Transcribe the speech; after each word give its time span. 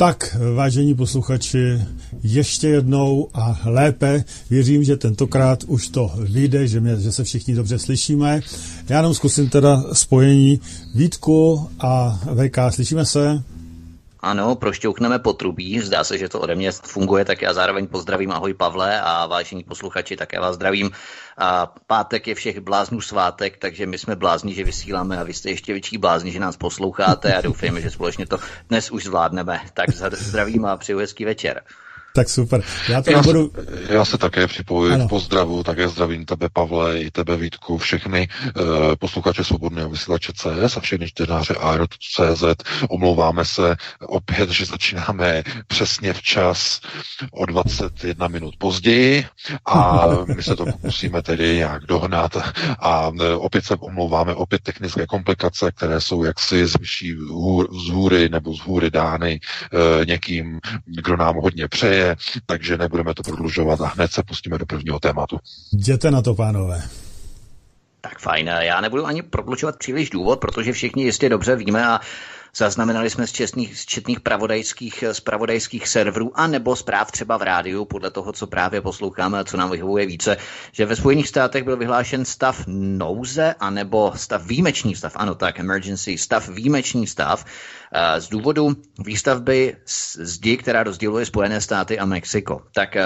Tak, 0.00 0.36
vážení 0.54 0.94
posluchači, 0.94 1.82
ještě 2.22 2.68
jednou 2.68 3.28
a 3.34 3.60
lépe. 3.64 4.24
Věřím, 4.50 4.84
že 4.84 4.96
tentokrát 4.96 5.64
už 5.64 5.88
to 5.88 6.12
vyjde, 6.16 6.68
že, 6.68 6.80
mě, 6.80 6.96
že 6.96 7.12
se 7.12 7.24
všichni 7.24 7.54
dobře 7.54 7.78
slyšíme. 7.78 8.40
Já 8.88 8.96
jenom 8.96 9.14
zkusím 9.14 9.48
teda 9.48 9.84
spojení 9.92 10.60
Vítku 10.94 11.68
a 11.80 12.20
VK. 12.34 12.58
Slyšíme 12.70 13.06
se? 13.06 13.42
Ano, 14.22 14.54
prošťoukneme 14.54 15.18
potrubí. 15.18 15.80
Zdá 15.80 16.04
se, 16.04 16.18
že 16.18 16.28
to 16.28 16.40
ode 16.40 16.54
mě 16.54 16.72
funguje, 16.72 17.24
tak 17.24 17.42
já 17.42 17.52
zároveň 17.52 17.86
pozdravím. 17.86 18.30
Ahoj 18.30 18.54
Pavle 18.54 19.00
a 19.00 19.26
vážení 19.26 19.64
posluchači, 19.64 20.16
také 20.16 20.40
vás 20.40 20.54
zdravím. 20.54 20.90
A 21.38 21.74
pátek 21.86 22.28
je 22.28 22.34
všech 22.34 22.60
bláznů 22.60 23.00
svátek, 23.00 23.56
takže 23.56 23.86
my 23.86 23.98
jsme 23.98 24.16
blázni, 24.16 24.54
že 24.54 24.64
vysíláme 24.64 25.18
a 25.18 25.22
vy 25.22 25.34
jste 25.34 25.50
ještě 25.50 25.72
větší 25.72 25.98
blázni, 25.98 26.32
že 26.32 26.40
nás 26.40 26.56
posloucháte 26.56 27.34
a 27.34 27.40
doufejme, 27.40 27.80
že 27.80 27.90
společně 27.90 28.26
to 28.26 28.38
dnes 28.68 28.90
už 28.90 29.04
zvládneme. 29.04 29.60
Tak 29.74 29.90
zdravím 29.90 30.64
a 30.64 30.76
přeju 30.76 30.98
hezký 30.98 31.24
večer. 31.24 31.62
Tak 32.14 32.28
super. 32.28 32.62
Já, 32.88 33.02
to 33.02 33.10
já, 33.10 33.16
nebudu... 33.20 33.52
se, 33.54 33.94
já 33.94 34.04
se 34.04 34.18
také 34.18 34.46
připojuji 34.46 34.94
ano. 34.94 35.06
k 35.06 35.08
pozdravu, 35.08 35.62
také 35.62 35.88
zdravím 35.88 36.24
tebe 36.24 36.48
Pavle, 36.52 37.00
i 37.00 37.10
tebe 37.10 37.36
Vítku, 37.36 37.78
všechny 37.78 38.28
uh, 38.44 38.62
posluchače 38.98 39.44
Svobodného 39.44 39.90
vysílače 39.90 40.32
CS 40.32 40.76
a 40.76 40.80
všechny 40.80 41.08
čtenáře 41.08 41.54
Aerot.cz. 41.54 42.44
Omlouváme 42.88 43.44
se 43.44 43.76
opět, 44.00 44.50
že 44.50 44.66
začínáme 44.66 45.42
přesně 45.66 46.12
včas 46.12 46.80
o 47.32 47.46
21 47.46 48.28
minut 48.28 48.54
později 48.58 49.26
a 49.66 50.08
my 50.36 50.42
se 50.42 50.56
to 50.56 50.64
pokusíme 50.66 51.22
tedy 51.22 51.56
nějak 51.56 51.86
dohnat 51.86 52.36
a 52.78 53.08
uh, 53.08 53.22
opět 53.36 53.64
se 53.64 53.74
omlouváme, 53.74 54.34
opět 54.34 54.62
technické 54.62 55.06
komplikace, 55.06 55.72
které 55.72 56.00
jsou 56.00 56.24
jaksi 56.24 56.66
z 56.66 56.78
vyšší 56.78 57.12
z 57.86 57.88
hůry 57.88 58.28
nebo 58.28 58.54
z 58.54 58.60
hůry 58.60 58.90
dány 58.90 59.40
uh, 59.72 60.06
někým, 60.06 60.60
kdo 60.86 61.16
nám 61.16 61.36
hodně 61.36 61.68
přeje 61.68 61.99
je, 62.00 62.16
takže 62.46 62.78
nebudeme 62.78 63.14
to 63.14 63.22
prodlužovat 63.22 63.80
a 63.80 63.86
hned 63.86 64.12
se 64.12 64.22
pustíme 64.22 64.58
do 64.58 64.66
prvního 64.66 65.00
tématu. 65.00 65.38
Jděte 65.72 66.10
na 66.10 66.22
to, 66.22 66.34
pánové. 66.34 66.82
Tak 68.00 68.18
fajn, 68.18 68.46
já 68.46 68.80
nebudu 68.80 69.06
ani 69.06 69.22
prodlučovat 69.22 69.78
příliš 69.78 70.10
důvod, 70.10 70.40
protože 70.40 70.72
všichni 70.72 71.04
jistě 71.04 71.28
dobře 71.28 71.56
víme 71.56 71.86
a 71.86 72.00
Zaznamenali 72.56 73.10
jsme 73.10 73.26
z, 73.26 73.32
čestných, 73.32 73.78
z 73.78 73.86
četných 73.86 74.20
pravodajských, 74.20 75.04
z 75.12 75.20
pravodajských 75.20 75.88
serverů 75.88 76.32
a 76.34 76.46
nebo 76.46 76.76
zpráv 76.76 77.10
třeba 77.10 77.36
v 77.36 77.42
rádiu, 77.42 77.84
podle 77.84 78.10
toho, 78.10 78.32
co 78.32 78.46
právě 78.46 78.80
posloucháme 78.80 79.38
a 79.38 79.44
co 79.44 79.56
nám 79.56 79.70
vyhovuje 79.70 80.06
více, 80.06 80.36
že 80.72 80.86
ve 80.86 80.96
Spojených 80.96 81.28
státech 81.28 81.64
byl 81.64 81.76
vyhlášen 81.76 82.24
stav 82.24 82.64
nouze 82.66 83.54
anebo 83.60 84.12
stav 84.16 84.46
výjimečný 84.46 84.96
stav, 84.96 85.12
ano 85.16 85.34
tak, 85.34 85.60
emergency, 85.60 86.18
stav 86.18 86.48
výjimečný 86.48 87.06
stav, 87.06 87.44
z 88.18 88.28
důvodu 88.28 88.76
výstavby 89.04 89.76
zdi, 90.14 90.56
která 90.56 90.82
rozděluje 90.82 91.26
Spojené 91.26 91.60
státy 91.60 91.98
a 91.98 92.04
Mexiko. 92.04 92.62
Tak 92.74 92.96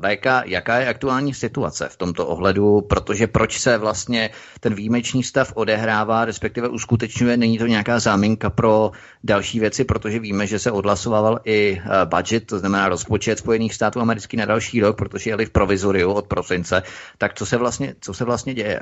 VK, 0.00 0.26
jaká 0.44 0.78
je 0.78 0.88
aktuální 0.88 1.34
situace 1.34 1.88
v 1.88 1.96
tomto 1.96 2.26
ohledu, 2.26 2.80
protože 2.80 3.26
proč 3.26 3.58
se 3.60 3.78
vlastně 3.78 4.30
ten 4.60 4.74
výjimečný 4.74 5.22
stav 5.22 5.52
odehrává, 5.54 6.24
respektive 6.24 6.68
uskutečňuje, 6.68 7.36
není 7.36 7.58
to 7.58 7.66
nějaká 7.66 7.98
záminka 7.98 8.50
pro 8.50 8.90
další 9.24 9.60
věci, 9.60 9.84
protože 9.84 10.18
víme, 10.18 10.46
že 10.46 10.58
se 10.58 10.70
odhlasovával 10.70 11.40
i 11.44 11.82
budget, 12.04 12.46
to 12.46 12.58
znamená 12.58 12.88
rozpočet 12.88 13.38
Spojených 13.38 13.74
států 13.74 14.00
amerických 14.00 14.38
na 14.38 14.46
další 14.46 14.80
rok, 14.80 14.96
protože 14.96 15.30
jeli 15.30 15.46
v 15.46 15.50
provizoriu 15.50 16.12
od 16.12 16.26
prosince. 16.26 16.82
Tak 17.18 17.34
co 17.34 17.46
se 17.46 17.56
vlastně, 17.56 17.94
co 18.00 18.14
se 18.14 18.24
vlastně 18.24 18.54
děje? 18.54 18.80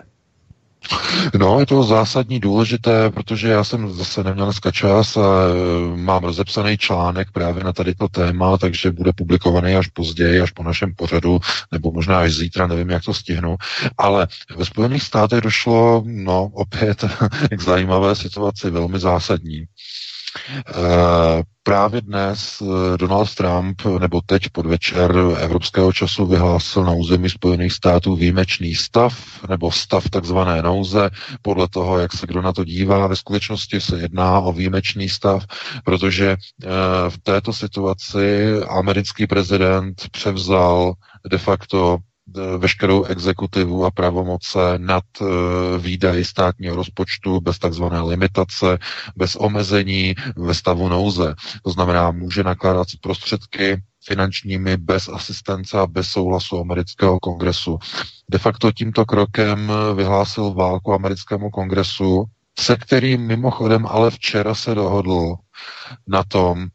No, 1.38 1.60
je 1.60 1.66
to 1.66 1.82
zásadní 1.82 2.40
důležité, 2.40 3.10
protože 3.10 3.48
já 3.48 3.64
jsem 3.64 3.90
zase 3.90 4.24
neměl 4.24 4.44
dneska 4.44 4.70
čas 4.70 5.16
a 5.16 5.20
e, 5.22 5.96
mám 5.96 6.24
rozepsaný 6.24 6.78
článek 6.78 7.30
právě 7.32 7.64
na 7.64 7.72
tady 7.72 7.94
to 7.94 8.08
téma, 8.08 8.58
takže 8.58 8.90
bude 8.90 9.12
publikovaný 9.12 9.74
až 9.74 9.86
později, 9.86 10.40
až 10.40 10.50
po 10.50 10.62
našem 10.62 10.94
pořadu, 10.94 11.40
nebo 11.72 11.92
možná 11.92 12.18
až 12.18 12.32
zítra, 12.32 12.66
nevím, 12.66 12.90
jak 12.90 13.04
to 13.04 13.14
stihnu. 13.14 13.56
Ale 13.98 14.28
ve 14.56 14.64
Spojených 14.64 15.02
státech 15.02 15.40
došlo, 15.40 16.02
no, 16.06 16.50
opět 16.54 17.04
k 17.50 17.60
zajímavé 17.60 18.16
situaci, 18.16 18.70
velmi 18.70 18.98
zásadní. 18.98 19.66
Eh, 20.68 21.42
právě 21.62 22.00
dnes 22.00 22.62
eh, 22.62 22.96
Donald 22.96 23.34
Trump, 23.34 23.82
nebo 23.98 24.20
teď 24.26 24.42
podvečer 24.52 25.14
evropského 25.38 25.92
času, 25.92 26.26
vyhlásil 26.26 26.84
na 26.84 26.92
území 26.92 27.30
Spojených 27.30 27.72
států 27.72 28.16
výjimečný 28.16 28.74
stav, 28.74 29.14
nebo 29.48 29.72
stav 29.72 30.10
takzvané 30.10 30.62
nouze, 30.62 31.10
podle 31.42 31.68
toho, 31.68 31.98
jak 31.98 32.12
se 32.12 32.26
kdo 32.26 32.42
na 32.42 32.52
to 32.52 32.64
dívá. 32.64 33.06
Ve 33.06 33.16
skutečnosti 33.16 33.80
se 33.80 33.98
jedná 33.98 34.40
o 34.40 34.52
výjimečný 34.52 35.08
stav, 35.08 35.44
protože 35.84 36.30
eh, 36.30 36.68
v 37.08 37.18
této 37.22 37.52
situaci 37.52 38.54
americký 38.68 39.26
prezident 39.26 40.08
převzal 40.10 40.92
de 41.30 41.38
facto 41.38 41.98
veškerou 42.58 43.04
exekutivu 43.04 43.84
a 43.84 43.90
pravomoce 43.90 44.58
nad 44.76 45.04
e, 45.20 45.24
výdaji 45.78 46.24
státního 46.24 46.76
rozpočtu 46.76 47.40
bez 47.40 47.58
takzvané 47.58 48.00
limitace, 48.00 48.78
bez 49.16 49.36
omezení 49.36 50.14
ve 50.36 50.54
stavu 50.54 50.88
nouze. 50.88 51.34
To 51.64 51.70
znamená, 51.70 52.10
může 52.10 52.42
nakládat 52.42 52.86
prostředky 53.00 53.82
finančními 54.04 54.76
bez 54.76 55.08
asistence 55.08 55.78
a 55.78 55.86
bez 55.86 56.08
souhlasu 56.08 56.60
amerického 56.60 57.20
kongresu. 57.20 57.78
De 58.30 58.38
facto 58.38 58.72
tímto 58.72 59.04
krokem 59.04 59.72
vyhlásil 59.94 60.54
válku 60.54 60.94
americkému 60.94 61.50
kongresu, 61.50 62.24
se 62.58 62.76
kterým 62.76 63.26
mimochodem 63.26 63.86
ale 63.86 64.10
včera 64.10 64.54
se 64.54 64.74
dohodl 64.74 65.34
na 66.06 66.24
tom, 66.24 66.66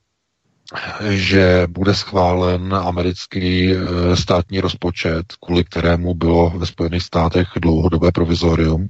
že 1.10 1.68
bude 1.70 1.94
schválen 1.94 2.74
americký 2.74 3.72
eh, 3.72 4.16
státní 4.16 4.60
rozpočet, 4.60 5.26
kvůli 5.46 5.64
kterému 5.64 6.14
bylo 6.14 6.50
ve 6.50 6.66
Spojených 6.66 7.04
státech 7.04 7.48
dlouhodobé 7.62 8.12
provizorium. 8.12 8.88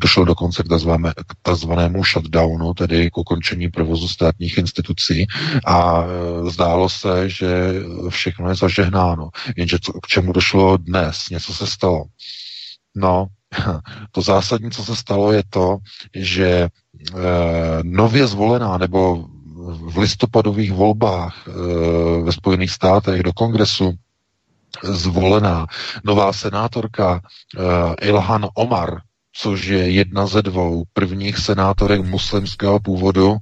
Došlo 0.00 0.24
dokonce 0.24 0.62
k 0.62 1.34
takzvanému 1.42 2.04
shutdownu, 2.04 2.74
tedy 2.74 3.10
k 3.10 3.18
ukončení 3.18 3.68
provozu 3.68 4.08
státních 4.08 4.58
institucí 4.58 5.26
a 5.66 6.04
eh, 6.04 6.50
zdálo 6.50 6.88
se, 6.88 7.28
že 7.30 7.74
všechno 8.08 8.48
je 8.48 8.54
zažehnáno. 8.54 9.28
Jenže 9.56 9.78
co, 9.82 9.92
k 9.92 10.06
čemu 10.06 10.32
došlo 10.32 10.76
dnes? 10.76 11.28
Něco 11.30 11.54
se 11.54 11.66
stalo. 11.66 12.04
No, 12.96 13.26
to 14.10 14.22
zásadní, 14.22 14.70
co 14.70 14.84
se 14.84 14.96
stalo, 14.96 15.32
je 15.32 15.42
to, 15.50 15.76
že 16.14 16.48
e, 16.48 16.68
nově 17.82 18.26
zvolená 18.26 18.78
nebo 18.78 19.26
v 19.86 19.98
listopadových 19.98 20.72
volbách 20.72 21.34
eh, 21.48 21.52
ve 22.22 22.32
Spojených 22.32 22.70
státech 22.70 23.22
do 23.22 23.32
kongresu 23.32 23.92
zvolená 24.82 25.66
nová 26.04 26.32
senátorka 26.32 27.20
eh, 27.22 28.06
Ilhan 28.06 28.46
Omar, 28.54 29.00
což 29.32 29.64
je 29.66 29.90
jedna 29.90 30.26
ze 30.26 30.42
dvou 30.42 30.84
prvních 30.92 31.38
senátorek 31.38 32.04
muslimského 32.04 32.80
původu, 32.80 33.36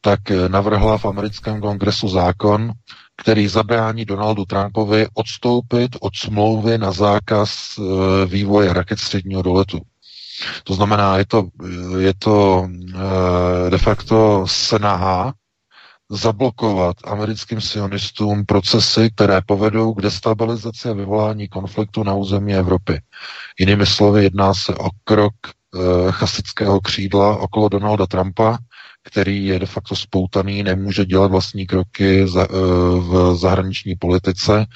tak 0.00 0.20
navrhla 0.48 0.98
v 0.98 1.04
americkém 1.04 1.60
kongresu 1.60 2.08
zákon, 2.08 2.72
který 3.16 3.48
zabrání 3.48 4.04
Donaldu 4.04 4.44
Trumpovi 4.44 5.06
odstoupit 5.14 5.96
od 6.00 6.16
smlouvy 6.16 6.78
na 6.78 6.92
zákaz 6.92 7.80
vývoje 8.26 8.72
raket 8.72 8.98
středního 8.98 9.42
doletu. 9.42 9.80
To 10.64 10.74
znamená, 10.74 11.18
je 11.18 11.26
to, 11.26 11.48
je 11.98 12.14
to 12.18 12.68
de 13.70 13.78
facto 13.78 14.44
snaha 14.48 15.32
zablokovat 16.10 16.96
americkým 17.04 17.60
sionistům 17.60 18.46
procesy, 18.46 19.10
které 19.14 19.40
povedou 19.46 19.94
k 19.94 20.02
destabilizaci 20.02 20.88
a 20.88 20.92
vyvolání 20.92 21.48
konfliktu 21.48 22.02
na 22.02 22.14
území 22.14 22.54
Evropy. 22.54 23.00
Jinými 23.58 23.86
slovy, 23.86 24.22
jedná 24.22 24.54
se 24.54 24.74
o 24.74 24.88
krok 25.04 25.34
e, 25.44 25.52
chasického 26.12 26.80
křídla 26.80 27.36
okolo 27.36 27.68
Donalda 27.68 28.06
Trumpa, 28.06 28.58
který 29.02 29.46
je 29.46 29.58
de 29.58 29.66
facto 29.66 29.96
spoutaný, 29.96 30.62
nemůže 30.62 31.04
dělat 31.04 31.30
vlastní 31.30 31.66
kroky 31.66 32.28
za, 32.28 32.42
e, 32.42 32.46
v 32.98 33.36
zahraniční 33.36 33.94
politice 33.94 34.66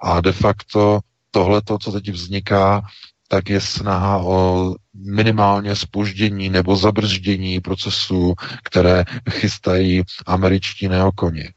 a 0.00 0.20
de 0.20 0.32
facto 0.32 1.00
tohle, 1.30 1.62
co 1.80 1.92
teď 1.92 2.10
vzniká, 2.10 2.82
tak 3.28 3.50
je 3.50 3.60
snaha 3.60 4.18
o 4.18 4.74
minimálně 4.94 5.76
spoždění 5.76 6.48
nebo 6.48 6.76
zabrždění 6.76 7.60
procesů, 7.60 8.34
které 8.64 9.04
chystají 9.30 10.02
američtí 10.26 10.88
neokoni. 10.88 11.48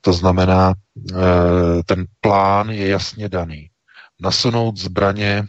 To 0.00 0.12
znamená, 0.12 0.74
e, 1.12 1.14
ten 1.86 2.04
plán 2.20 2.70
je 2.70 2.88
jasně 2.88 3.28
daný. 3.28 3.70
Nasunout 4.20 4.76
zbraně 4.76 5.48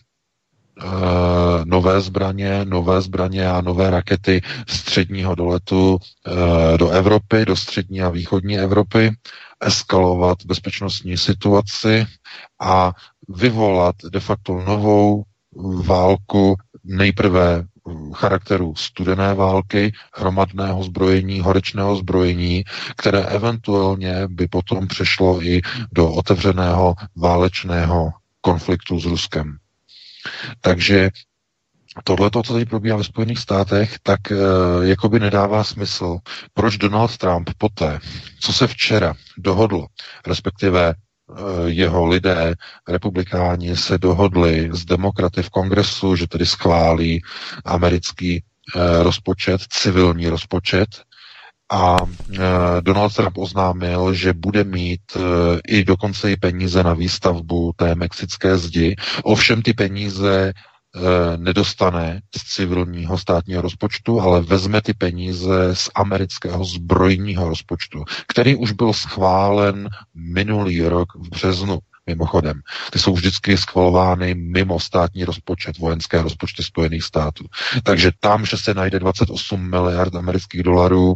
Eh, 0.83 1.61
nové 1.65 2.01
zbraně, 2.01 2.65
nové 2.65 3.01
zbraně 3.01 3.49
a 3.49 3.61
nové 3.61 3.89
rakety 3.89 4.41
středního 4.67 5.35
doletu 5.35 5.97
eh, 6.27 6.77
do 6.77 6.89
Evropy, 6.89 7.45
do 7.45 7.55
střední 7.55 8.01
a 8.01 8.09
východní 8.09 8.59
Evropy, 8.59 9.11
eskalovat 9.59 10.37
bezpečnostní 10.45 11.17
situaci 11.17 12.05
a 12.61 12.93
vyvolat 13.29 13.95
de 14.11 14.19
facto 14.19 14.53
novou 14.53 15.23
válku 15.85 16.55
nejprve 16.89 17.63
charakteru 18.13 18.75
studené 18.75 19.33
války, 19.33 19.91
hromadného 20.13 20.83
zbrojení, 20.83 21.39
horečného 21.39 21.95
zbrojení, 21.95 22.63
které 22.97 23.23
eventuálně 23.25 24.27
by 24.27 24.47
potom 24.47 24.87
přešlo 24.87 25.43
i 25.43 25.61
do 25.91 26.11
otevřeného 26.11 26.95
válečného 27.15 28.11
konfliktu 28.41 28.99
s 28.99 29.05
Ruskem. 29.05 29.57
Takže 30.61 31.09
tohle, 32.03 32.29
co 32.31 32.53
tady 32.53 32.65
probíhá 32.65 32.97
ve 32.97 33.03
Spojených 33.03 33.39
státech, 33.39 33.99
tak 34.03 34.31
e, 34.31 34.35
jakoby 34.81 35.19
nedává 35.19 35.63
smysl. 35.63 36.17
Proč 36.53 36.77
Donald 36.77 37.17
Trump 37.17 37.49
poté, 37.57 37.99
co 38.39 38.53
se 38.53 38.67
včera 38.67 39.13
dohodl, 39.37 39.85
respektive 40.27 40.93
jeho 41.65 42.05
lidé, 42.05 42.55
republikáni, 42.87 43.77
se 43.77 43.97
dohodli 43.97 44.69
s 44.73 44.85
demokraty 44.85 45.43
v 45.43 45.49
kongresu, 45.49 46.15
že 46.15 46.27
tedy 46.27 46.45
schválí 46.45 47.21
americký 47.65 48.33
e, 48.35 48.43
rozpočet, 49.03 49.61
civilní 49.69 50.27
rozpočet, 50.27 50.89
a 51.71 51.97
Donald 52.81 53.15
Trump 53.15 53.37
oznámil, 53.37 54.13
že 54.13 54.33
bude 54.33 54.63
mít 54.63 55.01
i 55.67 55.83
dokonce 55.83 56.31
i 56.31 56.37
peníze 56.37 56.83
na 56.83 56.93
výstavbu 56.93 57.73
té 57.75 57.95
mexické 57.95 58.57
zdi. 58.57 58.95
Ovšem 59.23 59.61
ty 59.61 59.73
peníze 59.73 60.53
nedostane 61.37 62.21
z 62.37 62.53
civilního 62.53 63.17
státního 63.17 63.61
rozpočtu, 63.61 64.21
ale 64.21 64.41
vezme 64.41 64.81
ty 64.81 64.93
peníze 64.93 65.75
z 65.75 65.89
amerického 65.95 66.65
zbrojního 66.65 67.49
rozpočtu, 67.49 68.03
který 68.27 68.55
už 68.55 68.71
byl 68.71 68.93
schválen 68.93 69.89
minulý 70.13 70.81
rok 70.81 71.07
v 71.15 71.29
březnu 71.29 71.79
mimochodem. 72.09 72.61
Ty 72.91 72.99
jsou 72.99 73.13
vždycky 73.13 73.57
schvalovány 73.57 74.35
mimo 74.35 74.79
státní 74.79 75.25
rozpočet, 75.25 75.77
vojenské 75.77 76.21
rozpočty 76.21 76.63
Spojených 76.63 77.03
států. 77.03 77.45
Takže 77.83 78.11
tam, 78.19 78.45
že 78.45 78.57
se 78.57 78.73
najde 78.73 78.99
28 78.99 79.69
miliard 79.69 80.15
amerických 80.15 80.63
dolarů 80.63 81.15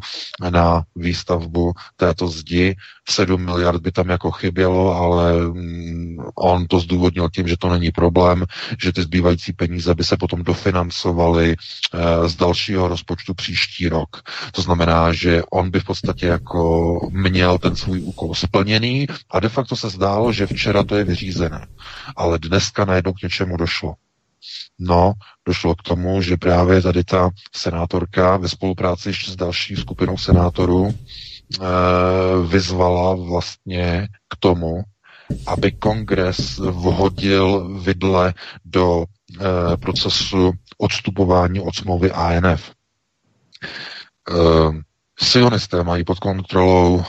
na 0.49 0.83
výstavbu 0.95 1.73
této 1.97 2.27
zdi, 2.27 2.75
7 3.09 3.45
miliard 3.45 3.81
by 3.81 3.91
tam 3.91 4.09
jako 4.09 4.31
chybělo, 4.31 4.95
ale 4.95 5.33
mm, 5.33 6.17
on 6.35 6.67
to 6.67 6.79
zdůvodnil 6.79 7.29
tím, 7.29 7.47
že 7.47 7.57
to 7.57 7.69
není 7.69 7.91
problém, 7.91 8.45
že 8.79 8.93
ty 8.93 9.01
zbývající 9.01 9.53
peníze 9.53 9.95
by 9.95 10.03
se 10.03 10.17
potom 10.17 10.43
dofinancovaly 10.43 11.55
eh, 11.55 12.29
z 12.29 12.35
dalšího 12.35 12.87
rozpočtu 12.87 13.33
příští 13.33 13.89
rok. 13.89 14.21
To 14.51 14.61
znamená, 14.61 15.13
že 15.13 15.43
on 15.51 15.71
by 15.71 15.79
v 15.79 15.83
podstatě 15.83 16.25
jako 16.27 16.63
měl 17.11 17.57
ten 17.57 17.75
svůj 17.75 18.01
úkol 18.01 18.35
splněný 18.35 19.07
a 19.31 19.39
de 19.39 19.49
facto 19.49 19.75
se 19.75 19.89
zdálo, 19.89 20.31
že 20.31 20.47
včera 20.47 20.82
to 20.85 20.95
je 20.95 21.03
vyřízené. 21.03 21.67
Ale 22.15 22.39
dneska 22.39 22.85
najednou 22.85 23.13
k 23.13 23.21
něčemu 23.21 23.57
došlo. 23.57 23.93
No, 24.79 25.13
došlo 25.45 25.75
k 25.75 25.81
tomu, 25.83 26.21
že 26.21 26.37
právě 26.37 26.81
tady 26.81 27.03
ta 27.03 27.29
senátorka 27.55 28.37
ve 28.37 28.49
spolupráci 28.49 29.13
s 29.13 29.35
další 29.35 29.75
skupinou 29.75 30.17
senátorů 30.17 30.87
e, 30.89 30.95
vyzvala 32.47 33.15
vlastně 33.15 34.07
k 34.27 34.35
tomu, 34.39 34.83
aby 35.47 35.71
kongres 35.71 36.57
vhodil 36.57 37.79
vidle 37.79 38.33
do 38.65 39.03
e, 39.03 39.77
procesu 39.77 40.51
odstupování 40.77 41.59
od 41.59 41.75
smlouvy 41.75 42.11
ANF. 42.11 42.71
E, 42.71 42.73
sionisté 45.19 45.83
mají 45.83 46.03
pod 46.03 46.19
kontrolou 46.19 47.03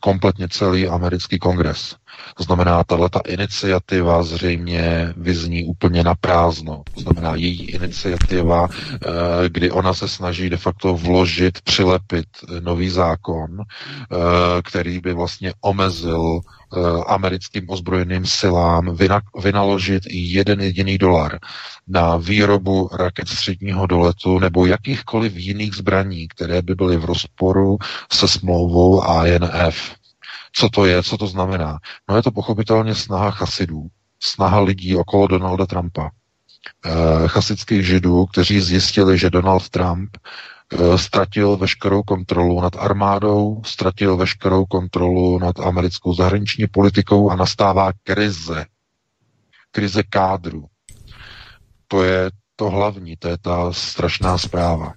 kompletně 0.00 0.48
celý 0.48 0.88
americký 0.88 1.38
kongres. 1.38 1.96
To 2.36 2.42
znamená, 2.42 2.84
tahle 2.84 3.10
ta 3.10 3.20
iniciativa 3.26 4.22
zřejmě 4.22 5.14
vyzní 5.16 5.64
úplně 5.64 6.04
na 6.04 6.14
prázdno. 6.14 6.82
To 6.94 7.00
znamená, 7.00 7.34
její 7.34 7.70
iniciativa, 7.70 8.68
eh, 8.68 9.08
kdy 9.48 9.70
ona 9.70 9.94
se 9.94 10.08
snaží 10.08 10.50
de 10.50 10.56
facto 10.56 10.94
vložit, 10.94 11.60
přilepit 11.60 12.26
nový 12.60 12.88
zákon, 12.90 13.48
eh, 13.60 14.16
který 14.62 15.00
by 15.00 15.14
vlastně 15.14 15.52
omezil 15.60 16.40
eh, 16.76 16.78
americkým 17.06 17.70
ozbrojeným 17.70 18.26
silám 18.26 18.96
vynaložit 19.42 20.02
jeden 20.10 20.60
jediný 20.60 20.98
dolar 20.98 21.38
na 21.88 22.16
výrobu 22.16 22.88
raket 22.92 23.28
středního 23.28 23.86
doletu 23.86 24.38
nebo 24.38 24.66
jakýchkoliv 24.66 25.36
jiných 25.36 25.74
zbraní, 25.74 26.28
které 26.28 26.62
by 26.62 26.74
byly 26.74 26.96
v 26.96 27.04
rozporu 27.04 27.78
se 28.12 28.28
smlouvou 28.28 29.02
ANF. 29.02 30.03
Co 30.56 30.68
to 30.68 30.86
je, 30.86 31.02
co 31.02 31.18
to 31.18 31.26
znamená? 31.26 31.78
No 32.08 32.16
je 32.16 32.22
to 32.22 32.30
pochopitelně 32.30 32.94
snaha 32.94 33.30
chasidů, 33.30 33.86
snaha 34.20 34.60
lidí 34.60 34.96
okolo 34.96 35.26
Donalda 35.26 35.66
Trumpa, 35.66 36.10
eh, 36.84 36.90
chasických 37.26 37.86
židů, 37.86 38.26
kteří 38.26 38.60
zjistili, 38.60 39.18
že 39.18 39.30
Donald 39.30 39.68
Trump 39.68 40.16
eh, 40.72 40.98
ztratil 40.98 41.56
veškerou 41.56 42.02
kontrolu 42.02 42.60
nad 42.60 42.76
armádou, 42.76 43.62
ztratil 43.64 44.16
veškerou 44.16 44.64
kontrolu 44.66 45.38
nad 45.38 45.60
americkou 45.60 46.14
zahraniční 46.14 46.66
politikou 46.66 47.30
a 47.30 47.36
nastává 47.36 47.92
krize. 48.02 48.66
Krize 49.70 50.02
kádru. 50.02 50.64
To 51.88 52.02
je 52.02 52.30
to 52.56 52.70
hlavní, 52.70 53.16
to 53.16 53.28
je 53.28 53.38
ta 53.38 53.72
strašná 53.72 54.38
zpráva. 54.38 54.92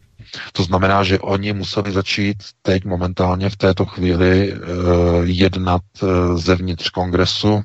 To 0.54 0.64
znamená, 0.64 1.04
že 1.04 1.20
oni 1.20 1.54
museli 1.54 1.92
začít 1.92 2.38
teď 2.62 2.86
momentálně 2.86 3.50
v 3.50 3.56
této 3.56 3.86
chvíli 3.86 4.54
uh, 4.54 4.60
jednat 5.24 5.82
uh, 6.02 6.38
zevnitř 6.38 6.90
kongresu, 6.90 7.62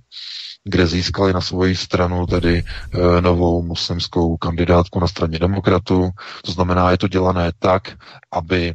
kde 0.64 0.86
získali 0.86 1.32
na 1.32 1.40
svoji 1.40 1.76
stranu 1.76 2.26
tedy 2.26 2.62
uh, 2.94 3.20
novou 3.20 3.62
muslimskou 3.62 4.36
kandidátku 4.36 5.00
na 5.00 5.06
straně 5.06 5.38
demokratů. 5.38 6.10
To 6.44 6.52
znamená, 6.52 6.90
je 6.90 6.98
to 6.98 7.08
dělané 7.08 7.52
tak, 7.58 7.92
aby 8.32 8.74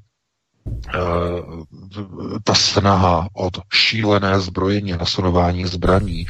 ta 2.44 2.54
snaha 2.54 3.28
od 3.34 3.58
šílené 3.74 4.40
zbrojení 4.40 4.94
a 4.94 4.98
nasunování 4.98 5.66
zbraní 5.66 6.26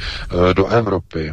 do 0.52 0.66
Evropy 0.66 1.32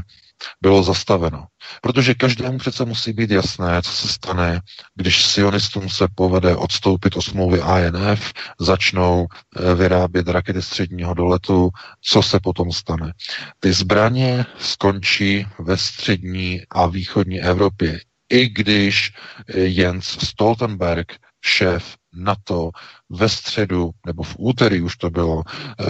bylo 0.61 0.83
zastaveno. 0.83 1.45
Protože 1.81 2.13
každému 2.13 2.57
přece 2.57 2.85
musí 2.85 3.13
být 3.13 3.31
jasné, 3.31 3.81
co 3.81 3.91
se 3.91 4.07
stane, 4.07 4.61
když 4.95 5.25
sionistům 5.25 5.89
se 5.89 6.07
povede 6.15 6.55
odstoupit 6.55 7.15
od 7.17 7.21
smlouvy 7.21 7.61
INF, 7.79 8.33
začnou 8.59 9.27
eh, 9.55 9.75
vyrábět 9.75 10.27
rakety 10.27 10.61
středního 10.61 11.13
doletu, 11.13 11.69
co 12.01 12.21
se 12.23 12.39
potom 12.39 12.71
stane. 12.71 13.13
Ty 13.59 13.73
zbraně 13.73 14.45
skončí 14.59 15.47
ve 15.59 15.77
střední 15.77 16.61
a 16.69 16.85
východní 16.87 17.41
Evropě, 17.41 17.99
i 18.29 18.49
když 18.49 19.13
eh, 19.47 19.59
Jens 19.59 20.05
Stoltenberg, 20.05 21.13
šéf 21.45 21.95
NATO 22.13 22.69
ve 23.09 23.29
středu, 23.29 23.89
nebo 24.05 24.24
v 24.24 24.35
úterý 24.39 24.81
už 24.81 24.97
to 24.97 25.09
bylo, 25.09 25.43
e, 25.45 25.83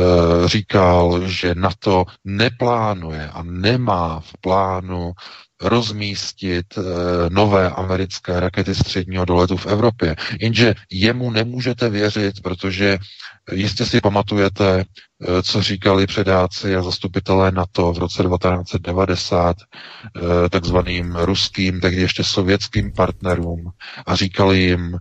říkal, 0.47 1.27
že 1.27 1.55
NATO 1.55 2.05
neplánuje 2.25 3.29
a 3.29 3.43
nemá 3.43 4.19
v 4.19 4.33
plánu 4.41 5.13
rozmístit 5.61 6.65
e, 6.77 6.81
nové 7.29 7.69
americké 7.69 8.39
rakety 8.39 8.75
středního 8.75 9.25
doletu 9.25 9.57
v 9.57 9.65
Evropě. 9.65 10.15
Jenže 10.41 10.75
jemu 10.91 11.31
nemůžete 11.31 11.89
věřit, 11.89 12.41
protože 12.41 12.97
jistě 13.51 13.85
si 13.85 14.01
pamatujete, 14.01 14.79
e, 14.79 15.43
co 15.43 15.61
říkali 15.61 16.07
předáci 16.07 16.75
a 16.75 16.81
zastupitelé 16.81 17.51
NATO 17.51 17.93
v 17.93 17.97
roce 17.97 18.23
1990 18.23 19.57
e, 20.45 20.49
takzvaným 20.49 21.15
ruským, 21.15 21.79
tehdy 21.79 22.01
ještě 22.01 22.23
sovětským 22.23 22.91
partnerům 22.93 23.71
a 24.05 24.15
říkali 24.15 24.59
jim, 24.59 24.97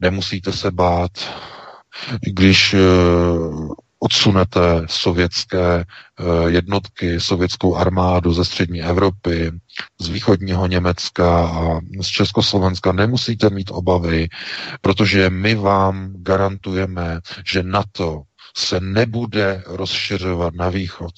nemusíte 0.00 0.52
se 0.52 0.70
bát, 0.70 1.10
když 2.20 2.74
odsunete 3.98 4.82
sovětské 4.86 5.84
eh, 5.84 6.24
jednotky, 6.50 7.20
sovětskou 7.20 7.76
armádu 7.76 8.32
ze 8.32 8.44
střední 8.44 8.82
Evropy, 8.82 9.50
z 10.00 10.08
východního 10.08 10.66
Německa 10.66 11.48
a 11.48 11.80
z 12.02 12.06
Československa, 12.06 12.92
nemusíte 12.92 13.50
mít 13.50 13.70
obavy, 13.70 14.28
protože 14.80 15.30
my 15.30 15.54
vám 15.54 16.12
garantujeme, 16.16 17.20
že 17.46 17.62
NATO 17.62 18.22
se 18.56 18.80
nebude 18.80 19.62
rozšiřovat 19.66 20.54
na 20.54 20.68
východ. 20.68 21.12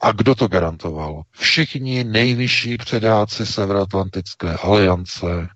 A 0.00 0.12
kdo 0.12 0.34
to 0.34 0.48
garantoval? 0.48 1.22
Všichni 1.32 2.04
nejvyšší 2.04 2.76
předáci 2.76 3.46
Severoatlantické 3.46 4.52
aliance, 4.56 5.48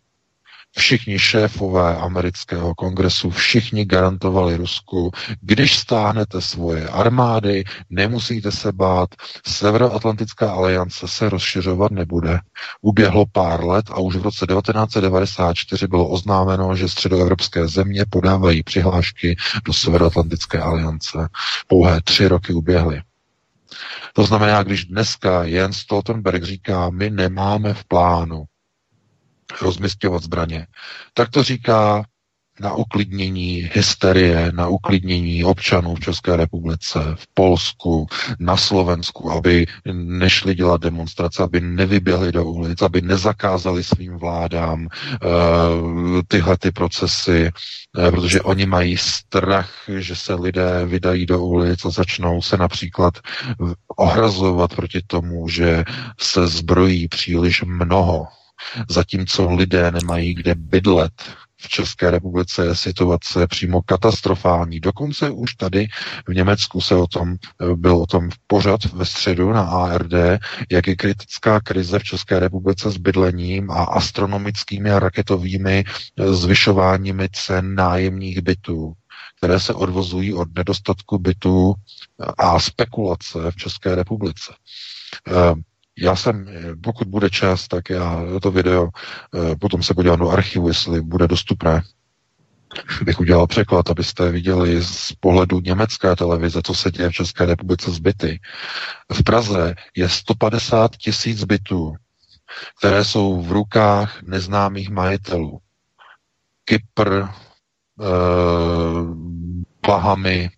Všichni 0.76 1.18
šéfové 1.18 1.96
amerického 1.96 2.74
kongresu, 2.74 3.30
všichni 3.30 3.84
garantovali 3.84 4.56
Rusku, 4.56 5.10
když 5.40 5.78
stáhnete 5.78 6.40
svoje 6.40 6.88
armády, 6.88 7.64
nemusíte 7.90 8.52
se 8.52 8.72
bát, 8.72 9.08
Severoatlantická 9.46 10.52
aliance 10.52 11.08
se 11.08 11.28
rozšiřovat 11.28 11.90
nebude. 11.90 12.38
Uběhlo 12.80 13.26
pár 13.32 13.64
let 13.64 13.90
a 13.90 14.00
už 14.00 14.16
v 14.16 14.22
roce 14.22 14.46
1994 14.46 15.86
bylo 15.86 16.08
oznámeno, 16.08 16.76
že 16.76 16.88
středoevropské 16.88 17.68
země 17.68 18.04
podávají 18.10 18.62
přihlášky 18.62 19.36
do 19.64 19.72
Severoatlantické 19.72 20.58
aliance. 20.58 21.28
Pouhé 21.66 22.00
tři 22.02 22.28
roky 22.28 22.52
uběhly. 22.52 23.02
To 24.12 24.24
znamená, 24.24 24.62
když 24.62 24.84
dneska 24.84 25.44
Jens 25.44 25.76
Stoltenberg 25.76 26.44
říká, 26.44 26.90
my 26.90 27.10
nemáme 27.10 27.74
v 27.74 27.84
plánu 27.84 28.44
rozmistovat 29.60 30.22
zbraně, 30.22 30.66
tak 31.14 31.30
to 31.30 31.42
říká 31.42 32.04
na 32.60 32.74
uklidnění 32.74 33.70
hysterie, 33.72 34.52
na 34.54 34.68
uklidnění 34.68 35.44
občanů 35.44 35.94
v 35.94 36.00
České 36.00 36.36
republice, 36.36 36.98
v 37.14 37.26
Polsku, 37.34 38.06
na 38.38 38.56
Slovensku, 38.56 39.30
aby 39.30 39.66
nešli 39.92 40.54
dělat 40.54 40.80
demonstrace, 40.80 41.42
aby 41.42 41.60
nevyběhli 41.60 42.32
do 42.32 42.44
ulic, 42.44 42.82
aby 42.82 43.00
nezakázali 43.00 43.84
svým 43.84 44.16
vládám 44.16 44.86
uh, 44.86 46.20
tyhle 46.28 46.58
ty 46.58 46.70
procesy, 46.70 47.50
uh, 47.98 48.10
protože 48.10 48.40
oni 48.40 48.66
mají 48.66 48.96
strach, 48.96 49.72
že 49.98 50.16
se 50.16 50.34
lidé 50.34 50.86
vydají 50.86 51.26
do 51.26 51.44
ulic 51.44 51.84
a 51.84 51.90
začnou 51.90 52.42
se 52.42 52.56
například 52.56 53.14
ohrazovat 53.96 54.74
proti 54.74 55.00
tomu, 55.06 55.48
že 55.48 55.84
se 56.20 56.46
zbrojí 56.46 57.08
příliš 57.08 57.62
mnoho 57.62 58.26
Zatímco 58.88 59.50
lidé 59.50 59.90
nemají 59.90 60.34
kde 60.34 60.54
bydlet, 60.54 61.12
v 61.62 61.68
České 61.68 62.10
republice 62.10 62.66
je 62.66 62.76
situace 62.76 63.46
přímo 63.46 63.82
katastrofální. 63.82 64.80
Dokonce 64.80 65.30
už 65.30 65.54
tady 65.54 65.88
v 66.28 66.34
Německu 66.34 66.80
se 66.80 66.94
o 66.94 67.06
tom, 67.06 67.36
byl 67.74 67.96
o 67.96 68.06
tom 68.06 68.28
pořad 68.46 68.84
ve 68.84 69.04
středu 69.04 69.52
na 69.52 69.62
ARD, 69.62 70.12
jak 70.70 70.86
je 70.86 70.96
kritická 70.96 71.60
krize 71.60 71.98
v 71.98 72.04
České 72.04 72.38
republice 72.40 72.90
s 72.90 72.96
bydlením 72.96 73.70
a 73.70 73.84
astronomickými 73.84 74.90
a 74.90 74.98
raketovými 74.98 75.84
zvyšováními 76.32 77.28
cen 77.32 77.74
nájemních 77.74 78.40
bytů 78.40 78.92
které 79.36 79.60
se 79.60 79.74
odvozují 79.74 80.34
od 80.34 80.48
nedostatku 80.54 81.18
bytů 81.18 81.74
a 82.38 82.60
spekulace 82.60 83.38
v 83.50 83.56
České 83.56 83.94
republice. 83.94 84.52
Já 85.98 86.16
jsem, 86.16 86.48
pokud 86.82 87.08
bude 87.08 87.30
čas, 87.30 87.68
tak 87.68 87.90
já 87.90 88.22
to 88.42 88.50
video 88.50 88.88
eh, 89.34 89.56
potom 89.56 89.82
se 89.82 89.94
podívám 89.94 90.18
do 90.18 90.30
archivu, 90.30 90.68
jestli 90.68 91.00
bude 91.00 91.28
dostupné. 91.28 91.82
Bych 93.04 93.20
udělal 93.20 93.46
překlad, 93.46 93.90
abyste 93.90 94.30
viděli 94.30 94.82
z 94.84 95.12
pohledu 95.12 95.60
německé 95.60 96.16
televize, 96.16 96.60
co 96.64 96.74
se 96.74 96.90
děje 96.90 97.08
v 97.08 97.12
České 97.12 97.46
republice 97.46 97.90
z 97.90 97.98
byty. 97.98 98.40
V 99.12 99.22
Praze 99.22 99.74
je 99.96 100.08
150 100.08 100.96
tisíc 100.96 101.44
bytů, 101.44 101.94
které 102.78 103.04
jsou 103.04 103.42
v 103.42 103.52
rukách 103.52 104.22
neznámých 104.22 104.90
majitelů. 104.90 105.58
Kypr, 106.64 107.22
eh, 107.22 107.26
Bahamy, 109.86 110.50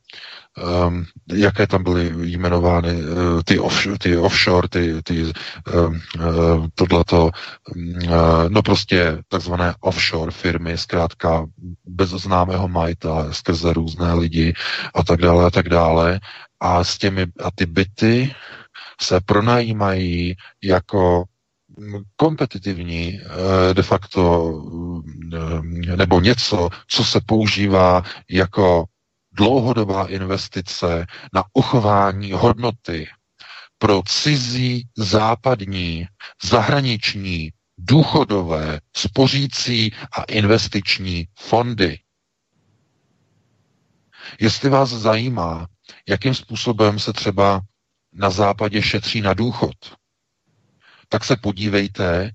um, 0.63 1.07
jaké 1.33 1.67
tam 1.67 1.83
byly 1.83 2.13
jmenovány, 2.17 2.95
uh, 2.95 3.43
ty, 3.45 3.59
off, 3.59 3.87
ty 3.99 4.17
offshore, 4.17 4.69
ty, 4.69 5.03
ty 5.03 5.23
um, 5.25 6.01
uh, 6.19 6.67
tohleto, 6.75 7.31
uh, 7.77 8.49
no 8.49 8.63
prostě 8.63 9.19
takzvané 9.29 9.75
offshore 9.81 10.31
firmy, 10.31 10.79
zkrátka 10.79 11.47
bez 11.85 12.11
známého 12.11 12.69
majitele, 12.69 13.35
skrze 13.35 13.73
různé 13.73 14.15
lidi 14.15 14.55
a 14.95 15.05
tak 15.05 15.21
dále 15.21 15.47
a 15.47 15.51
tak 15.51 15.69
dále. 15.69 16.21
A 16.61 16.85
s 16.85 16.99
těmi, 16.99 17.27
a 17.45 17.51
ty 17.55 17.67
byty 17.67 18.35
se 19.01 19.21
pronajímají 19.21 20.37
jako 20.63 21.25
kompetitivní 22.17 23.21
de 23.73 23.83
facto 23.83 24.53
nebo 25.97 26.21
něco, 26.21 26.69
co 26.89 27.05
se 27.05 27.21
používá 27.27 28.03
jako 28.31 28.85
dlouhodobá 29.35 30.07
investice 30.09 31.07
na 31.35 31.45
uchování 31.53 32.33
hodnoty 32.33 33.09
pro 33.79 34.03
cizí 34.07 34.88
západní 34.97 36.07
zahraniční 36.45 37.50
důchodové, 37.79 38.81
spořící 38.97 39.93
a 40.12 40.23
investiční 40.23 41.29
fondy. 41.38 41.99
Jestli 44.41 44.69
vás 44.69 44.91
zajímá, 44.91 45.67
jakým 46.09 46.35
způsobem 46.35 46.99
se 46.99 47.12
třeba 47.12 47.61
na 48.12 48.31
západě 48.31 48.83
šetří 48.83 49.21
na 49.21 49.35
důchod, 49.35 49.75
tak 51.09 51.25
se 51.25 51.37
podívejte 51.37 52.31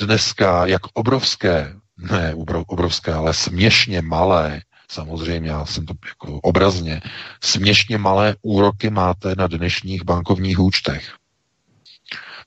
dneska, 0.00 0.66
jak 0.66 0.82
obrovské, 0.94 1.74
ne 1.96 2.34
obrovské, 2.66 3.12
ale 3.12 3.34
směšně 3.34 4.02
malé 4.02 4.62
Samozřejmě, 4.94 5.50
já 5.50 5.66
jsem 5.66 5.86
to 5.86 5.94
jako 6.08 6.40
obrazně. 6.40 7.00
Směšně 7.44 7.98
malé 7.98 8.36
úroky 8.42 8.90
máte 8.90 9.34
na 9.38 9.46
dnešních 9.46 10.04
bankovních 10.04 10.58
účtech. 10.58 11.14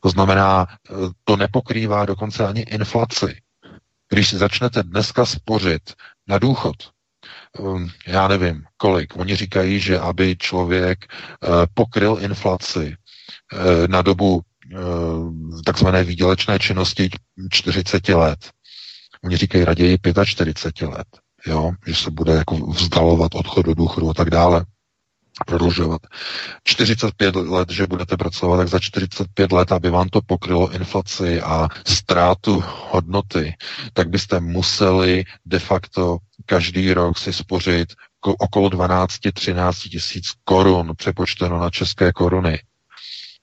To 0.02 0.10
znamená, 0.10 0.68
to 1.24 1.36
nepokrývá 1.38 2.06
dokonce 2.06 2.48
ani 2.48 2.62
inflaci. 2.62 3.42
Když 4.10 4.28
si 4.30 4.38
začnete 4.38 4.84
dneska 4.84 5.26
spořit 5.26 5.94
na 6.28 6.40
důchod, 6.40 6.76
um, 7.60 7.90
já 8.08 8.28
nevím 8.28 8.64
kolik, 8.78 9.16
oni 9.16 9.36
říkají, 9.36 9.80
že 9.80 10.00
aby 10.00 10.36
člověk 10.40 11.06
uh, 11.06 11.50
pokryl 11.74 12.18
inflaci 12.22 12.96
uh, 13.54 13.88
na 13.88 14.02
dobu 14.02 14.42
takzvané 15.66 16.04
výdělečné 16.04 16.60
činnosti 16.60 17.10
40 17.52 18.10
let. 18.10 18.52
Oni 19.24 19.38
říkají 19.38 19.66
raději 19.66 19.98
45 20.26 20.88
let 20.88 21.08
jo, 21.48 21.72
že 21.88 21.96
se 21.96 22.12
bude 22.12 22.34
jako 22.34 22.56
vzdalovat 22.56 23.36
odchod 23.36 23.66
do 23.66 23.74
důchodu 23.74 24.10
a 24.10 24.14
tak 24.14 24.30
dále 24.30 24.66
prodlužovat. 25.46 26.02
45 26.64 27.36
let, 27.36 27.70
že 27.70 27.88
budete 27.88 28.18
pracovat, 28.18 28.58
tak 28.58 28.68
za 28.68 28.80
45 28.80 29.52
let, 29.52 29.72
aby 29.72 29.90
vám 29.90 30.10
to 30.10 30.22
pokrylo 30.22 30.72
inflaci 30.72 31.42
a 31.42 31.68
ztrátu 31.88 32.64
hodnoty, 32.90 33.56
tak 33.94 34.10
byste 34.10 34.40
museli 34.40 35.24
de 35.46 35.60
facto 35.60 36.18
každý 36.46 36.94
rok 36.94 37.18
si 37.18 37.34
spořit 37.34 37.94
okolo 38.40 38.70
12-13 38.70 39.90
tisíc 39.90 40.26
korun 40.44 40.92
přepočteno 40.98 41.60
na 41.60 41.70
české 41.70 42.12
koruny. 42.12 42.60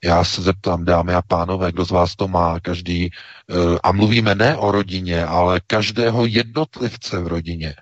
Já 0.03 0.23
se 0.23 0.41
zeptám, 0.41 0.85
dámy 0.85 1.13
a 1.13 1.21
pánové, 1.21 1.71
kdo 1.71 1.85
z 1.85 1.91
vás 1.91 2.15
to 2.15 2.27
má, 2.27 2.59
každý, 2.59 3.09
eh, 3.09 3.55
a 3.83 3.91
mluvíme 3.91 4.35
ne 4.35 4.57
o 4.57 4.71
rodině, 4.71 5.25
ale 5.25 5.61
každého 5.67 6.25
jednotlivce 6.25 7.19
v 7.19 7.27
rodině. 7.27 7.75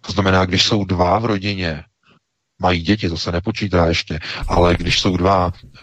To 0.00 0.12
znamená, 0.12 0.44
když 0.44 0.64
jsou 0.64 0.84
dva 0.84 1.18
v 1.18 1.24
rodině, 1.24 1.84
mají 2.62 2.80
děti, 2.82 3.08
to 3.08 3.16
se 3.18 3.32
nepočítá 3.32 3.86
ještě, 3.86 4.18
ale 4.48 4.74
když 4.76 5.00
jsou 5.00 5.16
dva 5.16 5.52
e, 5.52 5.80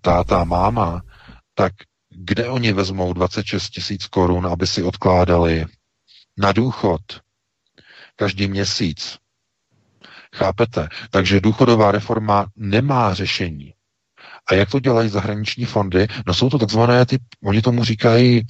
táta 0.00 0.40
a 0.40 0.44
máma, 0.44 1.02
tak 1.54 1.72
kde 2.10 2.48
oni 2.48 2.72
vezmou 2.72 3.12
26 3.12 3.70
tisíc 3.70 4.06
korun, 4.06 4.46
aby 4.46 4.66
si 4.66 4.82
odkládali 4.82 5.66
na 6.38 6.52
důchod 6.52 7.00
každý 8.16 8.48
měsíc? 8.48 9.18
Chápete? 10.34 10.88
Takže 11.10 11.40
důchodová 11.40 11.92
reforma 11.92 12.46
nemá 12.56 13.14
řešení. 13.14 13.74
A 14.50 14.54
jak 14.54 14.70
to 14.70 14.80
dělají 14.80 15.08
zahraniční 15.08 15.64
fondy? 15.64 16.06
No 16.26 16.34
jsou 16.34 16.50
to 16.50 16.58
takzvané 16.58 17.06
ty, 17.06 17.18
oni 17.44 17.62
tomu 17.62 17.84
říkají, 17.84 18.42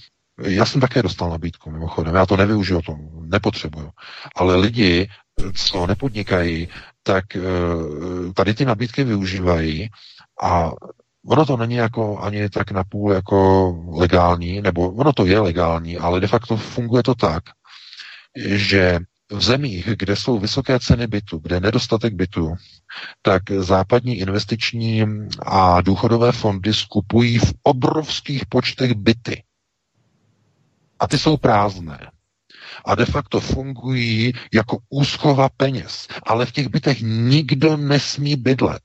já 0.43 0.67
jsem 0.67 0.81
také 0.81 1.03
dostal 1.03 1.31
nabídku, 1.31 1.71
mimochodem, 1.71 2.15
já 2.15 2.27
to 2.27 2.37
nevyužiju, 2.37 2.83
to 2.83 2.97
nepotřebuju. 3.21 3.91
Ale 4.37 4.57
lidi, 4.57 5.09
co 5.55 5.87
nepodnikají, 5.87 6.69
tak 7.03 7.37
eh, 7.37 7.41
tady 8.35 8.55
ty 8.55 8.65
nabídky 8.65 9.05
využívají 9.05 9.89
a 10.43 10.71
ono 11.27 11.47
to 11.47 11.57
není 11.57 11.75
jako 11.75 12.19
ani 12.19 12.49
tak 12.51 12.71
napůl 12.71 13.13
jako 13.13 13.69
legální, 13.89 14.61
nebo 14.61 14.91
ono 14.91 15.13
to 15.13 15.27
je 15.27 15.41
legální, 15.41 15.99
ale 15.99 16.21
de 16.21 16.27
facto 16.27 16.57
funguje 16.57 17.03
to 17.03 17.15
tak, 17.15 17.43
že 18.47 18.99
v 19.33 19.43
zemích, 19.43 19.89
kde 19.99 20.17
jsou 20.17 20.39
vysoké 20.39 20.79
ceny 20.79 21.07
bytu, 21.07 21.39
kde 21.39 21.57
je 21.57 21.61
nedostatek 21.61 22.15
bytu, 22.15 22.55
tak 23.23 23.43
západní 23.51 24.19
investiční 24.19 25.05
a 25.47 25.81
důchodové 25.81 26.33
fondy 26.33 26.75
skupují 26.75 27.39
v 27.39 27.53
obrovských 27.63 28.47
počtech 28.47 28.95
byty. 28.95 29.43
A 31.01 31.07
ty 31.07 31.19
jsou 31.19 31.37
prázdné. 31.37 32.11
A 32.85 32.95
de 32.95 33.07
facto 33.07 33.41
fungují 33.41 34.33
jako 34.53 34.79
úschova 34.89 35.49
peněz. 35.49 36.09
Ale 36.23 36.47
v 36.47 36.53
těch 36.53 36.69
bytech 36.69 36.99
nikdo 37.03 37.77
nesmí 37.77 38.37
bydlet. 38.37 38.83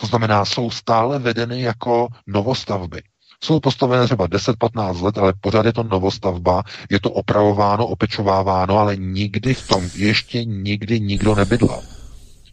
To 0.00 0.06
znamená, 0.06 0.44
jsou 0.44 0.70
stále 0.70 1.18
vedeny 1.18 1.62
jako 1.62 2.08
novostavby. 2.26 3.02
Jsou 3.44 3.60
postavené 3.60 4.04
třeba 4.04 4.28
10-15 4.28 5.02
let, 5.02 5.18
ale 5.18 5.32
pořád 5.40 5.66
je 5.66 5.72
to 5.72 5.82
novostavba, 5.82 6.62
je 6.90 7.00
to 7.00 7.10
opravováno, 7.10 7.86
opečováváno, 7.86 8.78
ale 8.78 8.96
nikdy 8.96 9.54
v 9.54 9.68
tom 9.68 9.88
ještě 9.94 10.44
nikdy 10.44 11.00
nikdo 11.00 11.34
nebydlel. 11.34 11.82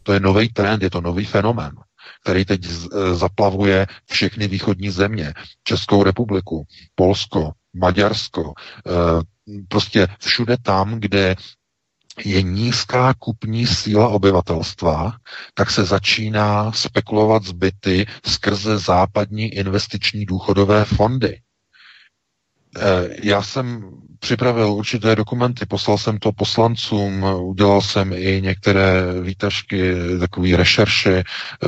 To 0.03 0.13
je 0.13 0.19
nový 0.19 0.49
trend, 0.49 0.83
je 0.83 0.89
to 0.89 1.01
nový 1.01 1.25
fenomén, 1.25 1.71
který 2.23 2.45
teď 2.45 2.65
e, 2.65 3.15
zaplavuje 3.15 3.87
všechny 4.05 4.47
východní 4.47 4.89
země. 4.89 5.33
Českou 5.63 6.03
republiku, 6.03 6.65
Polsko, 6.95 7.51
Maďarsko, 7.75 8.53
e, 8.87 8.91
prostě 9.67 10.07
všude 10.19 10.57
tam, 10.61 10.99
kde 10.99 11.35
je 12.25 12.41
nízká 12.41 13.13
kupní 13.13 13.67
síla 13.67 14.07
obyvatelstva, 14.07 15.13
tak 15.53 15.71
se 15.71 15.85
začíná 15.85 16.71
spekulovat 16.71 17.43
zbyty 17.43 18.05
skrze 18.25 18.77
západní 18.77 19.53
investiční 19.53 20.25
důchodové 20.25 20.85
fondy. 20.85 21.39
Eh, 22.79 23.09
já 23.23 23.41
jsem 23.41 23.91
připravil 24.19 24.73
určité 24.73 25.15
dokumenty, 25.15 25.65
poslal 25.65 25.97
jsem 25.97 26.17
to 26.17 26.31
poslancům, 26.31 27.23
udělal 27.23 27.81
jsem 27.81 28.13
i 28.13 28.41
některé 28.41 29.21
výtažky, 29.21 29.93
takové 30.19 30.57
rešerše 30.57 31.13
eh, 31.13 31.67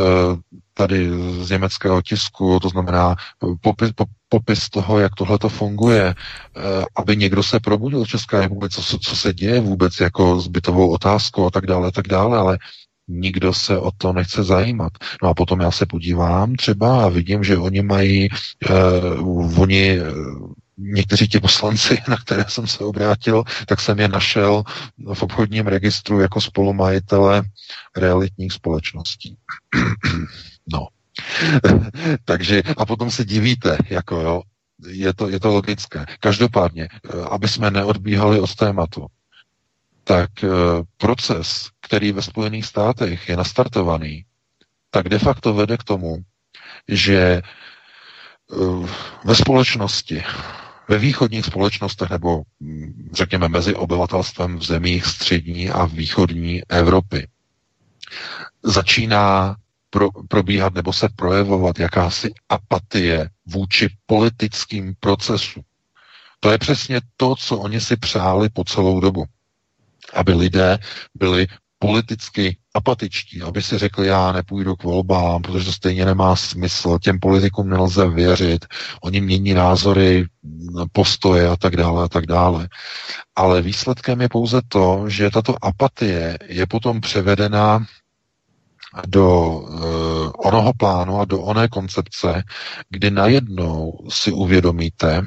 tady 0.78 1.10
z 1.44 1.50
německého 1.50 2.02
tisku, 2.02 2.60
to 2.60 2.70
znamená 2.70 3.16
popis, 3.62 3.92
popis 4.30 4.70
toho, 4.70 5.00
jak 5.00 5.16
tohle 5.16 5.40
to 5.40 5.50
funguje, 5.50 6.16
eh, 6.16 6.86
aby 6.96 7.18
někdo 7.18 7.44
se 7.44 7.60
probudil 7.60 8.04
v 8.04 8.08
České 8.08 8.40
republice, 8.40 8.82
co, 8.82 9.00
co 9.00 9.16
se 9.16 9.34
děje 9.34 9.60
vůbec 9.60 10.00
jako 10.00 10.40
zbytovou 10.40 10.90
otázkou 10.92 11.46
a 11.46 11.52
tak 11.52 11.66
dále, 11.66 11.88
a 11.88 11.92
tak 11.92 12.08
dále, 12.08 12.38
ale 12.38 12.58
nikdo 13.08 13.54
se 13.54 13.78
o 13.78 13.92
to 13.98 14.14
nechce 14.14 14.44
zajímat. 14.44 14.94
No 15.24 15.30
a 15.30 15.34
potom 15.34 15.60
já 15.60 15.72
se 15.72 15.86
podívám 15.86 16.56
třeba 16.56 17.06
a 17.06 17.10
vidím, 17.10 17.44
že 17.44 17.58
oni 17.58 17.82
mají, 17.82 18.30
uh, 19.20 19.62
oni 19.62 20.00
někteří 20.78 21.28
ti 21.28 21.40
poslanci, 21.40 21.98
na 22.08 22.18
které 22.18 22.46
jsem 22.48 22.68
se 22.68 22.84
obrátil, 22.84 23.44
tak 23.66 23.82
jsem 23.82 24.00
je 24.00 24.08
našel 24.08 24.64
v 25.14 25.24
obchodním 25.24 25.68
registru 25.68 26.20
jako 26.20 26.42
spolumajitele 26.42 27.44
realitních 27.96 28.54
společností. 28.54 29.38
no. 30.74 30.88
Takže 32.26 32.64
a 32.78 32.86
potom 32.86 33.12
se 33.12 33.26
divíte, 33.26 33.78
jako 33.90 34.22
jo, 34.22 34.42
je 34.88 35.14
to, 35.14 35.30
je 35.30 35.40
to 35.40 35.50
logické. 35.50 36.06
Každopádně, 36.20 36.88
aby 37.32 37.48
jsme 37.48 37.72
neodbíhali 37.72 38.40
od 38.40 38.56
tématu, 38.56 39.08
tak 40.04 40.44
eh, 40.44 40.48
proces, 40.98 41.70
který 41.82 42.12
ve 42.12 42.22
Spojených 42.22 42.66
státech 42.66 43.30
je 43.30 43.38
nastartovaný, 43.38 44.26
tak 44.90 45.10
de 45.10 45.20
facto 45.20 45.54
vede 45.54 45.78
k 45.78 45.84
tomu, 45.84 46.18
že 46.88 47.42
eh, 47.42 47.44
ve 49.26 49.36
společnosti 49.36 50.24
ve 50.90 50.98
východních 50.98 51.46
společnostech 51.46 52.10
nebo 52.10 52.44
mm, 52.60 53.10
řekněme 53.14 53.48
mezi 53.50 53.76
obyvatelstvem 53.76 54.58
v 54.58 54.64
zemích 54.64 55.06
střední 55.06 55.70
a 55.70 55.86
východní 55.86 56.62
Evropy 56.70 57.28
začíná 58.64 59.56
pro, 59.98 60.10
probíhat 60.28 60.74
nebo 60.74 60.94
se 60.94 61.10
projevovat 61.16 61.80
jakási 61.80 62.34
apatie 62.50 63.30
vůči 63.46 63.90
politickým 64.06 64.94
procesům. 65.00 65.64
To 66.40 66.52
je 66.52 66.58
přesně 66.58 67.02
to, 67.18 67.36
co 67.36 67.58
oni 67.58 67.82
si 67.82 67.96
přáli 67.98 68.50
po 68.50 68.64
celou 68.64 69.00
dobu. 69.00 69.26
Aby 70.14 70.34
lidé 70.34 70.78
byli 71.16 71.48
politicky 71.80 72.58
apatičtí, 72.74 73.42
aby 73.42 73.62
si 73.62 73.78
řekli, 73.78 74.08
já 74.08 74.32
nepůjdu 74.32 74.76
k 74.76 74.84
volbám, 74.84 75.42
protože 75.42 75.66
to 75.66 75.72
stejně 75.74 76.06
nemá 76.06 76.36
smysl, 76.36 77.00
těm 77.02 77.20
politikům 77.20 77.70
nelze 77.70 78.10
věřit, 78.10 78.66
oni 79.02 79.22
mění 79.22 79.54
názory, 79.54 80.26
postoje 80.92 81.48
a 81.48 81.56
tak 81.56 81.76
dále 81.76 82.04
a 82.04 82.08
tak 82.08 82.26
dále. 82.26 82.70
Ale 83.36 83.62
výsledkem 83.62 84.22
je 84.22 84.30
pouze 84.30 84.62
to, 84.68 85.06
že 85.08 85.30
tato 85.30 85.56
apatie 85.62 86.38
je 86.48 86.66
potom 86.68 87.02
převedena 87.02 87.86
do 89.08 89.50
uh, 89.50 90.32
onoho 90.38 90.74
plánu 90.74 91.20
a 91.20 91.26
do 91.26 91.42
oné 91.42 91.68
koncepce, 91.68 92.44
kdy 92.90 93.12
najednou 93.12 94.00
si 94.10 94.32
uvědomíte, 94.32 95.26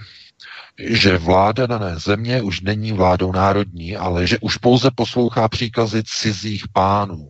že 0.79 1.18
vláda 1.18 1.66
dané 1.66 1.99
země 1.99 2.42
už 2.42 2.61
není 2.61 2.92
vládou 2.92 3.33
národní, 3.33 3.96
ale 3.96 4.27
že 4.27 4.38
už 4.38 4.57
pouze 4.57 4.90
poslouchá 4.94 5.49
příkazy 5.49 6.03
cizích 6.07 6.64
pánů, 6.73 7.29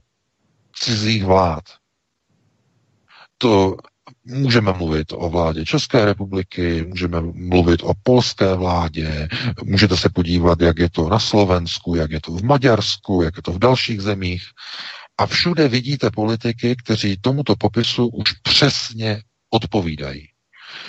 cizích 0.75 1.25
vlád. 1.25 1.65
To 3.39 3.77
můžeme 4.25 4.73
mluvit 4.73 5.13
o 5.13 5.31
vládě 5.31 5.65
České 5.65 6.05
republiky, 6.05 6.85
můžeme 6.89 7.21
mluvit 7.21 7.81
o 7.83 7.93
polské 8.03 8.55
vládě, 8.55 9.29
můžete 9.65 9.97
se 9.97 10.09
podívat, 10.09 10.61
jak 10.61 10.79
je 10.79 10.91
to 10.91 11.09
na 11.09 11.19
Slovensku, 11.19 11.95
jak 11.95 12.11
je 12.11 12.21
to 12.21 12.33
v 12.33 12.43
Maďarsku, 12.43 13.23
jak 13.23 13.37
je 13.37 13.43
to 13.43 13.53
v 13.53 13.59
dalších 13.59 14.01
zemích. 14.01 14.43
A 15.21 15.27
všude 15.27 15.69
vidíte 15.69 16.11
politiky, 16.11 16.77
kteří 16.85 17.17
tomuto 17.21 17.57
popisu 17.57 18.09
už 18.09 18.33
přesně 18.33 19.23
odpovídají. 19.51 20.29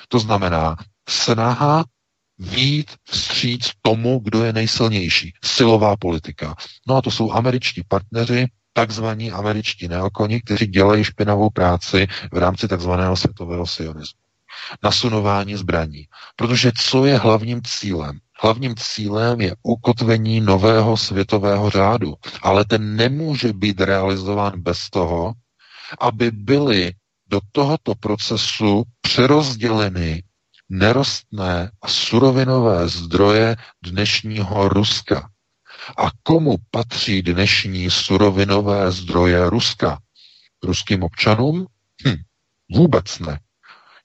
To 0.08 0.20
znamená 0.20 0.76
snaha 1.10 1.86
výjít 2.38 2.92
vstříc 3.10 3.72
tomu, 3.82 4.20
kdo 4.20 4.44
je 4.44 4.54
nejsilnější. 4.54 5.34
Silová 5.44 5.98
politika. 5.98 6.56
No 6.88 6.96
a 6.96 7.02
to 7.02 7.12
jsou 7.12 7.32
američtí 7.32 7.84
partneři, 7.88 8.48
takzvaní 8.74 9.32
američtí 9.32 9.88
neokoni, 9.88 10.42
kteří 10.42 10.68
dělají 10.68 11.04
špinavou 11.04 11.50
práci 11.50 12.08
v 12.34 12.38
rámci 12.38 12.68
takzvaného 12.68 13.16
světového 13.18 13.68
sionismu. 13.68 14.20
Nasunování 14.84 15.56
zbraní. 15.56 16.08
Protože 16.36 16.72
co 16.78 17.06
je 17.06 17.18
hlavním 17.18 17.62
cílem? 17.64 18.20
Hlavním 18.44 18.76
cílem 18.76 19.42
je 19.42 19.56
ukotvení 19.64 20.42
nového 20.42 20.98
světového 20.98 21.70
řádu, 21.70 22.14
ale 22.42 22.66
ten 22.66 22.96
nemůže 22.96 23.54
být 23.54 23.82
realizován 23.82 24.62
bez 24.62 24.90
toho, 24.90 25.34
aby 26.00 26.32
byly 26.32 26.94
do 27.28 27.40
tohoto 27.52 27.96
procesu 27.96 28.84
přerozděleny 29.02 30.24
nerostné 30.70 31.72
a 31.82 31.88
surovinové 31.88 32.88
zdroje 32.88 33.56
dnešního 33.84 34.70
Ruska. 34.70 35.30
A 35.98 36.10
komu 36.24 36.56
patří 36.72 37.22
dnešní 37.22 37.92
surovinové 37.92 38.92
zdroje 38.92 39.50
Ruska? 39.50 40.00
Ruským 40.64 41.04
občanům? 41.04 41.66
Hm, 42.08 42.16
vůbec 42.76 43.20
ne. 43.20 43.40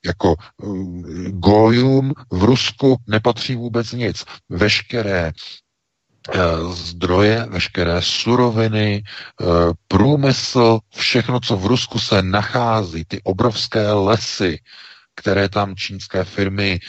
Jako 0.05 0.35
uh, 0.63 1.03
gojům 1.29 2.13
v 2.31 2.45
Rusku 2.45 2.97
nepatří 3.07 3.55
vůbec 3.55 3.93
nic. 3.93 4.25
Veškeré 4.49 5.33
eh, 6.35 6.39
zdroje, 6.73 7.47
veškeré 7.51 8.03
suroviny, 8.03 9.03
eh, 9.03 9.45
průmysl, 9.89 10.79
všechno, 10.97 11.41
co 11.41 11.57
v 11.57 11.67
Rusku 11.67 11.99
se 11.99 12.23
nachází, 12.23 13.05
ty 13.05 13.23
obrovské 13.23 13.93
lesy, 13.93 14.59
které 15.15 15.49
tam 15.49 15.77
čínské 15.77 16.25
firmy 16.25 16.81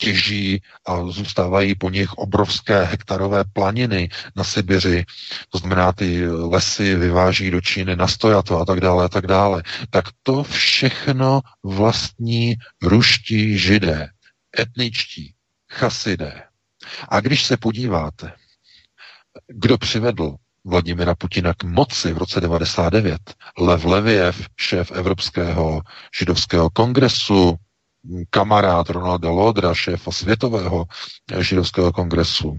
těží 0.00 0.62
a 0.86 1.04
zůstávají 1.04 1.74
po 1.74 1.90
nich 1.90 2.12
obrovské 2.12 2.84
hektarové 2.84 3.44
planiny 3.52 4.08
na 4.36 4.44
Sibiři, 4.44 5.04
to 5.48 5.58
znamená 5.58 5.92
ty 5.92 6.28
lesy 6.28 6.94
vyváží 6.94 7.50
do 7.50 7.60
Číny 7.60 7.96
na 7.96 8.08
stojato 8.08 8.60
a 8.60 8.64
tak 8.64 8.80
dále 8.80 9.04
a 9.04 9.08
tak 9.08 9.26
dále, 9.26 9.62
tak 9.90 10.04
to 10.22 10.42
všechno 10.42 11.40
vlastní 11.64 12.56
ruští 12.82 13.58
židé, 13.58 14.08
etničtí, 14.58 15.34
chasidé. 15.72 16.42
A 17.08 17.20
když 17.20 17.44
se 17.44 17.56
podíváte, 17.56 18.32
kdo 19.46 19.78
přivedl 19.78 20.34
Vladimira 20.64 21.14
Putina 21.14 21.54
k 21.54 21.64
moci 21.64 22.12
v 22.12 22.18
roce 22.18 22.40
99, 22.40 23.20
Lev 23.58 23.84
Leviev, 23.84 24.48
šéf 24.56 24.90
Evropského 24.92 25.82
židovského 26.18 26.70
kongresu, 26.70 27.56
kamarád 28.30 28.90
Ronalda 28.90 29.30
Lodra, 29.30 29.74
šéfa 29.74 30.12
Světového 30.12 30.84
židovského 31.38 31.92
kongresu, 31.92 32.56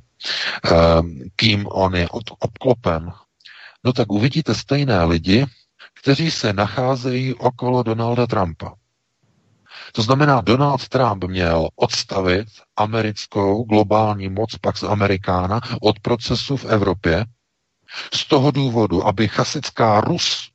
kým 1.36 1.68
on 1.72 1.96
je 1.96 2.08
obklopen, 2.40 3.12
no 3.84 3.94
tak 3.94 4.12
uvidíte 4.12 4.56
stejné 4.56 5.04
lidi, 5.04 5.46
kteří 6.02 6.32
se 6.32 6.54
nacházejí 6.54 7.34
okolo 7.34 7.84
Donalda 7.84 8.28
Trumpa. 8.28 8.74
To 9.92 10.02
znamená, 10.02 10.42
Donald 10.42 10.88
Trump 10.90 11.24
měl 11.24 11.70
odstavit 11.76 12.48
americkou 12.76 13.64
globální 13.64 14.30
moc 14.30 14.58
Pax 14.58 14.84
Amerikána 14.84 15.62
od 15.82 16.00
procesu 16.00 16.58
v 16.58 16.66
Evropě 16.66 17.26
z 18.14 18.26
toho 18.28 18.52
důvodu, 18.52 19.08
aby 19.08 19.28
chasická 19.28 20.02
Rus, 20.02 20.51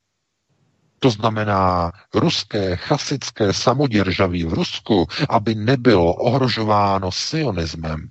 to 0.99 1.11
znamená 1.11 1.93
ruské 2.15 2.77
chasické 2.77 3.53
samoděržaví 3.53 4.45
v 4.45 4.53
Rusku, 4.53 5.07
aby 5.29 5.55
nebylo 5.55 6.15
ohrožováno 6.15 7.13
sionismem, 7.13 8.09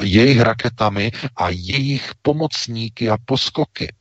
jejich 0.00 0.40
raketami 0.40 1.12
a 1.36 1.48
jejich 1.48 2.12
pomocníky 2.22 3.10
a 3.10 3.16
poskoky 3.24 3.92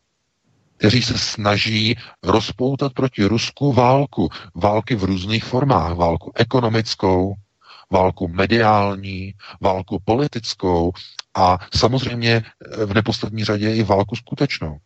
kteří 0.81 1.01
se 1.01 1.19
snaží 1.19 1.97
rozpoutat 2.23 2.93
proti 2.93 3.25
Rusku 3.25 3.73
válku. 3.73 4.29
Války 4.55 4.95
v 4.95 5.03
různých 5.03 5.43
formách. 5.43 5.93
Válku 5.93 6.31
ekonomickou, 6.35 7.33
válku 7.89 8.27
mediální, 8.27 9.33
válku 9.61 10.01
politickou 10.05 10.91
a 11.33 11.57
samozřejmě 11.75 12.43
v 12.85 12.93
neposlední 12.93 13.43
řadě 13.43 13.75
i 13.75 13.83
válku 13.83 14.15
skutečnou. 14.15 14.77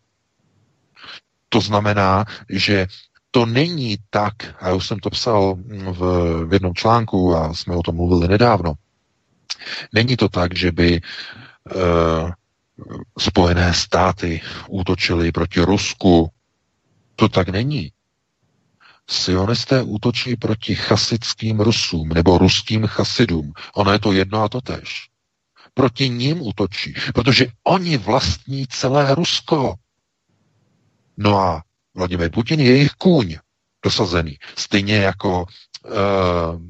To 1.50 1.62
znamená, 1.62 2.26
že 2.50 2.88
to 3.36 3.46
není 3.46 3.98
tak, 4.10 4.34
a 4.60 4.68
já 4.68 4.74
už 4.74 4.88
jsem 4.88 5.00
to 5.00 5.10
psal 5.10 5.56
v, 5.92 6.00
v 6.46 6.54
jednom 6.54 6.74
článku 6.74 7.36
a 7.36 7.54
jsme 7.54 7.76
o 7.76 7.82
tom 7.82 7.96
mluvili 7.96 8.28
nedávno, 8.28 8.74
není 9.94 10.18
to 10.18 10.30
tak, 10.30 10.56
že 10.56 10.72
by 10.72 11.02
uh, 11.02 12.32
Spojené 13.20 13.74
státy 13.74 14.42
útočily 14.68 15.32
proti 15.32 15.62
Rusku. 15.62 16.32
To 17.16 17.30
tak 17.30 17.50
není. 17.50 17.92
Sionisté 19.10 19.82
útočí 19.82 20.36
proti 20.36 20.76
chasickým 20.76 21.60
Rusům 21.60 22.10
nebo 22.10 22.38
ruským 22.38 22.88
chasidům. 22.88 23.54
Ono 23.76 23.92
je 23.92 24.00
to 24.00 24.12
jedno 24.12 24.44
a 24.44 24.50
to 24.50 24.62
tež. 24.62 25.10
Proti 25.74 26.10
ním 26.10 26.42
útočí, 26.42 26.94
protože 27.14 27.48
oni 27.64 27.98
vlastní 27.98 28.68
celé 28.68 29.16
Rusko. 29.16 29.76
No 31.18 31.40
a 31.40 31.64
Vladimir 31.96 32.32
Putin 32.32 32.60
je 32.60 32.70
jejich 32.70 32.92
kůň 32.92 33.38
dosazený. 33.84 34.38
Stejně 34.56 34.96
jako 34.96 35.46
uh, 35.84 36.62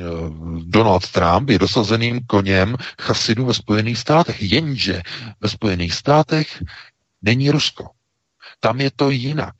Eh, 0.00 0.30
Donald 0.64 1.10
Trump 1.10 1.50
je 1.50 1.58
dosazeným 1.58 2.20
koněm 2.26 2.76
chasidů 3.00 3.44
ve 3.46 3.54
Spojených 3.54 3.98
státech. 3.98 4.42
Jenže 4.42 5.02
ve 5.40 5.48
Spojených 5.48 5.94
státech 5.94 6.62
není 7.22 7.50
Rusko. 7.50 7.90
Tam 8.60 8.80
je 8.80 8.90
to 8.90 9.10
jinak. 9.10 9.54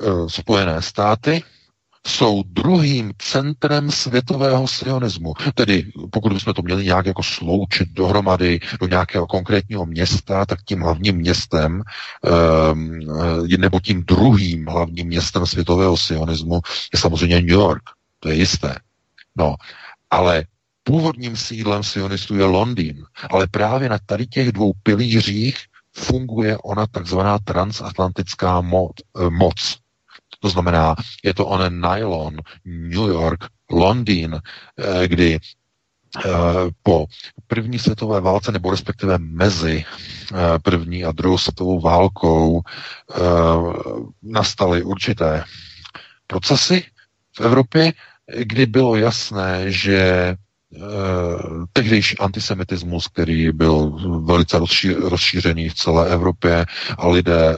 Eh, 0.00 0.28
Spojené 0.28 0.82
státy 0.82 1.42
jsou 2.06 2.42
druhým 2.42 3.12
centrem 3.18 3.90
světového 3.90 4.68
sionismu. 4.68 5.34
Tedy 5.54 5.92
pokud 6.10 6.32
bychom 6.32 6.54
to 6.54 6.62
měli 6.62 6.84
nějak 6.84 7.06
jako 7.06 7.22
sloučit 7.22 7.88
dohromady 7.92 8.60
do 8.80 8.86
nějakého 8.86 9.26
konkrétního 9.26 9.86
města, 9.86 10.46
tak 10.46 10.58
tím 10.64 10.80
hlavním 10.80 11.16
městem 11.16 11.82
eh, 13.54 13.56
nebo 13.58 13.80
tím 13.80 14.04
druhým 14.04 14.66
hlavním 14.66 15.06
městem 15.06 15.46
světového 15.46 15.96
sionismu 15.96 16.60
je 16.92 16.98
samozřejmě 16.98 17.36
New 17.36 17.50
York. 17.50 17.82
To 18.20 18.28
je 18.28 18.34
jisté. 18.34 18.74
No, 19.36 19.54
ale 20.10 20.44
původním 20.82 21.36
sídlem 21.36 21.82
sionistů 21.82 22.36
je 22.36 22.44
Londýn. 22.44 23.04
Ale 23.30 23.46
právě 23.46 23.88
na 23.88 23.98
tady 24.06 24.26
těch 24.26 24.52
dvou 24.52 24.72
pilířích 24.82 25.56
funguje 25.92 26.58
ona 26.58 26.86
takzvaná 26.86 27.38
transatlantická 27.38 28.58
eh, 28.60 29.30
moc. 29.30 29.85
To 30.46 30.50
znamená, 30.50 30.94
je 31.24 31.34
to 31.34 31.46
onen 31.46 31.80
nylon, 31.80 32.36
New 32.64 33.08
York, 33.10 33.44
Londýn, 33.70 34.38
eh, 34.78 35.08
kdy 35.08 35.38
eh, 35.38 36.30
po 36.82 37.06
první 37.46 37.78
světové 37.78 38.20
válce, 38.20 38.52
nebo 38.52 38.70
respektive 38.70 39.18
mezi 39.18 39.84
první 40.62 41.04
a 41.04 41.12
druhou 41.12 41.38
světovou 41.38 41.80
válkou, 41.80 42.60
nastaly 44.22 44.82
určité 44.82 45.44
procesy 46.26 46.84
v 47.36 47.40
Evropě, 47.40 47.92
kdy 48.42 48.66
bylo 48.66 48.96
jasné, 48.96 49.70
že 49.72 49.98
eh, 49.98 50.36
tehdejší 51.72 52.18
antisemitismus, 52.18 53.08
který 53.08 53.52
byl 53.52 53.90
velice 54.24 54.58
rozšířený 54.98 55.68
v 55.68 55.74
celé 55.74 56.08
Evropě 56.10 56.66
a 56.98 57.08
lidé 57.08 57.56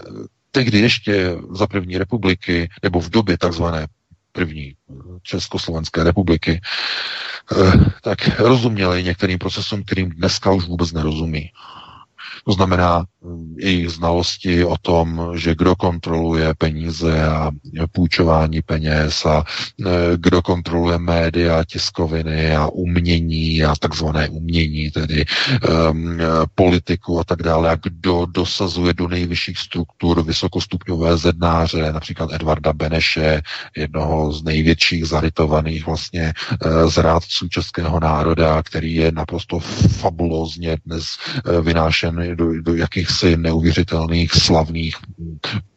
tehdy 0.51 0.79
ještě 0.79 1.37
za 1.51 1.67
první 1.67 1.99
republiky, 1.99 2.69
nebo 2.83 3.01
v 3.01 3.11
době 3.11 3.39
takzvané 3.39 3.87
první 4.33 4.75
Československé 5.23 6.05
republiky, 6.05 6.61
eh, 7.53 7.73
tak 8.03 8.41
rozuměli 8.41 9.05
některým 9.05 9.39
procesům, 9.39 9.85
kterým 9.85 10.11
dneska 10.11 10.51
už 10.53 10.65
vůbec 10.65 10.93
nerozumí. 10.93 11.51
To 12.47 12.53
znamená 12.53 13.05
jejich 13.57 13.91
znalosti 13.91 14.65
o 14.65 14.77
tom, 14.83 15.33
že 15.35 15.55
kdo 15.55 15.77
kontroluje 15.77 16.55
peníze 16.59 17.25
a 17.27 17.51
půjčování 17.93 18.63
peněz 18.63 19.27
a 19.27 19.45
e, 19.45 19.85
kdo 20.17 20.43
kontroluje 20.43 20.99
média, 20.99 21.65
tiskoviny 21.65 22.57
a 22.57 22.67
umění 22.67 23.65
a 23.65 23.75
takzvané 23.81 24.29
umění, 24.29 24.91
tedy 24.91 25.25
um, 25.91 26.19
politiku 26.55 27.21
a 27.21 27.25
tak 27.25 27.43
dále, 27.43 27.71
a 27.71 27.77
kdo 27.83 28.27
dosazuje 28.27 28.95
do 28.95 29.09
nejvyšších 29.09 29.59
struktur 29.59 30.23
vysokostupňové 30.23 31.17
zednáře, 31.17 31.93
například 31.93 32.33
Edvarda 32.33 32.73
Beneše, 32.73 33.43
jednoho 33.77 34.33
z 34.33 34.43
největších 34.43 35.07
zarytovaných 35.07 35.87
vlastně 35.87 36.33
uh, 36.65 36.91
zrádců 36.91 37.49
českého 37.49 38.01
národa, 38.01 38.63
který 38.63 38.95
je 38.95 39.13
naprosto 39.13 39.59
fabulózně 40.01 40.77
dnes 40.87 41.05
uh, 41.47 41.61
do, 42.37 42.63
do 42.63 42.75
jakýchsi 42.75 43.37
neuvěřitelných 43.37 44.33
slavných 44.33 44.97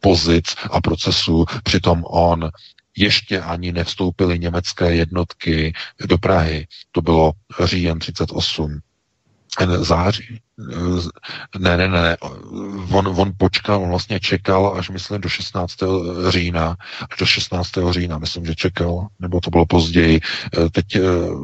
pozic 0.00 0.44
a 0.70 0.80
procesů. 0.80 1.44
Přitom 1.62 2.04
on 2.06 2.50
ještě 2.96 3.40
ani 3.40 3.72
nevstoupily 3.72 4.38
německé 4.38 4.94
jednotky 4.94 5.72
do 6.06 6.18
Prahy. 6.18 6.66
To 6.92 7.02
bylo 7.02 7.32
říjen 7.64 7.98
38 7.98 8.80
září. 9.60 10.40
Ne, 11.58 11.76
ne, 11.76 11.88
ne, 11.88 12.16
on, 12.90 13.06
on 13.16 13.32
počkal, 13.36 13.82
on 13.82 13.88
vlastně 13.90 14.20
čekal 14.20 14.74
až 14.78 14.90
myslím 14.90 15.20
do 15.20 15.28
16. 15.28 15.74
října, 16.28 16.76
až 17.10 17.18
do 17.18 17.26
16. 17.26 17.70
října, 17.90 18.18
myslím, 18.18 18.46
že 18.46 18.54
čekal, 18.54 19.06
nebo 19.18 19.40
to 19.40 19.50
bylo 19.50 19.66
později, 19.66 20.20
teď 20.72 20.96
eh, 20.96 21.00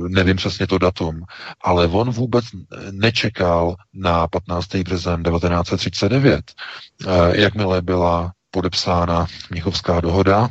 nevím 0.09 0.37
přesně 0.37 0.67
to 0.67 0.79
datum, 0.79 1.21
ale 1.61 1.87
on 1.87 2.11
vůbec 2.11 2.45
nečekal 2.91 3.77
na 3.95 4.29
15. 4.29 4.75
březen 4.77 5.23
1939. 5.23 6.53
Eh, 7.07 7.41
jakmile 7.41 7.83
byla 7.83 8.33
podepsána 8.51 9.27
Mnichovská 9.51 10.01
dohoda, 10.01 10.49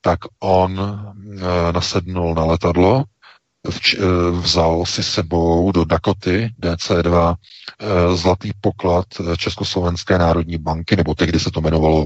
tak 0.00 0.18
on 0.40 0.80
eh, 0.80 1.72
nasednul 1.72 2.34
na 2.34 2.44
letadlo, 2.44 3.04
Eh, 3.64 4.30
vzal 4.30 4.86
si 4.86 5.02
sebou 5.02 5.72
do 5.72 5.84
Dakoty 5.84 6.50
DC2 6.60 7.34
eh, 7.34 8.16
zlatý 8.16 8.50
poklad 8.60 9.06
eh, 9.20 9.36
Československé 9.36 10.18
národní 10.18 10.58
banky, 10.58 10.96
nebo 10.96 11.14
tehdy 11.14 11.40
se 11.40 11.50
to 11.50 11.60
jmenovalo 11.60 12.04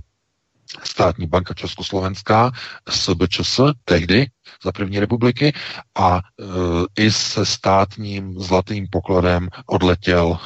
Státní 0.84 1.26
banka 1.26 1.54
Československá, 1.54 2.52
SBČS, 2.88 3.60
tehdy 3.84 4.26
za 4.64 4.72
první 4.72 5.00
republiky, 5.00 5.52
a 5.96 6.18
e, 6.18 6.22
i 7.04 7.10
se 7.10 7.46
státním 7.46 8.40
zlatým 8.40 8.86
pokladem 8.90 9.48
odletěl 9.66 10.38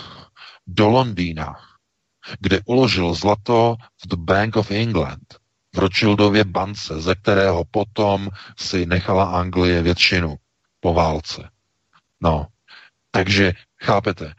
do 0.67 0.89
Londýna, 0.89 1.55
kde 2.41 2.61
uložil 2.65 3.15
zlato 3.15 3.77
v 4.05 4.09
The 4.09 4.17
Bank 4.17 4.57
of 4.57 4.71
England, 4.71 5.37
v 5.75 5.79
Rothschildově 5.79 6.45
bance, 6.45 7.01
ze 7.01 7.15
kterého 7.15 7.65
potom 7.71 8.29
si 8.59 8.87
nechala 8.87 9.25
Anglie 9.25 9.83
většinu 9.83 10.37
po 10.83 10.95
válce. 10.95 11.49
No, 12.21 12.47
takže 13.11 13.53
chápete, 13.83 14.35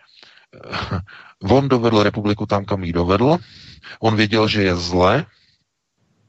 on 1.49 1.67
dovedl 1.69 2.03
republiku 2.03 2.45
tam, 2.45 2.65
kam 2.65 2.83
ji 2.83 2.93
dovedl, 2.93 3.37
on 3.99 4.15
věděl, 4.15 4.47
že 4.47 4.63
je 4.63 4.75
zle 4.75 5.25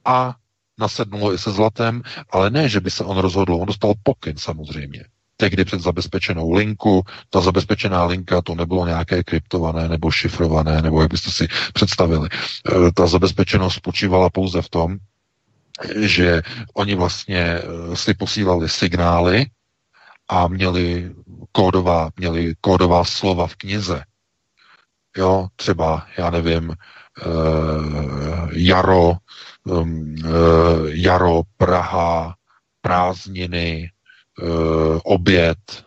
a 0.05 0.35
nasednulo 0.79 1.35
i 1.35 1.39
se 1.39 1.51
zlatem, 1.51 2.03
ale 2.31 2.51
ne, 2.51 2.69
že 2.69 2.81
by 2.81 2.91
se 2.91 3.05
on 3.05 3.19
rozhodl, 3.19 3.55
on 3.55 3.67
dostal 3.67 3.95
pokyn 4.03 4.37
samozřejmě. 4.39 5.05
tehdy 5.37 5.65
před 5.65 5.81
zabezpečenou 5.81 6.53
linku. 6.53 7.03
Ta 7.31 7.41
zabezpečená 7.41 8.05
linka 8.05 8.43
to 8.43 8.55
nebylo 8.55 8.87
nějaké 8.87 9.25
kryptované 9.25 9.89
nebo 9.89 10.11
šifrované, 10.11 10.83
nebo 10.83 11.03
jak 11.03 11.11
byste 11.11 11.31
si 11.31 11.49
představili. 11.75 12.29
E, 12.31 12.93
ta 12.95 13.07
zabezpečenost 13.07 13.75
spočívala 13.75 14.31
pouze 14.31 14.63
v 14.63 14.69
tom, 14.69 14.97
že 16.01 16.43
oni 16.75 16.95
vlastně 16.95 17.41
e, 17.43 17.63
si 17.97 18.15
posílali 18.15 18.69
signály 18.69 19.47
a 20.29 20.49
měli 20.49 21.15
kódová, 21.53 22.11
měli 22.17 22.55
kódová 22.61 23.05
slova 23.05 23.47
v 23.47 23.57
knize. 23.57 24.05
Jo, 25.17 25.49
třeba, 25.57 26.07
já 26.19 26.31
nevím, 26.31 26.69
uh, 27.27 28.49
jaro, 28.53 29.13
um, 29.65 30.15
uh, 30.25 30.89
jaro, 30.89 31.43
Praha, 31.57 32.35
prázdniny, 32.81 33.91
uh, 34.43 34.99
oběd, 35.05 35.85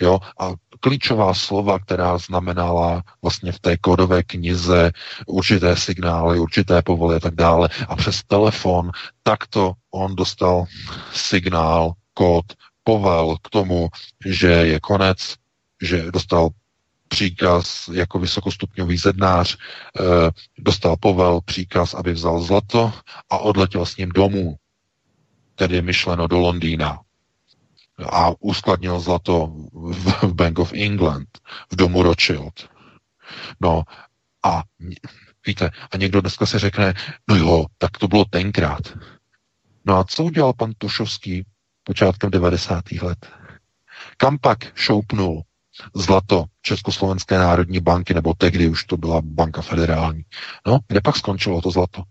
jo, 0.00 0.18
a 0.40 0.52
klíčová 0.80 1.34
slova, 1.34 1.78
která 1.78 2.18
znamenala 2.18 3.02
vlastně 3.22 3.52
v 3.52 3.60
té 3.60 3.76
kodové 3.76 4.22
knize 4.22 4.92
určité 5.26 5.76
signály, 5.76 6.38
určité 6.38 6.82
povoly 6.82 7.16
a 7.16 7.20
tak 7.20 7.34
dále. 7.34 7.68
A 7.88 7.96
přes 7.96 8.22
telefon 8.22 8.90
takto 9.22 9.72
on 9.90 10.16
dostal 10.16 10.64
signál, 11.12 11.92
kód, 12.14 12.44
povel 12.84 13.36
k 13.42 13.50
tomu, 13.50 13.88
že 14.26 14.46
je 14.48 14.80
konec, 14.80 15.34
že 15.82 16.10
dostal 16.12 16.48
příkaz 17.08 17.88
jako 17.92 18.18
vysokostupňový 18.18 18.96
zednář, 18.96 19.56
eh, 20.00 20.30
dostal 20.58 20.96
povel, 20.96 21.40
příkaz, 21.44 21.94
aby 21.94 22.12
vzal 22.12 22.42
zlato 22.42 22.92
a 23.30 23.38
odletěl 23.38 23.86
s 23.86 23.96
ním 23.96 24.08
domů, 24.08 24.56
tedy 25.54 25.82
myšleno 25.82 26.26
do 26.26 26.38
Londýna 26.38 27.00
a 28.12 28.32
uskladnil 28.40 29.00
zlato 29.00 29.52
v 30.22 30.34
Bank 30.34 30.58
of 30.58 30.72
England, 30.72 31.28
v 31.72 31.76
domu 31.76 32.02
Rothschild. 32.02 32.70
No 33.60 33.82
a 34.44 34.62
víte, 35.46 35.70
a 35.90 35.96
někdo 35.96 36.20
dneska 36.20 36.46
se 36.46 36.58
řekne, 36.58 36.94
no 37.28 37.36
jo, 37.36 37.66
tak 37.78 37.98
to 37.98 38.08
bylo 38.08 38.24
tenkrát. 38.24 38.80
No 39.84 39.96
a 39.96 40.04
co 40.04 40.24
udělal 40.24 40.52
pan 40.52 40.72
Tušovský 40.78 41.44
počátkem 41.90 42.30
90. 42.30 42.92
let? 43.02 43.26
Kam 44.16 44.38
pak 44.38 44.58
šoupnul 44.78 45.42
zlato 45.94 46.44
Československé 46.62 47.38
národní 47.38 47.80
banky, 47.80 48.14
nebo 48.14 48.34
tehdy 48.34 48.68
už 48.68 48.84
to 48.84 48.96
byla 48.96 49.20
banka 49.24 49.62
federální. 49.62 50.22
No, 50.66 50.78
kde 50.88 51.00
pak 51.00 51.16
skončilo 51.16 51.62
to 51.62 51.70
zlato? 51.70 52.02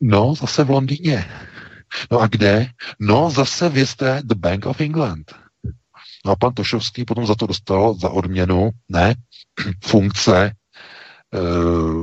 No, 0.00 0.34
zase 0.34 0.64
v 0.64 0.70
Londýně. 0.70 1.24
No 2.10 2.20
a 2.20 2.26
kde? 2.26 2.66
No, 3.00 3.30
zase 3.30 3.68
vy 3.68 3.84
The 4.22 4.34
Bank 4.34 4.66
of 4.66 4.80
England. 4.80 5.34
No 6.26 6.32
a 6.32 6.36
pan 6.36 6.52
Tošovský 6.52 7.04
potom 7.04 7.26
za 7.26 7.34
to 7.34 7.46
dostal 7.46 7.94
za 7.94 8.10
odměnu, 8.10 8.70
ne, 8.88 9.14
funkce, 9.84 10.52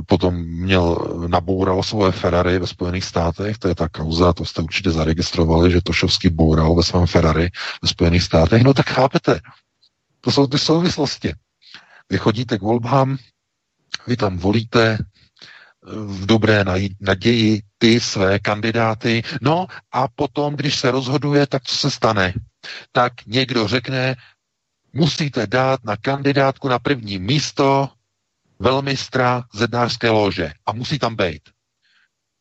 potom 0.06 0.34
měl, 0.34 0.96
naboural 1.26 1.82
svoje 1.82 2.12
Ferrari 2.12 2.58
ve 2.58 2.66
Spojených 2.66 3.04
státech, 3.04 3.58
to 3.58 3.68
je 3.68 3.74
ta 3.74 3.88
kauza, 3.88 4.32
to 4.32 4.44
jste 4.44 4.62
určitě 4.62 4.90
zaregistrovali, 4.90 5.70
že 5.70 5.82
Tošovský 5.82 6.28
boural 6.28 6.74
ve 6.74 6.82
svém 6.82 7.06
Ferrari 7.06 7.50
ve 7.82 7.88
Spojených 7.88 8.22
státech, 8.22 8.62
no 8.62 8.74
tak 8.74 8.90
chápete, 8.90 9.40
to 10.20 10.30
jsou 10.30 10.46
ty 10.46 10.58
souvislosti. 10.58 11.34
Vy 12.10 12.18
chodíte 12.18 12.58
k 12.58 12.62
volbám, 12.62 13.18
vy 14.06 14.16
tam 14.16 14.38
volíte 14.38 14.98
eh, 14.98 15.06
v 15.94 16.26
dobré 16.26 16.64
naději 17.00 17.62
ty 17.78 18.00
své 18.00 18.38
kandidáty. 18.38 19.22
No 19.40 19.66
a 19.92 20.08
potom, 20.08 20.56
když 20.56 20.78
se 20.78 20.90
rozhoduje, 20.90 21.46
tak 21.46 21.62
co 21.62 21.76
se 21.76 21.90
stane? 21.90 22.34
Tak 22.92 23.12
někdo 23.26 23.68
řekne, 23.68 24.16
musíte 24.92 25.46
dát 25.46 25.84
na 25.84 25.96
kandidátku 25.96 26.68
na 26.68 26.78
první 26.78 27.18
místo 27.18 27.88
velmistra 28.62 29.44
zednářské 29.54 30.10
lože 30.10 30.52
a 30.66 30.72
musí 30.72 30.98
tam 30.98 31.16
být. 31.16 31.42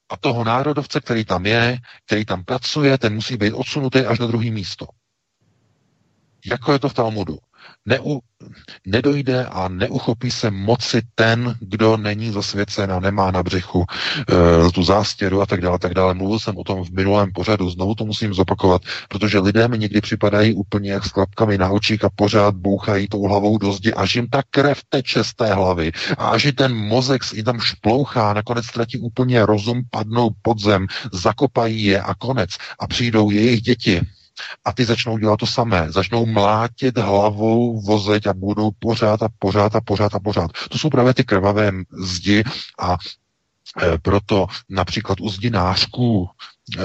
A 0.10 0.18
toho 0.18 0.44
národovce, 0.44 1.02
který 1.02 1.26
tam 1.26 1.46
je, 1.46 1.78
který 2.06 2.26
tam 2.26 2.44
pracuje, 2.44 2.98
ten 2.98 3.14
musí 3.14 3.38
být 3.38 3.54
odsunutý 3.54 4.00
až 4.00 4.20
na 4.20 4.28
druhý 4.28 4.52
místo. 4.52 4.86
Jako 6.46 6.74
je 6.74 6.80
to 6.80 6.90
v 6.90 6.94
Talmudu 6.94 7.38
neu, 7.86 8.20
nedojde 8.88 9.46
a 9.46 9.68
neuchopí 9.68 10.32
se 10.32 10.52
moci 10.52 11.02
ten, 11.16 11.56
kdo 11.60 11.98
není 11.98 12.32
zasvěcen 12.32 12.92
a 12.92 13.00
nemá 13.00 13.32
na 13.32 13.44
břichu 13.44 13.86
e, 13.88 14.72
tu 14.72 14.84
zástěru 14.84 15.42
a 15.42 15.46
tak 15.46 15.62
dále, 15.62 15.80
tak 15.80 15.94
dále. 15.94 16.14
Mluvil 16.14 16.40
jsem 16.40 16.58
o 16.58 16.64
tom 16.64 16.84
v 16.84 16.90
minulém 16.90 17.32
pořadu, 17.32 17.70
znovu 17.70 17.96
to 17.96 18.06
musím 18.06 18.34
zopakovat, 18.34 18.82
protože 19.10 19.40
lidé 19.40 19.68
mi 19.68 19.80
někdy 19.80 20.02
připadají 20.02 20.54
úplně 20.54 20.92
jak 20.92 21.06
s 21.06 21.12
klapkami 21.12 21.58
na 21.58 21.70
očích 21.70 22.04
a 22.04 22.10
pořád 22.16 22.56
bouchají 22.56 23.08
tou 23.08 23.28
hlavou 23.28 23.58
do 23.58 23.72
zdi, 23.74 23.94
až 23.94 24.16
jim 24.16 24.28
ta 24.28 24.42
krev 24.50 24.82
teče 24.90 25.24
z 25.24 25.34
té 25.34 25.54
hlavy 25.54 25.92
a 26.18 26.28
až 26.30 26.46
i 26.46 26.52
ten 26.52 26.76
mozek 26.76 27.22
jim 27.34 27.46
tam 27.46 27.60
šplouchá, 27.60 28.34
nakonec 28.34 28.66
ztratí 28.66 28.98
úplně 28.98 29.46
rozum, 29.46 29.82
padnou 29.90 30.30
pod 30.42 30.60
zem, 30.60 30.88
zakopají 31.14 31.84
je 31.84 32.02
a 32.02 32.14
konec. 32.16 32.50
A 32.80 32.88
přijdou 32.88 33.30
jejich 33.30 33.62
děti, 33.62 34.02
a 34.66 34.74
ty 34.74 34.86
začnou 34.86 35.18
dělat 35.18 35.38
to 35.38 35.46
samé. 35.48 35.92
Začnou 35.92 36.26
mlátit 36.26 36.98
hlavou 36.98 37.82
vozeť 37.82 38.28
a 38.28 38.34
budou 38.34 38.72
pořád 38.80 39.24
a 39.24 39.30
pořád 39.40 39.76
a 39.76 39.82
pořád 39.82 40.16
a 40.16 40.20
pořád. 40.20 40.52
To 40.70 40.78
jsou 40.78 40.90
právě 40.90 41.14
ty 41.14 41.24
krvavé 41.24 41.72
zdi 42.04 42.44
a 42.80 42.98
e, 43.82 43.98
proto 43.98 44.48
například 44.70 45.22
u 45.22 45.30
zdinářků 45.30 46.30
e, 46.30 46.84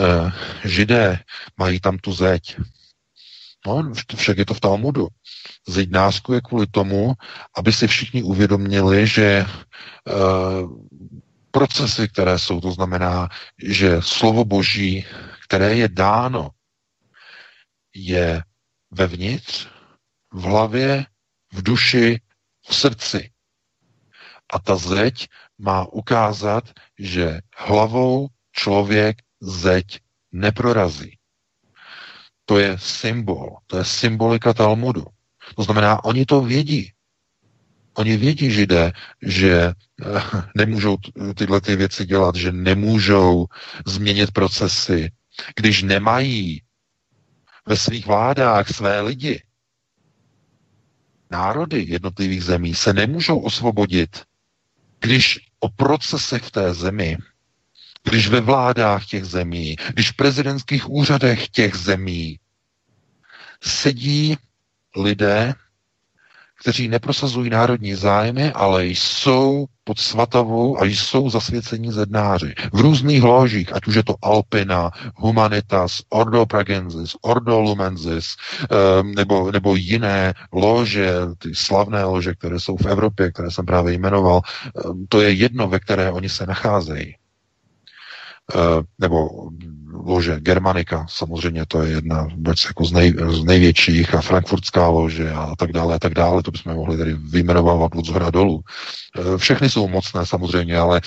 židé 0.68 1.18
mají 1.56 1.80
tam 1.80 1.98
tu 1.98 2.12
zeď. 2.12 2.56
No, 3.66 3.92
však 4.16 4.38
je 4.38 4.46
to 4.46 4.54
v 4.54 4.60
Talmudu. 4.60 5.08
Zednářku 5.68 6.32
je 6.32 6.40
kvůli 6.40 6.66
tomu, 6.66 7.14
aby 7.56 7.72
si 7.72 7.86
všichni 7.86 8.22
uvědomili, 8.22 9.06
že 9.06 9.24
e, 9.24 9.46
procesy, 11.50 12.08
které 12.08 12.38
jsou, 12.38 12.60
to 12.60 12.72
znamená, 12.72 13.28
že 13.62 13.96
slovo 14.00 14.44
Boží, 14.44 15.04
které 15.48 15.74
je 15.74 15.88
dáno 15.88 16.50
je 17.96 18.42
vevnitř, 18.90 19.68
v 20.32 20.42
hlavě, 20.42 21.06
v 21.52 21.62
duši, 21.62 22.20
v 22.68 22.74
srdci. 22.74 23.30
A 24.52 24.58
ta 24.58 24.76
zeď 24.76 25.28
má 25.58 25.84
ukázat, 25.92 26.70
že 26.98 27.40
hlavou 27.56 28.28
člověk 28.52 29.16
zeď 29.40 30.00
neprorazí. 30.32 31.18
To 32.44 32.58
je 32.58 32.78
symbol, 32.78 33.56
to 33.66 33.78
je 33.78 33.84
symbolika 33.84 34.54
Talmudu. 34.54 35.04
To 35.56 35.62
znamená, 35.62 36.04
oni 36.04 36.26
to 36.26 36.40
vědí. 36.40 36.92
Oni 37.94 38.16
vědí, 38.16 38.50
židé, 38.50 38.92
že 39.22 39.52
eh, 39.52 39.72
nemůžou 40.54 40.96
tyhle 41.34 41.60
ty 41.60 41.76
věci 41.76 42.06
dělat, 42.06 42.34
že 42.34 42.52
nemůžou 42.52 43.46
změnit 43.86 44.30
procesy, 44.30 45.10
když 45.56 45.82
nemají 45.82 46.62
ve 47.66 47.76
svých 47.76 48.06
vládách 48.06 48.68
své 48.68 49.00
lidi. 49.00 49.42
Národy 51.30 51.84
jednotlivých 51.88 52.44
zemí 52.44 52.74
se 52.74 52.92
nemůžou 52.92 53.38
osvobodit, 53.38 54.24
když 55.00 55.38
o 55.60 55.68
procesech 55.68 56.42
v 56.42 56.50
té 56.50 56.74
zemi, 56.74 57.18
když 58.02 58.28
ve 58.28 58.40
vládách 58.40 59.06
těch 59.06 59.24
zemí, 59.24 59.76
když 59.88 60.10
v 60.10 60.16
prezidentských 60.16 60.90
úřadech 60.90 61.48
těch 61.48 61.74
zemí 61.74 62.38
sedí 63.62 64.36
lidé, 64.96 65.54
kteří 66.60 66.88
neprosazují 66.88 67.50
národní 67.50 67.94
zájmy, 67.94 68.52
ale 68.52 68.86
jsou 68.86 69.66
pod 69.84 69.98
svatavou 69.98 70.82
a 70.82 70.84
jsou 70.84 71.30
zasvěcení 71.30 71.92
zednáři. 71.92 72.54
V 72.72 72.80
různých 72.80 73.22
ložích, 73.22 73.74
ať 73.74 73.86
už 73.86 73.94
je 73.94 74.04
to 74.04 74.14
Alpina, 74.22 74.90
Humanitas, 75.16 76.00
Ordo 76.08 76.46
Pragensis, 76.46 77.16
Ordo 77.22 77.60
Lumensis, 77.60 78.26
um, 79.00 79.12
nebo, 79.12 79.52
nebo 79.52 79.76
jiné 79.76 80.34
lože, 80.52 81.12
ty 81.38 81.54
slavné 81.54 82.04
lože, 82.04 82.34
které 82.34 82.60
jsou 82.60 82.76
v 82.76 82.86
Evropě, 82.86 83.32
které 83.32 83.50
jsem 83.50 83.66
právě 83.66 83.94
jmenoval, 83.94 84.40
um, 84.84 85.06
to 85.08 85.20
je 85.20 85.32
jedno, 85.32 85.68
ve 85.68 85.80
které 85.80 86.12
oni 86.12 86.28
se 86.28 86.46
nacházejí. 86.46 87.14
Uh, 88.54 88.82
nebo 88.98 89.28
lože 90.06 90.40
Germanika, 90.40 91.06
samozřejmě 91.08 91.66
to 91.66 91.82
je 91.82 91.90
jedna 91.90 92.28
jako 92.68 92.84
z, 92.84 92.92
nej, 92.92 93.14
z 93.28 93.44
největších 93.44 94.14
a 94.14 94.20
frankfurtská 94.20 94.88
lože 94.88 95.32
a 95.32 95.56
tak 95.58 95.72
dále 95.72 95.94
a 95.94 95.98
tak 95.98 96.14
dále, 96.14 96.42
to 96.42 96.50
bychom 96.50 96.74
mohli 96.74 96.98
tady 96.98 97.14
vyjmenovávat 97.14 97.92
od 97.94 98.06
zhora 98.06 98.30
dolů. 98.30 98.60
E, 99.34 99.38
všechny 99.38 99.70
jsou 99.70 99.88
mocné 99.88 100.26
samozřejmě, 100.26 100.78
ale 100.78 101.00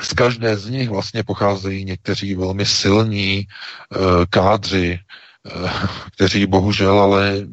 z 0.00 0.12
každé 0.12 0.56
z 0.56 0.68
nich 0.68 0.90
vlastně 0.90 1.22
pocházejí 1.22 1.84
někteří 1.84 2.34
velmi 2.34 2.66
silní 2.66 3.38
e, 3.38 3.46
kádři, 4.30 4.98
e, 4.98 5.00
kteří 6.14 6.46
bohužel 6.46 7.00
ale 7.00 7.46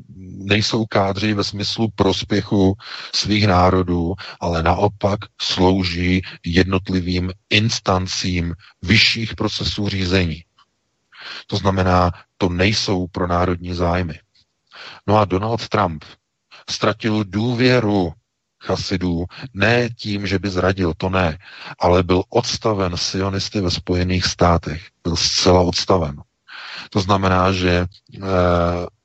nejsou 0.44 0.86
kádři 0.86 1.34
ve 1.34 1.44
smyslu 1.44 1.88
prospěchu 1.96 2.74
svých 3.16 3.48
národů, 3.48 4.14
ale 4.40 4.64
naopak 4.64 5.20
slouží 5.42 6.22
jednotlivým 6.46 7.32
instancím 7.50 8.54
vyšších 8.82 9.36
procesů 9.36 9.90
řízení. 9.90 10.44
To 11.48 11.58
znamená, 11.58 12.12
to 12.38 12.50
nejsou 12.50 13.08
pro 13.08 13.28
národní 13.28 13.74
zájmy. 13.74 14.20
No 15.08 15.18
a 15.18 15.26
Donald 15.26 15.70
Trump 15.70 16.06
ztratil 16.70 17.24
důvěru 17.24 18.14
chasidů, 18.64 19.26
ne 19.54 19.90
tím, 19.90 20.28
že 20.28 20.40
by 20.40 20.50
zradil, 20.50 20.94
to 20.98 21.10
ne, 21.10 21.38
ale 21.80 22.04
byl 22.04 22.24
odstaven 22.30 22.98
sionisty 22.98 23.62
ve 23.62 23.72
Spojených 23.72 24.26
státech. 24.26 24.88
Byl 25.04 25.16
zcela 25.16 25.62
odstaven. 25.62 26.22
To 26.90 27.00
znamená, 27.00 27.52
že 27.52 27.72
eh, 28.16 28.20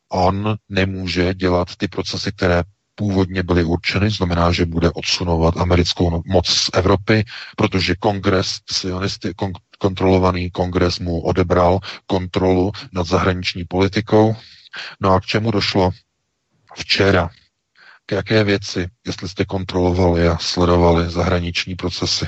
on 0.09 0.57
nemůže 0.69 1.35
dělat 1.35 1.77
ty 1.77 1.89
procesy, 1.89 2.33
které 2.33 2.63
původně 2.95 3.43
byly 3.43 3.65
určeny, 3.65 4.11
znamená, 4.11 4.53
že 4.53 4.67
bude 4.67 4.91
odsunovat 4.91 5.57
americkou 5.57 6.23
moc 6.27 6.47
z 6.49 6.71
Evropy, 6.73 7.25
protože 7.57 7.95
kongres 7.95 8.61
sionisty, 8.71 9.33
kon, 9.37 9.53
kontrolovaný 9.79 10.51
kongres 10.51 10.99
mu 10.99 11.21
odebral 11.21 11.79
kontrolu 12.07 12.73
nad 12.93 13.07
zahraniční 13.07 13.65
politikou. 13.65 14.37
No 15.01 15.13
a 15.13 15.21
k 15.21 15.27
čemu 15.27 15.51
došlo 15.51 15.91
včera? 16.77 17.31
K 18.07 18.13
jaké 18.13 18.45
věci, 18.45 18.89
jestli 19.07 19.29
jste 19.29 19.45
kontrolovali 19.45 20.29
a 20.29 20.39
sledovali 20.39 21.11
zahraniční 21.11 21.75
procesy? 21.75 22.27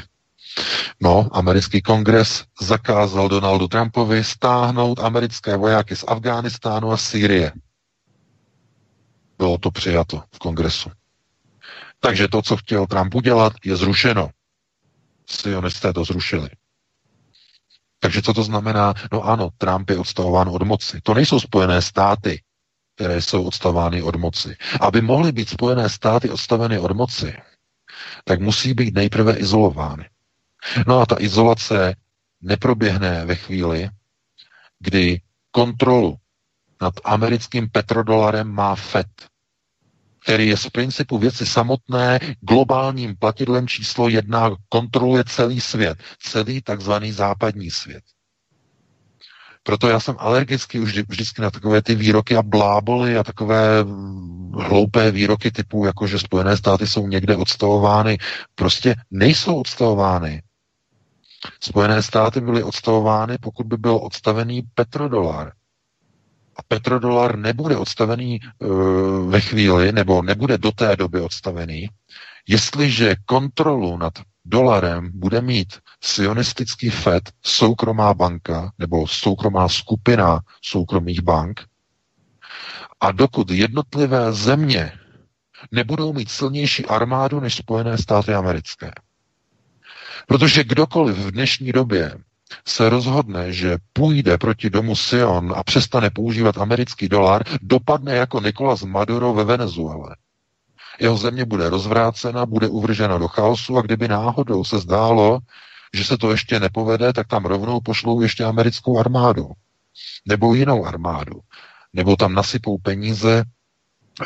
No, 1.01 1.29
americký 1.33 1.83
kongres 1.83 2.45
zakázal 2.61 3.29
Donaldu 3.29 3.69
Trumpovi 3.69 4.25
stáhnout 4.25 4.99
americké 5.01 5.57
vojáky 5.57 5.97
z 5.97 6.05
Afghánistánu 6.09 6.93
a 6.93 6.97
Sýrie. 6.97 7.53
Bylo 9.39 9.59
to 9.59 9.71
přijato 9.71 10.23
v 10.35 10.39
kongresu. 10.39 10.91
Takže 12.01 12.29
to, 12.29 12.43
co 12.43 12.57
chtěl 12.57 12.87
Trump 12.87 13.15
udělat, 13.15 13.53
je 13.65 13.77
zrušeno. 13.77 14.31
Sionisté 15.27 15.93
to 15.93 16.05
zrušili. 16.05 16.49
Takže 18.01 18.23
co 18.23 18.35
to 18.35 18.43
znamená? 18.43 18.95
No 19.13 19.23
ano, 19.23 19.51
Trump 19.59 19.91
je 19.91 19.99
odstavován 19.99 20.49
od 20.49 20.63
moci. 20.63 21.01
To 21.03 21.15
nejsou 21.15 21.41
spojené 21.41 21.83
státy, 21.83 22.43
které 22.95 23.23
jsou 23.23 23.45
odstavovány 23.45 24.03
od 24.03 24.17
moci. 24.17 24.57
Aby 24.81 25.01
mohly 25.01 25.33
být 25.33 25.49
spojené 25.49 25.89
státy 25.89 26.31
odstaveny 26.31 26.79
od 26.79 26.93
moci, 26.93 27.37
tak 28.25 28.41
musí 28.41 28.75
být 28.75 28.95
nejprve 28.95 29.37
izolovány. 29.37 30.09
No 30.87 31.01
a 31.01 31.07
ta 31.07 31.17
izolace 31.19 31.95
neproběhne 32.41 33.25
ve 33.27 33.35
chvíli, 33.35 33.89
kdy 34.79 35.21
kontrolu 35.51 36.17
nad 36.81 36.95
americkým 37.05 37.71
petrodolarem 37.71 38.49
má 38.49 38.75
FED, 38.75 39.07
který 40.23 40.49
je 40.49 40.57
z 40.57 40.69
principu 40.69 41.19
věci 41.19 41.47
samotné 41.47 42.21
globálním 42.41 43.17
platidlem 43.17 43.69
číslo 43.69 44.09
jedna, 44.09 44.51
kontroluje 44.69 45.25
celý 45.27 45.61
svět, 45.61 45.99
celý 46.23 46.63
takzvaný 46.63 47.13
západní 47.13 47.71
svět. 47.71 48.03
Proto 49.63 49.89
já 49.89 50.01
jsem 50.01 50.17
alergický 50.19 50.81
už 50.81 50.99
vždycky 51.09 51.43
na 51.43 51.51
takové 51.51 51.83
ty 51.83 51.95
výroky 51.95 52.37
a 52.37 52.43
bláboly 52.43 53.17
a 53.17 53.25
takové 53.25 53.85
hloupé 54.55 55.11
výroky 55.11 55.51
typu, 55.51 55.85
jako 55.85 56.07
že 56.07 56.19
Spojené 56.19 56.57
státy 56.57 56.87
jsou 56.87 57.07
někde 57.07 57.37
odstavovány. 57.37 58.19
Prostě 58.55 58.95
nejsou 59.11 59.61
odstavovány. 59.61 60.43
Spojené 61.61 62.03
státy 62.03 62.41
byly 62.41 62.63
odstavovány, 62.63 63.39
pokud 63.39 63.67
by 63.67 63.77
byl 63.77 63.97
odstavený 64.03 64.63
petrodolar. 64.75 65.53
A 66.59 66.63
petrodolar 66.69 67.39
nebude 67.39 67.77
odstavený 67.77 68.41
uh, 68.59 69.31
ve 69.31 69.41
chvíli, 69.41 69.93
nebo 69.93 70.23
nebude 70.23 70.59
do 70.59 70.73
té 70.73 70.97
doby 70.97 71.21
odstavený, 71.21 71.89
jestliže 72.49 73.17
kontrolu 73.27 73.97
nad 73.97 74.13
dolarem 74.45 75.11
bude 75.15 75.41
mít 75.41 75.79
sionistický 76.01 76.91
FED, 76.91 77.33
soukromá 77.43 78.15
banka 78.15 78.73
nebo 78.79 79.07
soukromá 79.07 79.69
skupina 79.69 80.41
soukromých 80.63 81.21
bank, 81.21 81.65
a 83.01 83.13
dokud 83.13 83.51
jednotlivé 83.51 84.33
země 84.33 84.93
nebudou 85.73 86.13
mít 86.13 86.31
silnější 86.31 86.87
armádu 86.87 87.41
než 87.41 87.57
Spojené 87.57 87.99
státy 87.99 88.35
americké, 88.35 88.93
Protože 90.27 90.65
kdokoliv 90.65 91.17
v 91.17 91.31
dnešní 91.31 91.73
době 91.73 92.19
se 92.67 92.89
rozhodne, 92.89 93.53
že 93.53 93.79
půjde 93.93 94.39
proti 94.39 94.71
domu 94.71 94.97
Sion 94.97 95.55
a 95.57 95.63
přestane 95.63 96.11
používat 96.11 96.59
americký 96.59 97.09
dolar, 97.09 97.43
dopadne 97.63 98.15
jako 98.15 98.41
Nikolas 98.41 98.83
Maduro 98.83 99.35
ve 99.35 99.45
Venezuele. 99.45 100.17
Jeho 101.01 101.17
země 101.17 101.45
bude 101.45 101.71
rozvrácena, 101.71 102.47
bude 102.47 102.69
uvržena 102.69 103.19
do 103.19 103.29
chaosu 103.29 103.79
a 103.79 103.83
kdyby 103.83 104.09
náhodou 104.09 104.65
se 104.65 104.79
zdálo, 104.79 105.39
že 105.95 106.05
se 106.05 106.19
to 106.19 106.31
ještě 106.31 106.61
nepovede, 106.61 107.13
tak 107.13 107.27
tam 107.27 107.45
rovnou 107.45 107.81
pošlou 107.81 108.21
ještě 108.21 108.45
americkou 108.45 108.99
armádu. 108.99 109.51
Nebo 110.27 110.55
jinou 110.55 110.87
armádu. 110.87 111.41
Nebo 111.93 112.17
tam 112.17 112.35
nasypou 112.35 112.79
peníze 112.79 113.45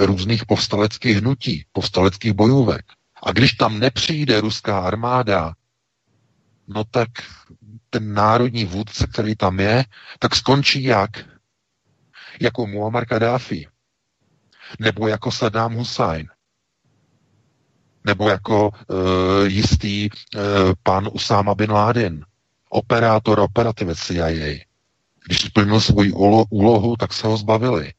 různých 0.00 0.46
povstaleckých 0.46 1.16
hnutí, 1.16 1.64
povstaleckých 1.72 2.32
bojůvek. 2.32 2.84
A 3.22 3.32
když 3.32 3.52
tam 3.52 3.78
nepřijde 3.78 4.40
ruská 4.40 4.80
armáda, 4.80 5.54
no 6.68 6.84
tak 6.84 7.08
ten 7.92 8.14
národní 8.14 8.64
vůdce, 8.64 9.06
který 9.06 9.36
tam 9.36 9.60
je, 9.60 9.84
tak 10.18 10.36
skončí 10.36 10.82
jak? 10.82 11.10
Jako 12.40 12.66
Muammar 12.66 13.04
Gaddafi. 13.06 13.68
Nebo 14.78 15.08
jako 15.08 15.30
Saddam 15.30 15.74
Hussein. 15.74 16.28
Nebo 18.04 18.28
jako 18.28 18.68
uh, 18.68 19.46
jistý 19.46 20.10
uh, 20.10 20.40
pan 20.82 21.08
Usama 21.12 21.54
bin 21.54 21.70
Laden. 21.70 22.24
Operátor, 22.68 23.40
operativec 23.40 23.98
CIA. 23.98 24.64
Když 25.26 25.40
splnil 25.40 25.80
svoji 25.80 26.12
úlohu, 26.50 26.96
tak 26.96 27.12
se 27.12 27.26
ho 27.26 27.36
zbavili. 27.36 27.92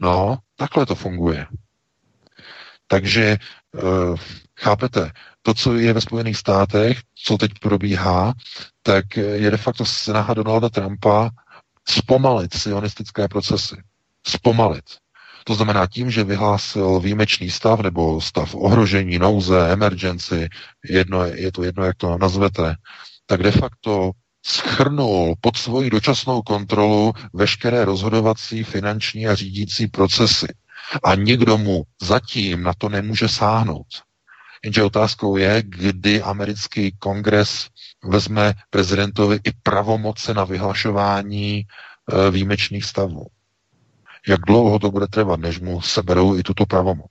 No, 0.00 0.38
takhle 0.56 0.86
to 0.86 0.94
funguje. 0.94 1.46
Takže 2.86 3.36
uh, 3.72 4.16
chápete, 4.60 5.10
to, 5.42 5.54
co 5.54 5.74
je 5.74 5.92
ve 5.92 6.00
Spojených 6.00 6.36
státech, 6.36 6.98
co 7.14 7.38
teď 7.38 7.50
probíhá, 7.60 8.34
tak 8.82 9.16
je 9.16 9.50
de 9.50 9.56
facto 9.56 9.84
snaha 9.84 10.34
Donalda 10.34 10.68
Trumpa 10.68 11.30
zpomalit 11.88 12.54
sionistické 12.54 13.28
procesy. 13.28 13.76
Zpomalit. 14.26 14.84
To 15.44 15.54
znamená 15.54 15.86
tím, 15.86 16.10
že 16.10 16.24
vyhlásil 16.24 17.00
výjimečný 17.00 17.50
stav 17.50 17.80
nebo 17.80 18.20
stav 18.20 18.54
ohrožení, 18.54 19.18
nouze, 19.18 19.68
emergency, 19.72 20.48
jedno, 20.84 21.24
je 21.24 21.52
to 21.52 21.62
jedno, 21.62 21.84
jak 21.84 21.96
to 21.96 22.18
nazvete, 22.18 22.76
tak 23.26 23.42
de 23.42 23.50
facto 23.50 24.10
schrnul 24.46 25.34
pod 25.40 25.56
svoji 25.56 25.90
dočasnou 25.90 26.42
kontrolu 26.42 27.12
veškeré 27.32 27.84
rozhodovací, 27.84 28.64
finanční 28.64 29.26
a 29.26 29.34
řídící 29.34 29.86
procesy. 29.86 30.46
A 31.04 31.14
nikdo 31.14 31.58
mu 31.58 31.82
zatím 32.02 32.62
na 32.62 32.72
to 32.78 32.88
nemůže 32.88 33.28
sáhnout. 33.28 33.86
Jenže 34.64 34.82
otázkou 34.82 35.36
je, 35.36 35.62
kdy 35.62 36.22
americký 36.22 36.92
kongres 36.92 37.68
vezme 38.04 38.54
prezidentovi 38.70 39.40
i 39.44 39.52
pravomoce 39.62 40.34
na 40.34 40.44
vyhlašování 40.44 41.58
e, 41.58 41.66
výjimečných 42.30 42.84
stavů. 42.84 43.26
Jak 44.28 44.40
dlouho 44.40 44.78
to 44.78 44.90
bude 44.90 45.06
trvat, 45.06 45.40
než 45.40 45.60
mu 45.60 45.80
seberou 45.80 46.38
i 46.38 46.42
tuto 46.42 46.66
pravomoc. 46.66 47.10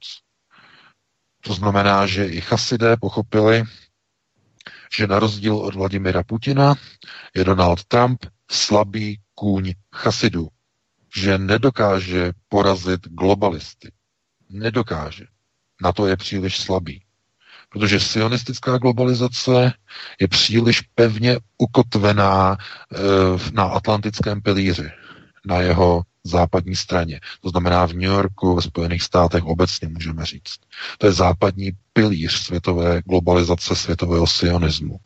To 1.41 1.53
znamená, 1.53 2.07
že 2.07 2.25
i 2.25 2.41
chasidé 2.41 2.97
pochopili, 2.97 3.63
že 4.97 5.07
na 5.07 5.19
rozdíl 5.19 5.55
od 5.55 5.75
Vladimira 5.75 6.23
Putina 6.23 6.75
je 7.35 7.43
Donald 7.43 7.83
Trump 7.83 8.25
slabý 8.51 9.19
kůň 9.35 9.73
chasidů, 9.95 10.47
že 11.15 11.37
nedokáže 11.37 12.31
porazit 12.49 13.07
globalisty. 13.07 13.91
Nedokáže. 14.49 15.25
Na 15.81 15.91
to 15.91 16.07
je 16.07 16.17
příliš 16.17 16.59
slabý. 16.59 17.03
Protože 17.71 17.99
sionistická 17.99 18.77
globalizace 18.77 19.73
je 20.19 20.27
příliš 20.27 20.81
pevně 20.81 21.37
ukotvená 21.57 22.57
e, 22.57 23.51
na 23.53 23.63
atlantickém 23.63 24.41
pilíři, 24.41 24.89
na 25.45 25.57
jeho 25.61 26.03
západní 26.23 26.75
straně. 26.75 27.19
To 27.41 27.49
znamená 27.49 27.85
v 27.85 27.93
New 27.93 28.03
Yorku, 28.11 28.55
ve 28.55 28.61
Spojených 28.61 29.03
státech 29.03 29.43
obecně 29.43 29.87
můžeme 29.87 30.25
říct. 30.25 30.55
To 30.97 31.05
je 31.05 31.11
západní 31.13 31.71
pilíř 31.93 32.31
světové 32.33 33.01
globalizace, 33.05 33.75
světového 33.75 34.27
sionismu. 34.27 34.99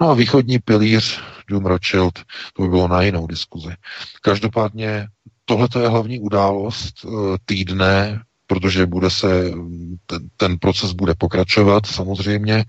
No 0.00 0.10
a 0.10 0.14
východní 0.14 0.58
pilíř, 0.58 1.20
Doom 1.48 1.66
Rothschild, 1.66 2.18
to 2.52 2.62
by 2.62 2.68
bylo 2.68 2.88
na 2.88 3.02
jinou 3.02 3.26
diskuzi. 3.26 3.74
Každopádně 4.22 5.08
tohle 5.44 5.68
je 5.80 5.88
hlavní 5.88 6.20
událost 6.20 7.04
e, 7.04 7.08
týdne 7.44 8.22
protože 8.52 8.86
bude 8.86 9.10
se, 9.10 9.50
ten, 10.06 10.28
ten 10.36 10.58
proces 10.58 10.92
bude 10.92 11.14
pokračovat 11.14 11.86
samozřejmě, 11.86 12.64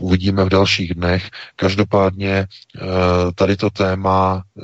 uvidíme 0.00 0.44
v 0.44 0.48
dalších 0.48 0.94
dnech. 0.94 1.30
Každopádně 1.56 2.32
eh, 2.32 2.46
tady 3.34 3.56
to 3.56 3.70
téma 3.70 4.42
eh, 4.44 4.62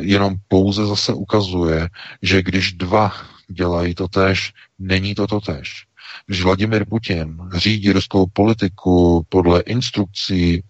jenom 0.00 0.34
pouze 0.48 0.86
zase 0.86 1.12
ukazuje, 1.12 1.88
že 2.22 2.42
když 2.42 2.72
dva 2.72 3.12
dělají 3.48 3.94
to 3.94 4.08
tež, 4.08 4.52
není 4.78 5.14
to 5.14 5.26
to 5.26 5.40
tež. 5.40 5.84
Když 6.26 6.42
Vladimir 6.42 6.84
Putin 6.84 7.38
řídí 7.56 7.92
ruskou 7.92 8.26
politiku 8.32 9.26
podle 9.28 9.60
instrukcí 9.60 10.54
e, 10.54 10.62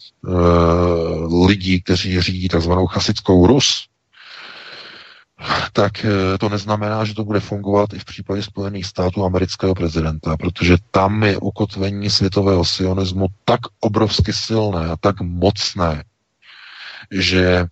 lidí, 1.46 1.82
kteří 1.82 2.20
řídí 2.20 2.48
tzv. 2.48 2.72
chasickou 2.88 3.46
Rus, 3.46 3.87
tak 5.72 6.04
eh, 6.04 6.38
to 6.38 6.48
neznamená, 6.48 7.04
že 7.04 7.14
to 7.14 7.24
bude 7.24 7.40
fungovat 7.40 7.92
i 7.92 7.98
v 7.98 8.04
případě 8.04 8.42
Spojených 8.42 8.86
států 8.86 9.24
amerického 9.24 9.74
prezidenta, 9.74 10.36
protože 10.36 10.76
tam 10.90 11.22
je 11.22 11.38
ukotvení 11.38 12.10
světového 12.10 12.64
sionismu 12.64 13.26
tak 13.44 13.60
obrovsky 13.80 14.32
silné 14.32 14.86
a 14.90 14.96
tak 14.96 15.20
mocné, 15.20 16.04
že 17.10 17.44
e, 17.46 17.66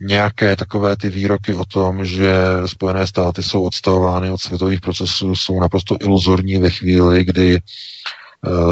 nějaké 0.00 0.56
takové 0.56 0.96
ty 0.96 1.08
výroky 1.08 1.54
o 1.54 1.64
tom, 1.64 2.04
že 2.04 2.34
Spojené 2.66 3.06
státy 3.06 3.42
jsou 3.42 3.62
odstavovány 3.62 4.30
od 4.30 4.40
světových 4.40 4.80
procesů, 4.80 5.36
jsou 5.36 5.60
naprosto 5.60 5.96
iluzorní 6.00 6.56
ve 6.58 6.70
chvíli, 6.70 7.24
kdy 7.24 7.56
e, 7.56 7.60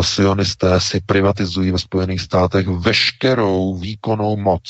sionisté 0.03 0.81
si 0.81 1.01
privatizují 1.07 1.71
ve 1.71 1.79
Spojených 1.79 2.21
státech 2.21 2.69
veškerou 2.69 3.75
výkonnou 3.79 4.37
moc 4.37 4.63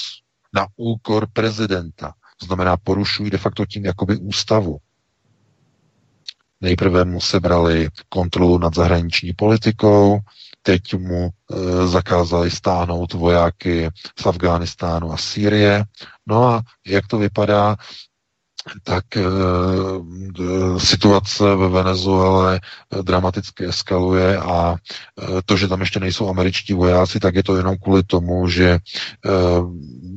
na 0.54 0.66
úkor 0.76 1.26
prezidenta 1.32 2.12
to 2.36 2.46
znamená, 2.46 2.76
porušují 2.76 3.30
de 3.30 3.38
facto 3.38 3.66
tím 3.66 3.84
jakoby 3.84 4.16
ústavu. 4.16 4.78
Nejprve 6.60 7.04
mu 7.04 7.20
sebrali 7.20 7.88
kontrolu 8.08 8.58
nad 8.58 8.74
zahraniční 8.74 9.32
politikou, 9.32 10.18
teď 10.62 10.94
mu 10.94 11.28
e, 11.28 11.88
zakázali 11.88 12.50
stáhnout 12.50 13.12
vojáky 13.12 13.90
z 14.20 14.26
Afghánistánu 14.26 15.12
a 15.12 15.16
Sýrie. 15.16 15.84
No 16.26 16.44
a 16.44 16.62
jak 16.86 17.06
to 17.06 17.18
vypadá, 17.18 17.76
tak 18.82 19.16
e, 19.16 19.22
situace 20.78 21.54
ve 21.56 21.68
Venezuele 21.68 22.60
dramaticky 23.02 23.64
eskaluje 23.64 24.38
a 24.38 24.74
e, 24.74 25.42
to, 25.44 25.56
že 25.56 25.68
tam 25.68 25.80
ještě 25.80 26.00
nejsou 26.00 26.28
američtí 26.28 26.72
vojáci, 26.72 27.20
tak 27.20 27.34
je 27.34 27.42
to 27.42 27.56
jenom 27.56 27.76
kvůli 27.76 28.02
tomu, 28.02 28.48
že 28.48 28.78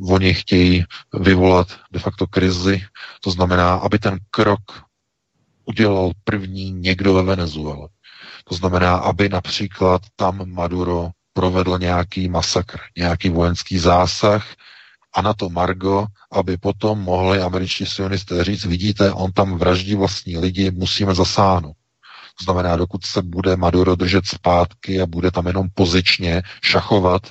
oni 0.09 0.33
chtějí 0.33 0.83
vyvolat 1.13 1.67
de 1.91 1.99
facto 1.99 2.27
krizi. 2.27 2.81
To 3.21 3.31
znamená, 3.31 3.73
aby 3.75 3.99
ten 3.99 4.17
krok 4.31 4.61
udělal 5.65 6.11
první 6.23 6.71
někdo 6.71 7.13
ve 7.13 7.23
Venezuele. 7.23 7.87
To 8.43 8.55
znamená, 8.55 8.95
aby 8.95 9.29
například 9.29 10.01
tam 10.15 10.51
Maduro 10.53 11.09
provedl 11.33 11.77
nějaký 11.79 12.29
masakr, 12.29 12.79
nějaký 12.97 13.29
vojenský 13.29 13.77
zásah, 13.77 14.45
a 15.13 15.21
na 15.21 15.33
to 15.33 15.49
Margo, 15.49 16.05
aby 16.31 16.57
potom 16.57 16.99
mohli 16.99 17.41
američtí 17.41 17.85
sionisté 17.85 18.43
říct, 18.43 18.65
vidíte, 18.65 19.11
on 19.13 19.31
tam 19.31 19.57
vraždí 19.57 19.95
vlastní 19.95 20.37
lidi, 20.37 20.71
musíme 20.71 21.15
zasáhnout. 21.15 21.75
To 22.39 22.43
znamená, 22.43 22.75
dokud 22.75 23.05
se 23.05 23.21
bude 23.21 23.55
Maduro 23.55 23.95
držet 23.95 24.25
zpátky 24.27 25.01
a 25.01 25.05
bude 25.05 25.31
tam 25.31 25.47
jenom 25.47 25.67
pozičně 25.73 26.41
šachovat, 26.63 27.21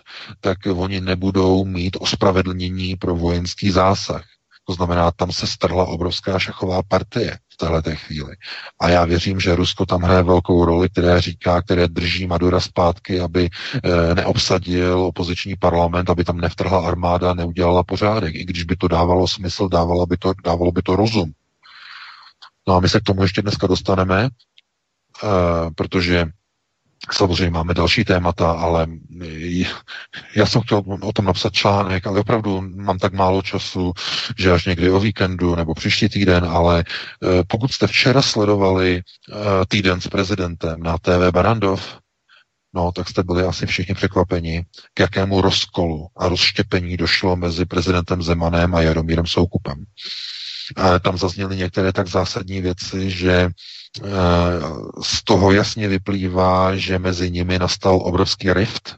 tak 0.40 0.58
oni 0.74 1.00
nebudou 1.00 1.64
mít 1.64 1.96
ospravedlnění 2.00 2.96
pro 2.96 3.16
vojenský 3.16 3.70
zásah. 3.70 4.24
To 4.68 4.74
znamená, 4.74 5.10
tam 5.10 5.32
se 5.32 5.46
strhla 5.46 5.84
obrovská 5.86 6.38
šachová 6.38 6.82
partie 6.82 7.38
v 7.52 7.56
této 7.56 7.90
chvíli. 7.94 8.36
A 8.80 8.88
já 8.88 9.04
věřím, 9.04 9.40
že 9.40 9.54
Rusko 9.54 9.86
tam 9.86 10.02
hraje 10.02 10.22
velkou 10.22 10.64
roli, 10.64 10.88
které 10.88 11.20
říká, 11.20 11.62
které 11.62 11.88
drží 11.88 12.26
Madura 12.26 12.60
zpátky, 12.60 13.20
aby 13.20 13.48
e, 13.84 14.14
neobsadil 14.14 15.00
opoziční 15.00 15.56
parlament, 15.56 16.10
aby 16.10 16.24
tam 16.24 16.36
nevtrhla 16.36 16.86
armáda, 16.86 17.34
neudělala 17.34 17.82
pořádek. 17.82 18.34
I 18.34 18.44
když 18.44 18.64
by 18.64 18.76
to 18.76 18.88
dávalo 18.88 19.28
smysl, 19.28 19.68
dávalo 19.68 20.06
by 20.06 20.16
to, 20.16 20.32
dávalo 20.44 20.72
by 20.72 20.82
to 20.82 20.96
rozum. 20.96 21.32
No 22.68 22.74
a 22.74 22.80
my 22.80 22.88
se 22.88 23.00
k 23.00 23.04
tomu 23.04 23.22
ještě 23.22 23.42
dneska 23.42 23.66
dostaneme, 23.66 24.24
e, 24.24 24.28
protože 25.74 26.26
Samozřejmě 27.12 27.50
máme 27.50 27.74
další 27.74 28.04
témata, 28.04 28.52
ale 28.52 28.86
já 30.36 30.46
jsem 30.46 30.62
chtěl 30.62 30.82
o 31.02 31.12
tom 31.12 31.24
napsat 31.24 31.52
článek, 31.52 32.06
ale 32.06 32.20
opravdu 32.20 32.60
mám 32.60 32.98
tak 32.98 33.12
málo 33.12 33.42
času, 33.42 33.92
že 34.38 34.52
až 34.52 34.66
někdy 34.66 34.90
o 34.90 35.00
víkendu 35.00 35.54
nebo 35.54 35.74
příští 35.74 36.08
týden, 36.08 36.44
ale 36.44 36.84
eh, 36.84 37.44
pokud 37.46 37.72
jste 37.72 37.86
včera 37.86 38.22
sledovali 38.22 39.02
eh, 39.02 39.34
týden 39.68 40.00
s 40.00 40.08
prezidentem 40.08 40.82
na 40.82 40.98
TV 40.98 41.30
Barandov, 41.32 41.98
no 42.74 42.92
tak 42.92 43.08
jste 43.08 43.22
byli 43.22 43.42
asi 43.42 43.66
všichni 43.66 43.94
překvapeni, 43.94 44.64
k 44.94 45.00
jakému 45.00 45.40
rozkolu 45.40 46.06
a 46.16 46.28
rozštěpení 46.28 46.96
došlo 46.96 47.36
mezi 47.36 47.64
prezidentem 47.64 48.22
Zemanem 48.22 48.74
a 48.74 48.82
Jaromírem 48.82 49.26
Soukupem. 49.26 49.84
A 50.76 50.98
tam 50.98 51.18
zazněly 51.18 51.56
některé 51.56 51.92
tak 51.92 52.06
zásadní 52.06 52.60
věci, 52.60 53.10
že 53.10 53.42
Eh, 53.42 53.77
z 55.02 55.24
toho 55.24 55.52
jasně 55.52 55.88
vyplývá, 55.88 56.76
že 56.76 56.98
mezi 56.98 57.30
nimi 57.30 57.58
nastal 57.58 58.00
obrovský 58.02 58.52
rift, 58.52 58.96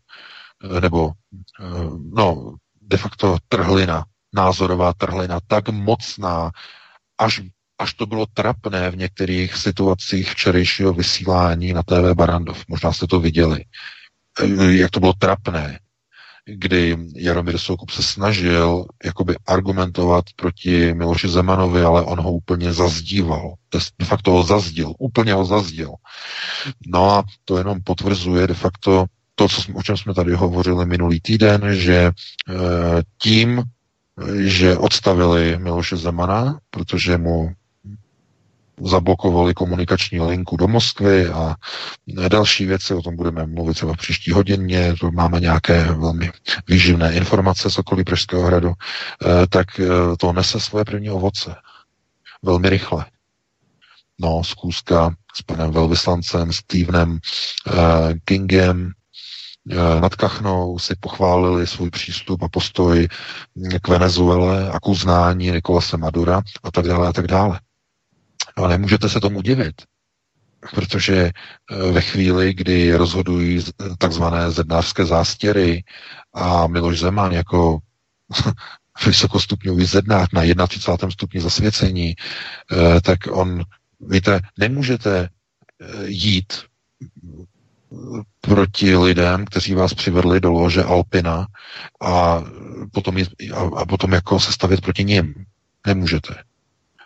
eh, 0.64 0.80
nebo 0.80 1.10
eh, 1.60 1.64
no, 2.12 2.54
de 2.82 2.96
facto 2.96 3.36
trhlina, 3.48 4.04
názorová 4.34 4.92
trhlina, 4.94 5.38
tak 5.46 5.68
mocná, 5.68 6.50
až, 7.18 7.42
až 7.78 7.94
to 7.94 8.06
bylo 8.06 8.26
trapné 8.26 8.90
v 8.90 8.96
některých 8.96 9.56
situacích 9.56 10.30
včerejšího 10.30 10.92
vysílání 10.92 11.72
na 11.72 11.82
TV 11.82 12.14
Barandov. 12.14 12.64
Možná 12.68 12.92
jste 12.92 13.06
to 13.06 13.20
viděli. 13.20 13.64
Jak 14.70 14.90
to 14.90 15.00
bylo 15.00 15.12
trapné 15.12 15.78
kdy 16.54 16.96
Jaromír 17.16 17.58
Soukup 17.58 17.90
se 17.90 18.02
snažil 18.02 18.84
jakoby 19.04 19.36
argumentovat 19.46 20.24
proti 20.36 20.94
Miloši 20.94 21.28
Zemanovi, 21.28 21.82
ale 21.82 22.02
on 22.02 22.20
ho 22.20 22.32
úplně 22.32 22.72
zazdíval. 22.72 23.54
De 23.98 24.04
facto 24.04 24.30
ho 24.30 24.42
zazdil, 24.42 24.94
úplně 24.98 25.32
ho 25.32 25.44
zazdil. 25.44 25.90
No 26.86 27.10
a 27.10 27.24
to 27.44 27.58
jenom 27.58 27.78
potvrzuje 27.84 28.46
de 28.46 28.54
facto 28.54 29.04
to, 29.34 29.48
co 29.48 29.62
jsme, 29.62 29.74
o 29.74 29.82
čem 29.82 29.96
jsme 29.96 30.14
tady 30.14 30.34
hovořili 30.34 30.86
minulý 30.86 31.20
týden, 31.20 31.74
že 31.74 31.94
e, 31.96 32.12
tím, 33.22 33.62
že 34.36 34.78
odstavili 34.78 35.58
Miloše 35.58 35.96
Zemana, 35.96 36.58
protože 36.70 37.18
mu 37.18 37.52
zablokovali 38.80 39.54
komunikační 39.54 40.20
linku 40.20 40.56
do 40.56 40.68
Moskvy 40.68 41.26
a 41.26 41.54
další 42.28 42.66
věci, 42.66 42.94
o 42.94 43.02
tom 43.02 43.16
budeme 43.16 43.46
mluvit 43.46 43.74
třeba 43.74 43.92
v 43.92 43.96
příští 43.96 44.32
hodině, 44.32 44.94
to 45.00 45.10
máme 45.10 45.40
nějaké 45.40 45.84
velmi 45.84 46.30
výživné 46.68 47.14
informace 47.14 47.70
z 47.70 47.78
okolí 47.78 48.04
Pražského 48.04 48.42
hradu, 48.42 48.72
eh, 48.72 49.46
tak 49.46 49.80
eh, 49.80 49.86
to 50.18 50.32
nese 50.32 50.60
svoje 50.60 50.84
první 50.84 51.10
ovoce. 51.10 51.54
Velmi 52.42 52.70
rychle. 52.70 53.04
No, 54.18 54.44
zkouška 54.44 55.14
s 55.34 55.42
panem 55.42 55.70
velvyslancem 55.70 56.52
Stevenem 56.52 57.18
Kingem 58.24 58.92
nad 60.00 60.14
Kachnou 60.14 60.78
si 60.78 60.94
pochválili 61.00 61.66
svůj 61.66 61.90
přístup 61.90 62.42
a 62.42 62.48
postoj 62.48 63.08
k 63.82 63.88
Venezuele 63.88 64.70
a 64.70 64.80
k 64.80 64.88
uznání 64.88 65.50
Nikolase 65.50 65.96
Madura 65.96 66.42
a 66.62 66.70
tak 66.70 66.86
dále 66.86 67.08
a 67.08 67.12
tak 67.12 67.26
dále. 67.26 67.60
Ale 68.60 68.68
nemůžete 68.68 69.08
se 69.08 69.20
tomu 69.20 69.42
divit, 69.42 69.82
protože 70.74 71.16
eh, 71.16 71.92
ve 71.92 72.00
chvíli, 72.00 72.54
kdy 72.54 72.94
rozhodují 72.94 73.60
takzvané 73.98 74.50
zednářské 74.50 75.04
zástěry 75.04 75.84
a 76.34 76.66
Miloš 76.66 77.00
Zeman 77.00 77.32
jako 77.32 77.78
vysokostupňový 79.06 79.84
zednář 79.84 80.28
na 80.56 80.66
31. 80.66 81.10
stupni 81.10 81.40
zasvěcení, 81.40 82.14
eh, 82.72 83.00
tak 83.00 83.18
on, 83.30 83.62
víte, 84.00 84.40
nemůžete 84.58 85.28
eh, 85.80 86.06
jít 86.06 86.52
proti 88.40 88.96
lidem, 88.96 89.44
kteří 89.44 89.74
vás 89.74 89.94
přivedli 89.94 90.40
do 90.40 90.52
lože 90.52 90.84
Alpina 90.84 91.46
a 92.00 92.44
potom, 92.92 93.16
a 93.76 93.86
potom 93.86 94.12
jako 94.12 94.40
se 94.40 94.52
stavět 94.52 94.80
proti 94.80 95.04
ním. 95.04 95.34
Nemůžete. 95.86 96.49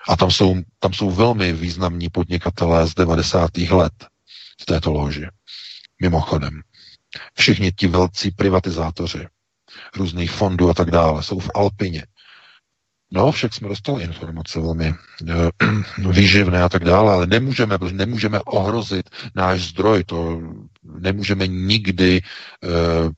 A 0.08 0.16
tam 0.16 0.30
jsou, 0.30 0.56
tam 0.78 0.92
jsou 0.92 1.10
velmi 1.10 1.52
významní 1.52 2.08
podnikatelé 2.10 2.86
z 2.86 2.94
90. 2.94 3.56
let 3.56 3.92
v 4.60 4.64
této 4.66 4.92
loži. 4.92 5.26
Mimochodem. 6.02 6.60
Všichni 7.34 7.72
ti 7.72 7.86
velcí 7.86 8.30
privatizátoři 8.30 9.26
různých 9.96 10.30
fondů 10.30 10.70
a 10.70 10.74
tak 10.74 10.90
dále 10.90 11.22
jsou 11.22 11.38
v 11.38 11.50
Alpině. 11.54 12.06
No, 13.12 13.32
však 13.32 13.54
jsme 13.54 13.68
dostali 13.68 14.04
informace 14.04 14.60
velmi 14.60 14.94
uh, 15.22 16.08
výživné 16.12 16.62
a 16.62 16.68
tak 16.68 16.84
dále, 16.84 17.12
ale 17.12 17.26
nemůžeme, 17.26 17.78
nemůžeme 17.92 18.40
ohrozit 18.40 19.10
náš 19.34 19.62
zdroj, 19.62 20.04
to 20.04 20.40
nemůžeme 20.84 21.46
nikdy 21.46 22.20
uh, 22.22 22.70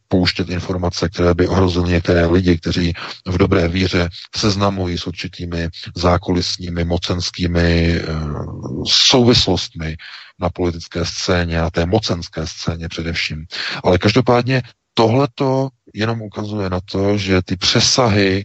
pouštět 0.08 0.48
informace, 0.50 1.08
které 1.08 1.34
by 1.34 1.48
ohrozily 1.48 1.90
některé 1.90 2.26
lidi, 2.26 2.58
kteří 2.58 2.92
v 3.26 3.38
dobré 3.38 3.68
víře 3.68 4.08
seznamují 4.36 4.98
s 4.98 5.06
určitými 5.06 5.68
zákulisními, 5.96 6.84
mocenskými 6.84 8.00
uh, 8.00 8.84
souvislostmi 8.88 9.96
na 10.40 10.50
politické 10.50 11.04
scéně 11.04 11.60
a 11.60 11.70
té 11.70 11.86
mocenské 11.86 12.46
scéně 12.46 12.88
především. 12.88 13.46
Ale 13.84 13.98
každopádně 13.98 14.62
tohleto 14.94 15.68
jenom 15.94 16.22
ukazuje 16.22 16.70
na 16.70 16.80
to, 16.80 17.18
že 17.18 17.42
ty 17.42 17.56
přesahy 17.56 18.44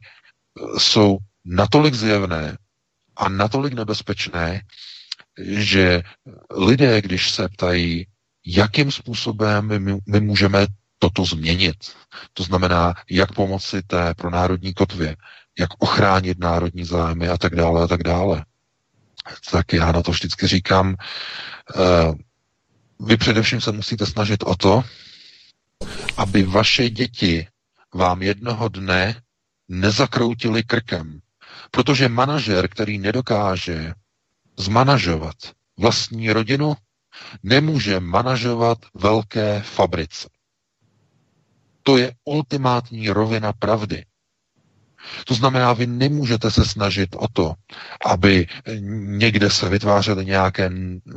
jsou 0.78 1.17
natolik 1.45 1.93
zjevné 1.93 2.57
a 3.17 3.30
natolik 3.30 3.74
nebezpečné, 3.74 4.61
že 5.47 6.03
lidé, 6.57 7.01
když 7.01 7.32
se 7.32 7.49
ptají, 7.49 8.05
jakým 8.45 8.91
způsobem 8.91 9.83
my, 9.83 9.97
my 10.05 10.19
můžeme 10.19 10.67
toto 10.99 11.25
změnit, 11.25 11.75
to 12.33 12.43
znamená, 12.43 12.93
jak 13.09 13.31
pomoci 13.33 13.81
té 13.81 14.13
pronárodní 14.13 14.73
kotvě, 14.73 15.15
jak 15.59 15.69
ochránit 15.79 16.39
národní 16.39 16.85
zájmy 16.85 17.27
a 17.27 17.37
tak 17.37 17.55
dále 17.55 17.83
a 17.83 17.87
tak 17.87 18.03
dále. 18.03 18.45
Tak 19.51 19.73
já 19.73 19.91
na 19.91 20.01
to 20.01 20.11
vždycky 20.11 20.47
říkám, 20.47 20.95
uh, 21.75 22.15
vy 23.07 23.17
především 23.17 23.61
se 23.61 23.71
musíte 23.71 24.05
snažit 24.05 24.43
o 24.43 24.55
to, 24.55 24.83
aby 26.17 26.43
vaše 26.43 26.89
děti 26.89 27.47
vám 27.93 28.21
jednoho 28.21 28.69
dne 28.69 29.21
nezakroutili 29.67 30.63
krkem. 30.63 31.19
Protože 31.71 32.09
manažer, 32.09 32.67
který 32.67 32.99
nedokáže 32.99 33.93
zmanažovat 34.57 35.35
vlastní 35.77 36.31
rodinu, 36.31 36.75
nemůže 37.43 37.99
manažovat 37.99 38.78
velké 38.93 39.61
fabrice. 39.61 40.30
To 41.84 41.97
je 41.97 42.13
ultimátní 42.26 43.09
rovina 43.09 43.53
pravdy. 43.53 44.05
To 45.26 45.34
znamená, 45.34 45.74
vy 45.74 45.88
nemůžete 45.88 46.51
se 46.51 46.65
snažit 46.65 47.09
o 47.15 47.28
to, 47.34 47.53
aby 48.05 48.47
někde 49.17 49.49
se 49.49 49.69
vytvářely 49.69 50.26
nějaké, 50.26 50.72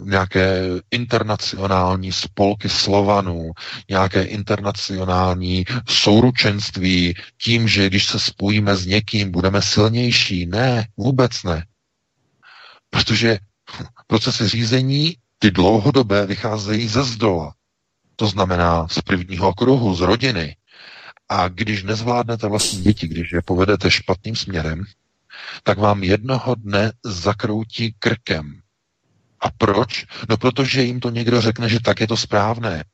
nějaké 0.04 0.60
internacionální 0.90 2.12
spolky 2.12 2.68
Slovanů, 2.68 3.50
nějaké 3.90 4.22
internacionální 4.22 5.64
souručenství 5.88 7.14
tím, 7.42 7.68
že 7.68 7.86
když 7.86 8.06
se 8.06 8.20
spojíme 8.20 8.76
s 8.76 8.86
někým, 8.86 9.30
budeme 9.30 9.62
silnější. 9.62 10.46
Ne, 10.46 10.86
vůbec 10.96 11.42
ne. 11.42 11.66
Protože 12.90 13.38
procesy 14.06 14.48
řízení, 14.48 15.16
ty 15.44 15.50
dlouhodobé, 15.50 16.26
vycházejí 16.26 16.88
ze 16.88 17.04
zdola. 17.04 17.54
To 18.16 18.26
znamená 18.26 18.88
z 18.88 19.00
prvního 19.00 19.54
kruhu, 19.54 19.94
z 19.94 20.00
rodiny. 20.00 20.56
A 21.28 21.48
když 21.48 21.82
nezvládnete 21.82 22.48
vlastní 22.48 22.82
děti, 22.82 23.08
když 23.08 23.32
je 23.32 23.42
povedete 23.42 23.90
špatným 23.90 24.36
směrem, 24.36 24.84
tak 25.62 25.78
vám 25.78 26.02
jednoho 26.02 26.54
dne 26.54 26.92
zakroutí 27.04 27.94
krkem. 27.98 28.60
A 29.40 29.50
proč? 29.50 30.06
No 30.28 30.36
protože 30.36 30.82
jim 30.82 31.00
to 31.00 31.10
někdo 31.10 31.40
řekne, 31.40 31.68
že 31.68 31.80
tak 31.80 32.00
je 32.00 32.06
to 32.06 32.16
správné. 32.16 32.84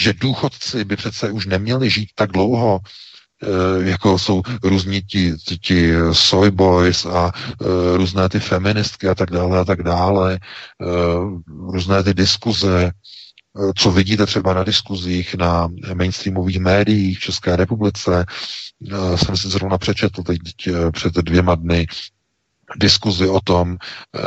Že 0.00 0.12
důchodci 0.12 0.84
by 0.84 0.96
přece 0.96 1.30
už 1.30 1.46
neměli 1.46 1.90
žít 1.90 2.08
tak 2.14 2.32
dlouho, 2.32 2.80
jako 3.80 4.18
jsou 4.18 4.42
různí 4.62 5.02
ti, 5.02 5.34
ti, 5.60 5.92
soy 6.12 6.50
boys 6.50 7.06
a 7.06 7.32
uh, 7.60 7.96
různé 7.96 8.28
ty 8.28 8.40
feministky 8.40 9.08
a 9.08 9.14
tak 9.14 9.30
dále 9.30 9.58
a 9.58 9.64
tak 9.64 9.82
dále, 9.82 10.38
uh, 10.78 11.72
různé 11.72 12.02
ty 12.02 12.14
diskuze, 12.14 12.90
co 13.76 13.90
vidíte 13.90 14.26
třeba 14.26 14.54
na 14.54 14.64
diskuzích 14.64 15.34
na 15.34 15.68
mainstreamových 15.94 16.58
médiích 16.58 17.18
v 17.18 17.22
České 17.22 17.56
republice. 17.56 18.26
Eh, 18.92 19.18
jsem 19.18 19.36
si 19.36 19.48
zrovna 19.48 19.78
přečetl 19.78 20.22
teď 20.22 20.38
eh, 20.66 20.90
před 20.90 21.12
dvěma 21.14 21.54
dny 21.54 21.86
diskuzi 22.76 23.28
o 23.28 23.40
tom, 23.40 23.76
eh, 23.76 24.20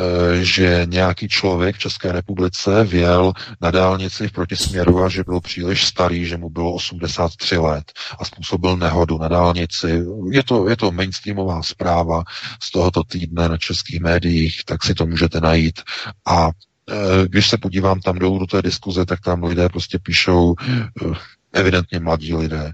že 0.44 0.88
nějaký 0.90 1.28
člověk 1.28 1.76
v 1.76 1.80
České 1.80 2.12
republice 2.12 2.84
věl 2.84 3.34
na 3.62 3.72
dálnici 3.72 4.28
v 4.28 4.32
protisměru 4.32 5.04
a 5.04 5.10
že 5.10 5.24
byl 5.24 5.40
příliš 5.42 5.86
starý, 5.86 6.26
že 6.26 6.38
mu 6.38 6.50
bylo 6.50 6.74
83 6.74 7.58
let 7.58 7.92
a 8.20 8.26
způsobil 8.26 8.78
nehodu 8.78 9.18
na 9.18 9.28
dálnici. 9.28 10.04
Je 10.32 10.44
to, 10.44 10.70
je 10.70 10.78
to 10.78 10.92
mainstreamová 10.92 11.64
zpráva 11.64 12.24
z 12.64 12.72
tohoto 12.72 13.04
týdne 13.04 13.50
na 13.50 13.58
českých 13.58 14.00
médiích, 14.02 14.62
tak 14.66 14.84
si 14.84 14.94
to 14.94 15.06
můžete 15.06 15.40
najít. 15.40 15.82
A 16.26 16.50
Eh, 16.92 17.28
když 17.28 17.50
se 17.50 17.58
podívám 17.58 18.00
tam 18.00 18.20
dolů 18.20 18.40
do 18.40 18.48
té 18.48 18.62
diskuze, 18.62 19.06
tak 19.06 19.20
tam 19.22 19.44
lidé 19.44 19.70
prostě 19.70 20.00
píšou, 20.00 20.56
eh, 20.62 21.14
evidentně 21.54 22.00
mladí 22.00 22.36
lidé, 22.36 22.72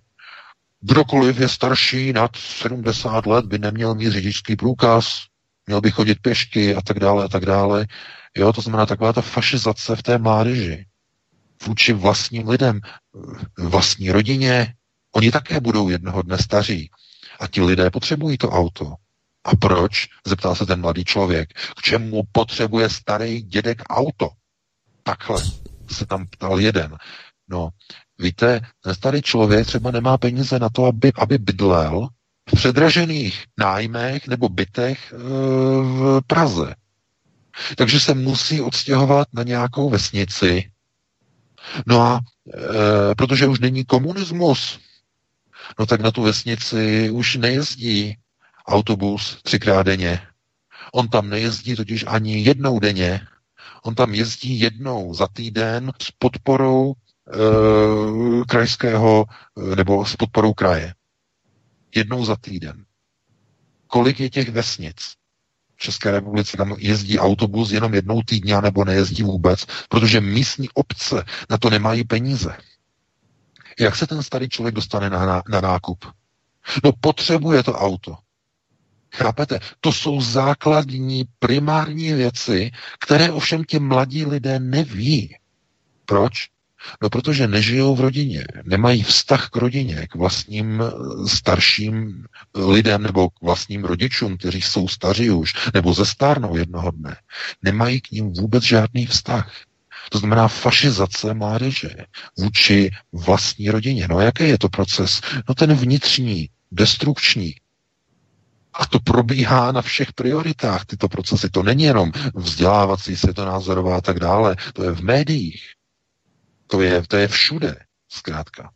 kdokoliv 0.81 1.39
je 1.39 1.49
starší 1.49 2.13
nad 2.13 2.35
70 2.35 3.25
let 3.25 3.45
by 3.45 3.59
neměl 3.59 3.95
mít 3.95 4.11
řidičský 4.11 4.55
průkaz, 4.55 5.21
měl 5.67 5.81
by 5.81 5.91
chodit 5.91 6.19
pěšky 6.21 6.75
a 6.75 6.81
tak 6.81 6.99
dále 6.99 7.25
a 7.25 7.27
tak 7.27 7.45
dále. 7.45 7.87
Jo, 8.37 8.53
to 8.53 8.61
znamená 8.61 8.85
taková 8.85 9.13
ta 9.13 9.21
fašizace 9.21 9.95
v 9.95 10.03
té 10.03 10.17
mládeži 10.17 10.85
vůči 11.65 11.93
vlastním 11.93 12.49
lidem, 12.49 12.79
vlastní 13.57 14.11
rodině. 14.11 14.73
Oni 15.11 15.31
také 15.31 15.59
budou 15.59 15.89
jednoho 15.89 16.21
dne 16.21 16.37
staří. 16.37 16.91
A 17.39 17.47
ti 17.47 17.61
lidé 17.61 17.89
potřebují 17.89 18.37
to 18.37 18.49
auto. 18.49 18.93
A 19.43 19.55
proč? 19.55 20.07
Zeptal 20.25 20.55
se 20.55 20.65
ten 20.65 20.81
mladý 20.81 21.05
člověk. 21.05 21.53
K 21.53 21.81
čemu 21.81 22.23
potřebuje 22.31 22.89
starý 22.89 23.41
dědek 23.41 23.81
auto? 23.89 24.29
Takhle 25.03 25.43
se 25.91 26.05
tam 26.05 26.27
ptal 26.27 26.59
jeden. 26.59 26.97
No, 27.47 27.69
víte, 28.19 28.61
ten 28.83 28.95
starý 28.95 29.21
člověk 29.21 29.67
třeba 29.67 29.91
nemá 29.91 30.17
peníze 30.17 30.59
na 30.59 30.69
to, 30.69 30.85
aby, 30.85 31.11
aby 31.17 31.37
bydlel 31.37 32.07
v 32.47 32.51
předražených 32.55 33.45
nájmech 33.57 34.27
nebo 34.27 34.49
bytech 34.49 35.13
e, 35.13 35.17
v 35.81 36.21
Praze. 36.27 36.75
Takže 37.75 37.99
se 37.99 38.13
musí 38.13 38.61
odstěhovat 38.61 39.27
na 39.33 39.43
nějakou 39.43 39.89
vesnici. 39.89 40.71
No 41.85 42.01
a 42.01 42.19
e, 42.21 43.15
protože 43.15 43.47
už 43.47 43.59
není 43.59 43.85
komunismus, 43.85 44.79
no 45.79 45.85
tak 45.85 46.01
na 46.01 46.11
tu 46.11 46.21
vesnici 46.21 47.09
už 47.09 47.35
nejezdí 47.35 48.17
autobus 48.67 49.37
třikrát 49.43 49.83
denně. 49.83 50.21
On 50.93 51.07
tam 51.07 51.29
nejezdí 51.29 51.75
totiž 51.75 52.05
ani 52.07 52.39
jednou 52.39 52.79
denně. 52.79 53.21
On 53.83 53.95
tam 53.95 54.13
jezdí 54.13 54.59
jednou 54.59 55.13
za 55.13 55.27
týden 55.27 55.91
s 56.01 56.11
podporou 56.11 56.93
e, 56.93 56.95
krajského 58.45 59.25
nebo 59.75 60.05
s 60.05 60.15
podporou 60.15 60.53
kraje. 60.53 60.93
Jednou 61.95 62.25
za 62.25 62.35
týden. 62.35 62.85
Kolik 63.87 64.19
je 64.19 64.29
těch 64.29 64.49
vesnic? 64.49 64.95
V 65.75 65.79
České 65.79 66.11
republice 66.11 66.57
tam 66.57 66.75
jezdí 66.77 67.19
autobus 67.19 67.71
jenom 67.71 67.93
jednou 67.93 68.21
týdně, 68.21 68.61
nebo 68.61 68.85
nejezdí 68.85 69.23
vůbec, 69.23 69.65
protože 69.89 70.21
místní 70.21 70.69
obce 70.69 71.23
na 71.49 71.57
to 71.57 71.69
nemají 71.69 72.03
peníze. 72.03 72.57
Jak 73.79 73.95
se 73.95 74.07
ten 74.07 74.23
starý 74.23 74.49
člověk 74.49 74.75
dostane 74.75 75.09
na, 75.09 75.25
na, 75.25 75.43
na 75.49 75.61
nákup? 75.61 76.05
No 76.83 76.91
potřebuje 77.01 77.63
to 77.63 77.73
auto. 77.73 78.17
Chápete? 79.15 79.59
To 79.81 79.93
jsou 79.93 80.21
základní, 80.21 81.23
primární 81.39 82.13
věci, 82.13 82.71
které 82.99 83.31
ovšem 83.31 83.63
ti 83.63 83.79
mladí 83.79 84.25
lidé 84.25 84.59
neví. 84.59 85.37
Proč? 86.05 86.49
No, 87.01 87.09
protože 87.09 87.47
nežijou 87.47 87.95
v 87.95 88.01
rodině, 88.01 88.45
nemají 88.63 89.03
vztah 89.03 89.49
k 89.49 89.55
rodině, 89.55 90.07
k 90.07 90.15
vlastním 90.15 90.81
eh, 90.81 91.27
starším 91.27 92.25
lidem 92.55 93.03
nebo 93.03 93.29
k 93.29 93.41
vlastním 93.41 93.83
rodičům, 93.83 94.37
kteří 94.37 94.61
jsou 94.61 94.87
staří 94.87 95.29
už, 95.29 95.53
nebo 95.73 95.93
ze 95.93 96.05
stárnou 96.05 96.55
jednoho 96.55 96.91
dne. 96.91 97.15
Nemají 97.63 98.01
k 98.01 98.11
ním 98.11 98.33
vůbec 98.33 98.63
žádný 98.63 99.05
vztah. 99.05 99.51
To 100.09 100.19
znamená 100.19 100.47
fašizace 100.47 101.33
mládeže 101.33 101.89
vůči 102.37 102.91
vlastní 103.13 103.69
rodině. 103.69 104.07
No 104.09 104.19
jaký 104.19 104.43
je 104.43 104.57
to 104.57 104.69
proces? 104.69 105.21
No 105.49 105.55
ten 105.55 105.73
vnitřní, 105.73 106.49
destrukční, 106.71 107.55
a 108.79 108.85
to 108.85 108.99
probíhá 108.99 109.71
na 109.71 109.81
všech 109.81 110.13
prioritách, 110.13 110.85
tyto 110.85 111.09
procesy. 111.09 111.49
To 111.49 111.63
není 111.63 111.83
jenom 111.83 112.11
vzdělávací, 112.35 113.15
světonázorová 113.15 113.97
a 113.97 114.01
tak 114.01 114.19
dále. 114.19 114.55
To 114.73 114.83
je 114.83 114.91
v 114.91 115.01
médiích. 115.01 115.76
To 116.67 116.81
je, 116.81 117.03
to 117.07 117.17
je 117.17 117.27
všude, 117.27 117.75
zkrátka. 118.11 118.69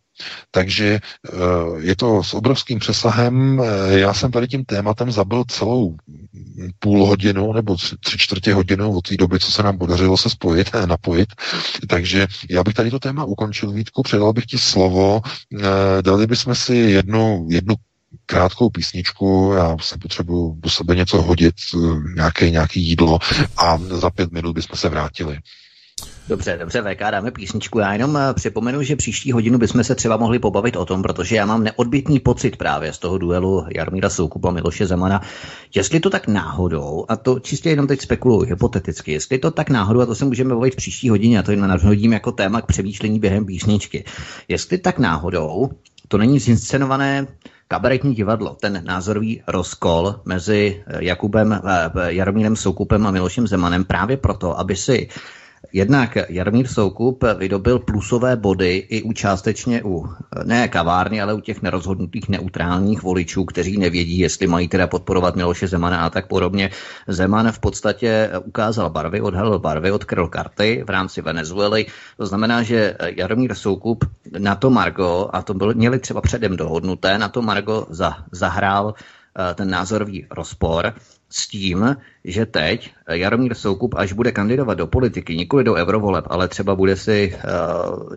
Takže 0.51 0.87
eh, 0.95 1.37
je 1.77 1.95
to 1.95 2.23
s 2.23 2.33
obrovským 2.33 2.79
přesahem. 2.79 3.61
Eh, 3.61 3.99
já 3.99 4.13
jsem 4.13 4.31
tady 4.31 4.47
tím 4.47 4.65
tématem 4.65 5.11
zabil 5.11 5.43
celou 5.43 5.95
půl 6.79 7.05
hodinu 7.05 7.53
nebo 7.53 7.75
tři, 7.75 8.17
čtvrtě 8.17 8.53
hodinu 8.53 8.97
od 8.97 9.07
té 9.07 9.17
doby, 9.17 9.39
co 9.39 9.51
se 9.51 9.63
nám 9.63 9.77
podařilo 9.77 10.17
se 10.17 10.29
spojit, 10.29 10.71
napojit. 10.85 11.29
Takže 11.87 12.27
já 12.49 12.63
bych 12.63 12.73
tady 12.73 12.91
to 12.91 12.99
téma 12.99 13.23
ukončil, 13.23 13.71
Vítku, 13.71 14.03
předal 14.03 14.33
bych 14.33 14.45
ti 14.45 14.57
slovo. 14.57 15.21
Eh, 15.59 16.01
dali 16.01 16.27
bychom 16.27 16.55
si 16.55 16.75
jednu, 16.75 17.47
jednu 17.49 17.75
krátkou 18.25 18.69
písničku, 18.69 19.53
já 19.57 19.77
se 19.81 19.97
potřebuji 19.97 20.55
do 20.59 20.69
sebe 20.69 20.95
něco 20.95 21.21
hodit, 21.21 21.55
eh, 21.75 21.77
nějaké, 22.15 22.49
nějaký 22.49 22.81
jídlo 22.87 23.19
a 23.57 23.77
za 23.77 24.09
pět 24.09 24.31
minut 24.31 24.53
bychom 24.53 24.77
se 24.77 24.89
vrátili. 24.89 25.37
Dobře, 26.29 26.57
dobře, 26.59 26.81
VK, 26.81 26.99
dáme 26.99 27.31
písničku. 27.31 27.79
Já 27.79 27.93
jenom 27.93 28.17
eh, 28.17 28.33
připomenu, 28.33 28.83
že 28.83 28.95
příští 28.95 29.31
hodinu 29.31 29.57
bychom 29.57 29.83
se 29.83 29.95
třeba 29.95 30.17
mohli 30.17 30.39
pobavit 30.39 30.75
o 30.75 30.85
tom, 30.85 31.01
protože 31.01 31.35
já 31.35 31.45
mám 31.45 31.63
neodbitný 31.63 32.19
pocit 32.19 32.55
právě 32.55 32.93
z 32.93 32.97
toho 32.99 33.17
duelu 33.17 33.65
Jarmíra 33.75 34.09
Soukupa 34.09 34.47
a 34.47 34.51
Miloše 34.51 34.87
Zemana, 34.87 35.21
jestli 35.75 35.99
to 35.99 36.09
tak 36.09 36.27
náhodou, 36.27 37.05
a 37.09 37.15
to 37.15 37.39
čistě 37.39 37.69
jenom 37.69 37.87
teď 37.87 38.01
spekuluju 38.01 38.41
hypoteticky, 38.41 39.11
jestli 39.11 39.37
to 39.37 39.51
tak 39.51 39.69
náhodou, 39.69 40.01
a 40.01 40.05
to 40.05 40.15
se 40.15 40.25
můžeme 40.25 40.55
bavit 40.55 40.75
příští 40.75 41.09
hodině, 41.09 41.39
a 41.39 41.43
to 41.43 41.51
jen 41.51 41.67
nadhodím 41.67 42.13
jako 42.13 42.31
téma 42.31 42.61
k 42.61 42.65
přemýšlení 42.65 43.19
během 43.19 43.45
písničky, 43.45 44.03
jestli 44.47 44.77
tak 44.77 44.99
náhodou 44.99 45.69
to 46.11 46.17
není 46.17 46.39
zinscenované 46.39 47.27
kabaretní 47.67 48.15
divadlo, 48.15 48.57
ten 48.61 48.81
názorový 48.85 49.41
rozkol 49.47 50.15
mezi 50.25 50.83
eh, 50.87 51.03
Jakubem, 51.03 51.53
eh, 51.53 51.91
Jaromírem 52.13 52.55
Soukupem 52.55 53.07
a 53.07 53.11
Milošem 53.11 53.47
Zemanem 53.47 53.83
právě 53.83 54.17
proto, 54.17 54.59
aby 54.59 54.75
si 54.75 55.07
jednak 55.73 56.17
Jarmír 56.29 56.67
Soukup 56.67 57.23
vydobil 57.37 57.79
plusové 57.79 58.35
body 58.35 58.77
i 58.77 59.01
u 59.01 59.13
částečně 59.13 59.83
u 59.83 60.09
ne 60.43 60.67
kavárny, 60.67 61.21
ale 61.21 61.33
u 61.33 61.39
těch 61.39 61.61
nerozhodnutých 61.61 62.29
neutrálních 62.29 63.03
voličů, 63.03 63.45
kteří 63.45 63.77
nevědí, 63.77 64.19
jestli 64.19 64.47
mají 64.47 64.67
teda 64.67 64.87
podporovat 64.87 65.35
Miloše 65.35 65.67
Zemana 65.67 66.05
a 66.05 66.09
tak 66.09 66.27
podobně. 66.27 66.69
Zeman 67.07 67.51
v 67.51 67.59
podstatě 67.59 68.31
ukázal 68.45 68.89
barvy, 68.89 69.21
odhalil 69.21 69.59
barvy, 69.59 69.91
odkryl 69.91 70.27
karty 70.27 70.83
v 70.87 70.89
rámci 70.89 71.21
Venezuely. 71.21 71.85
To 72.17 72.25
znamená, 72.25 72.63
že 72.63 72.97
Jaromír 73.15 73.55
Soukup 73.55 74.05
na 74.37 74.55
to 74.55 74.69
Margo, 74.69 75.29
a 75.33 75.41
to 75.41 75.53
byl, 75.53 75.73
měli 75.73 75.99
třeba 75.99 76.21
předem 76.21 76.57
dohodnuté, 76.57 77.17
na 77.17 77.29
to 77.29 77.41
Margo 77.41 77.85
za, 77.89 78.17
zahrál 78.31 78.93
eh, 78.93 79.53
ten 79.53 79.69
názorový 79.69 80.27
rozpor 80.31 80.93
s 81.31 81.47
tím, 81.47 81.97
že 82.23 82.45
teď 82.45 82.93
Jaromír 83.09 83.53
Soukup, 83.53 83.95
až 83.97 84.13
bude 84.13 84.31
kandidovat 84.31 84.73
do 84.73 84.87
politiky, 84.87 85.35
nikoli 85.35 85.63
do 85.63 85.73
eurovoleb, 85.73 86.25
ale 86.29 86.47
třeba 86.47 86.75
bude 86.75 86.95
si 86.95 87.35
uh, 87.35 88.13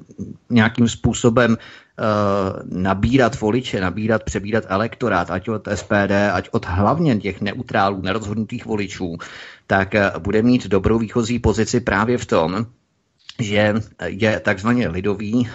nějakým 0.50 0.88
způsobem 0.88 1.50
uh, 1.50 2.80
nabírat 2.82 3.40
voliče, 3.40 3.80
nabírat, 3.80 4.22
přebírat 4.22 4.64
elektorát, 4.68 5.30
ať 5.30 5.48
od 5.48 5.68
SPD, 5.74 6.12
ať 6.32 6.48
od 6.52 6.66
hlavně 6.66 7.16
těch 7.16 7.40
neutrálů, 7.40 8.02
nerozhodnutých 8.02 8.66
voličů, 8.66 9.16
tak 9.66 9.94
uh, 9.94 10.22
bude 10.22 10.42
mít 10.42 10.66
dobrou 10.66 10.98
výchozí 10.98 11.38
pozici 11.38 11.80
právě 11.80 12.18
v 12.18 12.26
tom, 12.26 12.66
že 13.40 13.74
je 14.06 14.40
takzvaně 14.40 14.88
lidový, 14.88 15.48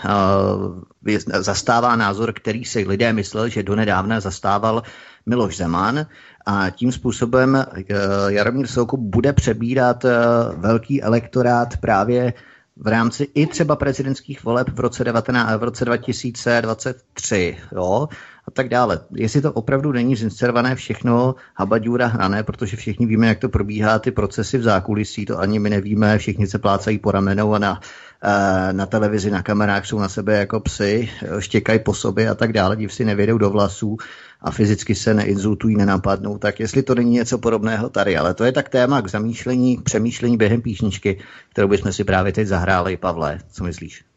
zastává 1.39 1.95
názor, 1.95 2.33
který 2.33 2.65
si 2.65 2.87
lidé 2.87 3.13
mysleli, 3.13 3.49
že 3.49 3.63
donedávna 3.63 4.19
zastával 4.19 4.83
Miloš 5.29 5.57
Zeman 5.57 6.05
a 6.45 6.69
tím 6.69 6.91
způsobem 6.91 7.55
eh, 7.55 7.83
Jaromír 8.27 8.67
Soukup 8.67 8.99
bude 8.99 9.33
přebírat 9.33 10.05
eh, 10.05 10.11
velký 10.55 11.03
elektorát 11.03 11.77
právě 11.77 12.33
v 12.77 12.87
rámci 12.87 13.27
i 13.33 13.47
třeba 13.47 13.75
prezidentských 13.75 14.43
voleb 14.43 14.69
v 14.69 14.79
roce, 14.79 15.03
19, 15.03 15.59
v 15.59 15.63
roce 15.63 15.85
2023 15.85 17.57
jo, 17.71 18.07
a 18.49 18.51
tak 18.51 18.69
dále. 18.69 18.99
Jestli 19.15 19.41
to 19.41 19.53
opravdu 19.53 19.91
není 19.91 20.15
zinscenované 20.15 20.75
všechno 20.75 21.35
habaďůra 21.55 22.07
hrané, 22.07 22.43
protože 22.43 22.77
všichni 22.77 23.05
víme, 23.05 23.27
jak 23.27 23.39
to 23.39 23.49
probíhá, 23.49 23.99
ty 23.99 24.11
procesy 24.11 24.57
v 24.57 24.63
zákulisí, 24.63 25.25
to 25.25 25.39
ani 25.39 25.59
my 25.59 25.69
nevíme, 25.69 26.17
všichni 26.17 26.47
se 26.47 26.59
plácají 26.59 26.97
po 26.97 27.11
ramenou 27.11 27.53
a 27.53 27.59
na, 27.59 27.81
eh, 28.23 28.73
na 28.73 28.85
televizi, 28.85 29.31
na 29.31 29.43
kamerách 29.43 29.85
jsou 29.85 29.99
na 29.99 30.09
sebe 30.09 30.37
jako 30.37 30.59
psy, 30.59 31.09
štěkají 31.39 31.79
po 31.79 31.93
sobě 31.93 32.29
a 32.29 32.35
tak 32.35 32.53
dále, 32.53 32.75
div 32.75 32.93
si 32.93 33.05
nevědou 33.05 33.37
do 33.37 33.49
vlasů 33.49 33.97
a 34.41 34.51
fyzicky 34.51 34.95
se 34.95 35.13
neinzultují, 35.13 35.75
nenapadnou, 35.75 36.37
tak 36.37 36.59
jestli 36.59 36.83
to 36.83 36.95
není 36.95 37.11
něco 37.11 37.37
podobného 37.37 37.89
tady, 37.89 38.17
ale 38.17 38.33
to 38.33 38.43
je 38.43 38.51
tak 38.51 38.69
téma 38.69 39.01
k 39.01 39.09
zamýšlení, 39.09 39.77
k 39.77 39.81
přemýšlení 39.81 40.37
během 40.37 40.61
píšničky, 40.61 41.19
kterou 41.51 41.67
bychom 41.67 41.93
si 41.93 42.03
právě 42.03 42.31
teď 42.31 42.47
zahráli. 42.47 42.97
Pavle, 42.97 43.39
co 43.51 43.63
myslíš? 43.63 44.08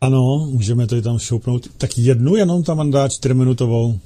Ano, 0.00 0.48
můžeme 0.52 0.86
to 0.86 1.02
tam 1.02 1.18
šoupnout. 1.18 1.68
Tak 1.78 1.98
jednu 1.98 2.36
jenom 2.36 2.62
tam 2.62 2.76
mandát 2.76 3.12
čtyřminutovou. 3.12 3.98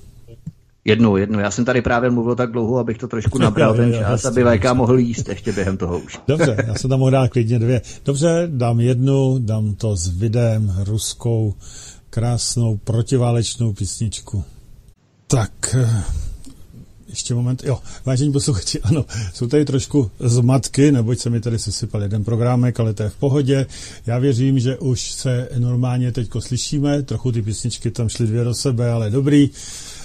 Jednu, 0.84 1.16
jednu. 1.16 1.40
Já 1.40 1.50
jsem 1.50 1.64
tady 1.64 1.82
právě 1.82 2.10
mluvil 2.10 2.34
tak 2.34 2.52
dlouho, 2.52 2.78
abych 2.78 2.98
to 2.98 3.08
trošku 3.08 3.38
nabral 3.38 3.74
ten 3.76 3.92
čas, 3.92 4.24
aby 4.24 4.44
VK 4.44 4.72
mohl 4.72 4.98
jíst 4.98 5.28
ještě 5.28 5.52
během 5.52 5.76
toho 5.76 5.98
už. 5.98 6.18
Dobře, 6.28 6.56
já 6.66 6.74
jsem 6.74 6.90
tam 6.90 6.98
mohl 6.98 7.10
dát 7.10 7.30
klidně 7.30 7.58
dvě. 7.58 7.80
Dobře, 8.04 8.48
dám 8.52 8.80
jednu, 8.80 9.38
dám 9.38 9.74
to 9.74 9.96
s 9.96 10.08
videem, 10.08 10.74
ruskou, 10.84 11.54
krásnou 12.10 12.76
protiválečnou 12.76 13.72
písničku. 13.72 14.44
Tak, 15.26 15.76
eh, 15.78 16.02
ještě 17.12 17.34
moment. 17.34 17.64
Jo, 17.64 17.78
vážení 18.04 18.32
posluchači, 18.32 18.80
ano, 18.80 19.04
jsou 19.34 19.46
tady 19.46 19.64
trošku 19.64 20.10
zmatky, 20.20 20.92
neboť 20.92 21.18
se 21.18 21.30
mi 21.30 21.40
tady 21.40 21.58
sesypal 21.58 22.02
jeden 22.02 22.24
programek, 22.24 22.80
ale 22.80 22.94
to 22.94 23.02
je 23.02 23.08
v 23.08 23.16
pohodě. 23.16 23.66
Já 24.06 24.18
věřím, 24.18 24.58
že 24.58 24.78
už 24.78 25.12
se 25.12 25.48
normálně 25.58 26.12
teď 26.12 26.30
slyšíme, 26.38 27.02
trochu 27.02 27.32
ty 27.32 27.42
písničky 27.42 27.90
tam 27.90 28.08
šly 28.08 28.26
dvě 28.26 28.44
do 28.44 28.54
sebe, 28.54 28.90
ale 28.90 29.10
dobrý. 29.10 29.50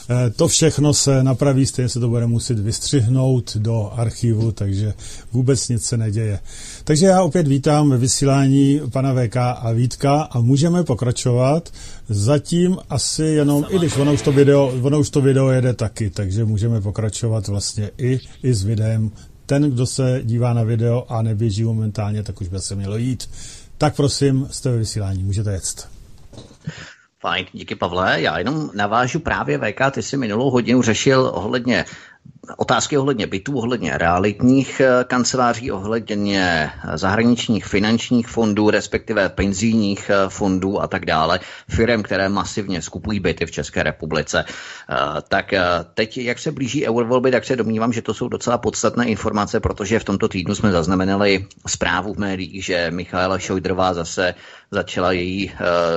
Eh, 0.10 0.30
to 0.30 0.47
všechno 0.47 0.93
se 0.93 1.24
napraví, 1.24 1.66
stejně 1.66 1.89
se 1.89 1.99
to 1.99 2.10
bude 2.10 2.28
muset 2.28 2.60
vystřihnout 2.60 3.58
do 3.58 3.91
archivu, 3.93 4.51
takže 4.51 4.93
vůbec 5.32 5.70
nic 5.70 5.86
se 5.86 5.97
neděje. 5.97 6.39
Takže 6.84 7.05
já 7.05 7.24
opět 7.24 7.47
vítám 7.47 7.89
ve 7.89 7.97
vysílání 7.97 8.82
pana 8.91 9.14
VK 9.14 9.36
a 9.36 9.72
Vítka 9.72 10.22
a 10.22 10.39
můžeme 10.39 10.84
pokračovat. 10.84 11.70
Zatím 12.10 12.78
asi 12.89 13.24
jenom, 13.24 13.66
i 13.70 13.80
když 13.80 13.97
ono 13.97 14.14
už 14.14 14.22
to 14.22 14.32
video, 14.32 14.74
ono 14.82 14.99
už 14.99 15.10
to 15.10 15.22
video 15.22 15.49
jede 15.49 15.74
taky, 15.74 16.10
takže 16.10 16.45
můžeme 16.45 16.82
pokračovat 16.82 17.47
vlastně 17.47 17.91
i, 17.97 18.20
i 18.43 18.53
s 18.53 18.64
videem. 18.64 19.12
Ten, 19.45 19.72
kdo 19.72 19.86
se 19.86 20.22
dívá 20.24 20.53
na 20.53 20.64
video 20.64 21.05
a 21.10 21.22
neběží 21.22 21.64
momentálně, 21.64 22.24
tak 22.24 22.41
už 22.41 22.47
by 22.47 22.60
se 22.60 22.76
mělo 22.76 22.97
jít. 22.97 23.30
Tak 23.78 23.95
prosím, 23.95 24.47
jste 24.51 24.72
ve 24.72 24.78
vysílání, 24.78 25.24
můžete 25.24 25.51
jet. 25.51 25.88
Fajn, 27.20 27.45
díky 27.51 27.76
Pavle. 27.76 28.22
Já 28.22 28.38
jenom 28.38 28.70
navážu 28.74 29.20
právě 29.20 29.57
VK, 29.57 29.82
ty 29.91 30.03
jsi 30.03 30.18
minulou 30.18 30.49
hodinu 30.49 30.82
řešil 30.82 31.32
ohledně 31.34 31.86
otázky 32.57 32.97
ohledně 32.97 33.27
bytů, 33.27 33.57
ohledně 33.57 33.97
realitních 33.97 34.79
eh, 34.79 35.03
kanceláří, 35.03 35.71
ohledně 35.71 36.71
eh, 36.83 36.97
zahraničních 36.97 37.65
finančních 37.65 38.27
fondů, 38.27 38.69
respektive 38.69 39.29
penzijních 39.29 40.09
eh, 40.09 40.29
fondů 40.29 40.81
a 40.81 40.87
tak 40.87 41.05
dále, 41.05 41.39
firm, 41.69 42.03
které 42.03 42.29
masivně 42.29 42.81
skupují 42.81 43.19
byty 43.19 43.45
v 43.45 43.51
České 43.51 43.83
republice. 43.83 44.45
Tak 45.27 45.53
teď, 45.93 46.17
jak 46.17 46.39
se 46.39 46.51
blíží 46.51 46.87
eurovolby, 46.87 47.31
tak 47.31 47.45
se 47.45 47.55
domnívám, 47.55 47.93
že 47.93 48.01
to 48.01 48.13
jsou 48.13 48.27
docela 48.27 48.57
podstatné 48.57 49.05
informace, 49.05 49.59
protože 49.59 49.99
v 49.99 50.03
tomto 50.03 50.27
týdnu 50.27 50.55
jsme 50.55 50.71
zaznamenali 50.71 51.45
zprávu 51.67 52.13
v 52.13 52.17
médiích, 52.17 52.65
že 52.65 52.91
Michaela 52.91 53.39
Šojdrová 53.39 53.93
zase 53.93 54.35
začala 54.71 55.11
její 55.11 55.51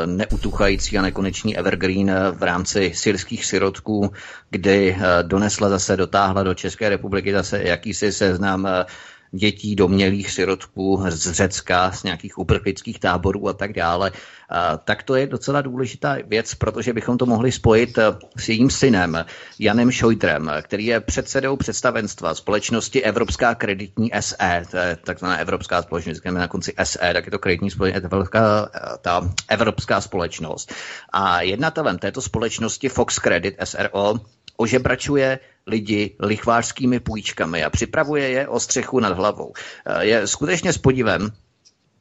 neutuchající 0.07 0.99
a 0.99 1.03
nekonečný 1.03 1.59
evergreen 1.59 2.13
v 2.33 2.43
rámci 2.43 2.93
syrských 2.95 3.45
sirotků, 3.45 4.13
kdy 4.51 4.97
donesla 5.23 5.69
zase, 5.69 5.97
dotáhla 5.97 6.40
do 6.43 6.55
České 6.55 6.89
republiky 6.89 7.33
zase 7.33 7.63
jakýsi 7.63 8.13
seznam 8.13 8.67
eh, 8.67 8.85
dětí, 9.33 9.77
domělých 9.77 10.31
sirotků 10.31 11.05
z 11.09 11.33
Řecka, 11.33 11.93
z 11.93 12.03
nějakých 12.03 12.39
uprchlických 12.39 12.99
táborů 13.01 13.49
a 13.49 13.53
tak 13.53 13.73
dále. 13.73 14.13
Tak 14.85 15.03
to 15.03 15.15
je 15.17 15.27
docela 15.27 15.61
důležitá 15.63 16.17
věc, 16.27 16.55
protože 16.55 16.93
bychom 16.93 17.19
to 17.19 17.27
mohli 17.27 17.53
spojit 17.53 17.99
eh, 17.99 18.03
s 18.37 18.49
jejím 18.49 18.71
synem 18.71 19.25
Janem 19.59 19.91
Šojtrem, 19.91 20.51
který 20.63 20.87
je 20.87 21.01
předsedou 21.01 21.57
představenstva 21.57 22.35
společnosti 22.35 23.03
Evropská 23.03 23.55
kreditní 23.55 24.11
SE, 24.21 24.63
to 24.71 24.77
je 24.77 24.97
takzvaná 25.05 25.37
Evropská 25.37 25.83
společnost, 25.83 26.25
na 26.31 26.49
konci 26.49 26.75
SE, 26.85 26.99
tak 27.13 27.25
je 27.27 27.31
to 27.31 27.39
kreditní 27.39 27.71
společnost, 27.71 28.05
Evropská, 28.05 28.71
eh, 28.75 28.81
ta 29.01 29.31
Evropská 29.49 30.01
společnost. 30.01 30.73
A 31.13 31.43
jednatelem 31.43 31.99
této 31.99 32.23
společnosti 32.23 32.89
Fox 32.89 33.19
Credit 33.19 33.55
SRO 33.65 34.15
ožebračuje 34.61 35.39
lidi 35.67 36.17
lichvářskými 36.21 37.01
půjčkami 37.01 37.65
a 37.65 37.71
připravuje 37.71 38.29
je 38.29 38.49
o 38.49 38.61
střechu 38.61 39.01
nad 39.01 39.17
hlavou. 39.17 39.53
Eh, 39.87 40.05
je 40.05 40.27
skutečně 40.27 40.73
s 40.73 40.79
podívem, 40.79 41.33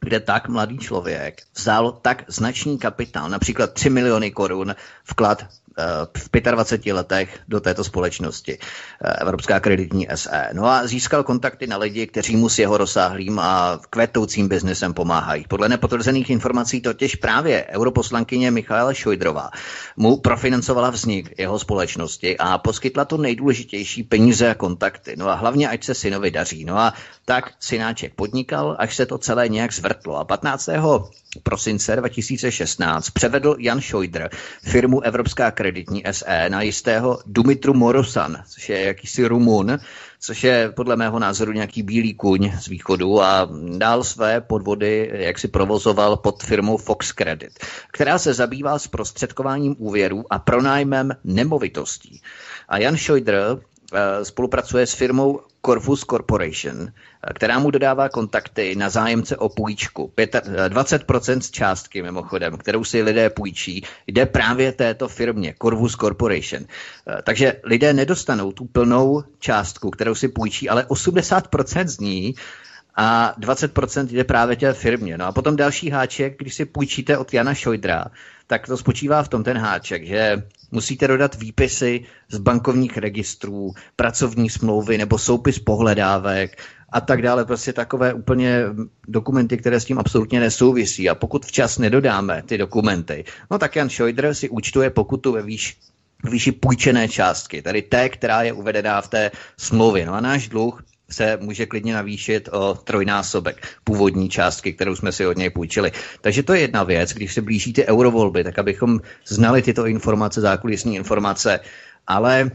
kde 0.00 0.20
tak 0.20 0.48
mladý 0.48 0.78
člověk 0.78 1.42
vzal 1.56 1.92
tak 1.92 2.24
značný 2.28 2.78
kapitál, 2.78 3.28
například 3.28 3.72
3 3.72 3.90
miliony 3.90 4.30
korun 4.30 4.74
vklad 5.04 5.46
v 6.18 6.40
25 6.40 6.92
letech 6.92 7.38
do 7.48 7.60
této 7.60 7.84
společnosti, 7.84 8.58
eh, 8.58 9.12
Evropská 9.20 9.60
kreditní 9.60 10.08
SE. 10.14 10.48
No 10.52 10.66
a 10.66 10.86
získal 10.86 11.22
kontakty 11.22 11.66
na 11.66 11.76
lidi, 11.76 12.06
kteří 12.06 12.36
mu 12.36 12.48
s 12.48 12.58
jeho 12.58 12.76
rozsáhlým 12.76 13.38
a 13.38 13.80
kvetoucím 13.90 14.48
biznesem 14.48 14.94
pomáhají. 14.94 15.44
Podle 15.48 15.68
nepotvrzených 15.68 16.30
informací 16.30 16.80
totiž 16.80 17.14
právě 17.16 17.66
europoslankyně 17.68 18.50
Michaela 18.50 18.94
Šojdrová 18.94 19.50
mu 19.96 20.16
profinancovala 20.16 20.90
vznik 20.90 21.34
jeho 21.38 21.58
společnosti 21.58 22.38
a 22.38 22.58
poskytla 22.58 23.04
to 23.04 23.16
nejdůležitější 23.16 24.02
peníze 24.02 24.50
a 24.50 24.54
kontakty. 24.54 25.14
No 25.16 25.28
a 25.28 25.34
hlavně, 25.34 25.68
ať 25.68 25.84
se 25.84 25.94
synovi 25.94 26.30
daří. 26.30 26.64
No 26.64 26.78
a 26.78 26.92
tak 27.30 27.54
synáček 27.60 28.14
podnikal, 28.14 28.76
až 28.78 28.96
se 28.96 29.06
to 29.06 29.18
celé 29.18 29.48
nějak 29.48 29.72
zvrtlo. 29.72 30.16
A 30.16 30.24
15 30.24 30.68
prosince 31.42 31.96
2016 31.96 33.10
převedl 33.10 33.56
Jan 33.58 33.80
Šojdr 33.80 34.28
firmu 34.62 35.00
Evropská 35.00 35.50
kreditní 35.50 36.02
SE 36.10 36.50
na 36.50 36.62
jistého 36.62 37.18
Dumitru 37.26 37.74
Morosan, 37.74 38.42
což 38.48 38.68
je 38.68 38.80
jakýsi 38.80 39.26
Rumun, 39.26 39.78
což 40.20 40.44
je 40.44 40.72
podle 40.76 40.96
mého 40.96 41.18
názoru 41.18 41.52
nějaký 41.52 41.82
bílý 41.82 42.14
kuň 42.14 42.52
z 42.60 42.66
východu 42.68 43.22
a 43.22 43.48
dál 43.78 44.04
své 44.04 44.40
podvody, 44.40 45.10
jak 45.12 45.38
si 45.38 45.48
provozoval 45.48 46.16
pod 46.16 46.42
firmou 46.42 46.76
Fox 46.76 47.12
Credit, 47.12 47.52
která 47.92 48.18
se 48.18 48.34
zabývá 48.34 48.78
zprostředkováním 48.78 49.76
úvěrů 49.78 50.24
a 50.30 50.38
pronájmem 50.38 51.10
nemovitostí. 51.24 52.22
A 52.68 52.78
Jan 52.78 52.96
Šojdr 52.96 53.60
spolupracuje 54.22 54.86
s 54.86 54.94
firmou 54.94 55.40
Corvus 55.66 56.04
Corporation, 56.04 56.88
eh, 56.88 57.32
která 57.34 57.58
mu 57.58 57.70
dodává 57.70 58.08
kontakty 58.08 58.76
na 58.76 58.90
zájemce 58.90 59.36
o 59.36 59.48
půjčku. 59.48 60.12
20% 60.68 61.38
eh, 61.38 61.42
z 61.42 61.50
částky, 61.50 62.02
mimochodem, 62.02 62.56
kterou 62.56 62.84
si 62.84 63.02
lidé 63.02 63.30
půjčí, 63.30 63.84
jde 64.06 64.26
právě 64.26 64.72
této 64.72 65.08
firmě, 65.08 65.54
Corvus 65.62 65.96
Corporation. 65.96 66.64
Takže 67.22 67.60
lidé 67.64 67.92
nedostanou 67.92 68.52
tu 68.52 68.64
plnou 68.64 69.22
částku, 69.38 69.90
kterou 69.90 70.14
si 70.14 70.28
půjčí, 70.28 70.68
ale 70.68 70.84
80% 70.84 71.86
z 71.86 72.00
ní 72.00 72.34
a 72.94 73.34
20% 73.40 74.06
jde 74.06 74.24
právě 74.24 74.56
té 74.56 74.72
firmě. 74.72 75.18
No 75.18 75.26
a 75.26 75.32
potom 75.32 75.56
další 75.56 75.90
háček, 75.90 76.38
když 76.38 76.54
si 76.54 76.64
půjčíte 76.64 77.18
od 77.18 77.34
Jana 77.34 77.54
Šojdra, 77.54 78.04
tak 78.46 78.66
to 78.66 78.76
spočívá 78.76 79.22
v 79.22 79.28
tom 79.28 79.44
ten 79.44 79.58
háček, 79.58 80.06
že 80.06 80.42
musíte 80.70 81.08
dodat 81.08 81.34
výpisy 81.34 82.04
z 82.28 82.38
bankovních 82.38 82.98
registrů, 82.98 83.72
pracovní 83.96 84.50
smlouvy 84.50 84.98
nebo 84.98 85.18
soupis 85.18 85.58
pohledávek 85.58 86.62
a 86.92 87.00
tak 87.00 87.22
dále. 87.22 87.44
Prostě 87.44 87.72
takové 87.72 88.14
úplně 88.14 88.62
dokumenty, 89.08 89.56
které 89.56 89.80
s 89.80 89.84
tím 89.84 89.98
absolutně 89.98 90.40
nesouvisí. 90.40 91.08
A 91.10 91.14
pokud 91.14 91.46
včas 91.46 91.78
nedodáme 91.78 92.42
ty 92.46 92.58
dokumenty, 92.58 93.24
no 93.50 93.58
tak 93.58 93.76
Jan 93.76 93.88
Šojdr 93.88 94.34
si 94.34 94.48
účtuje 94.48 94.90
pokutu 94.90 95.32
ve 95.32 95.42
výš 95.42 95.76
výši 96.24 96.52
půjčené 96.52 97.08
částky, 97.08 97.62
tedy 97.62 97.82
té, 97.82 98.08
která 98.08 98.42
je 98.42 98.52
uvedená 98.52 99.00
v 99.00 99.08
té 99.08 99.30
smlouvě. 99.56 100.06
No 100.06 100.14
a 100.14 100.20
náš 100.20 100.48
dluh 100.48 100.84
se 101.10 101.38
může 101.40 101.66
klidně 101.66 101.94
navýšit 101.94 102.48
o 102.52 102.74
trojnásobek 102.74 103.66
původní 103.84 104.28
částky, 104.28 104.72
kterou 104.72 104.96
jsme 104.96 105.12
si 105.12 105.26
od 105.26 105.36
něj 105.36 105.50
půjčili. 105.50 105.92
Takže 106.20 106.42
to 106.42 106.54
je 106.54 106.60
jedna 106.60 106.84
věc, 106.84 107.12
když 107.12 107.34
se 107.34 107.42
blíží 107.42 107.72
ty 107.72 107.86
eurovolby, 107.86 108.44
tak 108.44 108.58
abychom 108.58 109.00
znali 109.26 109.62
tyto 109.62 109.86
informace, 109.86 110.40
zákulisní 110.40 110.96
informace, 110.96 111.60
ale 112.06 112.50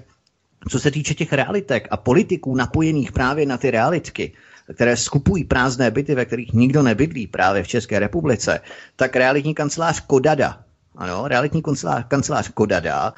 co 0.69 0.79
se 0.79 0.91
týče 0.91 1.13
těch 1.13 1.33
realitek 1.33 1.87
a 1.91 1.97
politiků 1.97 2.55
napojených 2.55 3.11
právě 3.11 3.45
na 3.45 3.57
ty 3.57 3.71
realitky, 3.71 4.31
které 4.73 4.97
skupují 4.97 5.43
prázdné 5.43 5.91
byty, 5.91 6.15
ve 6.15 6.25
kterých 6.25 6.53
nikdo 6.53 6.83
nebydlí 6.83 7.27
právě 7.27 7.63
v 7.63 7.67
České 7.67 7.99
republice, 7.99 8.61
tak 8.95 9.15
realitní 9.15 9.53
kancelář 9.53 9.99
Kodada, 9.99 10.63
ano, 10.95 11.27
realitní 11.27 11.61
kancelář, 11.61 12.05
kancelář 12.07 12.49
Kodada 12.49 13.13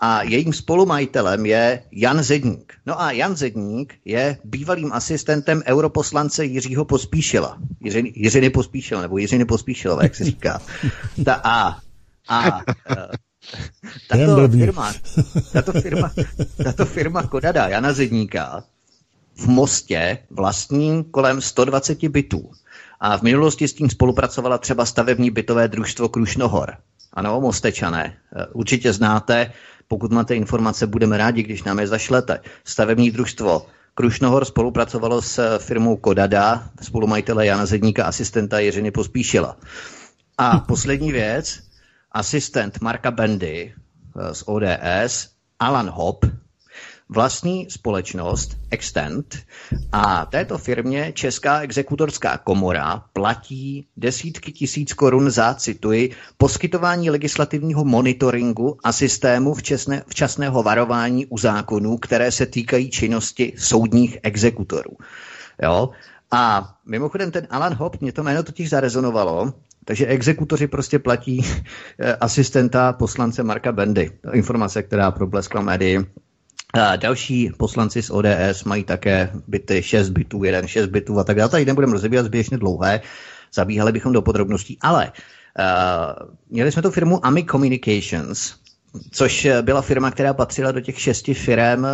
a 0.00 0.22
jejím 0.22 0.52
spolumajitelem 0.52 1.46
je 1.46 1.82
Jan 1.92 2.22
Zedník. 2.22 2.74
No 2.86 3.00
a 3.00 3.10
Jan 3.12 3.36
Zedník 3.36 3.94
je 4.04 4.38
bývalým 4.44 4.92
asistentem 4.92 5.62
europoslance 5.66 6.44
Jiřího 6.44 6.84
Pospíšila. 6.84 7.58
Jiřiny, 7.80 8.12
Jiřiny 8.16 8.50
Pospíšila, 8.50 9.02
nebo 9.02 9.18
Jiřiny 9.18 9.44
Pospíšilové, 9.44 10.04
jak 10.04 10.14
se 10.14 10.24
říká. 10.24 10.62
Ta 11.24 11.34
A. 11.44 11.78
A 12.28 12.60
tato 14.08 14.48
firma, 14.48 14.92
tato 15.52 15.72
firma, 15.72 16.12
tato 16.64 16.86
firma 16.86 17.22
Kodada 17.22 17.68
Jana 17.68 17.92
Zedníka 17.92 18.64
v 19.34 19.46
Mostě 19.46 20.18
vlastní 20.30 21.04
kolem 21.04 21.40
120 21.40 22.08
bytů. 22.08 22.50
A 23.00 23.18
v 23.18 23.22
minulosti 23.22 23.68
s 23.68 23.72
tím 23.72 23.90
spolupracovala 23.90 24.58
třeba 24.58 24.86
stavební 24.86 25.30
bytové 25.30 25.68
družstvo 25.68 26.08
Krušnohor. 26.08 26.76
Ano, 27.12 27.40
Mostečané. 27.40 28.16
Eh, 28.36 28.46
určitě 28.52 28.92
znáte 28.92 29.52
pokud 29.90 30.12
máte 30.12 30.34
informace, 30.34 30.86
budeme 30.86 31.18
rádi, 31.18 31.42
když 31.42 31.62
nám 31.62 31.78
je 31.78 31.86
zašlete. 31.86 32.40
Stavební 32.64 33.10
družstvo 33.10 33.66
Krušnohor 33.94 34.44
spolupracovalo 34.44 35.22
s 35.22 35.58
firmou 35.58 35.96
Kodada, 35.96 36.70
spolumajitele 36.82 37.46
Jana 37.46 37.66
Zedníka, 37.66 38.04
asistenta 38.04 38.58
Jiřiny 38.58 38.90
Pospíšila. 38.90 39.56
A 40.38 40.58
poslední 40.58 41.12
věc, 41.12 41.60
asistent 42.12 42.80
Marka 42.80 43.10
Bendy 43.10 43.74
eh, 43.74 44.34
z 44.34 44.42
ODS, 44.46 45.28
Alan 45.58 45.90
Hop, 45.90 46.26
vlastní 47.10 47.66
společnost 47.70 48.56
Extent 48.70 49.38
a 49.92 50.26
této 50.26 50.58
firmě 50.58 51.12
Česká 51.14 51.60
exekutorská 51.60 52.38
komora 52.38 53.02
platí 53.12 53.86
desítky 53.96 54.52
tisíc 54.52 54.92
korun 54.92 55.30
za, 55.30 55.54
cituji, 55.54 56.10
poskytování 56.38 57.10
legislativního 57.10 57.84
monitoringu 57.84 58.78
a 58.84 58.92
systému 58.92 59.54
včasné, 59.54 60.02
včasného 60.08 60.62
varování 60.62 61.26
u 61.26 61.38
zákonů, 61.38 61.98
které 61.98 62.32
se 62.32 62.46
týkají 62.46 62.90
činnosti 62.90 63.52
soudních 63.58 64.18
exekutorů. 64.22 64.90
Jo? 65.62 65.90
A 66.30 66.74
mimochodem 66.86 67.30
ten 67.30 67.46
Alan 67.50 67.74
Hop, 67.74 68.00
mě 68.00 68.12
to 68.12 68.22
jméno 68.22 68.42
totiž 68.42 68.70
zarezonovalo, 68.70 69.52
takže 69.84 70.06
exekutoři 70.06 70.66
prostě 70.66 70.98
platí 70.98 71.44
eh, 71.98 72.14
asistenta 72.14 72.92
poslance 72.92 73.42
Marka 73.42 73.72
Bendy. 73.72 74.10
Informace, 74.32 74.82
která 74.82 75.10
probleskla 75.10 75.60
médii 75.60 76.06
a 76.74 76.96
další 76.96 77.50
poslanci 77.56 78.02
z 78.02 78.10
ODS 78.10 78.64
mají 78.64 78.84
také 78.84 79.30
byty 79.46 79.82
6 79.82 80.08
bytů, 80.10 80.44
1, 80.44 80.68
6 80.68 80.86
bytů 80.86 81.18
a 81.18 81.24
tak 81.24 81.36
dále. 81.36 81.48
Tady 81.48 81.64
nebudeme 81.64 81.92
rozebírat 81.92 82.26
zběžně 82.26 82.58
dlouhé, 82.58 83.00
zabíhali 83.54 83.92
bychom 83.92 84.12
do 84.12 84.22
podrobností, 84.22 84.78
ale 84.80 85.12
uh, 85.58 86.28
měli 86.50 86.72
jsme 86.72 86.82
tu 86.82 86.90
firmu 86.90 87.26
Ami 87.26 87.44
Communications, 87.44 88.54
což 89.10 89.48
byla 89.62 89.82
firma, 89.82 90.10
která 90.10 90.34
patřila 90.34 90.72
do 90.72 90.80
těch 90.80 91.00
šesti 91.00 91.34
firm, 91.34 91.84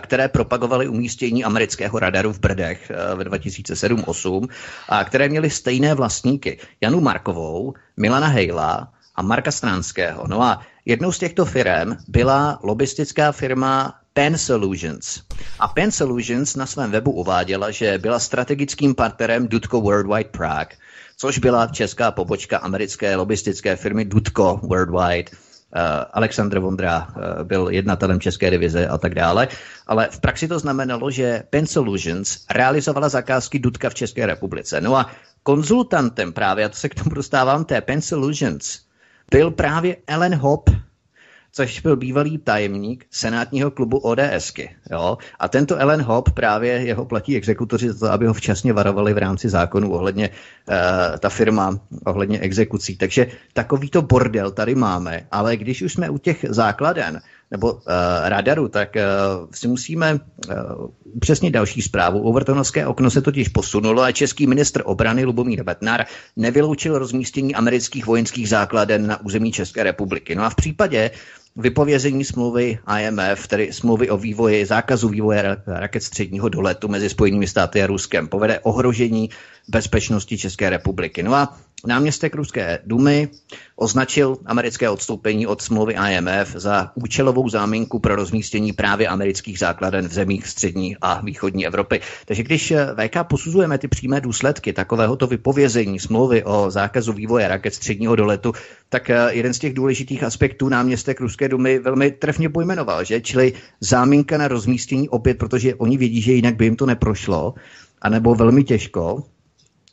které 0.00 0.28
propagovaly 0.28 0.88
umístění 0.88 1.44
amerického 1.44 1.98
radaru 1.98 2.32
v 2.32 2.40
Brdech 2.40 2.92
v 3.14 3.18
2007-8 3.18 4.48
a 4.88 5.04
které 5.04 5.28
měly 5.28 5.50
stejné 5.50 5.94
vlastníky. 5.94 6.58
Janu 6.80 7.00
Markovou, 7.00 7.74
Milana 7.96 8.26
Hejla 8.26 8.92
a 9.14 9.22
Marka 9.22 9.50
Stránského. 9.50 10.24
No 10.26 10.42
a 10.42 10.60
jednou 10.88 11.12
z 11.12 11.18
těchto 11.18 11.44
firm 11.44 11.96
byla 12.08 12.58
lobistická 12.62 13.32
firma 13.32 13.94
Pen 14.12 14.38
Solutions. 14.38 15.22
A 15.58 15.68
Pen 15.68 15.90
Solutions 15.92 16.56
na 16.56 16.66
svém 16.66 16.90
webu 16.90 17.10
uváděla, 17.12 17.70
že 17.70 17.98
byla 17.98 18.18
strategickým 18.18 18.94
partnerem 18.94 19.48
Dudko 19.48 19.80
Worldwide 19.80 20.30
Prague, 20.30 20.76
což 21.16 21.38
byla 21.38 21.66
česká 21.66 22.10
pobočka 22.10 22.58
americké 22.58 23.16
lobistické 23.16 23.76
firmy 23.76 24.04
Dudko 24.04 24.60
Worldwide. 24.62 25.30
Uh, 25.30 25.80
Aleksandr 26.12 26.58
Vondra 26.58 27.08
uh, 27.08 27.44
byl 27.44 27.68
jednatelem 27.70 28.20
české 28.20 28.50
divize 28.50 28.88
a 28.88 28.98
tak 28.98 29.14
dále, 29.14 29.48
ale 29.86 30.08
v 30.10 30.20
praxi 30.20 30.48
to 30.48 30.58
znamenalo, 30.58 31.10
že 31.10 31.42
Pen 31.50 31.66
Solutions 31.66 32.38
realizovala 32.50 33.08
zakázky 33.08 33.58
Dudka 33.58 33.90
v 33.90 33.94
České 33.94 34.26
republice. 34.26 34.80
No 34.80 34.96
a 34.96 35.10
konzultantem 35.42 36.32
právě, 36.32 36.64
a 36.64 36.68
to 36.68 36.76
se 36.76 36.88
k 36.88 36.94
tomu 36.94 37.14
dostávám, 37.14 37.64
té 37.64 37.80
Pen 37.80 38.00
Solutions, 38.02 38.87
byl 39.30 39.50
právě 39.50 39.96
Ellen 40.06 40.34
Hop, 40.34 40.70
což 41.52 41.80
byl 41.80 41.96
bývalý 41.96 42.38
tajemník 42.38 43.06
senátního 43.10 43.70
klubu 43.70 43.98
ODSky. 43.98 44.76
Jo? 44.90 45.18
A 45.38 45.48
tento 45.48 45.76
Ellen 45.76 46.02
Hop 46.02 46.30
právě 46.30 46.72
jeho 46.72 47.04
platí 47.04 47.36
exekutoři 47.36 47.92
za 47.92 48.06
to, 48.06 48.12
aby 48.12 48.26
ho 48.26 48.34
včasně 48.34 48.72
varovali 48.72 49.14
v 49.14 49.18
rámci 49.18 49.48
zákonu 49.48 49.92
ohledně 49.92 50.28
uh, 50.28 50.74
ta 51.18 51.28
firma, 51.28 51.80
ohledně 52.06 52.38
exekucí. 52.38 52.96
Takže 52.96 53.26
takovýto 53.52 54.02
bordel 54.02 54.50
tady 54.50 54.74
máme, 54.74 55.26
ale 55.30 55.56
když 55.56 55.82
už 55.82 55.92
jsme 55.92 56.10
u 56.10 56.18
těch 56.18 56.44
základen, 56.48 57.20
nebo 57.50 57.72
uh, 57.72 57.80
radaru, 58.24 58.68
tak 58.68 58.96
uh, 58.96 59.46
si 59.54 59.68
musíme 59.68 60.14
uh, 60.14 60.20
přesně 61.20 61.50
další 61.50 61.82
zprávu. 61.82 62.22
Overtonovské 62.22 62.86
okno 62.86 63.10
se 63.10 63.22
totiž 63.22 63.48
posunulo 63.48 64.02
a 64.02 64.12
český 64.12 64.46
ministr 64.46 64.82
obrany 64.84 65.24
Lubomír 65.24 65.62
Betnar 65.62 66.04
nevyloučil 66.36 66.98
rozmístění 66.98 67.54
amerických 67.54 68.06
vojenských 68.06 68.48
základen 68.48 69.06
na 69.06 69.20
území 69.24 69.52
České 69.52 69.82
republiky. 69.82 70.34
No 70.34 70.44
a 70.44 70.50
v 70.50 70.54
případě 70.54 71.10
vypovězení 71.56 72.24
smlouvy 72.24 72.78
IMF, 73.00 73.48
tedy 73.48 73.72
smlouvy 73.72 74.10
o 74.10 74.16
vývoji, 74.16 74.66
zákazu 74.66 75.08
vývoje 75.08 75.56
raket 75.66 76.02
středního 76.02 76.48
doletu 76.48 76.88
mezi 76.88 77.08
Spojenými 77.08 77.46
státy 77.46 77.82
a 77.82 77.86
Ruskem, 77.86 78.28
povede 78.28 78.58
ohrožení 78.58 79.30
bezpečnosti 79.68 80.38
České 80.38 80.70
republiky. 80.70 81.22
No 81.22 81.34
a 81.34 81.58
náměstek 81.86 82.34
Ruské 82.34 82.78
dumy 82.86 83.28
označil 83.76 84.36
americké 84.46 84.90
odstoupení 84.90 85.46
od 85.46 85.62
smlouvy 85.62 85.94
IMF 86.10 86.52
za 86.54 86.92
účelovou 86.94 87.48
záminku 87.48 87.98
pro 87.98 88.16
rozmístění 88.16 88.72
právě 88.72 89.08
amerických 89.08 89.58
základen 89.58 90.08
v 90.08 90.12
zemích 90.12 90.46
střední 90.46 90.96
a 91.00 91.20
východní 91.20 91.66
Evropy. 91.66 92.00
Takže 92.24 92.42
když 92.42 92.70
eh, 92.70 92.86
VK 92.96 93.16
posuzujeme 93.28 93.78
ty 93.78 93.88
přímé 93.88 94.20
důsledky 94.20 94.72
takovéhoto 94.72 95.26
vypovězení 95.26 96.00
smlouvy 96.00 96.44
o 96.44 96.70
zákazu 96.70 97.12
vývoje 97.12 97.48
raket 97.48 97.74
středního 97.74 98.16
doletu, 98.16 98.52
tak 98.88 99.10
eh, 99.10 99.28
jeden 99.30 99.54
z 99.54 99.58
těch 99.58 99.74
důležitých 99.74 100.22
aspektů 100.22 100.68
náměstek 100.68 101.20
Ruské 101.20 101.48
dumy 101.48 101.78
velmi 101.78 102.10
trefně 102.10 102.48
pojmenoval, 102.48 103.04
že? 103.04 103.20
čili 103.20 103.52
záminka 103.80 104.38
na 104.38 104.48
rozmístění 104.48 105.08
opět, 105.08 105.38
protože 105.38 105.74
oni 105.74 105.96
vědí, 105.96 106.20
že 106.20 106.32
jinak 106.32 106.56
by 106.56 106.64
jim 106.64 106.76
to 106.76 106.86
neprošlo, 106.86 107.54
anebo 108.02 108.34
velmi 108.34 108.64
těžko, 108.64 109.22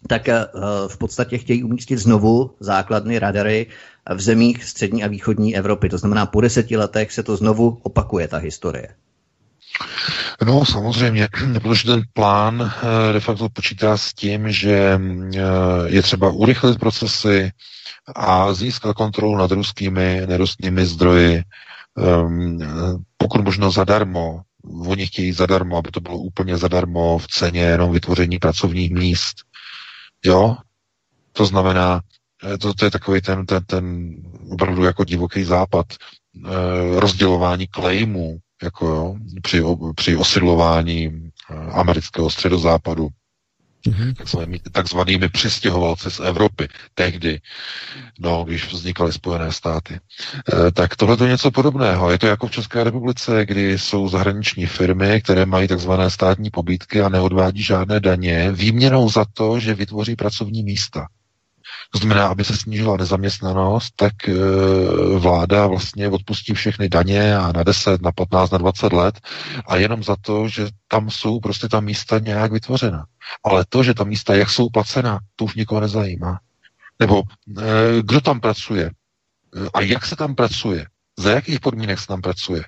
tak 0.08 0.30
eh, 0.30 0.45
v 0.88 0.97
podstatě 0.97 1.38
chtějí 1.38 1.64
umístit 1.64 1.97
znovu 1.97 2.56
základny 2.60 3.20
radary 3.20 3.68
v 4.16 4.22
zemích 4.22 4.64
střední 4.64 5.03
a 5.03 5.08
východní 5.08 5.56
Evropy. 5.58 5.89
To 5.89 5.97
znamená, 5.97 6.26
po 6.26 6.41
deseti 6.41 6.78
letech 6.78 7.12
se 7.12 7.24
to 7.24 7.38
znovu 7.38 7.80
opakuje, 7.84 8.28
ta 8.28 8.38
historie. 8.38 8.88
No 10.45 10.66
samozřejmě, 10.66 11.28
protože 11.62 11.84
ten 11.88 12.01
plán 12.14 12.72
eh, 13.10 13.14
de 13.14 13.20
facto 13.20 13.49
počítá 13.49 13.97
s 13.97 14.14
tím, 14.14 14.51
že 14.51 14.99
eh, 15.36 15.39
je 15.86 16.01
třeba 16.01 16.30
urychlit 16.30 16.80
procesy 16.80 17.51
a 18.16 18.53
získat 18.53 18.93
kontrolu 18.93 19.36
nad 19.38 19.51
ruskými 19.51 20.22
nerostnými 20.26 20.86
zdroji, 20.86 21.43
ehm, 21.97 22.60
pokud 23.18 23.41
možno 23.43 23.72
zadarmo. 23.72 24.41
Oni 24.88 25.08
chtějí 25.08 25.32
zadarmo, 25.32 25.78
aby 25.78 25.91
to 25.91 25.99
bylo 25.99 26.18
úplně 26.18 26.58
zadarmo 26.58 27.18
v 27.18 27.28
ceně 27.28 27.62
jenom 27.62 27.91
vytvoření 27.91 28.39
pracovních 28.39 28.91
míst 28.91 29.36
Jo, 30.26 30.57
to 31.34 31.45
znamená, 31.45 32.01
eh, 32.53 32.57
to, 32.57 32.73
to 32.73 32.86
je 32.86 32.91
takový 32.91 33.21
ten, 33.21 33.45
ten, 33.45 33.65
ten 33.65 34.15
opravdu 34.51 34.84
jako 34.84 35.03
divoký 35.03 35.43
západ, 35.43 35.86
e, 35.93 36.99
rozdělování 36.99 37.67
klejmů, 37.67 38.38
jako 38.63 38.88
jo, 38.88 39.15
při, 39.41 39.63
při 39.95 40.15
osidlování 40.15 41.30
eh, 41.49 41.53
amerického 41.55 42.30
středozápadu. 42.30 43.07
Mm-hmm. 43.88 44.59
takzvanými 44.71 45.29
přistěhovalci 45.29 46.11
z 46.11 46.19
Evropy, 46.19 46.67
tehdy, 46.93 47.41
no, 48.19 48.43
když 48.43 48.73
vznikaly 48.73 49.13
Spojené 49.13 49.51
státy. 49.51 49.93
E, 50.67 50.71
tak 50.71 50.95
tohle 50.95 51.17
je 51.21 51.29
něco 51.29 51.51
podobného. 51.51 52.11
Je 52.11 52.19
to 52.19 52.27
jako 52.27 52.47
v 52.47 52.51
České 52.51 52.83
republice, 52.83 53.45
kdy 53.45 53.79
jsou 53.79 54.09
zahraniční 54.09 54.65
firmy, 54.65 55.21
které 55.21 55.45
mají 55.45 55.67
takzvané 55.67 56.09
státní 56.09 56.49
pobídky 56.49 57.01
a 57.01 57.09
neodvádí 57.09 57.63
žádné 57.63 57.99
daně, 57.99 58.51
výměnou 58.51 59.09
za 59.09 59.25
to, 59.33 59.59
že 59.59 59.73
vytvoří 59.73 60.15
pracovní 60.15 60.63
místa. 60.63 61.07
To 61.91 61.97
znamená, 61.97 62.28
aby 62.28 62.43
se 62.43 62.57
snížila 62.57 62.97
nezaměstnanost, 62.97 63.93
tak 63.95 64.30
e, 64.30 64.34
vláda 65.18 65.68
vlastně 65.68 66.09
odpustí 66.09 66.53
všechny 66.53 66.89
daně 66.89 67.38
a 67.38 67.51
na 67.51 67.63
10, 67.63 68.01
na 68.01 68.11
15, 68.11 68.51
na 68.51 68.57
20 68.57 68.93
let 68.93 69.20
a 69.68 69.76
jenom 69.76 70.03
za 70.03 70.16
to, 70.22 70.47
že 70.47 70.68
tam 70.88 71.09
jsou 71.09 71.39
prostě 71.39 71.68
ta 71.68 71.80
místa 71.80 72.20
nějak 72.20 72.51
vytvořena. 72.51 73.05
Ale 73.43 73.66
to, 73.70 73.84
že 73.84 73.93
ta 73.93 74.03
místa 74.03 74.36
jak 74.36 74.49
jsou 74.49 74.70
placena, 74.70 75.20
to 75.36 75.45
už 75.45 75.55
nikoho 75.55 75.82
nezajímá. 75.82 76.39
Nebo 76.99 77.24
e, 77.57 77.61
kdo 78.01 78.22
tam 78.22 78.39
pracuje 78.39 78.91
a 79.74 79.82
jak 79.82 80.05
se 80.05 80.16
tam 80.16 80.36
pracuje, 80.36 80.86
za 81.18 81.32
jakých 81.32 81.59
podmínek 81.59 81.99
se 81.99 82.07
tam 82.07 82.22
pracuje. 82.22 82.63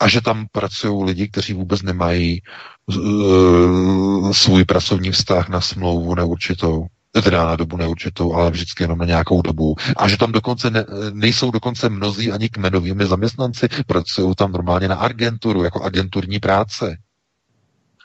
A 0.00 0.08
že 0.08 0.20
tam 0.20 0.46
pracují 0.52 1.04
lidi, 1.04 1.28
kteří 1.28 1.52
vůbec 1.52 1.82
nemají 1.82 2.42
uh, 2.86 4.32
svůj 4.32 4.64
pracovní 4.64 5.10
vztah 5.10 5.48
na 5.48 5.60
smlouvu 5.60 6.14
neurčitou 6.14 6.86
teda 7.20 7.46
na 7.46 7.56
dobu 7.56 7.76
neurčitou, 7.76 8.34
ale 8.34 8.50
vždycky 8.50 8.84
jenom 8.84 8.98
na 8.98 9.04
nějakou 9.04 9.42
dobu. 9.42 9.76
A 9.96 10.08
že 10.08 10.16
tam 10.16 10.32
dokonce 10.32 10.70
ne, 10.70 10.84
nejsou 11.12 11.50
dokonce 11.50 11.88
mnozí 11.88 12.32
ani 12.32 12.48
kmenovými 12.48 13.06
zaměstnanci, 13.06 13.68
pracují 13.86 14.34
tam 14.34 14.52
normálně 14.52 14.88
na 14.88 14.96
agenturu, 14.96 15.64
jako 15.64 15.82
agenturní 15.82 16.38
práce. 16.38 16.96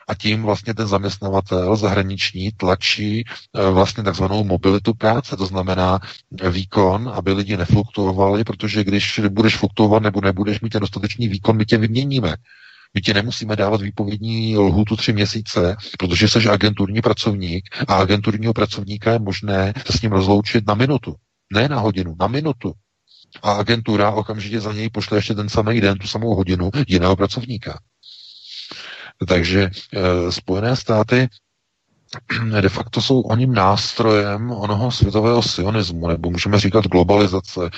A 0.07 0.15
tím 0.15 0.43
vlastně 0.43 0.73
ten 0.73 0.87
zaměstnavatel 0.87 1.75
zahraniční 1.75 2.51
tlačí 2.51 3.19
e, 3.19 3.23
vlastně 3.71 4.03
takzvanou 4.03 4.43
mobilitu 4.43 4.93
práce, 4.93 5.37
to 5.37 5.45
znamená 5.45 5.99
výkon, 6.49 7.11
aby 7.15 7.33
lidi 7.33 7.57
nefluktuovali, 7.57 8.43
protože 8.43 8.83
když 8.83 9.21
budeš 9.29 9.57
fluktuovat 9.57 10.03
nebo 10.03 10.21
nebudeš 10.21 10.61
mít 10.61 10.69
ten 10.69 10.81
dostatečný 10.81 11.27
výkon, 11.27 11.57
my 11.57 11.65
tě 11.65 11.77
vyměníme. 11.77 12.35
My 12.93 13.01
ti 13.01 13.13
nemusíme 13.13 13.55
dávat 13.55 13.81
výpovědní 13.81 14.57
lhutu 14.57 14.95
tři 14.95 15.13
měsíce, 15.13 15.75
protože 15.99 16.27
jsi 16.27 16.49
agenturní 16.49 17.01
pracovník 17.01 17.69
a 17.87 17.95
agenturního 17.95 18.53
pracovníka 18.53 19.11
je 19.11 19.19
možné 19.19 19.73
se 19.85 19.97
s 19.97 20.01
ním 20.01 20.11
rozloučit 20.11 20.67
na 20.67 20.73
minutu. 20.73 21.15
Ne 21.53 21.67
na 21.67 21.79
hodinu, 21.79 22.15
na 22.19 22.27
minutu. 22.27 22.73
A 23.43 23.51
agentura 23.51 24.11
okamžitě 24.11 24.59
za 24.59 24.73
něj 24.73 24.89
pošle 24.89 25.17
ještě 25.17 25.33
ten 25.33 25.49
samý 25.49 25.81
den, 25.81 25.97
tu 25.97 26.07
samou 26.07 26.35
hodinu 26.35 26.69
jiného 26.87 27.15
pracovníka. 27.15 27.79
Takže 29.27 29.61
e, 29.93 30.31
Spojené 30.31 30.75
státy 30.75 31.27
de 32.61 32.69
facto 32.69 33.01
jsou 33.01 33.21
oním 33.21 33.53
nástrojem 33.53 34.51
onoho 34.51 34.91
světového 34.91 35.41
sionismu, 35.41 36.07
nebo 36.07 36.31
můžeme 36.31 36.59
říkat 36.59 36.85
globalizace. 36.87 37.65
E, 37.65 37.69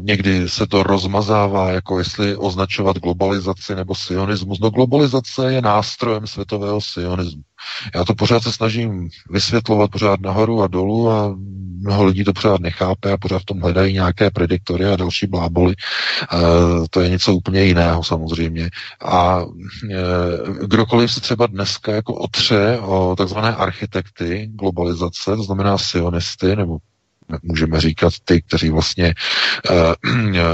někdy 0.00 0.48
se 0.48 0.66
to 0.66 0.82
rozmazává, 0.82 1.70
jako 1.70 1.98
jestli 1.98 2.36
označovat 2.36 2.98
globalizaci 2.98 3.74
nebo 3.74 3.94
sionismus. 3.94 4.60
No 4.60 4.70
globalizace 4.70 5.52
je 5.52 5.62
nástrojem 5.62 6.26
světového 6.26 6.80
sionismu. 6.80 7.42
Já 7.94 8.04
to 8.04 8.14
pořád 8.14 8.42
se 8.42 8.52
snažím 8.52 9.08
vysvětlovat 9.30 9.90
pořád 9.90 10.20
nahoru 10.20 10.62
a 10.62 10.66
dolů 10.66 11.10
a 11.10 11.36
mnoho 11.80 12.04
lidí 12.04 12.24
to 12.24 12.32
pořád 12.32 12.60
nechápe 12.60 13.12
a 13.12 13.16
pořád 13.16 13.38
v 13.42 13.44
tom 13.44 13.60
hledají 13.60 13.94
nějaké 13.94 14.30
prediktory 14.30 14.84
a 14.86 14.96
další 14.96 15.26
bláboli. 15.26 15.74
E, 15.74 16.36
to 16.90 17.00
je 17.00 17.08
něco 17.08 17.34
úplně 17.34 17.62
jiného 17.64 18.04
samozřejmě. 18.04 18.70
A 19.04 19.44
e, 19.90 20.66
kdokoliv 20.66 21.12
se 21.12 21.20
třeba 21.20 21.46
dneska 21.46 21.92
jako 21.92 22.14
otře 22.14 22.78
o 22.78 23.14
takzvané 23.18 23.54
architekty 23.54 24.50
globalizace, 24.54 25.36
to 25.36 25.42
znamená 25.42 25.78
sionisty, 25.78 26.56
nebo 26.56 26.78
můžeme 27.42 27.80
říkat 27.80 28.12
ty, 28.24 28.42
kteří 28.42 28.70
vlastně 28.70 29.06
e, 29.06 29.14
e, 29.74 30.44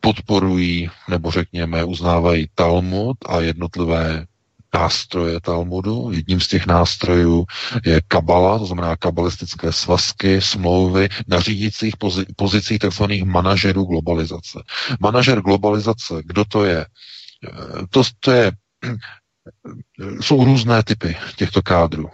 podporují, 0.00 0.90
nebo 1.08 1.30
řekněme, 1.30 1.84
uznávají 1.84 2.46
Talmud 2.54 3.16
a 3.26 3.40
jednotlivé 3.40 4.26
nástroje 4.74 5.40
Talmudu. 5.40 6.10
Jedním 6.12 6.40
z 6.40 6.48
těch 6.48 6.66
nástrojů 6.66 7.44
je 7.84 8.00
kabala, 8.08 8.58
to 8.58 8.66
znamená 8.66 8.96
kabalistické 8.96 9.72
svazky, 9.72 10.40
smlouvy 10.40 11.08
na 11.28 11.40
řídících 11.40 11.96
pozi- 11.96 12.26
pozicích 12.36 12.78
tzv. 12.78 13.04
manažerů 13.24 13.84
globalizace. 13.84 14.62
Manažer 15.00 15.40
globalizace, 15.40 16.14
kdo 16.24 16.44
to 16.44 16.64
je? 16.64 16.86
To, 17.90 18.02
to 18.20 18.30
je 18.30 18.52
jsou 20.20 20.44
různé 20.44 20.82
typy 20.82 21.16
těchto 21.36 21.62
kádrů. 21.62 22.10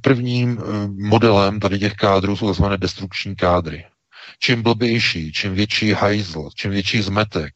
Prvním 0.00 0.58
eh, 0.58 0.88
modelem 1.08 1.60
tady 1.60 1.78
těch 1.78 1.94
kádrů 1.94 2.36
jsou 2.36 2.52
tzv. 2.52 2.64
destrukční 2.76 3.36
kádry. 3.36 3.84
Čím 4.38 4.62
blbější, 4.62 5.32
čím 5.32 5.54
větší 5.54 5.92
hajzl, 5.92 6.48
čím 6.54 6.70
větší 6.70 7.02
zmetek, 7.02 7.54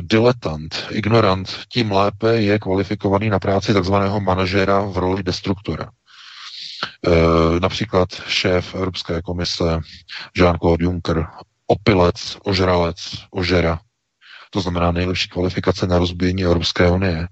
diletant, 0.00 0.86
ignorant, 0.90 1.58
tím 1.68 1.92
lépe 1.92 2.36
je 2.36 2.58
kvalifikovaný 2.58 3.30
na 3.30 3.38
práci 3.38 3.74
takzvaného 3.74 4.20
manažera 4.20 4.80
v 4.80 4.96
roli 4.98 5.22
destruktora. 5.22 5.90
E, 7.06 7.60
například 7.60 8.08
šéf 8.26 8.74
Evropské 8.74 9.22
komise 9.22 9.80
Jean-Claude 10.36 10.84
Juncker, 10.84 11.26
opilec, 11.66 12.36
ožralec, 12.44 12.96
ožera, 13.30 13.80
to 14.54 14.60
znamená 14.60 14.92
nejlepší 14.92 15.28
kvalifikace 15.28 15.86
na 15.86 15.98
rozbíjení 15.98 16.44
Evropské 16.44 16.90
unie. 16.90 17.28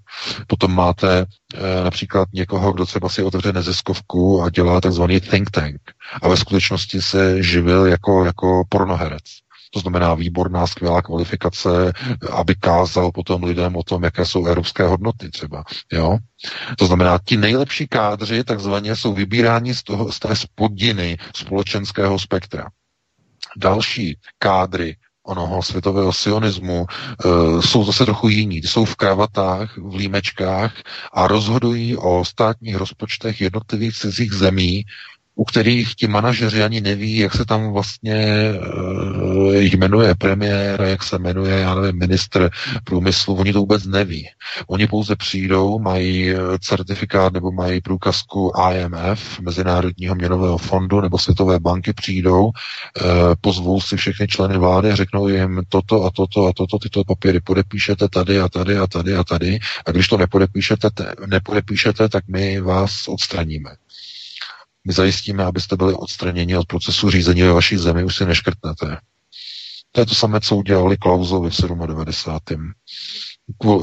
Potom 0.47 0.75
máte 0.75 1.19
e, 1.19 1.83
například 1.83 2.29
někoho, 2.33 2.73
kdo 2.73 2.85
třeba 2.85 3.09
si 3.09 3.23
otevře 3.23 3.53
neziskovku 3.53 4.41
a 4.41 4.49
dělá 4.49 4.81
takzvaný 4.81 5.19
think 5.19 5.51
tank 5.51 5.81
a 6.21 6.27
ve 6.27 6.37
skutečnosti 6.37 7.01
se 7.01 7.43
živil 7.43 7.85
jako, 7.85 8.25
jako 8.25 8.63
pornoherec. 8.69 9.23
To 9.73 9.79
znamená 9.79 10.13
výborná, 10.13 10.67
skvělá 10.67 11.01
kvalifikace, 11.01 11.93
aby 12.31 12.55
kázal 12.55 13.11
potom 13.11 13.43
lidem 13.43 13.75
o 13.75 13.83
tom, 13.83 14.03
jaké 14.03 14.25
jsou 14.25 14.45
evropské 14.45 14.83
hodnoty 14.83 15.29
třeba. 15.29 15.63
Jo? 15.91 16.17
To 16.77 16.85
znamená, 16.85 17.19
ti 17.25 17.37
nejlepší 17.37 17.87
kádři 17.87 18.43
takzvaně 18.43 18.95
jsou 18.95 19.13
vybíráni 19.13 19.75
z, 19.75 19.83
toho, 19.83 20.11
z 20.11 20.19
té 20.19 20.35
spodiny 20.35 21.17
společenského 21.35 22.19
spektra. 22.19 22.69
Další 23.57 24.17
kádry 24.39 24.95
onoho 25.23 25.63
světového 25.63 26.13
sionismu 26.13 26.85
e, 26.85 27.61
jsou 27.61 27.85
zase 27.85 28.05
trochu 28.05 28.29
jiní. 28.29 28.57
Jsou 28.57 28.85
v 28.85 28.95
kravatách, 28.95 29.77
v 29.77 29.95
límečkách 29.95 30.73
a 31.13 31.27
rozhodují 31.27 31.97
o 31.97 32.25
státních 32.25 32.75
rozpočtech 32.75 33.41
jednotlivých 33.41 33.97
cizích 33.97 34.33
zemí 34.33 34.83
u 35.35 35.43
kterých 35.43 35.95
ti 35.95 36.07
manažeři 36.07 36.63
ani 36.63 36.81
neví, 36.81 37.17
jak 37.17 37.33
se 37.33 37.45
tam 37.45 37.71
vlastně 37.71 38.49
uh, 38.67 39.53
jmenuje 39.55 40.15
premiér, 40.15 40.81
jak 40.81 41.03
se 41.03 41.19
jmenuje, 41.19 41.59
já 41.59 41.75
nevím, 41.75 41.99
ministr 41.99 42.49
průmyslu, 42.83 43.35
oni 43.35 43.53
to 43.53 43.59
vůbec 43.59 43.85
neví. 43.85 44.29
Oni 44.67 44.87
pouze 44.87 45.15
přijdou, 45.15 45.79
mají 45.79 46.29
eh, 46.29 46.37
certifikát 46.59 47.33
nebo 47.33 47.51
mají 47.51 47.81
průkazku 47.81 48.51
IMF, 48.71 49.39
Mezinárodního 49.39 50.15
měnového 50.15 50.57
fondu 50.57 51.01
nebo 51.01 51.17
Světové 51.17 51.59
banky, 51.59 51.93
přijdou, 51.93 52.43
uh, 52.45 52.51
pozvou 53.41 53.81
si 53.81 53.97
všechny 53.97 54.27
členy 54.27 54.57
vlády 54.57 54.95
řeknou 54.95 55.27
jim 55.27 55.61
toto 55.69 56.03
a 56.03 56.11
toto 56.11 56.45
a 56.47 56.53
toto, 56.53 56.79
tyto 56.79 57.03
papíry 57.03 57.39
podepíšete 57.39 58.09
tady 58.09 58.39
a 58.39 58.49
tady 58.49 58.77
a 58.77 58.87
tady 58.87 59.15
a 59.15 59.23
tady 59.23 59.59
a 59.85 59.91
když 59.91 60.07
to 60.07 60.17
nepodepíšete, 60.17 60.89
nepodepíšete 61.25 62.09
tak 62.09 62.23
my 62.27 62.59
vás 62.59 63.07
odstraníme. 63.07 63.69
My 64.87 64.93
zajistíme, 64.93 65.43
abyste 65.43 65.75
byli 65.75 65.93
odstraněni 65.93 66.57
od 66.57 66.67
procesu 66.67 67.09
řízení 67.09 67.41
ve 67.41 67.51
vaší 67.53 67.77
zemi, 67.77 68.03
už 68.03 68.15
si 68.15 68.25
neškrtnete. 68.25 68.97
To 69.91 70.01
je 70.01 70.05
to 70.05 70.15
samé, 70.15 70.39
co 70.39 70.55
udělali 70.55 70.97
Klausovi 70.97 71.49
v 71.49 71.87
97. 71.87 72.71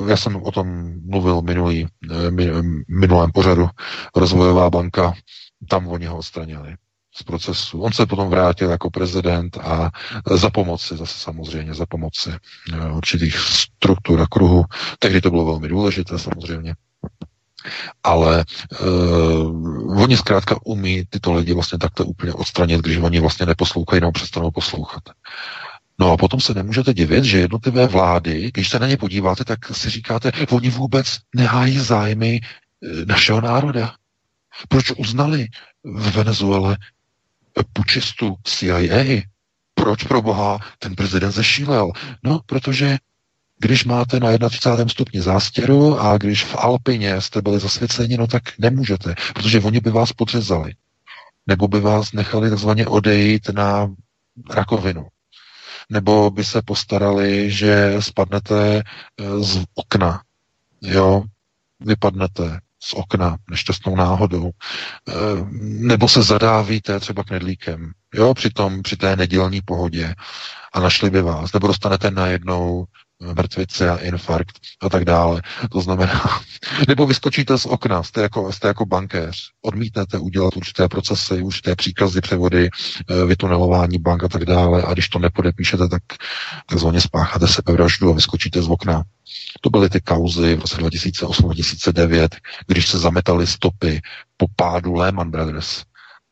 Já 0.09 0.16
jsem 0.16 0.36
o 0.36 0.53
tom 0.53 0.92
mluvil 1.07 1.42
minulý, 1.42 1.86
eh, 2.11 2.30
minulém 2.88 3.32
pořadu. 3.32 3.68
Rozvojová 4.16 4.70
banka, 4.70 5.14
tam 5.68 5.88
oni 5.88 6.07
ho 6.07 6.18
odstranili 6.18 6.76
z 7.14 7.22
procesu. 7.22 7.82
On 7.82 7.92
se 7.92 8.07
potom 8.07 8.28
vrátil 8.28 8.70
jako 8.70 8.90
prezident 8.90 9.57
a 9.57 9.90
za 10.30 10.51
pomoci, 10.51 10.96
zase 10.96 11.18
samozřejmě 11.18 11.74
za 11.74 11.86
pomoci 11.86 12.30
eh, 12.30 12.92
určitých 12.92 13.38
struktur 13.38 14.20
a 14.20 14.26
kruhu. 14.26 14.64
Tehdy 14.98 15.20
to 15.20 15.30
bylo 15.30 15.44
velmi 15.44 15.68
důležité 15.68 16.18
samozřejmě 16.18 16.74
ale 18.04 18.44
uh, 18.80 20.02
oni 20.02 20.16
zkrátka 20.16 20.56
umí 20.64 21.04
tyto 21.11 21.32
lidi 21.32 21.54
vlastně 21.54 21.78
takto 21.78 22.04
úplně 22.04 22.32
odstranit, 22.32 22.80
když 22.80 22.96
oni 22.96 23.20
vlastně 23.20 23.46
neposlouchají 23.46 24.00
nebo 24.00 24.12
přestanou 24.12 24.50
poslouchat. 24.50 25.02
No 26.00 26.12
a 26.12 26.16
potom 26.16 26.40
se 26.40 26.54
nemůžete 26.54 26.94
divit, 26.94 27.24
že 27.24 27.38
jednotlivé 27.38 27.86
vlády, 27.86 28.50
když 28.54 28.68
se 28.68 28.78
na 28.78 28.86
ně 28.86 28.96
podíváte, 28.96 29.44
tak 29.44 29.58
si 29.76 29.90
říkáte, 29.90 30.32
oni 30.50 30.70
vůbec 30.70 31.18
nehájí 31.34 31.78
zájmy 31.78 32.40
eh, 32.40 33.04
našeho 33.06 33.40
národa. 33.40 33.94
Proč 34.68 34.90
uznali 34.90 35.46
v 35.84 36.16
Venezuele 36.16 36.76
pučistu 37.72 38.34
CIA? 38.44 39.22
Proč 39.74 40.04
pro 40.04 40.22
boha 40.22 40.58
ten 40.78 40.94
prezident 40.94 41.32
zešílel? 41.32 41.92
No, 42.24 42.40
protože 42.46 42.98
když 43.61 43.84
máte 43.84 44.20
na 44.20 44.48
31. 44.48 44.88
stupni 44.88 45.20
zástěru 45.20 46.00
a 46.00 46.18
když 46.18 46.44
v 46.44 46.56
Alpině 46.58 47.20
jste 47.20 47.42
byli 47.42 47.61
zasvěceni, 47.61 48.16
no 48.16 48.26
tak 48.26 48.42
nemůžete, 48.58 49.14
protože 49.34 49.61
oni 49.61 49.80
by 49.80 49.90
vás 49.90 50.12
podřezali. 50.12 50.74
Nebo 51.46 51.68
by 51.68 51.80
vás 51.80 52.12
nechali 52.12 52.50
takzvaně 52.50 52.86
odejít 52.86 53.48
na 53.48 53.94
rakovinu. 54.50 55.06
Nebo 55.90 56.30
by 56.30 56.44
se 56.44 56.62
postarali, 56.62 57.50
že 57.50 57.96
spadnete 58.00 58.82
eh, 58.82 59.44
z 59.44 59.64
okna. 59.74 60.22
Jo, 60.82 61.22
vypadnete 61.80 62.61
z 62.82 62.94
okna 62.94 63.36
nešťastnou 63.50 63.96
náhodou. 63.96 64.50
Eh, 65.08 65.12
nebo 65.62 66.08
se 66.08 66.22
zadávíte 66.22 67.00
třeba 67.00 67.24
knedlíkem. 67.24 67.92
Jo, 68.14 68.34
při, 68.34 68.50
tom, 68.50 68.82
při 68.82 68.96
té 68.96 69.16
nedělní 69.16 69.61
pohodě 69.61 70.14
a 70.72 70.80
našli 70.80 71.11
by 71.11 71.22
vás. 71.22 71.52
Nebo 71.52 71.66
dostanete 71.66 72.11
najednou 72.11 72.86
mrtvice 73.21 73.91
a 73.91 73.97
infarkt 73.97 74.59
a 74.81 74.89
tak 74.89 75.05
dále. 75.05 75.43
To 75.71 75.81
znamená, 75.81 76.41
nebo 76.89 77.07
vyskočíte 77.07 77.59
z 77.59 77.66
okna, 77.66 78.03
jste 78.03 78.23
jako, 78.23 78.53
jste 78.53 78.68
jako 78.68 78.87
bankéř, 78.87 79.51
odmítnete 79.62 80.18
udělat 80.18 80.57
určité 80.57 80.89
procesy, 80.89 81.43
určité 81.43 81.77
příkazy, 81.77 82.21
převody, 82.21 82.68
eh, 83.11 83.25
vytunelování 83.25 83.99
bank 83.99 84.25
a 84.25 84.29
tak 84.29 84.45
dále 84.45 84.83
a 84.83 84.93
když 84.93 85.09
to 85.09 85.18
nepodepíšete, 85.18 85.89
tak 85.89 86.03
takzvaně 86.66 87.01
spácháte 87.01 87.49
sebevraždu 87.49 88.11
a 88.11 88.14
vyskočíte 88.14 88.62
z 88.62 88.68
okna. 88.68 89.03
To 89.61 89.71
byly 89.71 89.91
ty 89.91 90.01
kauzy 90.01 90.55
v 90.55 90.61
roce 90.61 90.77
2008-2009, 90.77 92.29
když 92.66 92.89
se 92.89 92.99
zametaly 92.99 93.47
stopy 93.47 94.01
po 94.37 94.47
pádu 94.57 94.95
Lehman 94.95 95.31
Brothers 95.31 95.83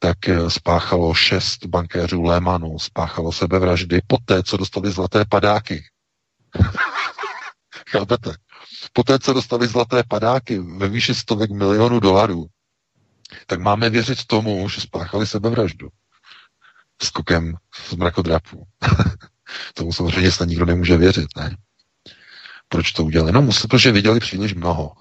tak 0.00 0.28
eh, 0.28 0.50
spáchalo 0.50 1.14
šest 1.14 1.66
bankéřů 1.66 2.22
Lehmanu, 2.22 2.78
spáchalo 2.78 3.32
sebevraždy 3.32 4.00
poté, 4.06 4.42
co 4.42 4.56
dostali 4.56 4.90
zlaté 4.90 5.24
padáky 5.28 5.84
Chápete? 7.90 8.34
Poté, 8.92 9.18
co 9.18 9.32
dostali 9.32 9.66
zlaté 9.66 10.02
padáky 10.08 10.58
ve 10.58 10.88
výši 10.88 11.14
stovek 11.14 11.50
milionů 11.50 12.00
dolarů, 12.00 12.46
tak 13.46 13.60
máme 13.60 13.90
věřit 13.90 14.24
tomu, 14.26 14.68
že 14.68 14.80
spáchali 14.80 15.26
sebevraždu. 15.26 15.88
Skokem 17.02 17.54
z 17.88 17.92
mrakodrapů. 17.92 18.66
tomu 19.74 19.92
samozřejmě 19.92 20.32
se 20.32 20.46
nikdo 20.46 20.66
nemůže 20.66 20.96
věřit, 20.96 21.28
ne? 21.36 21.56
Proč 22.68 22.92
to 22.92 23.04
udělali? 23.04 23.32
No, 23.32 23.42
musí, 23.42 23.68
protože 23.68 23.92
viděli 23.92 24.20
příliš 24.20 24.54
mnoho. 24.54 24.92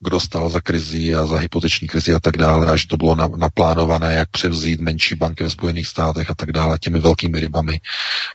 Kdo 0.00 0.20
stál 0.20 0.50
za 0.50 0.60
krizi 0.60 1.14
a 1.14 1.26
za 1.26 1.38
hypoteční 1.38 1.88
krizi 1.88 2.14
a 2.14 2.20
tak 2.20 2.36
dále, 2.36 2.66
a 2.66 2.76
že 2.76 2.88
to 2.88 2.96
bylo 2.96 3.16
naplánované, 3.36 4.14
jak 4.14 4.30
převzít 4.30 4.80
menší 4.80 5.14
banky 5.14 5.44
ve 5.44 5.50
Spojených 5.50 5.86
státech 5.86 6.30
a 6.30 6.34
tak 6.34 6.52
dále, 6.52 6.78
těmi 6.78 7.00
velkými 7.00 7.40
rybami. 7.40 7.80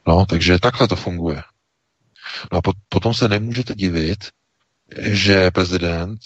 No, 0.07 0.25
takže 0.25 0.59
takhle 0.59 0.87
to 0.87 0.95
funguje. 0.95 1.43
No 2.51 2.57
a 2.57 2.61
potom 2.89 3.13
se 3.13 3.27
nemůžete 3.27 3.75
divit, 3.75 4.23
že 4.97 5.51
prezident, 5.51 6.19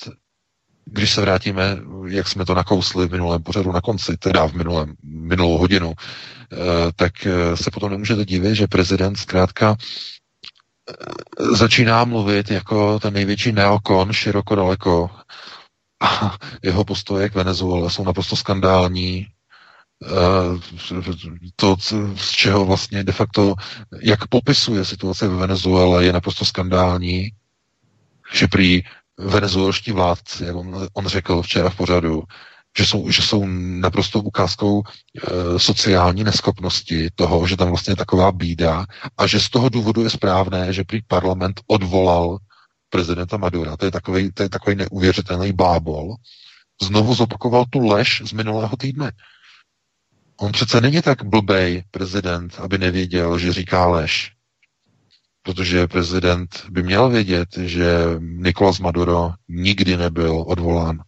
když 0.86 1.12
se 1.12 1.22
vrátíme, 1.22 1.78
jak 2.08 2.28
jsme 2.28 2.46
to 2.46 2.54
nakousli 2.54 3.08
v 3.08 3.12
minulém 3.12 3.44
pořadu 3.44 3.72
na 3.72 3.82
konci, 3.82 4.18
teda 4.18 4.48
v 4.48 4.54
minulém, 4.54 4.96
minulou 5.04 5.58
hodinu, 5.58 5.94
eh, 5.98 6.58
tak 6.96 7.26
eh, 7.26 7.58
se 7.58 7.72
potom 7.72 7.92
nemůžete 7.92 8.26
divit, 8.26 8.56
že 8.56 8.68
prezident 8.68 9.16
zkrátka 9.16 9.76
eh, 9.80 11.56
začíná 11.56 12.06
mluvit 12.06 12.52
jako 12.52 13.00
ten 13.00 13.14
největší 13.14 13.52
neokon 13.52 14.14
široko 14.14 14.56
daleko. 14.56 15.10
A 16.04 16.38
jeho 16.64 16.84
postoje 16.86 17.30
k 17.30 17.36
Venezuele 17.36 17.90
jsou 17.90 18.04
naprosto 18.04 18.36
skandální, 18.36 19.28
to, 21.56 21.76
z 22.16 22.32
čeho 22.32 22.66
vlastně 22.66 23.04
de 23.04 23.12
facto, 23.12 23.54
jak 24.02 24.28
popisuje 24.28 24.86
situace 24.86 25.28
ve 25.28 25.36
Venezuele, 25.36 26.06
je 26.06 26.14
naprosto 26.14 26.46
skandální, 26.46 27.30
že 28.34 28.48
prý 28.48 28.84
venezuelští 29.18 29.92
vládci, 29.92 30.46
jak 30.46 30.56
on, 30.56 30.88
on 30.94 31.08
řekl 31.08 31.42
včera 31.42 31.70
v 31.70 31.76
pořadu, 31.76 32.24
že 32.78 32.86
jsou, 32.86 33.10
že 33.10 33.22
jsou 33.22 33.46
naprosto 33.80 34.20
ukázkou 34.20 34.84
e, 34.84 35.60
sociální 35.60 36.24
neschopnosti 36.24 37.10
toho, 37.16 37.48
že 37.48 37.58
tam 37.58 37.68
vlastně 37.68 37.92
je 37.92 37.96
taková 37.96 38.32
bída 38.32 38.86
a 39.18 39.28
že 39.28 39.40
z 39.40 39.50
toho 39.50 39.70
důvodu 39.70 40.04
je 40.04 40.10
správné, 40.10 40.74
že 40.74 40.84
prý 40.84 41.02
parlament 41.08 41.62
odvolal 41.68 42.38
prezidenta 42.90 43.38
Madura. 43.38 43.78
To 43.78 43.86
je 43.86 43.92
takový, 43.92 44.32
to 44.32 44.44
je 44.44 44.50
takový 44.50 44.76
neuvěřitelný 44.76 45.54
bábol. 45.54 46.16
Znovu 46.82 47.16
zopakoval 47.16 47.66
tu 47.70 47.88
lež 47.88 48.22
z 48.26 48.34
minulého 48.34 48.78
týdne. 48.78 49.12
On 50.42 50.52
přece 50.52 50.82
není 50.82 51.02
tak 51.02 51.24
blbej 51.24 51.84
prezident, 51.92 52.60
aby 52.60 52.78
nevěděl, 52.78 53.38
že 53.40 53.54
říká 53.54 53.88
lež. 53.88 54.34
Protože 55.44 55.88
prezident 55.88 56.66
by 56.70 56.84
měl 56.84 57.10
vědět, 57.10 57.50
že 57.58 58.06
Nicolás 58.20 58.80
Maduro 58.80 59.34
nikdy 59.48 59.98
nebyl 59.98 60.44
odvolán. 60.48 61.04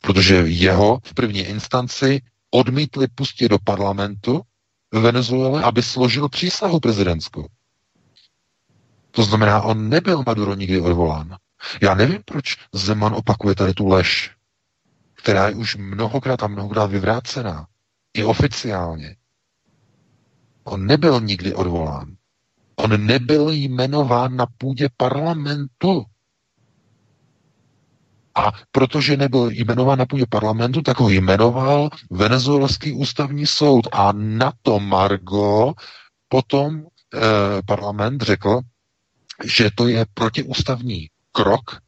Protože 0.00 0.34
jeho 0.34 0.98
v 1.04 1.14
první 1.14 1.40
instanci 1.40 2.22
odmítli 2.50 3.06
pustit 3.14 3.48
do 3.48 3.58
parlamentu 3.64 4.40
v 4.92 5.00
Venezuele, 5.00 5.62
aby 5.62 5.82
složil 5.82 6.28
přísahu 6.28 6.80
prezidentskou. 6.80 7.46
To 9.10 9.24
znamená, 9.24 9.62
on 9.62 9.88
nebyl 9.88 10.22
Maduro 10.26 10.54
nikdy 10.54 10.80
odvolán. 10.80 11.36
Já 11.82 11.94
nevím, 11.94 12.22
proč 12.24 12.56
Zeman 12.72 13.14
opakuje 13.14 13.54
tady 13.54 13.74
tu 13.74 13.88
lež, 13.88 14.30
která 15.14 15.48
je 15.48 15.54
už 15.54 15.76
mnohokrát 15.76 16.42
a 16.42 16.46
mnohokrát 16.46 16.86
vyvrácená. 16.86 17.66
I 18.16 18.24
oficiálně. 18.24 19.16
On 20.64 20.86
nebyl 20.86 21.20
nikdy 21.20 21.54
odvolán. 21.54 22.16
On 22.76 23.06
nebyl 23.06 23.50
jmenován 23.50 24.36
na 24.36 24.46
půdě 24.58 24.88
parlamentu. 24.96 26.04
A 28.34 28.52
protože 28.72 29.16
nebyl 29.16 29.50
jmenován 29.50 29.98
na 29.98 30.06
půdě 30.06 30.24
parlamentu, 30.28 30.82
tak 30.82 31.00
ho 31.00 31.08
jmenoval 31.08 31.90
venezuelský 32.10 32.92
ústavní 32.92 33.46
soud. 33.46 33.88
A 33.92 34.12
na 34.12 34.52
to 34.62 34.80
Margo 34.80 35.72
potom 36.28 36.82
eh, 37.14 37.18
parlament 37.66 38.22
řekl, 38.22 38.60
že 39.44 39.70
to 39.74 39.88
je 39.88 40.06
protiústavní 40.14 41.08
krok 41.32 41.80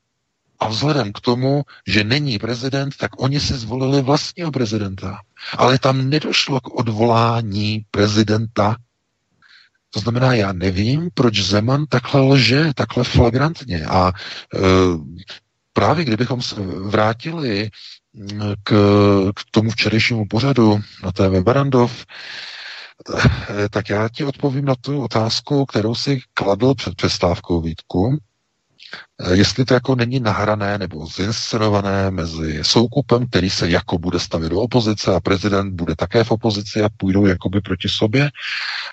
a 0.59 0.69
vzhledem 0.69 1.13
k 1.13 1.21
tomu, 1.21 1.63
že 1.87 2.05
není 2.05 2.39
prezident, 2.39 2.97
tak 2.97 3.23
oni 3.23 3.41
si 3.41 3.55
zvolili 3.55 4.03
vlastního 4.03 4.51
prezidenta. 4.51 5.21
Ale 5.57 5.79
tam 5.79 6.11
nedošlo 6.11 6.61
k 6.61 6.75
odvolání 6.75 7.85
prezidenta. 7.91 8.77
To 9.91 10.01
znamená, 10.01 10.35
já 10.35 10.53
nevím, 10.53 11.09
proč 11.15 11.39
Zeman 11.39 11.87
takhle 11.87 12.21
lže, 12.21 12.73
takhle 12.75 13.05
flagrantně. 13.05 13.87
A 13.87 14.13
e, 14.13 14.59
právě 15.73 16.05
kdybychom 16.05 16.43
se 16.43 16.55
vrátili 16.81 17.71
k, 18.63 18.73
k 19.37 19.41
tomu 19.51 19.71
včerejšímu 19.71 20.27
pořadu 20.27 20.81
na 21.03 21.13
TV 21.13 21.43
Barandov, 21.43 22.07
e, 23.65 23.69
tak 23.69 23.89
já 23.89 24.09
ti 24.09 24.25
odpovím 24.25 24.65
na 24.65 24.75
tu 24.75 25.03
otázku, 25.03 25.67
kterou 25.67 25.95
si 25.95 26.21
kladl 26.35 26.75
před 26.75 26.95
přestávkou 26.95 27.61
Vítku. 27.61 28.19
Eh, 29.21 29.37
jestli 29.37 29.65
to 29.65 29.75
jako 29.75 29.95
není 29.95 30.21
nahrané 30.21 30.79
nebo 30.79 31.07
zinscenované 31.07 32.11
mezi 32.11 32.59
soukupem, 32.63 33.27
který 33.27 33.51
se 33.51 33.71
jako 33.71 33.99
bude 33.99 34.21
stavit 34.21 34.51
do 34.51 34.61
opozice 34.61 35.15
a 35.15 35.21
prezident 35.21 35.75
bude 35.75 35.97
také 35.97 36.25
v 36.25 36.31
opozici 36.31 36.83
a 36.83 36.89
půjdou 36.97 37.27
jakoby 37.27 37.61
proti 37.61 37.89
sobě 37.89 38.31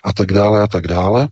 a 0.04 0.12
tak 0.12 0.32
dále 0.32 0.62
a 0.62 0.66
tak 0.66 0.88
dále. 0.88 1.28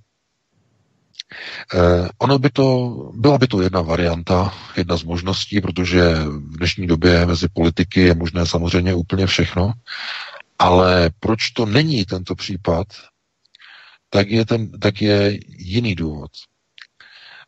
Eh, 1.74 2.08
ono 2.18 2.38
by 2.38 2.50
to, 2.50 2.94
byla 3.14 3.38
by 3.38 3.46
to 3.46 3.62
jedna 3.62 3.82
varianta, 3.82 4.54
jedna 4.76 4.96
z 4.96 5.02
možností, 5.02 5.60
protože 5.60 6.14
v 6.24 6.56
dnešní 6.56 6.86
době 6.86 7.26
mezi 7.26 7.48
politiky 7.48 8.00
je 8.00 8.14
možné 8.14 8.46
samozřejmě 8.46 8.94
úplně 8.94 9.26
všechno, 9.26 9.72
ale 10.58 11.10
proč 11.20 11.50
to 11.50 11.66
není 11.66 12.04
tento 12.04 12.34
případ, 12.34 12.86
tak 14.10 14.30
je, 14.30 14.46
ten, 14.46 14.70
tak 14.80 15.02
je 15.02 15.38
jiný 15.58 15.94
důvod. 15.94 16.30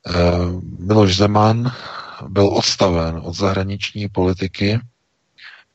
Eh, 0.07 0.13
Miloš 0.79 1.17
Zeman 1.17 1.73
byl 2.29 2.49
odstaven 2.49 3.21
od 3.25 3.35
zahraniční 3.35 4.09
politiky 4.09 4.81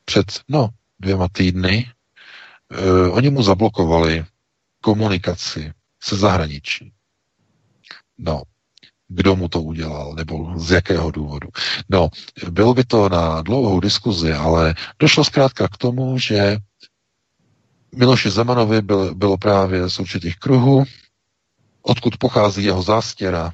před, 0.04 0.40
no, 0.48 0.68
dvěma 1.00 1.28
týdny. 1.32 1.90
Eh, 2.72 3.10
oni 3.10 3.30
mu 3.30 3.42
zablokovali 3.42 4.24
komunikaci 4.80 5.72
se 6.02 6.16
zahraničí. 6.16 6.92
No, 8.18 8.42
kdo 9.08 9.36
mu 9.36 9.48
to 9.48 9.62
udělal, 9.62 10.14
nebo 10.14 10.58
z 10.58 10.70
jakého 10.70 11.10
důvodu. 11.10 11.48
No, 11.88 12.08
bylo 12.50 12.74
by 12.74 12.84
to 12.84 13.08
na 13.08 13.42
dlouhou 13.42 13.80
diskuzi, 13.80 14.32
ale 14.32 14.74
došlo 14.98 15.24
zkrátka 15.24 15.68
k 15.68 15.76
tomu, 15.76 16.18
že 16.18 16.56
Miloši 17.94 18.30
Zemanovi 18.30 18.82
byl, 18.82 19.14
bylo 19.14 19.36
právě 19.36 19.88
z 19.88 19.98
určitých 19.98 20.36
kruhů, 20.36 20.84
odkud 21.82 22.16
pochází 22.16 22.64
jeho 22.64 22.82
zástěra, 22.82 23.52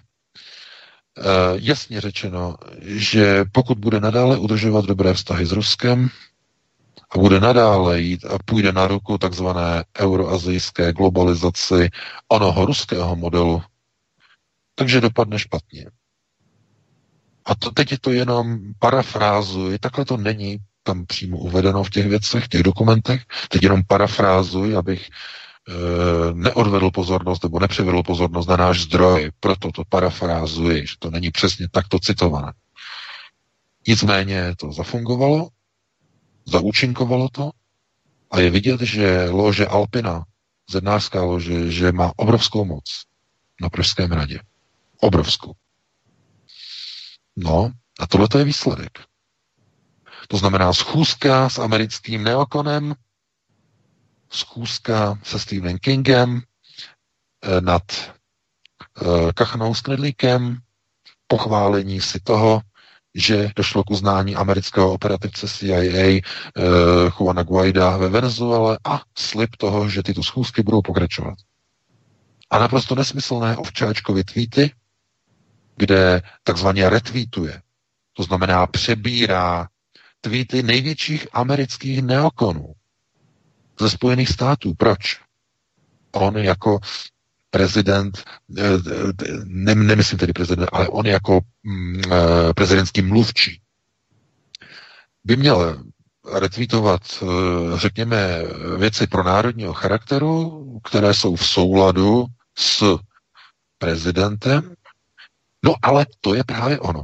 jasně 1.54 2.00
řečeno, 2.00 2.56
že 2.82 3.44
pokud 3.52 3.78
bude 3.78 4.00
nadále 4.00 4.38
udržovat 4.38 4.84
dobré 4.84 5.14
vztahy 5.14 5.46
s 5.46 5.52
Ruskem 5.52 6.08
a 7.10 7.18
bude 7.18 7.40
nadále 7.40 8.00
jít 8.00 8.24
a 8.24 8.38
půjde 8.44 8.72
na 8.72 8.86
ruku 8.86 9.18
takzvané 9.18 9.84
euroazijské 9.98 10.92
globalizaci 10.92 11.90
onoho 12.28 12.66
ruského 12.66 13.16
modelu, 13.16 13.62
takže 14.74 15.00
dopadne 15.00 15.38
špatně. 15.38 15.86
A 17.44 17.54
to 17.54 17.70
teď 17.70 17.92
je 17.92 17.98
to 17.98 18.10
jenom 18.10 18.58
parafrázuji, 18.78 19.78
takhle 19.78 20.04
to 20.04 20.16
není 20.16 20.58
tam 20.82 21.06
přímo 21.06 21.38
uvedeno 21.38 21.84
v 21.84 21.90
těch 21.90 22.06
věcech, 22.08 22.44
v 22.44 22.48
těch 22.48 22.62
dokumentech, 22.62 23.22
teď 23.48 23.62
jenom 23.62 23.82
parafrázuji, 23.86 24.76
abych 24.76 25.08
neodvedl 26.32 26.90
pozornost 26.90 27.42
nebo 27.42 27.60
nepřevedl 27.60 28.02
pozornost 28.02 28.46
na 28.46 28.56
náš 28.56 28.80
zdroj, 28.82 29.30
proto 29.40 29.72
to 29.72 29.82
parafrázuji, 29.88 30.86
že 30.86 30.94
to 30.98 31.10
není 31.10 31.30
přesně 31.30 31.68
takto 31.72 31.98
citované. 31.98 32.52
Nicméně 33.88 34.54
to 34.56 34.72
zafungovalo, 34.72 35.48
zaúčinkovalo 36.46 37.28
to 37.28 37.50
a 38.30 38.40
je 38.40 38.50
vidět, 38.50 38.80
že 38.80 39.28
lože 39.30 39.66
Alpina, 39.66 40.24
zednářská 40.70 41.22
lože, 41.22 41.70
že 41.72 41.92
má 41.92 42.12
obrovskou 42.16 42.64
moc 42.64 42.84
na 43.60 43.68
Pražském 43.68 44.12
radě. 44.12 44.40
Obrovskou. 45.00 45.52
No, 47.36 47.70
a 48.00 48.06
tohle 48.06 48.28
je 48.38 48.44
výsledek. 48.44 48.98
To 50.28 50.36
znamená 50.36 50.72
schůzka 50.72 51.48
s 51.48 51.58
americkým 51.58 52.24
neokonem, 52.24 52.94
schůzka 54.30 55.18
se 55.22 55.38
Stephenem 55.38 55.78
Kingem 55.78 56.40
eh, 57.42 57.60
nad 57.60 57.82
eh, 59.02 59.32
Kachnou 59.34 59.74
s 59.74 59.80
Knedlíkem, 59.80 60.58
pochválení 61.26 62.00
si 62.00 62.20
toho, 62.20 62.60
že 63.14 63.50
došlo 63.56 63.84
k 63.84 63.90
uznání 63.90 64.36
amerického 64.36 64.92
operativce 64.92 65.48
CIA 65.48 65.80
eh, 65.80 66.20
Juana 67.20 67.42
Guaida 67.42 67.96
ve 67.96 68.08
Venezuele 68.08 68.78
a 68.84 69.02
slib 69.18 69.56
toho, 69.56 69.88
že 69.88 70.02
tyto 70.02 70.22
schůzky 70.22 70.62
budou 70.62 70.82
pokračovat. 70.82 71.38
A 72.50 72.58
naprosto 72.58 72.94
nesmyslné 72.94 73.56
ovčáčkovy 73.56 74.24
tweety, 74.24 74.70
kde 75.76 76.22
takzvaně 76.42 76.90
retweetuje, 76.90 77.62
to 78.12 78.22
znamená 78.22 78.66
přebírá 78.66 79.68
tweety 80.20 80.62
největších 80.62 81.28
amerických 81.32 82.02
neokonů 82.02 82.74
ze 83.80 83.90
Spojených 83.90 84.28
států. 84.28 84.74
Proč? 84.74 85.20
On 86.12 86.36
jako 86.36 86.78
prezident, 87.50 88.24
eh, 88.58 88.62
ne, 89.44 89.74
nemyslím 89.74 90.18
tedy 90.18 90.32
prezident, 90.32 90.68
ale 90.72 90.88
on 90.88 91.06
jako 91.06 91.40
mm, 91.62 92.00
eh, 92.12 92.54
prezidentský 92.54 93.02
mluvčí, 93.02 93.60
by 95.24 95.36
měl 95.36 95.82
retweetovat, 96.32 97.02
eh, 97.22 97.26
řekněme, 97.78 98.42
věci 98.78 99.06
pro 99.06 99.22
národního 99.24 99.72
charakteru, 99.72 100.64
které 100.84 101.14
jsou 101.14 101.36
v 101.36 101.46
souladu 101.46 102.26
s 102.58 102.98
prezidentem, 103.78 104.74
no 105.64 105.74
ale 105.82 106.06
to 106.20 106.34
je 106.34 106.44
právě 106.44 106.80
ono. 106.80 107.02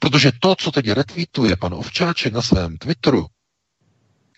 Protože 0.00 0.32
to, 0.40 0.54
co 0.54 0.70
teď 0.70 0.90
retweetuje 0.90 1.56
pan 1.56 1.74
Ovčáček 1.74 2.32
na 2.32 2.42
svém 2.42 2.78
Twitteru, 2.78 3.26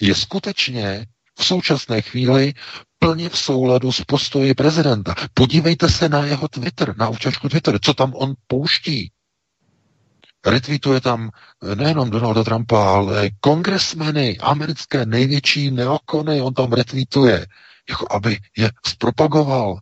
je 0.01 0.15
skutečně 0.15 1.07
v 1.39 1.45
současné 1.45 2.03
chvíli 2.03 2.55
plně 2.99 3.28
v 3.28 3.39
souladu 3.39 3.93
s 3.93 4.05
postoji 4.05 4.55
prezidenta. 4.55 5.14
Podívejte 5.35 5.89
se 5.89 6.09
na 6.09 6.24
jeho 6.24 6.49
Twitter, 6.49 6.95
na 6.97 7.09
Ovčáčku 7.09 7.49
Twitter, 7.49 7.78
co 7.82 7.95
tam 7.95 8.12
on 8.14 8.35
pouští. 8.47 9.11
Retweetuje 10.47 11.01
tam 11.01 11.30
nejenom 11.74 12.11
Donalda 12.11 12.45
Trumpa, 12.45 12.95
ale 12.95 13.30
kongresmeny, 13.41 14.39
americké 14.39 15.07
největší 15.07 15.70
neokony, 15.70 16.41
on 16.41 16.55
tam 16.55 16.72
retweetuje, 16.72 17.47
jako 17.89 18.07
aby 18.11 18.39
je 18.57 18.70
zpropagoval 18.87 19.78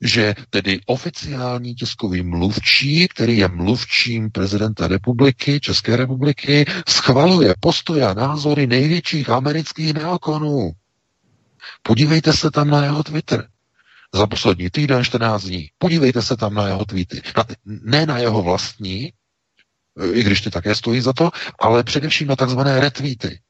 že 0.00 0.34
tedy 0.50 0.80
oficiální 0.86 1.74
tiskový 1.74 2.22
mluvčí, 2.22 3.08
který 3.08 3.38
je 3.38 3.48
mluvčím 3.48 4.30
prezidenta 4.30 4.88
republiky, 4.88 5.60
České 5.60 5.96
republiky, 5.96 6.64
schvaluje 6.88 7.54
postoje 7.60 8.06
a 8.06 8.14
názory 8.14 8.66
největších 8.66 9.30
amerických 9.30 9.94
neokonů. 9.94 10.72
Podívejte 11.82 12.32
se 12.32 12.50
tam 12.50 12.70
na 12.70 12.84
jeho 12.84 13.02
Twitter. 13.02 13.48
Za 14.14 14.26
poslední 14.26 14.70
týden, 14.70 15.04
14 15.04 15.42
dní. 15.44 15.70
Podívejte 15.78 16.22
se 16.22 16.36
tam 16.36 16.54
na 16.54 16.66
jeho 16.66 16.84
tweety. 16.84 17.22
Na 17.36 17.44
ne 17.64 18.06
na 18.06 18.18
jeho 18.18 18.42
vlastní, 18.42 19.12
i 20.12 20.22
když 20.22 20.40
ty 20.40 20.50
také 20.50 20.74
stojí 20.74 21.00
za 21.00 21.12
to, 21.12 21.30
ale 21.60 21.84
především 21.84 22.28
na 22.28 22.36
takzvané 22.36 22.80
retweety, 22.80 23.40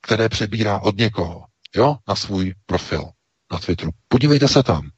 které 0.00 0.28
přebírá 0.28 0.78
od 0.78 0.96
někoho, 0.96 1.44
jo, 1.76 1.96
na 2.08 2.16
svůj 2.16 2.54
profil 2.66 3.10
na 3.52 3.58
Twitteru. 3.58 3.90
Podívejte 4.08 4.48
se 4.48 4.62
tam. 4.62 4.90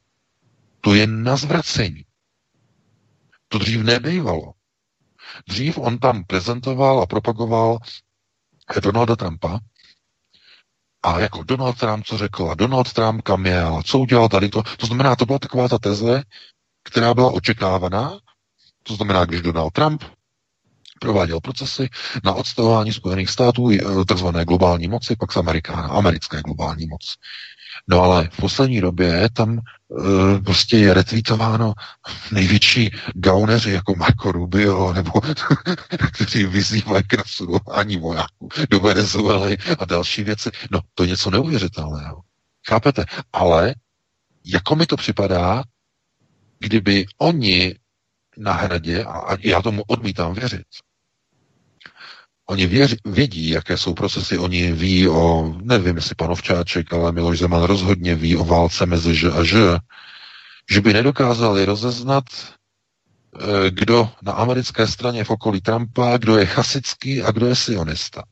To 0.87 0.93
je 0.93 1.07
na 1.07 1.35
zvracení. 1.35 2.05
To 3.47 3.57
dřív 3.57 3.83
nebejvalo. 3.83 4.53
Dřív 5.47 5.77
on 5.77 5.99
tam 5.99 6.23
prezentoval 6.23 7.01
a 7.01 7.05
propagoval 7.05 7.77
Donalda 8.81 9.15
Trumpa 9.15 9.59
a 11.03 11.19
jako 11.19 11.43
Donald 11.43 11.77
Trump, 11.77 12.05
co 12.05 12.17
řekl, 12.17 12.51
a 12.51 12.55
Donald 12.55 12.93
Trump 12.93 13.21
kam 13.21 13.45
je, 13.45 13.63
a 13.63 13.83
co 13.83 13.99
udělal 13.99 14.29
tady 14.29 14.49
to. 14.49 14.63
To 14.63 14.85
znamená, 14.85 15.15
to 15.15 15.25
byla 15.25 15.39
taková 15.39 15.67
ta 15.67 15.77
teze, 15.77 16.23
která 16.83 17.13
byla 17.13 17.31
očekávaná. 17.31 18.19
To 18.83 18.95
znamená, 18.95 19.25
když 19.25 19.41
Donald 19.41 19.73
Trump 19.73 20.03
prováděl 20.99 21.39
procesy 21.39 21.89
na 22.23 22.33
odstavování 22.33 22.93
Spojených 22.93 23.29
států, 23.29 23.69
eh, 23.71 24.05
takzvané 24.05 24.45
globální 24.45 24.87
moci, 24.87 25.15
pak 25.15 25.31
z 25.31 25.37
Amerikána, 25.37 25.87
americké 25.87 26.41
globální 26.41 26.87
moc. 26.87 27.15
No 27.89 28.01
ale 28.01 28.29
v 28.33 28.37
poslední 28.37 28.81
době 28.81 29.29
tam 29.33 29.59
e, 29.59 29.61
prostě 30.41 30.77
je 30.77 30.93
retweetováno 30.93 31.73
největší 32.31 32.91
gauneři 33.15 33.71
jako 33.71 33.95
Marco 33.95 34.31
Rubio, 34.31 34.93
nebo 34.93 35.11
kteří 36.13 36.43
vyzývají 36.45 37.03
k 37.03 37.13
nasudování 37.17 37.97
vojáků 37.97 38.49
do 38.69 38.79
Venezuely 38.79 39.57
a 39.79 39.85
další 39.85 40.23
věci. 40.23 40.49
No, 40.71 40.79
to 40.93 41.03
je 41.03 41.09
něco 41.09 41.31
neuvěřitelného. 41.31 42.21
Chápete? 42.67 43.05
Ale 43.33 43.75
jako 44.45 44.75
mi 44.75 44.85
to 44.85 44.97
připadá, 44.97 45.63
kdyby 46.59 47.05
oni 47.17 47.75
na 48.37 48.53
hradě, 48.53 49.03
a 49.03 49.37
já 49.39 49.61
tomu 49.61 49.83
odmítám 49.87 50.33
věřit, 50.33 50.65
Oni 52.49 52.67
věř, 52.67 52.95
vědí, 53.05 53.49
jaké 53.49 53.77
jsou 53.77 53.93
procesy, 53.93 54.37
oni 54.37 54.71
ví 54.71 55.07
o, 55.07 55.53
nevím, 55.61 55.95
jestli 55.95 56.15
panovčáček, 56.15 56.93
ale 56.93 57.11
Miloš 57.11 57.39
Zeman 57.39 57.63
rozhodně 57.63 58.15
ví 58.15 58.35
o 58.35 58.45
válce 58.45 58.85
mezi 58.85 59.15
Ž 59.15 59.31
a 59.31 59.43
Ž, 59.43 59.79
že 60.71 60.81
by 60.81 60.93
nedokázali 60.93 61.65
rozeznat, 61.65 62.23
eh, 62.33 63.69
kdo 63.69 64.09
na 64.21 64.31
americké 64.31 64.87
straně 64.87 65.23
v 65.23 65.29
okolí 65.29 65.61
Trumpa, 65.61 66.17
kdo 66.17 66.37
je 66.37 66.45
chasický 66.45 67.23
a 67.23 67.31
kdo 67.31 67.45
je 67.47 67.55
sionista. 67.55 68.23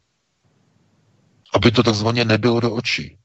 Aby 1.54 1.72
to 1.72 1.84
takzvaně 1.84 2.26
nebylo 2.26 2.60
do 2.60 2.74
očí. 2.74 3.18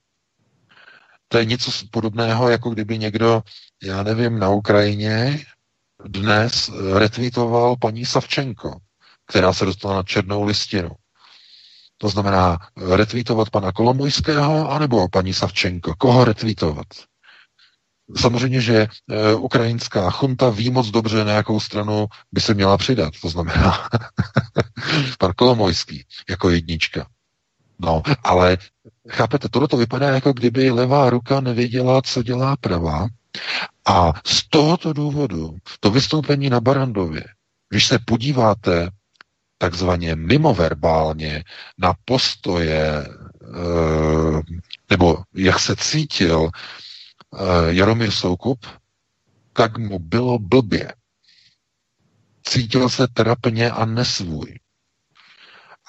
To 1.28 1.38
je 1.38 1.44
něco 1.44 1.70
podobného, 1.90 2.48
jako 2.48 2.70
kdyby 2.70 2.98
někdo, 2.98 3.42
já 3.82 4.02
nevím, 4.02 4.38
na 4.38 4.48
Ukrajině 4.48 5.44
dnes 6.04 6.70
retweetoval 6.94 7.76
paní 7.76 8.06
Savčenko 8.06 8.80
která 9.30 9.52
se 9.52 9.64
dostala 9.64 9.94
na 9.94 10.02
černou 10.02 10.44
listinu. 10.44 10.90
To 11.98 12.08
znamená 12.08 12.58
retweetovat 12.76 13.50
pana 13.50 13.72
Kolomojského 13.72 14.70
anebo 14.70 15.08
paní 15.08 15.34
Savčenko. 15.34 15.94
Koho 15.98 16.24
retweetovat? 16.24 16.86
Samozřejmě, 18.16 18.60
že 18.60 18.76
e, 18.76 18.88
ukrajinská 19.34 20.10
chunta 20.10 20.50
ví 20.50 20.70
moc 20.70 20.90
dobře, 20.90 21.24
na 21.24 21.32
jakou 21.32 21.60
stranu 21.60 22.06
by 22.32 22.40
se 22.40 22.54
měla 22.54 22.78
přidat. 22.78 23.14
To 23.22 23.28
znamená 23.28 23.88
pan 25.18 25.32
Kolomojský 25.36 26.04
jako 26.30 26.50
jednička. 26.50 27.06
No, 27.78 28.02
ale 28.24 28.58
chápete, 29.08 29.48
tohle 29.48 29.68
to 29.68 29.76
vypadá 29.76 30.08
jako 30.08 30.32
kdyby 30.32 30.70
levá 30.70 31.10
ruka 31.10 31.40
nevěděla, 31.40 32.02
co 32.02 32.22
dělá 32.22 32.56
pravá. 32.56 33.08
A 33.86 34.12
z 34.26 34.48
tohoto 34.48 34.92
důvodu 34.92 35.56
to 35.80 35.90
vystoupení 35.90 36.50
na 36.50 36.60
Barandově, 36.60 37.24
když 37.68 37.86
se 37.86 37.98
podíváte 37.98 38.90
takzvaně 39.60 40.16
mimoverbálně 40.16 41.44
na 41.78 41.94
postoje, 42.04 43.06
eh, 43.06 44.40
nebo 44.90 45.18
jak 45.34 45.58
se 45.60 45.76
cítil 45.76 46.48
eh, 46.48 47.38
Jaromír 47.68 48.10
Soukup, 48.10 48.66
tak 49.52 49.78
mu 49.78 49.98
bylo 49.98 50.38
blbě. 50.38 50.94
Cítil 52.42 52.88
se 52.88 53.08
trapně 53.08 53.70
a 53.70 53.84
nesvůj. 53.84 54.58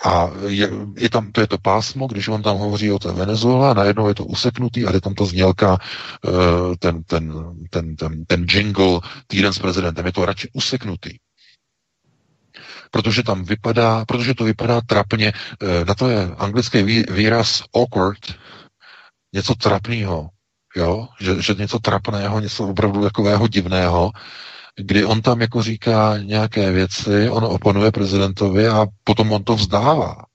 A 0.06 0.30
je, 0.48 0.70
je 0.98 1.10
tam, 1.10 1.32
to 1.32 1.42
je 1.42 1.48
to 1.48 1.58
pásmo, 1.58 2.08
když 2.08 2.28
on 2.28 2.42
tam 2.42 2.58
hovoří 2.58 2.92
o 2.92 3.00
té 3.00 3.12
Venezuele 3.12 3.70
a 3.70 3.74
najednou 3.74 4.08
je 4.08 4.16
to 4.16 4.26
useknutý 4.26 4.86
a 4.86 4.94
je 4.94 5.02
tam 5.02 5.14
to 5.14 5.26
znělka, 5.26 5.78
eh, 6.28 6.78
ten, 6.80 7.04
ten, 7.04 7.34
ten, 7.70 7.96
ten, 7.96 8.26
ten 8.26 8.46
jingle 8.50 9.00
týden 9.28 9.54
s 9.54 9.60
prezidentem, 9.60 10.06
je 10.06 10.12
to 10.12 10.26
radši 10.26 10.50
useknutý 10.54 11.10
protože 12.92 13.24
tam 13.24 13.44
vypadá, 13.44 14.06
protože 14.06 14.34
to 14.34 14.44
vypadá 14.44 14.82
trapně, 14.82 15.34
eh, 15.34 15.86
na 15.86 15.96
to 15.96 16.10
je 16.10 16.36
anglický 16.38 16.84
výraz 17.10 17.64
awkward, 17.76 18.20
něco 19.34 19.56
trapného, 19.56 20.30
jo, 20.76 21.08
že, 21.20 21.42
že 21.42 21.54
něco 21.54 21.80
trapného, 21.80 22.40
něco 22.40 22.68
opravdu 22.68 23.04
takového 23.04 23.48
divného, 23.48 24.12
kdy 24.76 25.06
on 25.06 25.22
tam 25.22 25.42
jako 25.42 25.64
říká 25.64 26.18
nějaké 26.18 26.72
věci, 26.72 27.30
on 27.30 27.44
oponuje 27.46 27.92
prezidentovi 27.92 28.68
a 28.68 28.86
potom 29.04 29.32
on 29.32 29.44
to 29.44 29.56
vzdává. 29.56 30.26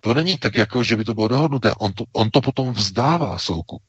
To 0.00 0.14
není 0.14 0.38
tak, 0.38 0.54
jako, 0.54 0.82
že 0.82 0.96
by 0.96 1.04
to 1.04 1.14
bylo 1.14 1.28
dohodnuté. 1.28 1.72
On 1.78 1.92
to, 1.92 2.04
on 2.12 2.30
to 2.30 2.40
potom 2.40 2.72
vzdává 2.72 3.38
soukup. 3.38 3.82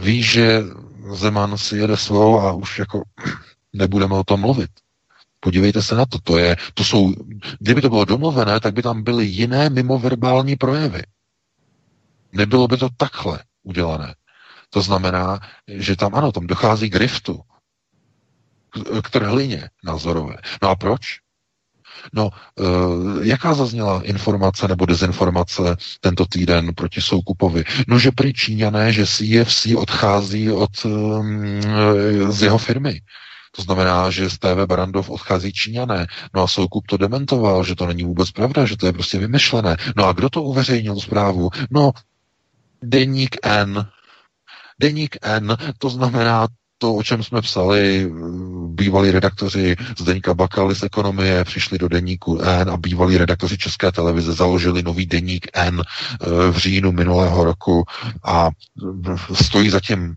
Ví, 0.00 0.22
že 0.22 0.62
Zeman 1.12 1.58
si 1.58 1.76
jede 1.76 1.96
svou 1.96 2.40
a 2.40 2.52
už 2.52 2.78
jako 2.78 3.02
nebudeme 3.72 4.14
o 4.14 4.24
tom 4.24 4.40
mluvit. 4.40 4.70
Podívejte 5.44 5.82
se 5.82 5.94
na 5.94 6.06
to. 6.06 6.18
To, 6.18 6.38
je, 6.38 6.56
to 6.74 6.84
jsou, 6.84 7.12
kdyby 7.60 7.80
to 7.80 7.88
bylo 7.88 8.04
domluvené, 8.04 8.60
tak 8.60 8.74
by 8.74 8.82
tam 8.82 9.02
byly 9.02 9.26
jiné 9.26 9.70
mimoverbální 9.70 10.56
projevy. 10.56 11.02
Nebylo 12.32 12.68
by 12.68 12.76
to 12.76 12.88
takhle 12.96 13.38
udělané. 13.62 14.14
To 14.70 14.82
znamená, 14.82 15.40
že 15.68 15.96
tam 15.96 16.14
ano, 16.14 16.32
tam 16.32 16.46
dochází 16.46 16.90
k 16.90 16.96
riftu, 16.96 17.40
k 19.02 19.10
trhlině 19.10 19.70
názorové. 19.84 20.36
No 20.62 20.68
a 20.68 20.76
proč? 20.76 21.00
No, 22.12 22.30
e, 22.32 22.64
jaká 23.28 23.54
zazněla 23.54 24.02
informace 24.02 24.68
nebo 24.68 24.86
dezinformace 24.86 25.76
tento 26.00 26.26
týden 26.26 26.74
proti 26.74 27.00
Soukupovi? 27.00 27.64
No, 27.88 27.98
že 27.98 28.10
prý 28.10 28.32
Číňané, 28.32 28.92
že 28.92 29.06
CFC 29.06 29.66
odchází 29.76 30.50
od, 30.50 30.72
e, 30.86 32.32
z 32.32 32.42
jeho 32.42 32.58
firmy. 32.58 33.00
To 33.56 33.62
znamená, 33.62 34.10
že 34.10 34.30
z 34.30 34.38
TV 34.38 34.66
Barandov 34.66 35.10
odchází 35.10 35.52
Číňané. 35.52 36.06
No 36.34 36.42
a 36.42 36.46
Soukup 36.46 36.86
to 36.86 36.96
dementoval, 36.96 37.64
že 37.64 37.74
to 37.74 37.86
není 37.86 38.04
vůbec 38.04 38.30
pravda, 38.30 38.64
že 38.64 38.76
to 38.76 38.86
je 38.86 38.92
prostě 38.92 39.18
vymyšlené. 39.18 39.76
No 39.96 40.04
a 40.06 40.12
kdo 40.12 40.30
to 40.30 40.42
uveřejnil 40.42 41.00
zprávu? 41.00 41.50
No, 41.70 41.90
Deník 42.82 43.36
N. 43.42 43.86
Deník 44.80 45.16
N, 45.22 45.56
to 45.78 45.90
znamená 45.90 46.46
to, 46.78 46.94
o 46.94 47.02
čem 47.02 47.22
jsme 47.22 47.40
psali, 47.40 48.10
bývalí 48.66 49.10
redaktoři 49.10 49.76
z 49.98 50.02
Deníka 50.02 50.34
Bakaly 50.34 50.74
z 50.74 50.82
ekonomie 50.82 51.44
přišli 51.44 51.78
do 51.78 51.88
Deníku 51.88 52.40
N 52.40 52.70
a 52.70 52.76
bývalí 52.76 53.18
redaktoři 53.18 53.58
České 53.58 53.92
televize 53.92 54.32
založili 54.32 54.82
nový 54.82 55.06
Deník 55.06 55.46
N 55.54 55.82
eh, 55.82 56.26
v 56.50 56.56
říjnu 56.56 56.92
minulého 56.92 57.44
roku 57.44 57.84
a 58.24 58.50
stojí 59.32 59.70
zatím 59.70 60.14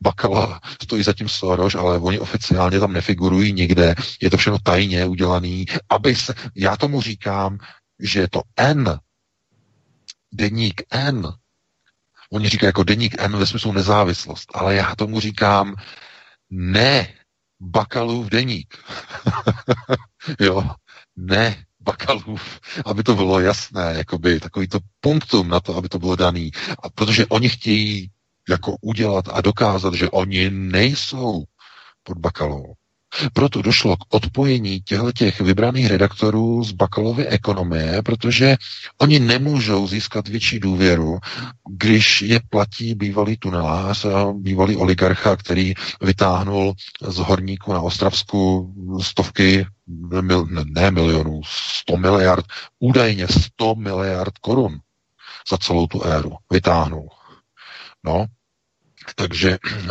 Bakala, 0.00 0.60
stojí 0.82 1.02
zatím 1.02 1.28
Soros, 1.28 1.74
ale 1.74 1.98
oni 1.98 2.18
oficiálně 2.18 2.80
tam 2.80 2.92
nefigurují 2.92 3.52
nikde. 3.52 3.94
Je 4.22 4.30
to 4.30 4.36
všechno 4.36 4.58
tajně 4.58 5.06
udělaný, 5.06 5.66
aby 5.88 6.16
se, 6.16 6.34
já 6.54 6.76
tomu 6.76 7.00
říkám, 7.00 7.58
že 8.00 8.20
je 8.20 8.28
to 8.28 8.42
N, 8.56 8.98
deník 10.32 10.82
N, 10.90 11.32
Oni 12.32 12.48
říkají 12.48 12.68
jako 12.68 12.82
deník 12.84 13.14
N 13.18 13.36
ve 13.36 13.46
smyslu 13.46 13.72
nezávislost, 13.72 14.48
ale 14.54 14.74
já 14.74 14.94
tomu 14.94 15.20
říkám 15.20 15.74
ne 16.50 17.14
Bakalův 17.60 18.26
deník. 18.26 18.74
jo, 20.40 20.70
ne 21.16 21.64
Bakalův, 21.80 22.60
aby 22.84 23.02
to 23.02 23.14
bylo 23.14 23.40
jasné, 23.40 23.94
jakoby 23.96 24.40
takový 24.40 24.68
to 24.68 24.78
punktum 25.00 25.48
na 25.48 25.60
to, 25.60 25.76
aby 25.76 25.88
to 25.88 25.98
bylo 25.98 26.16
daný. 26.16 26.50
A 26.82 26.90
protože 26.90 27.26
oni 27.26 27.48
chtějí 27.48 28.10
jako 28.48 28.76
udělat 28.80 29.24
a 29.32 29.40
dokázat, 29.40 29.94
že 29.94 30.10
oni 30.10 30.50
nejsou 30.50 31.44
pod 32.02 32.18
Bakalou. 32.18 32.74
Proto 33.32 33.62
došlo 33.62 33.96
k 33.96 34.14
odpojení 34.14 34.80
těchto 34.80 35.44
vybraných 35.44 35.86
redaktorů 35.86 36.64
z 36.64 36.72
Bakalovy 36.72 37.26
ekonomie, 37.26 38.02
protože 38.02 38.56
oni 39.00 39.18
nemůžou 39.18 39.86
získat 39.86 40.28
větší 40.28 40.60
důvěru, 40.60 41.18
když 41.70 42.22
je 42.22 42.40
platí 42.50 42.94
bývalý 42.94 43.36
tunelář 43.36 44.04
a 44.04 44.32
bývalý 44.32 44.76
oligarcha, 44.76 45.36
který 45.36 45.74
vytáhnul 46.02 46.74
z 47.08 47.16
horníku 47.16 47.72
na 47.72 47.80
Ostravsku 47.80 48.72
stovky, 49.02 49.66
mil, 50.20 50.46
ne 50.64 50.90
milionů, 50.90 51.40
100 51.44 51.96
miliard, 51.96 52.46
údajně 52.78 53.28
100 53.28 53.74
miliard 53.74 54.38
korun 54.38 54.78
za 55.50 55.58
celou 55.58 55.86
tu 55.86 56.02
éru 56.02 56.32
vytáhnul. 56.52 57.08
No, 58.04 58.26
takže 59.14 59.58
eh, 59.68 59.88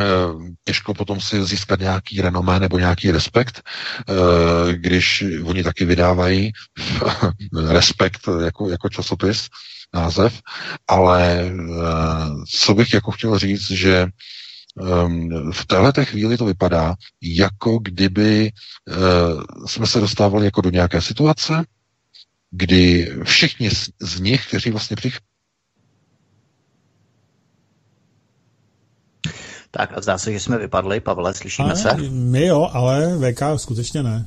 těžko 0.63 0.93
potom 0.93 1.21
si 1.21 1.45
získat 1.45 1.79
nějaký 1.79 2.21
renomé 2.21 2.59
nebo 2.59 2.79
nějaký 2.79 3.11
respekt, 3.11 3.61
eh, 4.09 4.73
když 4.73 5.23
oni 5.43 5.63
taky 5.63 5.85
vydávají 5.85 6.51
respekt 7.67 8.21
jako, 8.45 8.69
jako 8.69 8.89
časopis, 8.89 9.47
název, 9.93 10.41
ale 10.87 11.39
eh, 11.41 11.53
co 12.49 12.73
bych 12.73 12.93
jako 12.93 13.11
chtěl 13.11 13.39
říct, 13.39 13.71
že 13.71 14.07
ehm, 14.81 15.51
v 15.51 15.65
této 15.65 16.05
chvíli 16.05 16.37
to 16.37 16.45
vypadá, 16.45 16.95
jako 17.21 17.79
kdyby 17.79 18.51
jsme 19.65 19.87
se 19.87 19.99
dostávali 19.99 20.45
jako 20.45 20.61
do 20.61 20.69
nějaké 20.69 21.01
situace, 21.01 21.65
kdy 22.51 23.11
všichni 23.23 23.69
z 23.99 24.19
nich, 24.19 24.47
kteří 24.47 24.71
vlastně 24.71 24.95
Tak 29.77 29.97
a 29.97 30.01
zdá 30.01 30.17
se, 30.17 30.31
že 30.31 30.39
jsme 30.39 30.57
vypadli. 30.57 30.99
Pavle, 30.99 31.33
slyšíme 31.33 31.69
ale, 31.69 31.77
se? 31.77 31.93
My 32.09 32.45
jo, 32.45 32.69
ale 32.73 33.17
VK 33.17 33.41
skutečně 33.55 34.03
ne. 34.03 34.25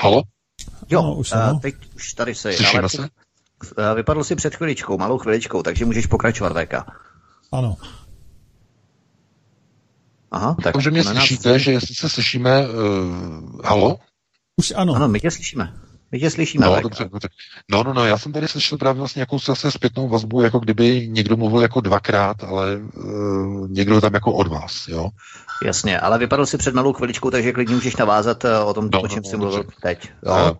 Halo? 0.00 0.22
Jo, 0.88 1.02
no, 1.02 1.14
už, 1.14 1.32
uh, 1.32 1.60
teď 1.60 1.74
už 1.96 2.12
tady 2.12 2.34
se... 2.34 2.52
Slyšíme 2.52 2.80
ale, 2.80 2.88
se? 2.88 3.08
Vypadl 3.94 4.24
si 4.24 4.36
před 4.36 4.54
chviličkou, 4.54 4.98
malou 4.98 5.18
chviličkou, 5.18 5.62
takže 5.62 5.84
můžeš 5.84 6.06
pokračovat, 6.06 6.52
VK. 6.52 6.74
Ano. 7.52 7.76
Aha, 10.30 10.56
tak... 10.62 10.72
Takže 10.72 10.90
mě 10.90 11.04
slyšíte, 11.04 11.52
nás... 11.52 11.62
že 11.62 11.72
jestli 11.72 11.94
se 11.94 12.08
slyšíme... 12.08 12.68
Uh, 12.68 13.60
halo? 13.64 13.98
Už 14.56 14.72
ano. 14.76 14.94
Ano, 14.94 15.08
my 15.08 15.20
tě 15.20 15.30
slyšíme. 15.30 15.74
My 16.12 16.20
tě 16.20 16.30
slyšíme. 16.30 16.66
No, 16.66 16.80
dobře, 16.80 17.08
dobře. 17.12 17.28
No, 17.70 17.82
no, 17.82 17.94
no, 17.94 18.04
já 18.04 18.18
jsem 18.18 18.32
tady 18.32 18.48
slyšel 18.48 18.78
právě 18.78 18.98
vlastně 18.98 19.20
nějakou 19.20 19.38
zase 19.38 19.70
zpětnou 19.70 20.08
vazbu, 20.08 20.42
jako 20.42 20.58
kdyby 20.58 21.08
někdo 21.08 21.36
mluvil 21.36 21.60
jako 21.62 21.80
dvakrát, 21.80 22.44
ale 22.44 22.76
uh, 22.76 23.70
někdo 23.70 24.00
tam 24.00 24.14
jako 24.14 24.32
od 24.32 24.46
vás, 24.46 24.88
jo. 24.88 25.08
Jasně, 25.64 26.00
ale 26.00 26.18
vypadl 26.18 26.46
si 26.46 26.58
před 26.58 26.74
malou 26.74 26.92
chviličkou, 26.92 27.30
takže 27.30 27.52
klidně 27.52 27.74
můžeš 27.74 27.96
navázat 27.96 28.44
uh, 28.44 28.50
o 28.68 28.74
tom, 28.74 28.88
no, 28.92 29.00
o 29.00 29.08
čem 29.08 29.22
no, 29.24 29.30
jsi 29.30 29.36
mluvil 29.36 29.56
dobře. 29.56 29.76
teď. 29.82 30.10
Jo? 30.26 30.32
Uh, 30.32 30.56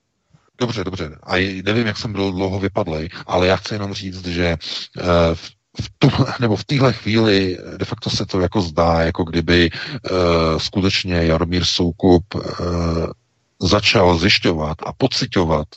dobře, 0.59 0.85
dobře. 0.85 1.19
A 1.23 1.63
nevím, 1.65 1.87
jak 1.87 1.97
jsem 1.97 2.13
byl 2.13 2.33
dlouho 2.33 2.59
vypadlej, 2.61 3.09
ale 3.27 3.47
já 3.47 3.57
chci 3.57 3.75
jenom 3.75 3.95
říct, 3.95 4.27
že 4.27 4.57
uh, 4.97 5.05
v 5.35 5.57
v 5.81 5.91
tu, 5.99 6.09
nebo 6.41 6.57
v 6.57 6.65
téhle 6.65 6.93
chvíli 6.93 7.59
de 7.77 7.85
facto 7.85 8.11
se 8.11 8.27
to 8.27 8.41
jako 8.41 8.61
zdá, 8.61 9.01
jako 9.01 9.25
kdyby 9.25 9.71
uh, 9.71 10.59
skutečně 10.59 11.15
Jaromír 11.15 11.65
Soukup 11.65 12.35
uh, 12.35 12.43
začal 13.61 14.19
zjišťovat 14.19 14.79
a 14.87 14.93
pocitovat, 14.93 15.69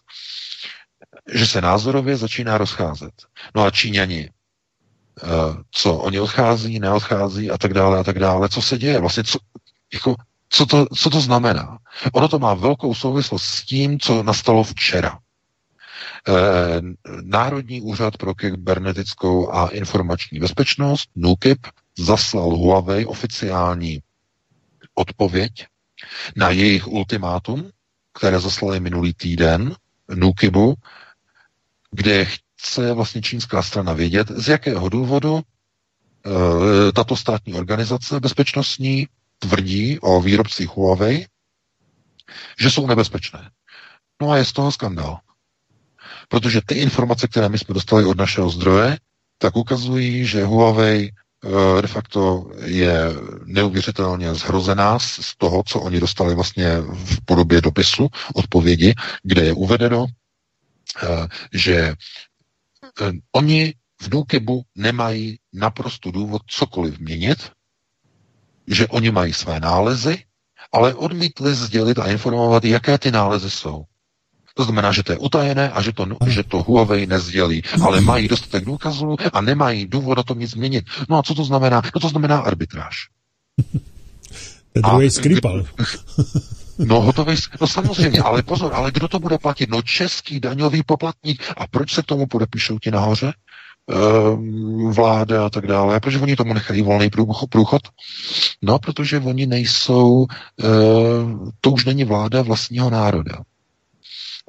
že 1.33 1.47
se 1.47 1.61
názorově 1.61 2.17
začíná 2.17 2.57
rozcházet. 2.57 3.13
No 3.55 3.63
a 3.63 3.71
Číňani, 3.71 4.29
eh, 4.29 5.27
co 5.71 5.93
oni 5.93 6.19
odchází, 6.19 6.79
neodchází 6.79 7.51
a 7.51 7.57
tak 7.57 7.73
dále 7.73 7.99
a 7.99 8.03
tak 8.03 8.19
dále, 8.19 8.49
co 8.49 8.61
se 8.61 8.77
děje, 8.77 8.99
vlastně 8.99 9.23
co, 9.23 9.39
jako, 9.93 10.15
co, 10.49 10.65
to, 10.65 10.85
co 10.95 11.09
to 11.09 11.21
znamená. 11.21 11.77
Ono 12.13 12.27
to 12.27 12.39
má 12.39 12.53
velkou 12.53 12.93
souvislost 12.93 13.43
s 13.43 13.65
tím, 13.65 13.99
co 13.99 14.23
nastalo 14.23 14.63
včera. 14.63 15.19
Eh, 16.27 16.81
Národní 17.23 17.81
úřad 17.81 18.17
pro 18.17 18.35
kybernetickou 18.35 19.51
a 19.51 19.67
informační 19.67 20.39
bezpečnost, 20.39 21.09
NUKIP, 21.15 21.67
zaslal 21.97 22.49
Huawei 22.49 23.05
oficiální 23.05 23.99
odpověď 24.95 25.67
na 26.35 26.49
jejich 26.49 26.87
ultimátum, 26.87 27.69
které 28.13 28.39
zaslali 28.39 28.79
minulý 28.79 29.13
týden 29.13 29.75
Nukibu, 30.15 30.75
kde 31.91 32.25
chce 32.25 32.93
vlastně 32.93 33.21
čínská 33.21 33.63
strana 33.63 33.93
vědět, 33.93 34.27
z 34.31 34.47
jakého 34.47 34.89
důvodu 34.89 35.39
e, 35.39 36.91
tato 36.91 37.15
státní 37.15 37.53
organizace 37.53 38.19
bezpečnostní 38.19 39.07
tvrdí 39.39 39.99
o 39.99 40.21
výrobcích 40.21 40.69
Huawei, 40.69 41.27
že 42.59 42.71
jsou 42.71 42.87
nebezpečné. 42.87 43.51
No 44.21 44.31
a 44.31 44.37
je 44.37 44.45
z 44.45 44.53
toho 44.53 44.71
skandál. 44.71 45.19
Protože 46.29 46.61
ty 46.65 46.75
informace, 46.75 47.27
které 47.27 47.49
my 47.49 47.57
jsme 47.57 47.73
dostali 47.73 48.05
od 48.05 48.17
našeho 48.17 48.49
zdroje, 48.49 48.97
tak 49.37 49.55
ukazují, 49.55 50.25
že 50.25 50.45
Huawei 50.45 51.11
de 51.81 51.87
facto 51.87 52.51
je 52.65 52.99
neuvěřitelně 53.45 54.33
zhrozená 54.35 54.99
z 54.99 55.35
toho, 55.37 55.63
co 55.63 55.79
oni 55.79 55.99
dostali 55.99 56.35
vlastně 56.35 56.81
v 56.81 57.25
podobě 57.25 57.61
dopisu, 57.61 58.07
odpovědi, 58.35 58.93
kde 59.23 59.41
je 59.45 59.53
uvedeno, 59.53 60.05
eh, 61.03 61.27
že 61.53 61.75
eh, 63.01 63.11
oni 63.31 63.73
v 64.01 64.09
Nukebu 64.13 64.63
nemají 64.75 65.39
naprosto 65.53 66.11
důvod 66.11 66.41
cokoliv 66.47 66.99
měnit, 66.99 67.51
že 68.67 68.87
oni 68.87 69.11
mají 69.11 69.33
své 69.33 69.59
nálezy, 69.59 70.23
ale 70.71 70.93
odmítli 70.95 71.55
sdělit 71.55 71.99
a 71.99 72.07
informovat, 72.11 72.65
jaké 72.65 72.97
ty 72.97 73.11
nálezy 73.11 73.49
jsou. 73.49 73.83
To 74.59 74.63
znamená, 74.67 74.91
že 74.91 75.03
to 75.03 75.11
je 75.11 75.17
utajené 75.17 75.71
a 75.71 75.81
že 75.81 75.95
to, 75.95 76.03
že 76.27 76.43
to 76.43 76.63
Huawei 76.63 77.07
nezdělí. 77.07 77.63
Ale 77.81 78.01
mají 78.01 78.27
dostatek 78.27 78.65
důkazů 78.65 79.15
a 79.33 79.41
nemají 79.41 79.87
důvod 79.87 80.17
na 80.17 80.23
tom 80.23 80.39
nic 80.39 80.51
změnit. 80.51 80.85
No 81.09 81.19
a 81.19 81.23
co 81.23 81.35
to 81.35 81.43
znamená? 81.43 81.81
No 81.95 82.01
to 82.01 82.09
znamená 82.09 82.39
arbitráž. 82.39 83.07
Ten 84.73 84.83
druhý 84.83 85.09
skripal. 85.09 85.65
No 86.79 87.01
hotový, 87.01 87.35
no 87.61 87.67
samozřejmě, 87.67 88.21
ale 88.21 88.43
pozor, 88.43 88.71
ale 88.73 88.91
kdo 88.91 89.07
to 89.07 89.19
bude 89.19 89.37
platit? 89.37 89.69
No 89.69 89.81
český 89.81 90.39
daňový 90.39 90.83
poplatník. 90.83 91.43
A 91.57 91.67
proč 91.67 91.93
se 91.93 92.01
k 92.01 92.05
tomu 92.05 92.27
podepíšou 92.27 92.79
ti 92.79 92.91
nahoře? 92.91 93.33
Ehm, 93.91 94.91
vláda 94.91 95.45
a 95.45 95.49
tak 95.49 95.67
dále. 95.67 95.99
Proč 95.99 96.15
oni 96.15 96.35
tomu 96.35 96.53
nechají 96.53 96.81
volný 96.81 97.09
průchod? 97.49 97.81
No, 98.61 98.79
protože 98.79 99.19
oni 99.19 99.47
nejsou, 99.47 100.25
ehm, 100.63 101.51
to 101.61 101.71
už 101.71 101.85
není 101.85 102.03
vláda 102.03 102.41
vlastního 102.41 102.89
národa. 102.89 103.35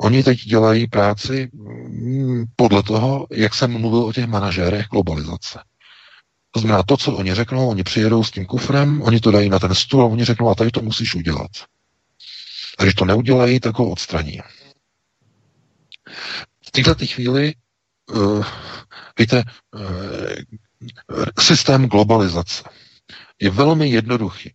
Oni 0.02 0.22
teď 0.22 0.38
dělají 0.38 0.86
práci 0.86 1.50
mm, 1.52 2.44
podle 2.56 2.82
toho, 2.82 3.26
jak 3.30 3.54
jsem 3.54 3.80
mluvil 3.80 4.04
o 4.04 4.12
těch 4.12 4.26
manažérech 4.26 4.86
globalizace. 4.86 5.60
To 6.50 6.60
znamená, 6.60 6.82
to, 6.82 6.96
co 6.96 7.12
oni 7.12 7.34
řeknou, 7.34 7.68
oni 7.68 7.82
přijedou 7.82 8.24
s 8.24 8.30
tím 8.30 8.46
kufrem, 8.46 9.02
oni 9.02 9.20
to 9.20 9.30
dají 9.30 9.48
na 9.48 9.58
ten 9.58 9.74
stůl 9.74 10.02
a 10.02 10.06
oni 10.06 10.24
řeknou, 10.24 10.48
a 10.48 10.54
tady 10.54 10.70
to 10.70 10.82
musíš 10.82 11.14
udělat. 11.14 11.50
A 12.78 12.82
když 12.82 12.94
to 12.94 13.04
neudělají, 13.04 13.60
tak 13.60 13.78
ho 13.78 13.90
odstraní. 13.90 14.40
V 16.66 16.70
této 16.70 17.06
chvíli, 17.06 17.54
uh, 18.10 18.44
víte, 19.18 19.42
uh, 19.74 21.24
systém 21.40 21.86
globalizace 21.86 22.64
je 23.40 23.50
velmi 23.50 23.90
jednoduchý. 23.90 24.54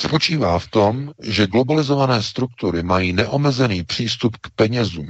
Spočívá 0.00 0.58
v 0.58 0.68
tom, 0.68 1.12
že 1.22 1.46
globalizované 1.46 2.22
struktury 2.22 2.82
mají 2.82 3.12
neomezený 3.12 3.84
přístup 3.84 4.36
k 4.36 4.50
penězům. 4.50 5.08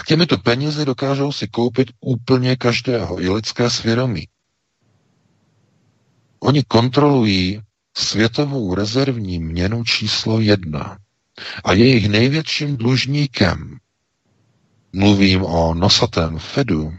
A 0.00 0.04
těmito 0.06 0.38
penězi 0.38 0.84
dokážou 0.84 1.32
si 1.32 1.48
koupit 1.48 1.90
úplně 2.00 2.56
každého, 2.56 3.22
i 3.22 3.28
lidské 3.28 3.70
svědomí. 3.70 4.28
Oni 6.40 6.62
kontrolují 6.62 7.60
světovou 7.96 8.74
rezervní 8.74 9.38
měnu 9.38 9.84
číslo 9.84 10.40
jedna. 10.40 10.98
A 11.64 11.72
jejich 11.72 12.08
největším 12.08 12.76
dlužníkem, 12.76 13.78
mluvím 14.92 15.42
o 15.44 15.74
nosatém 15.74 16.38
Fedu, 16.38 16.94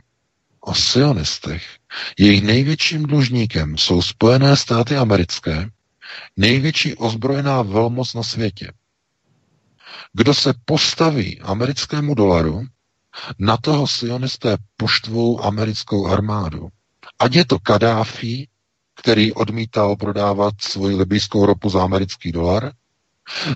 o 0.62 0.76
sionistech, 0.76 1.66
jejich 2.20 2.42
největším 2.44 3.04
dlužníkem 3.04 3.78
jsou 3.78 4.02
Spojené 4.02 4.58
státy 4.58 4.98
americké, 4.98 5.70
největší 6.38 6.96
ozbrojená 6.96 7.62
velmoc 7.62 8.14
na 8.14 8.24
světě. 8.24 8.72
Kdo 10.14 10.34
se 10.34 10.54
postaví 10.66 11.42
americkému 11.42 12.16
dolaru, 12.16 12.66
na 13.40 13.58
toho 13.58 13.88
sionisté 13.88 14.58
poštvou 14.78 15.44
americkou 15.44 16.08
armádu. 16.08 16.70
Ať 17.20 17.36
je 17.36 17.46
to 17.46 17.60
Kadáfi, 17.60 18.48
který 18.96 19.34
odmítal 19.34 19.96
prodávat 19.96 20.54
svoji 20.62 20.96
libijskou 20.96 21.46
ropu 21.46 21.70
za 21.70 21.84
americký 21.84 22.32
dolar, 22.32 22.72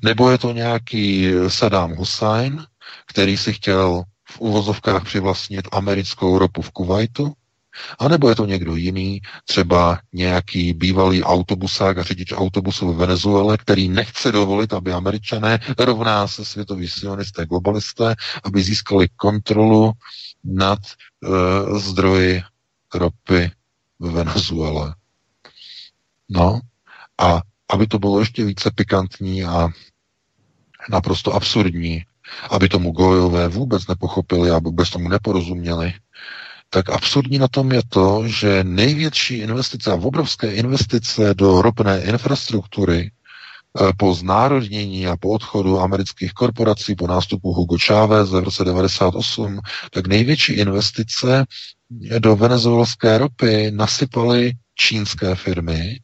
nebo 0.03 0.31
je 0.31 0.37
to 0.37 0.53
nějaký 0.53 1.31
Saddam 1.47 1.95
Hussein, 1.95 2.65
který 3.05 3.37
si 3.37 3.53
chtěl 3.53 4.03
v 4.29 4.39
uvozovkách 4.39 5.03
přivlastnit 5.03 5.67
americkou 5.71 6.39
ropu 6.39 6.61
v 6.61 6.71
Kuwaitu, 6.71 7.33
a 7.99 8.07
nebo 8.07 8.29
je 8.29 8.35
to 8.35 8.45
někdo 8.45 8.75
jiný, 8.75 9.21
třeba 9.45 9.99
nějaký 10.13 10.73
bývalý 10.73 11.23
autobusák 11.23 11.97
a 11.97 12.03
řidič 12.03 12.33
autobusu 12.35 12.93
v 12.93 12.97
Venezuele, 12.97 13.57
který 13.57 13.89
nechce 13.89 14.31
dovolit, 14.31 14.73
aby 14.73 14.93
američané 14.93 15.59
rovná 15.79 16.27
se 16.27 16.45
světoví 16.45 16.87
sionisté, 16.87 17.45
globalisté, 17.45 18.15
aby 18.43 18.63
získali 18.63 19.07
kontrolu 19.15 19.91
nad 20.43 20.79
uh, 20.79 21.79
zdroji 21.79 22.41
ropy 22.93 23.51
v 23.99 24.11
Venezuele. 24.11 24.95
No 26.29 26.59
a 27.17 27.41
aby 27.69 27.87
to 27.87 27.99
bylo 27.99 28.19
ještě 28.19 28.45
více 28.45 28.71
pikantní 28.75 29.43
a 29.43 29.67
naprosto 30.89 31.33
absurdní, 31.33 32.05
aby 32.49 32.69
tomu 32.69 32.91
Gojové 32.91 33.47
vůbec 33.47 33.87
nepochopili 33.87 34.51
a 34.51 34.59
vůbec 34.59 34.89
tomu 34.89 35.09
neporozuměli, 35.09 35.93
tak 36.69 36.89
absurdní 36.89 37.37
na 37.37 37.47
tom 37.47 37.71
je 37.71 37.81
to, 37.89 38.23
že 38.27 38.63
největší 38.63 39.35
investice 39.37 39.91
a 39.91 39.95
obrovské 39.95 40.51
investice 40.53 41.33
do 41.33 41.61
ropné 41.61 42.01
infrastruktury 42.01 43.11
eh, 43.11 43.91
po 43.97 44.13
znárodnění 44.13 45.07
a 45.07 45.17
po 45.17 45.29
odchodu 45.29 45.79
amerických 45.79 46.33
korporací, 46.33 46.95
po 46.95 47.07
nástupu 47.07 47.53
Hugo 47.53 47.77
Chávez 47.85 48.29
v 48.29 48.43
roce 48.43 48.63
98, 48.63 49.59
tak 49.91 50.07
největší 50.07 50.53
investice 50.53 51.45
do 52.19 52.35
venezuelské 52.35 53.17
ropy 53.17 53.71
nasypaly 53.71 54.53
čínské 54.75 55.35
firmy, 55.35 55.99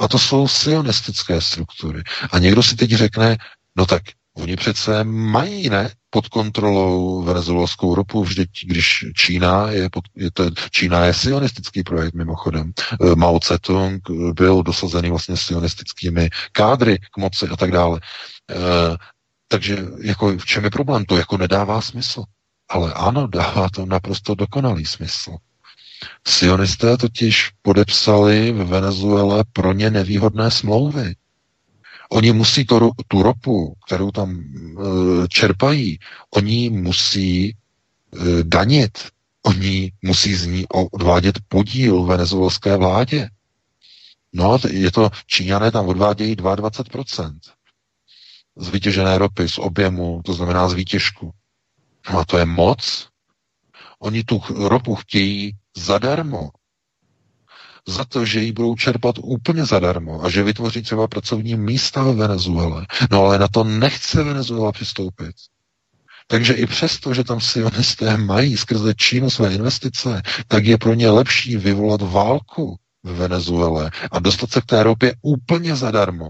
a 0.00 0.08
to 0.08 0.18
jsou 0.18 0.48
sionistické 0.48 1.40
struktury. 1.40 2.02
A 2.30 2.38
někdo 2.38 2.62
si 2.62 2.76
teď 2.76 2.90
řekne, 2.90 3.36
no 3.76 3.86
tak 3.86 4.02
oni 4.34 4.56
přece 4.56 5.04
mají, 5.04 5.68
ne, 5.70 5.90
pod 6.10 6.28
kontrolou 6.28 7.22
venezuelskou 7.22 7.94
ropu, 7.94 8.24
vždyť 8.24 8.50
když 8.64 9.04
Čína 9.14 9.70
je, 9.70 9.90
pod, 9.90 10.04
je 10.16 10.30
to, 10.30 10.50
Čína 10.70 11.04
je 11.04 11.14
sionistický 11.14 11.82
projekt 11.82 12.14
mimochodem. 12.14 12.72
E, 12.92 13.14
Mao 13.14 13.38
Tse-tung 13.38 14.00
byl 14.32 14.62
dosazený 14.62 15.10
vlastně 15.10 15.36
sionistickými 15.36 16.30
kádry 16.52 16.98
k 16.98 17.16
moci 17.16 17.48
a 17.48 17.56
tak 17.56 17.70
dále. 17.70 18.00
E, 18.50 18.54
takže 19.48 19.78
jako 20.02 20.36
v 20.38 20.46
čem 20.46 20.64
je 20.64 20.70
problém? 20.70 21.04
To 21.04 21.16
jako 21.16 21.36
nedává 21.36 21.80
smysl. 21.80 22.24
Ale 22.68 22.92
ano, 22.92 23.26
dává 23.26 23.68
to 23.68 23.86
naprosto 23.86 24.34
dokonalý 24.34 24.86
smysl. 24.86 25.36
Sionisté 26.26 26.96
totiž 26.96 27.50
podepsali 27.62 28.52
v 28.52 28.56
Venezuele 28.56 29.44
pro 29.52 29.72
ně 29.72 29.90
nevýhodné 29.90 30.50
smlouvy. 30.50 31.14
Oni 32.08 32.32
musí 32.32 32.64
to, 32.64 32.90
tu 33.08 33.22
ropu, 33.22 33.74
kterou 33.86 34.10
tam 34.10 34.40
e, 34.40 35.28
čerpají, 35.28 35.98
oni 36.34 36.70
musí 36.70 37.46
e, 37.46 37.54
danit. 38.42 39.08
Oni 39.42 39.92
musí 40.02 40.34
z 40.34 40.46
ní 40.46 40.64
odvádět 40.68 41.38
podíl 41.48 42.02
venezuelské 42.04 42.76
vládě. 42.76 43.28
No, 44.32 44.58
je 44.70 44.90
to, 44.92 45.10
Číňané 45.26 45.70
tam 45.70 45.86
odvádějí 45.88 46.36
22% 46.36 47.38
z 48.56 48.68
vytěžené 48.68 49.18
ropy, 49.18 49.48
z 49.48 49.58
objemu, 49.58 50.22
to 50.24 50.34
znamená 50.34 50.68
z 50.68 50.72
výtěžku. 50.72 51.30
No 52.12 52.18
a 52.18 52.24
to 52.24 52.38
je 52.38 52.44
moc. 52.44 53.08
Oni 53.98 54.24
tu 54.24 54.40
ropu 54.68 54.94
chtějí 54.94 55.56
zadarmo. 55.76 56.50
Za 57.88 58.04
to, 58.04 58.24
že 58.24 58.40
ji 58.40 58.52
budou 58.52 58.74
čerpat 58.74 59.14
úplně 59.22 59.64
zadarmo 59.64 60.24
a 60.24 60.30
že 60.30 60.42
vytvoří 60.42 60.82
třeba 60.82 61.08
pracovní 61.08 61.56
místa 61.56 62.02
ve 62.02 62.12
Venezuele. 62.12 62.86
No 63.10 63.24
ale 63.24 63.38
na 63.38 63.48
to 63.48 63.64
nechce 63.64 64.22
Venezuela 64.22 64.72
přistoupit. 64.72 65.34
Takže 66.26 66.52
i 66.52 66.66
přesto, 66.66 67.14
že 67.14 67.24
tam 67.24 67.40
sionisté 67.40 68.16
mají 68.16 68.56
skrze 68.56 68.94
Čínu 68.94 69.30
své 69.30 69.54
investice, 69.54 70.22
tak 70.48 70.64
je 70.64 70.78
pro 70.78 70.94
ně 70.94 71.10
lepší 71.10 71.56
vyvolat 71.56 72.02
válku 72.02 72.76
v 73.02 73.16
Venezuele 73.16 73.90
a 74.10 74.18
dostat 74.18 74.50
se 74.50 74.60
k 74.60 74.66
té 74.66 74.82
ropě 74.82 75.14
úplně 75.22 75.76
zadarmo. 75.76 76.28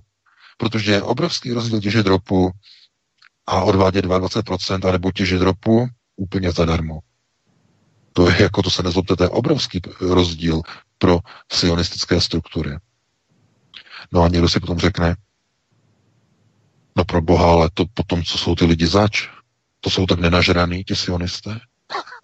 Protože 0.57 0.93
je 0.93 1.03
obrovský 1.03 1.53
rozdíl 1.53 1.81
těžit 1.81 2.07
ropu 2.07 2.51
a 3.47 3.63
odvádět 3.63 4.05
22%, 4.05 4.89
anebo 4.89 5.13
těžit 5.13 5.43
ropu 5.43 5.89
úplně 6.17 6.53
zadarmo. 6.53 6.99
To 8.13 8.31
je 8.31 8.43
jako, 8.43 8.63
to 8.63 8.71
se 8.71 8.83
nezlobte, 8.83 9.17
to 9.17 9.25
je 9.25 9.29
obrovský 9.29 9.81
rozdíl 10.01 10.63
pro 10.99 11.19
sionistické 11.53 12.21
struktury. 12.21 12.79
No 14.13 14.23
a 14.23 14.29
někdo 14.29 14.49
si 14.49 14.61
potom 14.61 14.79
řekne, 14.79 15.17
no 16.97 17.05
pro 17.05 17.23
boha, 17.23 17.53
ale 17.53 17.71
to 17.75 17.85
potom, 17.95 18.23
co 18.23 18.39
jsou 18.39 18.55
ty 18.55 18.65
lidi 18.65 18.87
zač, 18.87 19.29
to 19.81 19.91
jsou 19.91 20.07
tak 20.07 20.21
nenažraný, 20.21 20.85
ti 20.85 20.97
sionisté. 20.97 21.61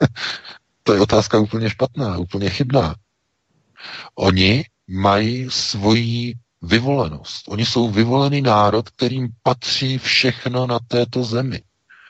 to 0.83 0.93
je 0.95 1.01
otázka 1.01 1.39
úplně 1.39 1.71
špatná, 1.71 2.19
úplně 2.19 2.51
chybná. 2.51 2.95
Oni 4.15 4.65
mají 4.89 5.47
svoji 5.51 6.35
vyvolenost. 6.63 7.49
Oni 7.49 7.67
jsou 7.67 7.91
vyvolený 7.91 8.43
národ, 8.43 8.89
kterým 8.89 9.29
patří 9.43 9.99
všechno 9.99 10.67
na 10.67 10.79
této 10.79 11.25
zemi. 11.25 11.63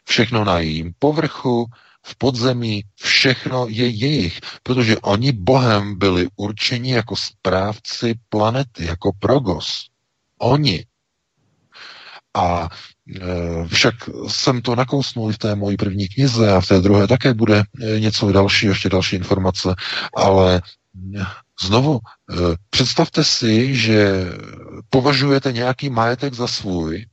Všechno 0.05 0.45
na 0.45 0.59
jejím 0.59 0.95
povrchu, 0.99 1.67
v 2.05 2.17
podzemí, 2.17 2.85
všechno 2.95 3.67
je 3.69 3.87
jejich, 3.89 4.41
protože 4.63 4.99
oni 4.99 5.33
Bohem 5.33 5.99
byli 5.99 6.29
určeni 6.37 6.93
jako 6.93 7.17
správci 7.17 8.15
planety, 8.29 8.85
jako 8.85 9.13
progos. 9.19 9.87
Oni. 10.39 10.87
A 12.37 12.69
e, 13.17 13.69
však 13.69 13.95
jsem 14.29 14.63
to 14.63 14.75
nakousnul 14.75 15.33
v 15.33 15.39
té 15.39 15.55
mojí 15.55 15.77
první 15.77 16.09
knize 16.09 16.53
a 16.53 16.61
v 16.61 16.69
té 16.69 16.81
druhé 16.81 17.07
také 17.07 17.35
bude 17.35 17.63
e, 17.81 18.01
něco 18.01 18.33
další, 18.33 18.67
ještě 18.67 18.89
další 18.89 19.17
informace, 19.17 19.75
ale 20.17 20.57
e, 20.57 20.61
znovu, 21.65 21.99
e, 21.99 22.35
představte 22.71 23.25
si, 23.25 23.77
že 23.77 24.25
považujete 24.91 25.53
nějaký 25.53 25.91
majetek 25.91 26.35
za 26.35 26.47
svůj 26.47 27.07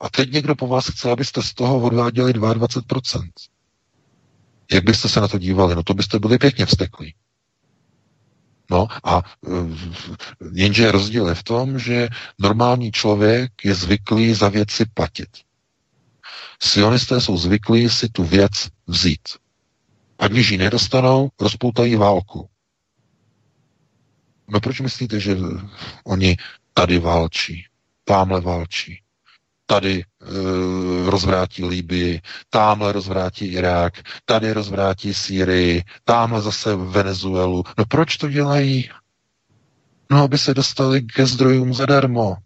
a 0.00 0.08
teď 0.08 0.32
někdo 0.32 0.54
po 0.54 0.66
vás 0.66 0.90
chce, 0.90 1.10
abyste 1.10 1.42
z 1.42 1.54
toho 1.54 1.80
odváděli 1.80 2.32
22%. 2.32 3.28
Jak 4.72 4.84
byste 4.84 5.08
se 5.08 5.20
na 5.20 5.28
to 5.28 5.38
dívali? 5.38 5.74
No 5.74 5.82
to 5.82 5.94
byste 5.94 6.18
byli 6.18 6.38
pěkně 6.38 6.66
vzteklí. 6.66 7.14
No 8.70 8.88
a 9.04 9.22
jenže 10.52 10.92
rozdíl 10.92 11.28
je 11.28 11.34
v 11.34 11.42
tom, 11.42 11.78
že 11.78 12.08
normální 12.38 12.92
člověk 12.92 13.64
je 13.64 13.74
zvyklý 13.74 14.34
za 14.34 14.48
věci 14.48 14.84
platit. 14.94 15.28
Sionisté 16.62 17.20
jsou 17.20 17.36
zvyklí 17.36 17.88
si 17.88 18.08
tu 18.08 18.24
věc 18.24 18.52
vzít. 18.86 19.28
A 20.18 20.28
když 20.28 20.50
ji 20.50 20.58
nedostanou, 20.58 21.30
rozpoutají 21.40 21.96
válku. 21.96 22.48
No 24.48 24.60
proč 24.60 24.80
myslíte, 24.80 25.20
že 25.20 25.36
oni 26.04 26.36
tady 26.74 26.98
válčí, 26.98 27.64
tamhle 28.04 28.40
válčí, 28.40 29.02
tady 29.70 30.02
e, 30.02 30.04
rozvrátí 31.10 31.64
Libii, 31.64 32.20
tamhle 32.50 32.92
rozvrátí 32.92 33.44
Irák, 33.44 33.94
tady 34.24 34.52
rozvrátí 34.52 35.14
Sýrii, 35.14 35.84
tamhle 36.04 36.42
zase 36.42 36.76
Venezuelu. 36.76 37.64
No 37.78 37.84
proč 37.88 38.16
to 38.16 38.28
dělají? 38.28 38.90
No, 40.10 40.22
aby 40.22 40.38
se 40.38 40.54
dostali 40.54 41.02
ke 41.02 41.26
zdrojům 41.26 41.74
zadarmo. 41.74 42.36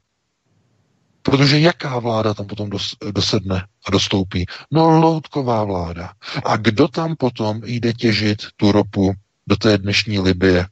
Protože 1.23 1.59
jaká 1.61 1.99
vláda 1.99 2.35
tam 2.35 2.47
potom 2.47 2.71
dos, 2.71 2.97
dosedne 3.11 3.67
a 3.87 3.91
dostoupí? 3.91 4.47
No 4.71 4.91
loutková 4.91 5.65
vláda. 5.65 6.13
A 6.45 6.57
kdo 6.57 6.89
tam 6.89 7.17
potom 7.17 7.61
jde 7.65 7.93
těžit 7.93 8.43
tu 8.57 8.73
ropu 8.73 9.13
do 9.47 9.57
té 9.57 9.79
dnešní 9.79 10.19
Libie? 10.19 10.67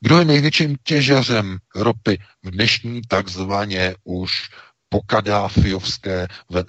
Kdo 0.00 0.18
je 0.18 0.24
největším 0.24 0.76
těžařem 0.82 1.58
ropy 1.74 2.18
v 2.42 2.50
dnešní 2.50 3.00
takzvaně 3.08 3.94
už 4.04 4.48
pokadáfiovské, 4.88 6.28
eh, 6.56 6.64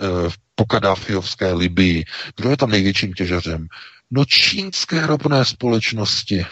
pokadáfiovské 0.56 1.54
Libii? 1.54 2.06
Kdo 2.36 2.50
je 2.50 2.58
tam 2.58 2.72
největším 2.72 3.14
těžařem? 3.14 3.68
No 4.12 4.26
čínské 4.26 5.08
ropné 5.08 5.46
společnosti. 5.46 6.46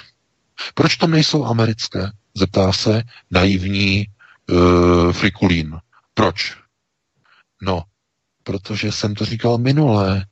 Proč 0.73 0.95
tam 0.95 1.11
nejsou 1.11 1.45
americké? 1.45 2.11
Zeptá 2.33 2.71
se 2.71 3.03
naivní 3.31 4.05
uh, 4.49 5.11
Frikulín. 5.11 5.77
Proč? 6.13 6.57
No, 7.61 7.83
protože 8.43 8.91
jsem 8.91 9.15
to 9.15 9.25
říkal 9.25 9.57
minulé. 9.57 10.25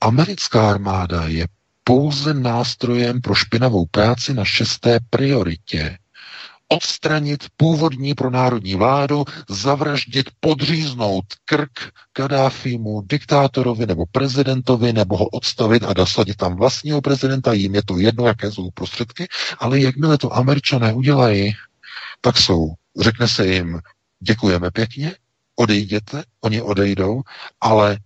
Americká 0.00 0.70
armáda 0.70 1.26
je 1.26 1.46
pouze 1.84 2.34
nástrojem 2.34 3.20
pro 3.20 3.34
špinavou 3.34 3.86
práci 3.86 4.34
na 4.34 4.44
šesté 4.44 4.98
prioritě. 5.10 5.98
Odstranit 6.72 7.44
původní 7.56 8.14
pro 8.14 8.30
národní 8.30 8.74
vládu, 8.74 9.24
zavraždit, 9.48 10.30
podříznout 10.40 11.24
krk 11.44 11.70
Kadáfimu, 12.12 13.02
diktátorovi 13.06 13.86
nebo 13.86 14.04
prezidentovi, 14.12 14.92
nebo 14.92 15.16
ho 15.16 15.26
odstavit 15.26 15.82
a 15.82 15.92
dosadit 15.92 16.36
tam 16.36 16.56
vlastního 16.56 17.00
prezidenta, 17.00 17.52
jim 17.52 17.74
je 17.74 17.82
to 17.82 17.98
jedno, 17.98 18.26
jaké 18.26 18.52
jsou 18.52 18.70
prostředky, 18.70 19.28
ale 19.58 19.80
jakmile 19.80 20.18
to 20.18 20.36
američané 20.36 20.92
udělají, 20.92 21.52
tak 22.20 22.36
jsou, 22.36 22.74
řekne 23.00 23.28
se 23.28 23.46
jim, 23.46 23.80
děkujeme 24.20 24.70
pěkně, 24.70 25.14
odejděte, 25.56 26.24
oni 26.40 26.62
odejdou, 26.62 27.22
ale 27.60 27.98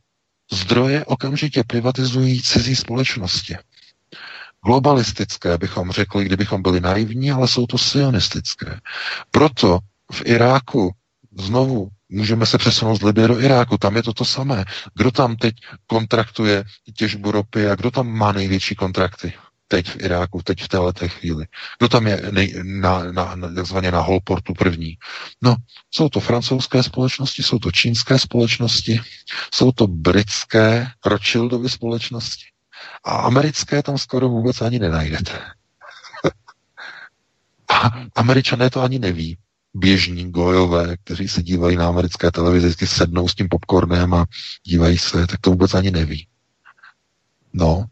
zdroje 0.53 1.05
okamžitě 1.05 1.65
privatizují 1.67 2.43
cizí 2.43 2.77
společnosti. 2.77 3.57
Globalistické 4.67 5.59
bychom 5.59 5.91
řekli, 5.91 6.25
kdybychom 6.25 6.63
byli 6.63 6.81
naivní, 6.81 7.31
ale 7.31 7.49
jsou 7.49 7.67
to 7.67 7.79
sionistické. 7.79 8.81
Proto 9.31 9.79
v 10.13 10.23
Iráku 10.25 10.93
znovu 11.39 11.89
můžeme 12.09 12.47
se 12.47 12.59
přesunout 12.59 12.97
z 12.97 13.03
Libie 13.03 13.29
do 13.29 13.41
Iráku, 13.41 13.79
tam 13.79 13.97
je 13.97 14.03
to 14.03 14.13
to 14.13 14.25
samé. 14.25 14.65
Kdo 14.95 15.11
tam 15.11 15.37
teď 15.37 15.55
kontraktuje 15.87 16.65
těžbu 16.97 17.31
ropy 17.31 17.69
a 17.69 17.75
kdo 17.75 17.91
tam 17.91 18.09
má 18.09 18.33
největší 18.33 18.75
kontrakty? 18.75 19.33
teď 19.69 19.91
v 19.91 19.97
Iráku, 20.01 20.43
teď 20.45 20.63
v 20.63 20.69
této 20.69 21.09
chvíli. 21.09 21.47
Kdo 21.79 21.89
tam 21.89 22.07
je 22.07 22.23
nej, 22.31 22.55
na, 22.63 23.13
na, 23.13 23.35
na, 23.35 23.55
takzvaně 23.55 23.91
na 23.91 24.01
Holportu 24.01 24.55
první? 24.55 24.99
No, 25.43 25.57
jsou 25.91 26.09
to 26.09 26.21
francouzské 26.21 26.83
společnosti, 26.83 27.43
jsou 27.43 27.59
to 27.59 27.73
čínské 27.73 28.19
společnosti, 28.19 29.01
jsou 29.55 29.73
to 29.73 29.87
britské 29.87 30.87
Rothschildovy 31.05 31.69
společnosti 31.69 32.54
a 33.05 33.17
americké 33.17 33.83
tam 33.83 33.99
skoro 33.99 34.29
vůbec 34.29 34.61
ani 34.61 34.79
nenajdete. 34.79 35.33
a 37.71 37.91
američané 38.15 38.71
to 38.71 38.83
ani 38.83 38.99
neví. 38.99 39.39
Běžní 39.75 40.31
gojové, 40.31 40.97
kteří 40.97 41.29
se 41.29 41.43
dívají 41.43 41.77
na 41.77 41.89
americké 41.89 42.31
televizi, 42.31 42.67
vždycky 42.67 42.87
sednou 42.87 43.29
s 43.29 43.35
tím 43.35 43.49
popcornem 43.49 44.15
a 44.15 44.27
dívají 44.65 44.99
se, 44.99 45.27
tak 45.27 45.41
to 45.41 45.51
vůbec 45.51 45.75
ani 45.75 45.91
neví. 45.91 46.27
No, 47.53 47.85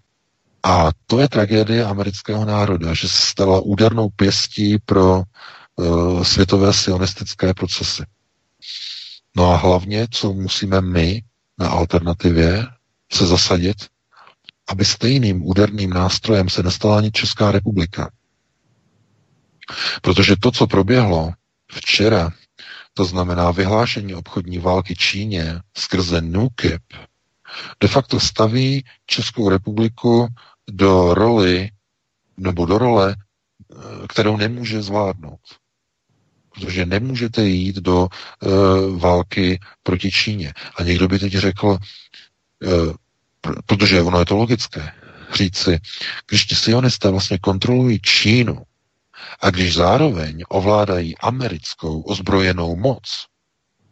a 0.62 0.90
to 1.06 1.20
je 1.20 1.28
tragédie 1.28 1.85
amerického 1.85 2.44
národa, 2.44 2.94
že 2.94 3.09
se 3.09 3.27
stala 3.27 3.60
údernou 3.60 4.09
pěstí 4.09 4.78
pro 4.78 5.23
uh, 5.77 6.23
světové 6.23 6.73
sionistické 6.73 7.55
procesy. 7.55 8.02
No 9.36 9.51
a 9.51 9.56
hlavně, 9.56 10.06
co 10.10 10.32
musíme 10.32 10.81
my 10.81 11.23
na 11.59 11.69
alternativě 11.69 12.66
se 13.12 13.27
zasadit, 13.27 13.77
aby 14.68 14.84
stejným 14.84 15.47
úderným 15.47 15.90
nástrojem 15.90 16.48
se 16.48 16.62
nestala 16.62 16.98
ani 16.98 17.10
Česká 17.12 17.52
republika. 17.52 18.10
Protože 20.02 20.34
to, 20.43 20.51
co 20.51 20.66
proběhlo 20.66 21.32
včera, 21.72 22.30
to 22.94 23.05
znamená 23.05 23.51
vyhlášení 23.51 24.14
obchodní 24.14 24.59
války 24.59 24.97
Číně 24.97 25.60
skrze 25.76 26.20
NUKIP, 26.20 26.82
de 27.80 27.89
facto 27.89 28.20
staví 28.20 28.84
Českou 29.06 29.48
republiku 29.48 30.28
do 30.70 31.14
roli 31.14 31.70
nebo 32.36 32.66
do 32.66 32.78
role, 32.78 33.16
eh, 33.16 33.76
kterou 34.09 34.36
nemůže 34.36 34.82
zvládnout. 34.82 35.40
Protože 36.55 36.86
nemůžete 36.86 37.44
jít 37.44 37.76
do 37.76 38.09
uh, 38.43 39.01
války 39.01 39.60
proti 39.82 40.10
Číně. 40.10 40.52
A 40.76 40.82
někdo 40.82 41.09
by 41.09 41.18
teď 41.18 41.32
řekl, 41.32 41.66
uh, 41.66 42.94
protože 43.43 44.02
ono 44.02 44.19
je 44.19 44.24
to 44.24 44.36
logické, 44.36 44.93
říci, 45.35 45.78
když 46.28 46.44
ti 46.44 46.55
sionisté 46.55 47.10
vlastně 47.10 47.39
kontrolují 47.39 48.01
Čínu 48.01 48.62
a 49.40 49.51
když 49.51 49.74
zároveň 49.74 50.44
ovládají 50.48 51.19
americkou 51.19 52.01
ozbrojenou 52.01 52.77
moc, 52.77 53.27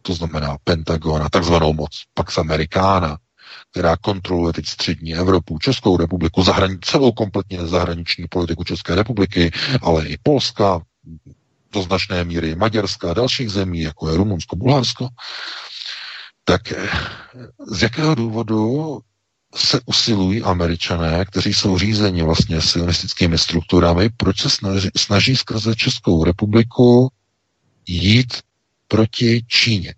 to 0.01 0.13
znamená 0.13 0.57
Pentagon 0.63 1.23
a 1.23 1.29
takzvanou 1.29 1.73
moc 1.73 2.03
Pax 2.13 2.37
Americana, 2.37 3.17
která 3.71 3.97
kontroluje 3.97 4.53
teď 4.53 4.65
střední 4.65 5.15
Evropu, 5.15 5.59
Českou 5.59 5.97
republiku, 5.97 6.41
zahrani- 6.41 6.79
celou 6.81 7.11
kompletně 7.11 7.67
zahraniční 7.67 8.27
politiku 8.27 8.63
České 8.63 8.95
republiky, 8.95 9.51
ale 9.81 10.05
i 10.07 10.17
Polska, 10.23 10.81
do 11.73 11.81
značné 11.81 12.23
míry 12.23 12.55
Maďarska 12.55 13.11
a 13.11 13.13
dalších 13.13 13.49
zemí, 13.49 13.81
jako 13.81 14.09
je 14.09 14.17
Rumunsko, 14.17 14.55
Bulharsko, 14.55 15.07
tak 16.43 16.71
eh, 16.71 16.89
z 17.67 17.81
jakého 17.81 18.15
důvodu 18.15 18.99
se 19.55 19.79
usilují 19.85 20.43
američané, 20.43 21.25
kteří 21.25 21.53
jsou 21.53 21.77
řízeni 21.77 22.23
vlastně 22.23 22.61
sionistickými 22.61 23.37
strukturami, 23.37 24.09
proč 24.17 24.41
se 24.41 24.49
snaží, 24.49 24.89
snaží 24.97 25.35
skrze 25.35 25.75
Českou 25.75 26.23
republiku 26.23 27.11
jít 27.87 28.41
proti 28.87 29.43
Číně. 29.47 29.95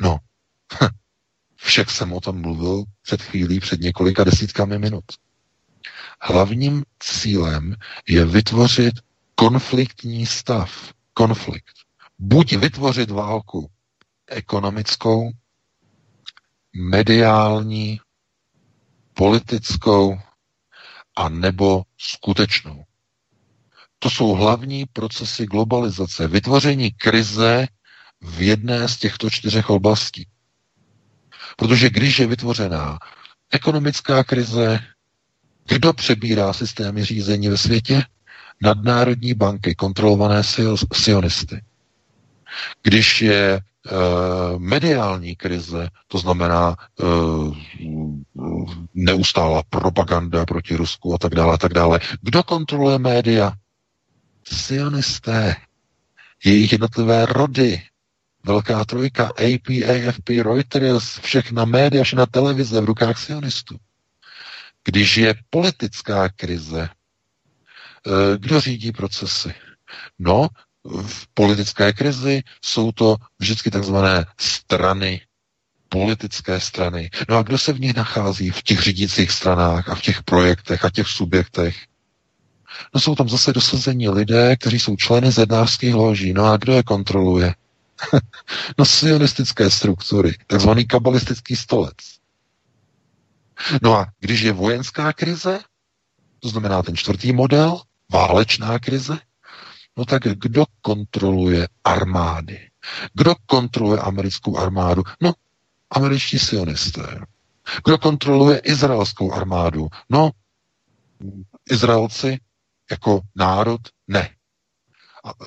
No, 0.00 0.18
však 1.56 1.90
jsem 1.90 2.12
o 2.12 2.20
tom 2.20 2.40
mluvil 2.40 2.84
před 3.02 3.22
chvílí, 3.22 3.60
před 3.60 3.80
několika 3.80 4.24
desítkami 4.24 4.78
minut. 4.78 5.04
Hlavním 6.20 6.84
cílem 7.00 7.76
je 8.08 8.24
vytvořit 8.24 8.94
konfliktní 9.34 10.26
stav, 10.26 10.92
konflikt. 11.14 11.72
Buď 12.18 12.52
vytvořit 12.52 13.10
válku 13.10 13.70
ekonomickou, 14.26 15.30
mediální, 16.76 18.00
politickou 19.14 20.18
a 21.16 21.28
nebo 21.28 21.82
skutečnou. 21.98 22.84
To 23.98 24.10
jsou 24.10 24.28
hlavní 24.28 24.86
procesy 24.92 25.46
globalizace, 25.46 26.28
vytvoření 26.28 26.90
krize 26.90 27.66
v 28.20 28.42
jedné 28.42 28.88
z 28.88 28.96
těchto 28.96 29.30
čtyřech 29.30 29.70
oblastí. 29.70 30.26
Protože 31.56 31.90
když 31.90 32.18
je 32.18 32.26
vytvořená 32.26 32.98
ekonomická 33.50 34.24
krize, 34.24 34.78
kdo 35.66 35.92
přebírá 35.92 36.52
systémy 36.52 37.04
řízení 37.04 37.48
ve 37.48 37.58
světě? 37.58 38.04
Nadnárodní 38.62 39.34
banky, 39.34 39.74
kontrolované 39.74 40.42
sionisty. 40.94 41.62
Když 42.82 43.22
je 43.22 43.60
mediální 44.58 45.36
krize, 45.36 45.88
to 46.06 46.18
znamená 46.18 46.76
uh, 47.02 47.56
neustálá 48.94 49.62
propaganda 49.70 50.46
proti 50.46 50.76
Rusku 50.76 51.14
a 51.14 51.18
tak 51.18 51.34
dále, 51.34 51.54
a 51.54 51.58
tak 51.58 51.72
dále. 51.72 52.00
Kdo 52.22 52.42
kontroluje 52.42 52.98
média? 52.98 53.52
Sionisté, 54.44 55.56
jejich 56.44 56.72
jednotlivé 56.72 57.26
rody, 57.26 57.82
Velká 58.44 58.84
trojka, 58.84 59.26
AP, 59.26 59.68
AFP, 59.68 60.28
Reuters, 60.42 61.18
všechna 61.18 61.64
média, 61.64 62.04
všechna 62.04 62.26
televize 62.26 62.80
v 62.80 62.84
rukách 62.84 63.18
sionistů. 63.18 63.76
Když 64.84 65.16
je 65.16 65.34
politická 65.50 66.28
krize, 66.28 66.88
kdo 68.38 68.60
řídí 68.60 68.92
procesy? 68.92 69.54
No, 70.18 70.48
v 70.84 71.26
politické 71.34 71.92
krizi 71.92 72.42
jsou 72.64 72.92
to 72.92 73.16
vždycky 73.38 73.70
takzvané 73.70 74.24
strany, 74.40 75.20
politické 75.88 76.60
strany. 76.60 77.10
No 77.28 77.38
a 77.38 77.42
kdo 77.42 77.58
se 77.58 77.72
v 77.72 77.80
nich 77.80 77.96
nachází 77.96 78.50
v 78.50 78.62
těch 78.62 78.80
řídících 78.82 79.30
stranách 79.30 79.88
a 79.88 79.94
v 79.94 80.02
těch 80.02 80.22
projektech 80.22 80.84
a 80.84 80.90
těch 80.90 81.08
subjektech? 81.08 81.76
No 82.94 83.00
jsou 83.00 83.14
tam 83.14 83.28
zase 83.28 83.52
dosazení 83.52 84.08
lidé, 84.08 84.56
kteří 84.56 84.80
jsou 84.80 84.96
členy 84.96 85.30
zednářských 85.30 85.94
loží. 85.94 86.32
No 86.32 86.44
a 86.44 86.56
kdo 86.56 86.72
je 86.72 86.82
kontroluje? 86.82 87.54
no 88.78 88.84
sionistické 88.84 89.70
struktury, 89.70 90.36
takzvaný 90.46 90.86
kabalistický 90.86 91.56
stolec. 91.56 91.96
No 93.82 93.94
a 93.94 94.06
když 94.20 94.40
je 94.40 94.52
vojenská 94.52 95.12
krize, 95.12 95.60
to 96.40 96.48
znamená 96.48 96.82
ten 96.82 96.96
čtvrtý 96.96 97.32
model, 97.32 97.80
válečná 98.12 98.78
krize, 98.78 99.18
no 99.96 100.04
tak 100.04 100.22
kdo 100.22 100.64
kontroluje 100.80 101.68
armády? 101.84 102.68
Kdo 103.14 103.34
kontroluje 103.46 104.00
americkou 104.00 104.56
armádu? 104.58 105.02
No, 105.20 105.32
američtí 105.90 106.38
sionisté. 106.38 107.20
Kdo 107.84 107.98
kontroluje 107.98 108.58
izraelskou 108.58 109.32
armádu? 109.32 109.88
No, 110.10 110.30
Izraelci 111.70 112.40
jako 112.90 113.20
národ 113.34 113.80
ne. 114.08 114.30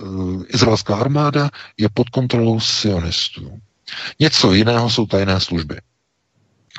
Uh, 0.01 0.43
izraelská 0.47 0.95
armáda 0.95 1.49
je 1.77 1.89
pod 1.93 2.09
kontrolou 2.09 2.59
sionistů. 2.59 3.59
Něco 4.19 4.53
jiného 4.53 4.89
jsou 4.89 5.05
tajné 5.05 5.39
služby. 5.39 5.81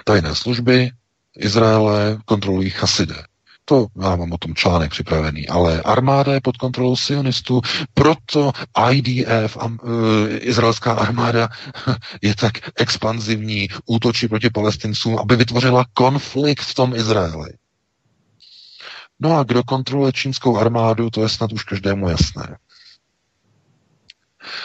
Tajné 0.05 0.35
služby 0.35 0.91
Izraele 1.37 2.19
kontrolují 2.25 2.71
chasidé. 2.71 3.25
To 3.69 3.87
já 4.03 4.17
mám 4.17 4.33
o 4.33 4.39
tom 4.39 4.55
článek 4.55 4.91
připravený, 4.91 5.49
ale 5.49 5.83
armáda 5.83 6.35
je 6.35 6.41
pod 6.41 6.57
kontrolou 6.57 6.97
sionistů, 6.97 7.61
proto 7.95 8.53
IDF, 8.91 9.57
um, 9.57 9.79
uh, 9.83 9.91
izraelská 10.31 10.93
armáda, 10.93 11.49
je 12.23 12.35
tak 12.35 12.53
expanzivní, 12.81 13.69
útočí 13.87 14.29
proti 14.29 14.51
palestincům, 14.51 15.19
aby 15.19 15.37
vytvořila 15.37 15.85
konflikt 15.95 16.61
v 16.61 16.75
tom 16.75 16.95
Izraeli. 16.95 17.51
No 19.21 19.39
a 19.39 19.43
kdo 19.43 19.65
kontroluje 19.65 20.13
čínskou 20.13 20.59
armádu, 20.59 21.11
to 21.11 21.23
je 21.23 21.29
snad 21.29 21.53
už 21.53 21.65
každému 21.65 22.09
jasné. 22.09 22.59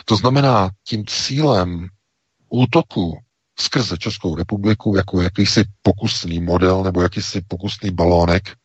To 0.06 0.16
znamená, 0.16 0.70
tím 0.84 1.06
cílem 1.08 1.88
útoku 2.50 3.18
skrze 3.60 3.98
Českou 3.98 4.36
republiku 4.36 4.96
jako 4.96 5.22
jakýsi 5.22 5.64
pokusný 5.82 6.40
model 6.40 6.84
nebo 6.84 7.02
jakýsi 7.02 7.42
pokusný 7.42 7.92
balónek 7.92 8.56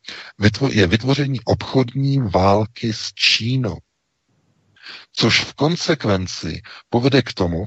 je 0.70 0.86
vytvoření 0.86 1.40
obchodní 1.44 2.18
války 2.18 2.92
s 2.92 3.12
Čínou. 3.14 3.76
Což 5.12 5.40
v 5.40 5.54
konsekvenci 5.54 6.62
povede 6.88 7.22
k 7.22 7.32
tomu, 7.32 7.64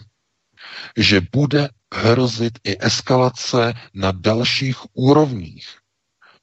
že 0.98 1.22
bude 1.32 1.70
hrozit 1.94 2.60
i 2.64 2.78
eskalace 2.80 3.74
na 3.94 4.12
dalších 4.12 4.78
úrovních. 4.94 5.68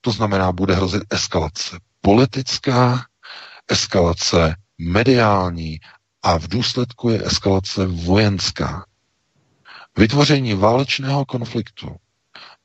To 0.01 0.11
znamená, 0.11 0.53
bude 0.53 0.75
hrozit 0.75 1.03
eskalace 1.11 1.79
politická, 2.01 3.07
eskalace 3.71 4.55
mediální 4.79 5.81
a 6.23 6.39
v 6.39 6.49
důsledku 6.49 7.09
je 7.11 7.27
eskalace 7.27 7.87
vojenská. 7.87 8.85
Vytvoření 9.99 10.55
válečného 10.55 11.25
konfliktu 11.25 11.97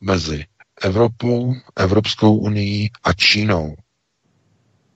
mezi 0.01 0.45
Evropou, 0.81 1.55
Evropskou 1.75 2.35
unii 2.35 2.89
a 3.03 3.13
Čínou. 3.13 3.75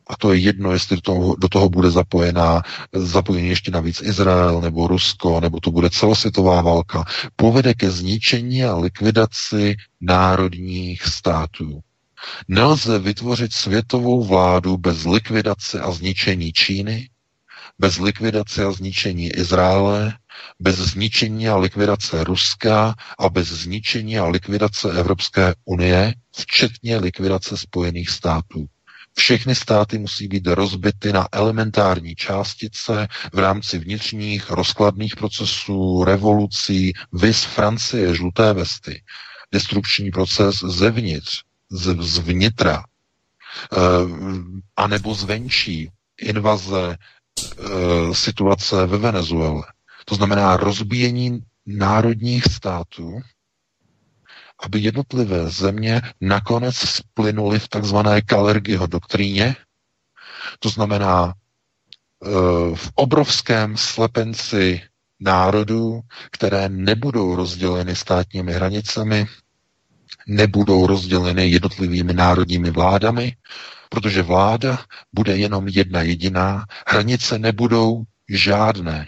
A 0.08 0.16
to 0.18 0.34
je 0.34 0.40
jedno, 0.40 0.72
jestli 0.72 0.96
do 0.96 1.02
toho, 1.02 1.36
do 1.36 1.50
toho 1.50 1.70
bude 1.70 1.92
zapojená, 1.92 2.62
zapojený 2.94 3.50
ještě 3.50 3.72
navíc 3.72 4.02
Izrael 4.02 4.62
nebo 4.62 4.88
Rusko, 4.88 5.40
nebo 5.40 5.60
to 5.60 5.72
bude 5.72 5.90
celosvětová 5.90 6.62
válka, 6.62 7.04
povede 7.36 7.74
ke 7.74 7.92
zničení 7.92 8.64
a 8.64 8.76
likvidaci 8.76 9.76
národních 10.02 11.04
států. 11.04 11.80
Nelze 12.48 13.00
vytvořit 13.00 13.54
světovou 13.54 14.24
vládu 14.24 14.78
bez 14.78 15.06
likvidace 15.06 15.80
a 15.82 15.92
zničení 15.92 16.54
Číny, 16.54 17.10
bez 17.80 17.98
likvidace 17.98 18.64
a 18.66 18.72
zničení 18.72 19.28
Izraele, 19.30 20.14
bez 20.60 20.76
zničení 20.76 21.50
a 21.50 21.58
likvidace 21.58 22.24
Ruska 22.24 22.96
a 23.20 23.30
bez 23.30 23.48
zničení 23.48 24.20
a 24.20 24.26
likvidace 24.28 24.92
Evropské 25.00 25.54
unie, 25.66 26.14
včetně 26.38 26.98
likvidace 26.98 27.58
Spojených 27.58 28.10
států. 28.10 28.66
Všechny 29.18 29.56
státy 29.56 29.98
musí 29.98 30.28
být 30.28 30.48
rozbity 30.48 31.14
na 31.14 31.28
elementární 31.32 32.16
částice 32.16 33.08
v 33.34 33.40
rámci 33.40 33.80
vnitřních 33.80 34.50
rozkladných 34.52 35.16
procesů, 35.16 36.04
revolucí, 36.04 36.94
vis 37.14 37.44
Francie, 37.44 38.16
žluté 38.16 38.54
vesty, 38.54 39.04
destrukční 39.52 40.12
proces 40.12 40.60
zevnitř, 40.60 41.42
z, 41.72 41.96
zvnitra, 42.00 42.84
e, 42.84 43.78
anebo 44.76 45.14
zvenčí, 45.14 45.90
invaze, 46.22 46.98
e, 46.98 48.16
situace 48.16 48.86
ve 48.86 48.98
Venezuele. 48.98 49.64
To 50.06 50.16
znamená 50.16 50.58
rozbíjení 50.58 51.40
národních 51.66 52.44
států, 52.44 53.20
aby 54.64 54.80
jednotlivé 54.80 55.50
země 55.50 56.02
nakonec 56.22 56.76
splynuly 56.76 57.60
v 57.60 57.68
takzvané 57.68 58.22
Kalergyho 58.22 58.88
doktríně, 58.88 59.56
to 60.60 60.70
znamená 60.70 61.34
eh, 61.34 62.30
v 62.76 62.92
obrovském 62.96 63.78
slepenci 63.78 64.82
národů, 65.20 66.02
které 66.32 66.70
nebudou 66.70 67.36
rozděleny 67.36 67.96
státními 67.96 68.54
hranicemi, 68.54 69.26
nebudou 70.28 70.88
rozděleny 70.88 71.48
jednotlivými 71.48 72.14
národními 72.14 72.72
vládami, 72.72 73.36
protože 73.90 74.22
vláda 74.22 74.80
bude 75.14 75.38
jenom 75.38 75.68
jedna 75.68 76.02
jediná, 76.02 76.66
hranice 76.88 77.40
nebudou 77.40 78.04
žádné 78.30 79.08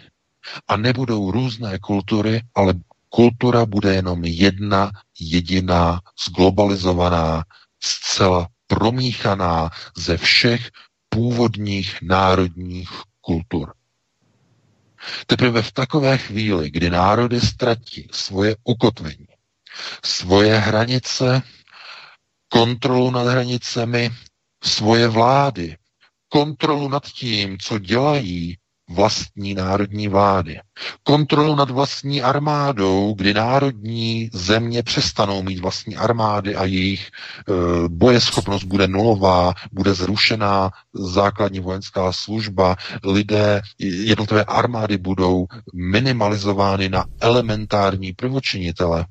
a 0.68 0.78
nebudou 0.78 1.32
různé 1.32 1.80
kultury, 1.80 2.42
ale 2.56 2.74
kultura 3.10 3.66
bude 3.66 3.96
jenom 3.96 4.24
jedna, 4.24 4.92
jediná, 5.20 6.02
zglobalizovaná, 6.26 7.44
zcela 7.80 8.48
promíchaná 8.68 9.70
ze 9.98 10.18
všech 10.18 10.72
původních 11.10 12.02
národních 12.02 12.90
kultur. 13.22 13.74
Teprve 15.26 15.62
v 15.62 15.72
takové 15.72 16.18
chvíli, 16.18 16.72
kdy 16.72 16.90
národy 16.90 17.42
ztratí 17.42 18.08
svoje 18.12 18.56
ukotvení, 18.64 19.28
svoje 20.06 20.58
hranice, 20.60 21.42
kontrolu 22.50 23.12
nad 23.12 23.28
hranicemi, 23.28 24.12
svoje 24.64 25.08
vlády, 25.08 25.78
kontrolu 26.30 26.90
nad 26.90 27.06
tím, 27.06 27.58
co 27.60 27.80
dělají 27.80 28.58
vlastní 28.90 29.54
národní 29.54 30.08
vlády. 30.08 30.60
Kontrolu 31.04 31.56
nad 31.56 31.70
vlastní 31.70 32.22
armádou, 32.22 33.14
kdy 33.18 33.34
národní 33.34 34.30
země 34.34 34.84
přestanou 34.84 35.44
mít 35.44 35.60
vlastní 35.60 35.96
armády 35.96 36.56
a 36.56 36.66
jejich 36.66 37.08
e, 37.08 37.54
bojeschopnost 37.88 38.64
bude 38.64 38.88
nulová, 38.88 39.54
bude 39.72 39.94
zrušená 39.94 40.72
základní 40.94 41.60
vojenská 41.60 42.12
služba, 42.12 42.76
lidé, 43.04 43.62
jednotlivé 43.80 44.44
armády 44.44 44.98
budou 44.98 45.46
minimalizovány 45.74 46.90
na 46.90 47.06
elementární 47.20 48.14
prvočinitele 48.14 49.06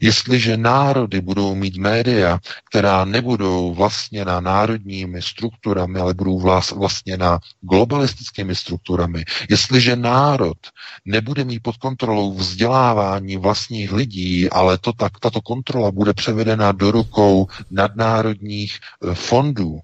Jestliže 0.00 0.56
národy 0.56 1.20
budou 1.20 1.54
mít 1.54 1.76
média, 1.76 2.38
která 2.70 3.04
nebudou 3.04 3.74
vlastněna 3.74 4.40
národními 4.40 5.22
strukturami, 5.22 6.00
ale 6.00 6.14
budou 6.14 6.38
vlastněna 6.76 7.38
globalistickými 7.60 8.54
strukturami, 8.54 9.24
jestliže 9.50 9.96
národ 9.96 10.58
nebude 11.04 11.44
mít 11.44 11.62
pod 11.62 11.76
kontrolou 11.76 12.34
vzdělávání 12.34 13.36
vlastních 13.36 13.92
lidí, 13.92 14.50
ale 14.50 14.78
to 14.78 14.92
tak, 14.92 15.18
tato 15.20 15.40
kontrola 15.40 15.90
bude 15.90 16.14
převedena 16.14 16.72
do 16.72 16.90
rukou 16.90 17.46
nadnárodních 17.70 18.78
eh, 18.78 19.14
fondů, 19.14 19.80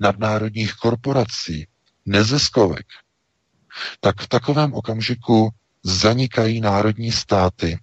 nadnárodních 0.00 0.74
korporací, 0.74 1.66
neziskovek, 2.06 2.86
tak 4.00 4.20
v 4.20 4.28
takovém 4.28 4.74
okamžiku 4.74 5.50
zanikají 5.82 6.60
národní 6.60 7.12
státy 7.12 7.78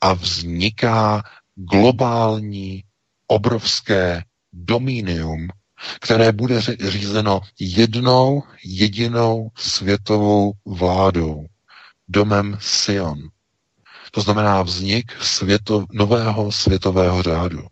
a 0.00 0.12
vzniká 0.12 1.22
globální 1.54 2.84
obrovské 3.26 4.22
dominium, 4.52 5.48
které 6.00 6.32
bude 6.32 6.60
řízeno 6.88 7.40
jednou 7.60 8.42
jedinou 8.64 9.48
světovou 9.56 10.52
vládou, 10.66 11.46
domem 12.08 12.58
Sion. 12.60 13.18
To 14.10 14.20
znamená 14.20 14.62
vznik 14.62 15.12
světo, 15.22 15.84
nového 15.92 16.52
světového 16.52 17.22
řádu, 17.22 17.66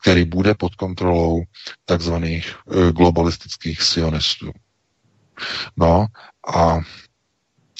který 0.00 0.24
bude 0.24 0.54
pod 0.54 0.74
kontrolou 0.74 1.42
takzvaných 1.84 2.54
eh, 2.54 2.92
globalistických 2.92 3.82
sionistů. 3.82 4.52
No 5.76 6.06
a 6.56 6.78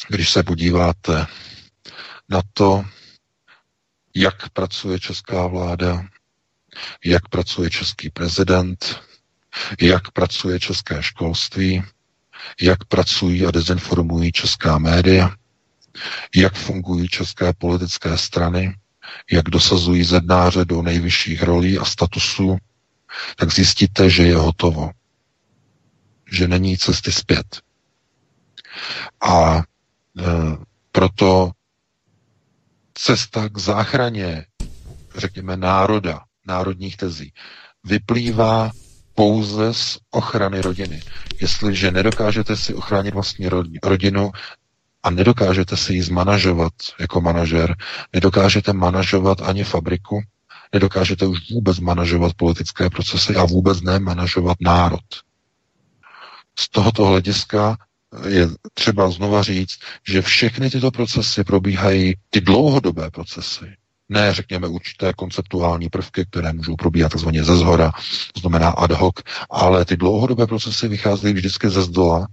když 0.08 0.30
se 0.32 0.42
podíváte 0.42 1.26
na 2.28 2.40
to, 2.52 2.84
jak 4.14 4.48
pracuje 4.48 5.00
česká 5.00 5.46
vláda, 5.46 6.04
jak 7.04 7.28
pracuje 7.28 7.70
český 7.70 8.10
prezident, 8.10 9.02
jak 9.80 10.10
pracuje 10.10 10.60
české 10.60 11.02
školství, 11.02 11.82
jak 12.60 12.84
pracují 12.84 13.46
a 13.46 13.50
dezinformují 13.50 14.32
česká 14.32 14.78
média, 14.78 15.34
jak 16.36 16.54
fungují 16.54 17.08
české 17.08 17.52
politické 17.52 18.18
strany, 18.18 18.76
jak 19.30 19.44
dosazují 19.44 20.04
zednáře 20.04 20.64
do 20.64 20.82
nejvyšších 20.82 21.42
rolí 21.42 21.78
a 21.78 21.84
statusů, 21.84 22.58
tak 23.36 23.52
zjistíte, 23.52 24.10
že 24.10 24.22
je 24.22 24.36
hotovo. 24.36 24.90
Že 26.30 26.48
není 26.48 26.78
cesty 26.78 27.12
zpět. 27.12 27.60
A 29.20 29.56
e, 29.56 29.62
proto 30.92 31.50
cesta 32.94 33.48
k 33.48 33.58
záchraně, 33.58 34.46
řekněme, 35.16 35.56
národa, 35.56 36.20
národních 36.46 36.96
tezí, 36.96 37.32
vyplývá 37.84 38.70
pouze 39.14 39.74
z 39.74 39.98
ochrany 40.10 40.60
rodiny. 40.60 41.02
Jestliže 41.40 41.90
nedokážete 41.90 42.56
si 42.56 42.74
ochránit 42.74 43.14
vlastní 43.14 43.48
rodinu 43.82 44.32
a 45.02 45.10
nedokážete 45.10 45.76
si 45.76 45.94
ji 45.94 46.02
zmanažovat 46.02 46.72
jako 47.00 47.20
manažer, 47.20 47.76
nedokážete 48.12 48.72
manažovat 48.72 49.42
ani 49.42 49.64
fabriku, 49.64 50.22
nedokážete 50.72 51.26
už 51.26 51.38
vůbec 51.50 51.78
manažovat 51.78 52.34
politické 52.34 52.90
procesy 52.90 53.36
a 53.36 53.44
vůbec 53.44 53.80
ne 53.80 53.98
manažovat 53.98 54.56
národ. 54.60 55.04
Z 56.58 56.68
tohoto 56.68 57.04
hlediska 57.04 57.76
je 58.28 58.48
třeba 58.74 59.10
znova 59.10 59.42
říct, 59.42 59.78
že 60.08 60.22
všechny 60.22 60.70
tyto 60.70 60.90
procesy 60.90 61.44
probíhají, 61.44 62.14
ty 62.30 62.40
dlouhodobé 62.40 63.10
procesy, 63.10 63.66
ne, 64.08 64.34
řekněme, 64.34 64.68
určité 64.68 65.12
konceptuální 65.12 65.88
prvky, 65.88 66.26
které 66.30 66.52
můžou 66.52 66.76
probíhat 66.76 67.12
takzvaně 67.12 67.44
ze 67.44 67.56
zhora, 67.56 67.92
to 68.32 68.40
znamená 68.40 68.70
ad 68.70 68.92
hoc, 68.92 69.14
ale 69.50 69.84
ty 69.84 69.96
dlouhodobé 69.96 70.46
procesy 70.46 70.88
vycházejí 70.88 71.34
vždycky 71.34 71.70
ze 71.70 71.82
zdola, 71.82 72.26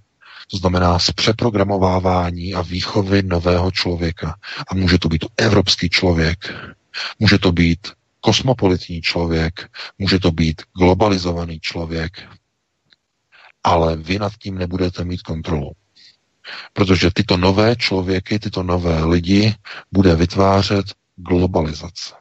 to 0.52 0.58
znamená 0.58 1.00
z 1.00 1.12
přeprogramovávání 1.12 2.54
a 2.54 2.62
výchovy 2.62 3.24
nového 3.24 3.72
člověka. 3.72 4.36
A 4.68 4.76
může 4.76 5.00
to 5.00 5.10
být 5.10 5.26
evropský 5.38 5.90
člověk, 5.90 6.54
může 7.20 7.40
to 7.40 7.52
být 7.52 7.88
kosmopolitní 8.22 9.02
člověk, 9.02 9.70
může 9.98 10.20
to 10.20 10.32
být 10.32 10.62
globalizovaný 10.78 11.60
člověk, 11.60 12.12
ale 13.64 13.96
vy 13.96 14.20
nad 14.20 14.34
tím 14.34 14.58
nebudete 14.58 15.04
mít 15.06 15.22
kontrolu. 15.22 15.72
Protože 16.74 17.12
tyto 17.14 17.38
nové 17.38 17.76
člověky, 17.76 18.40
tyto 18.40 18.64
nové 18.64 19.04
lidi 19.04 19.56
bude 19.92 20.16
vytvářet 20.16 20.86
globalizace. 21.16 22.14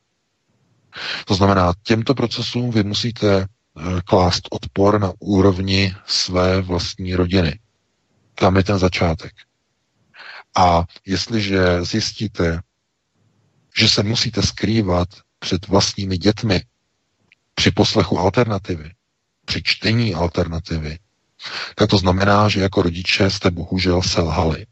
To 1.25 1.35
znamená, 1.35 1.73
těmto 1.83 2.15
procesům 2.15 2.71
vy 2.71 2.83
musíte 2.83 3.41
eh, 3.41 4.01
klást 4.05 4.49
odpor 4.51 5.01
na 5.01 5.12
úrovni 5.19 5.95
své 6.07 6.61
vlastní 6.61 7.15
rodiny. 7.15 7.59
Tam 8.35 8.57
je 8.57 8.65
ten 8.65 8.79
začátek. 8.79 9.33
A 10.57 10.85
jestliže 11.07 11.85
zjistíte, 11.85 12.61
že 13.79 13.89
se 13.89 14.03
musíte 14.03 14.43
skrývat 14.43 15.09
před 15.39 15.69
vlastními 15.69 16.19
dětmi 16.19 16.62
při 17.55 17.71
poslechu 17.71 18.19
alternativy, 18.19 18.91
při 19.45 19.62
čtení 19.65 20.15
alternativy, 20.15 20.99
tak 21.75 21.91
to 21.91 21.99
znamená, 21.99 22.49
že 22.49 22.61
jako 22.61 22.83
rodiče 22.83 23.31
jste 23.31 23.51
bohužel 23.51 24.03
selhali 24.03 24.67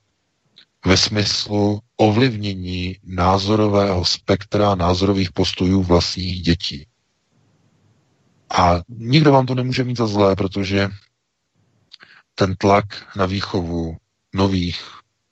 ve 0.86 0.96
smyslu 0.96 1.80
ovlivnění 1.96 2.96
názorového 3.04 4.04
spektra, 4.04 4.74
názorových 4.74 5.32
postojů 5.32 5.82
vlastních 5.82 6.42
dětí. 6.42 6.86
A 8.50 8.80
nikdo 8.88 9.32
vám 9.32 9.46
to 9.46 9.54
nemůže 9.54 9.84
mít 9.84 9.98
za 9.98 10.06
zlé, 10.06 10.36
protože 10.36 10.88
ten 12.34 12.56
tlak 12.56 13.16
na 13.16 13.26
výchovu 13.26 13.96
nových 14.34 14.80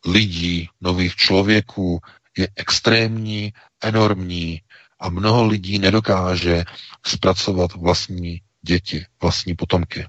lidí, 0.07 0.69
nových 0.81 1.17
člověků 1.17 2.01
je 2.39 2.49
extrémní, 2.57 3.53
enormní 3.83 4.61
a 5.01 5.09
mnoho 5.09 5.47
lidí 5.47 5.79
nedokáže 5.79 6.65
zpracovat 7.07 7.73
vlastní 7.75 8.41
děti, 8.63 9.07
vlastní 9.23 9.55
potomky 9.55 10.07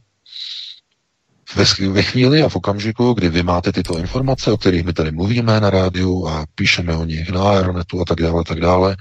ve, 1.56 2.04
chvíli 2.04 2.44
a 2.44 2.50
v 2.50 2.56
okamžiku, 2.56 3.14
kdy 3.14 3.30
vy 3.30 3.44
máte 3.44 3.72
tyto 3.72 3.98
informace, 3.98 4.52
o 4.52 4.58
kterých 4.58 4.84
my 4.84 4.94
tady 4.94 5.12
mluvíme 5.12 5.60
na 5.60 5.70
rádiu 5.70 6.28
a 6.28 6.46
píšeme 6.56 6.96
o 6.96 7.06
nich 7.06 7.30
na 7.30 7.50
Aeronetu 7.50 8.02
a 8.02 8.06
tak 8.06 8.22
dále, 8.22 8.44
tak 8.44 8.60
dále, 8.60 8.98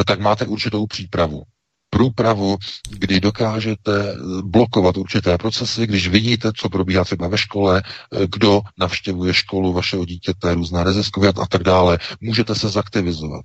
eh, 0.00 0.04
tak 0.04 0.20
máte 0.20 0.46
určitou 0.46 0.86
přípravu. 0.86 1.42
Průpravu, 1.90 2.56
kdy 2.90 3.20
dokážete 3.20 4.14
blokovat 4.42 4.96
určité 4.96 5.38
procesy, 5.38 5.86
když 5.86 6.08
vidíte, 6.08 6.50
co 6.56 6.68
probíhá 6.68 7.04
třeba 7.04 7.28
ve 7.28 7.38
škole, 7.38 7.82
eh, 7.82 8.26
kdo 8.26 8.60
navštěvuje 8.78 9.34
školu 9.34 9.72
vašeho 9.72 10.04
dítěte, 10.04 10.54
různá 10.54 10.84
neziskově 10.84 11.32
a 11.42 11.46
tak 11.46 11.62
dále, 11.62 11.98
můžete 12.20 12.54
se 12.54 12.68
zaktivizovat. 12.68 13.44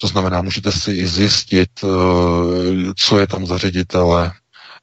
To 0.00 0.06
znamená, 0.06 0.42
můžete 0.42 0.72
si 0.72 1.06
zjistit, 1.06 1.70
eh, 1.84 1.86
co 2.96 3.18
je 3.18 3.26
tam 3.26 3.46
za 3.46 3.58
ředitele, 3.58 4.32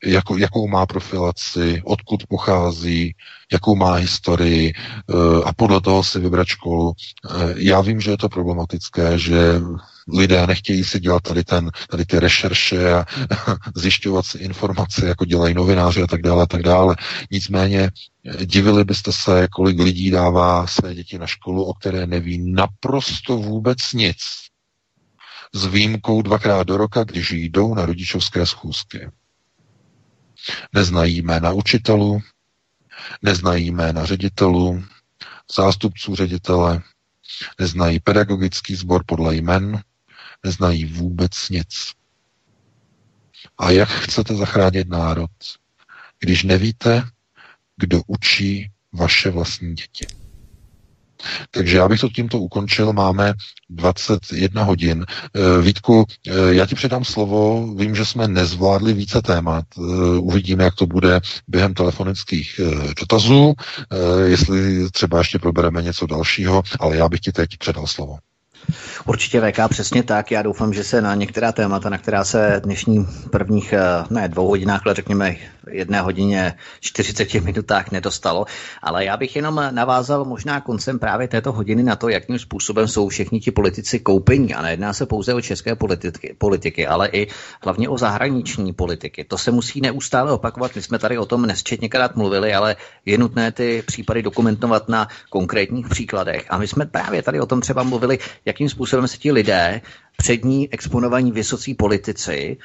jako, 0.06 0.38
jakou 0.38 0.68
má 0.68 0.86
profilaci, 0.86 1.82
odkud 1.86 2.28
pochází, 2.28 3.16
jakou 3.52 3.76
má 3.76 3.94
historii 3.94 4.74
eh, 4.74 5.14
a 5.46 5.54
podle 5.54 5.82
toho 5.82 6.04
si 6.04 6.20
vybrat 6.20 6.48
školu. 6.48 6.94
Eh, 7.30 7.54
já 7.58 7.82
vím, 7.82 8.02
že 8.02 8.12
je 8.12 8.18
to 8.18 8.30
problematické, 8.30 9.20
že 9.20 9.62
lidé 10.08 10.48
nechtějí 10.48 10.84
si 10.84 11.00
dělat 11.00 11.24
tady, 11.24 11.44
ten, 11.44 11.72
tady 11.90 12.06
ty 12.06 12.20
rešerše 12.20 12.94
a 12.94 13.06
zjišťovat 13.76 14.26
si 14.26 14.38
informace, 14.38 15.08
jako 15.08 15.26
dělají 15.26 15.54
novináři 15.54 16.02
a 16.02 16.08
tak 16.08 16.22
dále, 16.22 16.44
a 16.44 16.46
tak 16.46 16.64
dále. 16.64 16.96
Nicméně 17.32 17.92
eh, 18.26 18.46
divili 18.46 18.84
byste 18.84 19.12
se, 19.12 19.48
kolik 19.52 19.80
lidí 19.80 20.12
dává 20.12 20.68
své 20.68 20.96
děti 20.96 21.18
na 21.18 21.28
školu, 21.28 21.64
o 21.64 21.74
které 21.74 22.08
neví 22.08 22.52
naprosto 22.52 23.38
vůbec 23.38 23.78
nic. 23.94 24.18
S 25.56 25.66
výjimkou 25.66 26.22
dvakrát 26.22 26.68
do 26.68 26.78
roka, 26.78 27.04
když 27.04 27.32
jdou 27.32 27.76
na 27.76 27.86
rodičovské 27.86 28.46
schůzky. 28.46 29.08
Neznají 30.74 31.22
jména 31.22 31.52
učitelů, 31.52 32.22
neznají 33.22 33.72
jména 33.72 34.06
ředitelů, 34.06 34.84
zástupců 35.56 36.16
ředitele, 36.16 36.82
neznají 37.60 38.00
pedagogický 38.00 38.76
sbor 38.76 39.04
podle 39.06 39.36
jmen, 39.36 39.84
neznají 40.44 40.86
vůbec 40.86 41.50
nic. 41.50 41.92
A 43.58 43.72
jak 43.72 43.90
chcete 43.90 44.36
zachránit 44.36 44.90
národ, 44.90 45.32
když 46.20 46.44
nevíte, 46.44 47.04
kdo 47.78 48.02
učí 48.08 48.72
vaše 48.94 49.30
vlastní 49.30 49.76
děti? 49.76 50.17
Takže 51.52 51.78
já 51.78 51.88
bych 51.88 52.00
to 52.00 52.10
tímto 52.10 52.40
ukončil. 52.40 52.94
Máme 52.94 53.34
21 53.70 54.64
hodin. 54.64 55.06
Eh, 55.10 55.62
Vítku, 55.62 56.06
eh, 56.28 56.32
já 56.50 56.66
ti 56.66 56.76
předám 56.76 57.06
slovo. 57.06 57.68
Vím, 57.76 57.96
že 57.96 58.06
jsme 58.06 58.28
nezvládli 58.28 58.94
více 58.94 59.22
témat. 59.22 59.66
Eh, 59.78 59.82
uvidíme, 60.20 60.64
jak 60.64 60.76
to 60.76 60.86
bude 60.86 61.22
během 61.48 61.74
telefonických 61.74 62.60
dotazů, 63.00 63.54
jestli 64.26 64.92
třeba 64.92 65.18
ještě 65.18 65.40
probereme 65.40 65.82
něco 65.82 66.08
dalšího, 66.08 66.64
ale 66.80 66.98
já 66.98 67.10
bych 67.10 67.20
ti 67.20 67.32
teď 67.32 67.58
předal 67.58 67.88
slovo. 67.88 68.18
Určitě 69.06 69.42
VK 69.42 69.60
přesně 69.70 70.04
tak. 70.04 70.32
Já 70.32 70.42
doufám, 70.42 70.74
že 70.74 70.84
se 70.84 71.02
na 71.02 71.16
některá 71.16 71.52
témata, 71.52 71.90
na 71.90 71.98
která 71.98 72.24
se 72.24 72.62
dnešní 72.64 73.08
prvních, 73.32 73.74
eh, 73.74 73.80
ne 74.10 74.28
dvou 74.28 74.48
hodinách, 74.48 74.82
ale 74.86 74.96
řekněme 74.96 75.36
jedné 75.72 76.02
hodině 76.02 76.54
40 76.80 77.42
minutách 77.42 77.92
nedostalo. 77.92 78.46
Ale 78.82 79.06
já 79.06 79.18
bych 79.18 79.36
jenom 79.36 79.62
navázal 79.72 80.26
možná 80.26 80.62
koncem 80.62 81.00
právě 81.00 81.28
této 81.28 81.52
hodiny 81.52 81.84
na 81.84 81.96
to, 81.96 82.10
jakým 82.10 82.40
způsobem 82.40 82.88
jsou 82.88 83.10
všichni 83.10 83.40
ti 83.40 83.52
politici 83.52 84.00
koupení. 84.00 84.54
A 84.54 84.62
nejedná 84.62 84.94
se 84.94 85.06
pouze 85.06 85.34
o 85.34 85.42
české 85.42 85.76
politiky, 85.76 86.36
politiky 86.38 86.88
ale 86.88 87.10
i 87.12 87.28
hlavně 87.64 87.90
o 87.90 87.98
zahraniční 87.98 88.74
politiky. 88.74 89.24
To 89.24 89.38
se 89.38 89.52
musí 89.52 89.82
neustále 89.82 90.32
opakovat. 90.32 90.76
My 90.76 90.82
jsme 90.82 91.00
tady 91.00 91.18
o 91.18 91.26
tom 91.26 91.46
nesčetněkrát 91.46 92.16
mluvili, 92.16 92.54
ale 92.54 92.76
je 93.06 93.18
nutné 93.18 93.52
ty 93.52 93.84
případy 93.88 94.24
dokumentovat 94.24 94.90
na 94.90 95.08
konkrétních 95.30 95.90
příkladech. 95.90 96.46
A 96.50 96.58
my 96.58 96.68
jsme 96.68 96.86
právě 96.86 97.24
tady 97.24 97.40
o 97.40 97.46
tom 97.46 97.62
třeba 97.62 97.84
mluvili, 97.84 98.20
jakým 98.48 98.70
způsobem 98.70 99.08
se 99.08 99.18
ti 99.18 99.32
lidé, 99.32 99.82
přední 100.18 100.74
exponovaní 100.74 101.32
vysocí 101.32 101.74
politici, 101.74 102.58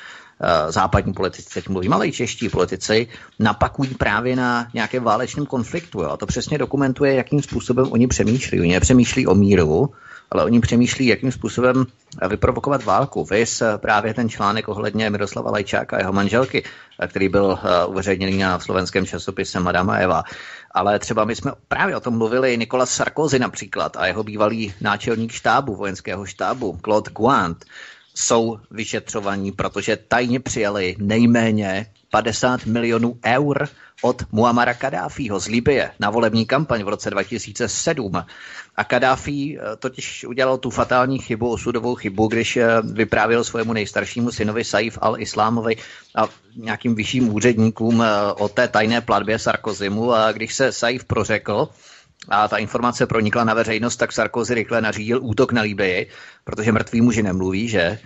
západní 0.68 1.12
politici, 1.12 1.48
teď 1.54 1.68
mluvím, 1.68 1.92
ale 1.92 2.09
i 2.09 2.12
čeští 2.12 2.48
politici, 2.48 3.06
napakují 3.38 3.94
právě 3.94 4.36
na 4.36 4.68
nějakém 4.74 5.02
válečném 5.02 5.46
konfliktu. 5.46 6.02
Jo. 6.02 6.16
To 6.16 6.26
přesně 6.26 6.59
dokumentuje, 6.59 7.14
jakým 7.14 7.42
způsobem 7.42 7.86
oni 7.92 8.06
přemýšlí. 8.06 8.60
Oni 8.60 8.72
nepřemýšlí 8.72 9.26
o 9.26 9.34
míru, 9.34 9.90
ale 10.30 10.44
oni 10.44 10.60
přemýšlí, 10.60 11.06
jakým 11.06 11.32
způsobem 11.32 11.86
vyprovokovat 12.28 12.84
válku. 12.84 13.24
Vys 13.24 13.62
právě 13.76 14.14
ten 14.14 14.28
článek 14.28 14.68
ohledně 14.68 15.10
Miroslava 15.10 15.50
Lajčáka 15.50 15.96
a 15.96 16.00
jeho 16.00 16.12
manželky, 16.12 16.64
který 17.06 17.28
byl 17.28 17.59
uveřejněný 17.86 18.38
na 18.38 18.59
slovenském 18.59 19.06
časopise 19.06 19.60
Madama 19.60 19.96
Eva. 19.96 20.22
Ale 20.74 20.98
třeba 20.98 21.24
my 21.24 21.36
jsme 21.36 21.52
právě 21.68 21.96
o 21.96 22.00
tom 22.00 22.18
mluvili 22.18 22.58
Nikola 22.58 22.86
Sarkozy 22.86 23.38
například 23.38 23.96
a 23.96 24.06
jeho 24.06 24.22
bývalý 24.24 24.74
náčelník 24.80 25.32
štábu, 25.32 25.76
vojenského 25.76 26.26
štábu, 26.26 26.78
Claude 26.84 27.10
Guant, 27.10 27.64
jsou 28.14 28.58
vyšetřovaní, 28.70 29.52
protože 29.52 29.96
tajně 29.96 30.40
přijali 30.40 30.96
nejméně 30.98 31.86
50 32.10 32.66
milionů 32.66 33.18
eur 33.26 33.68
od 34.02 34.22
Muamara 34.32 34.74
Kadáfího 34.74 35.40
z 35.40 35.46
Libie 35.46 35.90
na 36.00 36.10
volební 36.10 36.46
kampaň 36.46 36.82
v 36.82 36.88
roce 36.88 37.10
2007. 37.10 38.24
A 38.76 38.84
Kadáfi 38.84 39.58
eh, 39.58 39.76
totiž 39.76 40.24
udělal 40.24 40.58
tu 40.58 40.70
fatální 40.70 41.18
chybu, 41.18 41.50
osudovou 41.50 41.94
chybu, 41.94 42.26
když 42.26 42.56
eh, 42.56 42.66
vyprávěl 42.82 43.44
svému 43.44 43.72
nejstaršímu 43.72 44.30
synovi 44.30 44.64
Saif 44.64 44.98
al-Islámovi 44.98 45.76
a 46.16 46.28
nějakým 46.56 46.94
vyšším 46.94 47.34
úředníkům 47.34 48.02
eh, 48.02 48.32
o 48.32 48.48
té 48.48 48.68
tajné 48.68 49.00
platbě 49.00 49.38
Sarkozymu 49.38 50.12
a 50.12 50.32
když 50.32 50.54
se 50.54 50.72
Saif 50.72 51.04
prořekl, 51.04 51.68
a 52.28 52.48
ta 52.48 52.56
informace 52.56 53.06
pronikla 53.06 53.44
na 53.44 53.54
veřejnost, 53.54 53.96
tak 53.96 54.12
Sarkozy 54.12 54.54
rychle 54.54 54.80
nařídil 54.80 55.18
útok 55.22 55.52
na 55.52 55.62
Libii, 55.62 56.10
protože 56.44 56.72
mrtví 56.72 57.00
muži 57.00 57.22
nemluví, 57.22 57.68
že? 57.68 57.98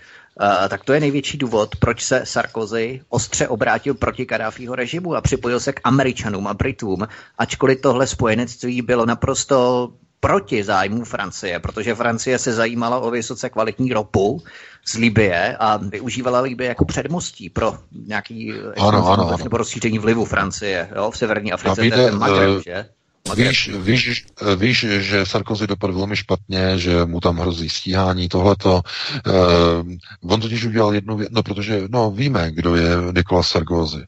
Uh, 0.42 0.68
tak 0.68 0.84
to 0.84 0.92
je 0.92 1.00
největší 1.00 1.38
důvod, 1.38 1.76
proč 1.76 2.04
se 2.04 2.20
Sarkozy 2.24 3.00
ostře 3.08 3.48
obrátil 3.48 3.94
proti 3.94 4.26
Kadáfího 4.26 4.74
režimu 4.74 5.14
a 5.14 5.20
připojil 5.20 5.60
se 5.60 5.72
k 5.72 5.80
Američanům 5.84 6.46
a 6.46 6.54
Britům, 6.54 7.08
ačkoliv 7.38 7.80
tohle 7.80 8.06
spojenectví 8.06 8.82
bylo 8.82 9.06
naprosto 9.06 9.88
proti 10.20 10.64
zájmu 10.64 11.04
Francie, 11.04 11.60
protože 11.60 11.94
Francie 11.94 12.38
se 12.38 12.52
zajímala 12.52 12.98
o 12.98 13.10
vysoce 13.10 13.50
kvalitní 13.50 13.92
ropu 13.92 14.42
z 14.86 14.94
Libie 14.94 15.56
a 15.56 15.76
využívala 15.76 16.40
Libie 16.40 16.68
jako 16.68 16.84
předmostí 16.84 17.50
pro 17.50 17.78
nějaký 18.06 18.52
ano, 18.78 19.06
ano, 19.08 19.28
ano. 19.28 19.44
nebo 19.44 19.56
rozšíření 19.56 19.98
vlivu 19.98 20.24
Francie 20.24 20.90
jo, 20.96 21.10
v 21.10 21.18
severní 21.18 21.52
Africe, 21.52 21.90
to 21.90 22.00
je 22.00 22.10
Magreb, 22.10 22.50
uh, 22.50 22.62
že? 22.66 22.88
Víš, 23.34 23.70
víš, 23.78 24.26
víš, 24.56 24.86
že 24.98 25.26
Sarkozy 25.26 25.66
dopadl 25.66 25.92
velmi 25.92 26.16
špatně, 26.16 26.78
že 26.78 27.04
mu 27.04 27.20
tam 27.20 27.38
hrozí 27.38 27.68
stíhání, 27.68 28.28
tohleto. 28.28 28.82
Uh, 29.26 30.32
on 30.32 30.40
totiž 30.40 30.64
udělal 30.64 30.94
jednu 30.94 31.16
věc, 31.16 31.28
no 31.32 31.42
protože, 31.42 31.82
no 31.88 32.10
víme, 32.10 32.50
kdo 32.52 32.76
je 32.76 32.88
Nikola 33.16 33.42
Sarkozy. 33.42 34.06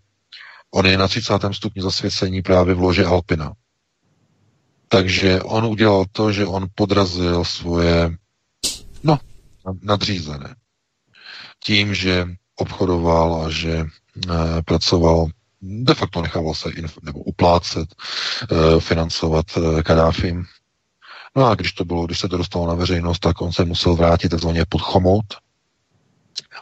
On 0.71 0.87
je 0.87 0.99
na 0.99 1.09
30. 1.09 1.33
stupni 1.53 1.83
zasvěcení 1.83 2.43
právě 2.43 2.75
v 2.75 2.81
lože 2.81 3.05
Alpina. 3.05 3.53
Takže 4.89 5.43
on 5.43 5.65
udělal 5.65 6.05
to, 6.13 6.33
že 6.33 6.47
on 6.47 6.67
podrazil 6.75 7.45
svoje, 7.45 8.11
no, 9.03 9.19
nadřízené. 9.83 10.55
Tím, 11.65 11.95
že 11.95 12.27
obchodoval 12.57 13.43
a 13.47 13.51
že 13.51 13.73
e, 13.73 13.87
pracoval 14.63 15.27
de 15.61 15.95
facto 15.95 16.23
nechával 16.23 16.55
se 16.55 16.69
inf- 16.69 16.99
nebo 17.03 17.19
uplácet, 17.19 17.95
e, 18.51 18.81
financovat 18.81 19.47
e, 19.57 19.83
Kadáfim. 19.83 20.45
No 21.37 21.47
a 21.47 21.55
když 21.55 21.73
to 21.73 21.85
bylo, 21.85 22.07
když 22.07 22.19
se 22.19 22.29
to 22.29 22.37
dostalo 22.37 22.67
na 22.67 22.75
veřejnost, 22.75 23.19
tak 23.19 23.41
on 23.41 23.53
se 23.53 23.65
musel 23.65 23.97
vrátit 23.97 24.29
takzvaně 24.29 24.65
pod 24.69 24.81
chomout 24.81 25.25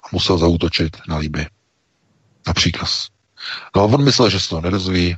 a 0.05 0.09
musel 0.13 0.39
zautočit 0.39 0.97
na 1.09 1.17
Líby. 1.17 1.47
Na 2.47 2.53
příkaz. 2.53 3.09
No 3.77 3.83
a 3.83 3.85
on 3.85 4.05
myslel, 4.05 4.31
že 4.31 4.41
se 4.41 4.49
to 4.49 4.61
nedozví, 4.61 5.17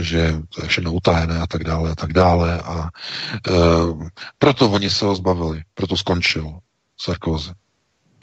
že 0.00 0.34
to 0.54 0.62
je 0.62 0.68
všechno 0.68 0.92
utajené 0.92 1.38
a 1.38 1.46
tak 1.46 1.64
dále 1.64 1.90
a 1.90 1.94
tak 1.94 2.12
dále 2.12 2.60
a 2.60 2.82
e, 2.84 3.52
proto 4.38 4.70
oni 4.70 4.90
se 4.90 5.04
ho 5.04 5.14
zbavili, 5.14 5.62
proto 5.74 5.96
skončil 5.96 6.58
Sarkozy. 7.00 7.50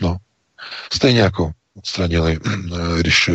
No. 0.02 0.18
Stejně 0.94 1.20
jako 1.20 1.52
odstranili, 1.78 2.38
když 3.00 3.30
eh, 3.30 3.34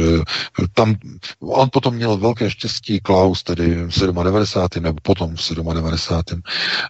tam, 0.75 0.95
on 1.41 1.69
potom 1.73 1.95
měl 1.95 2.17
velké 2.17 2.51
štěstí, 2.51 3.01
Klaus, 3.01 3.43
tedy 3.43 3.75
v 3.75 4.23
97. 4.23 4.85
nebo 4.85 4.99
potom 5.03 5.37
v 5.37 5.75
97. 5.75 6.43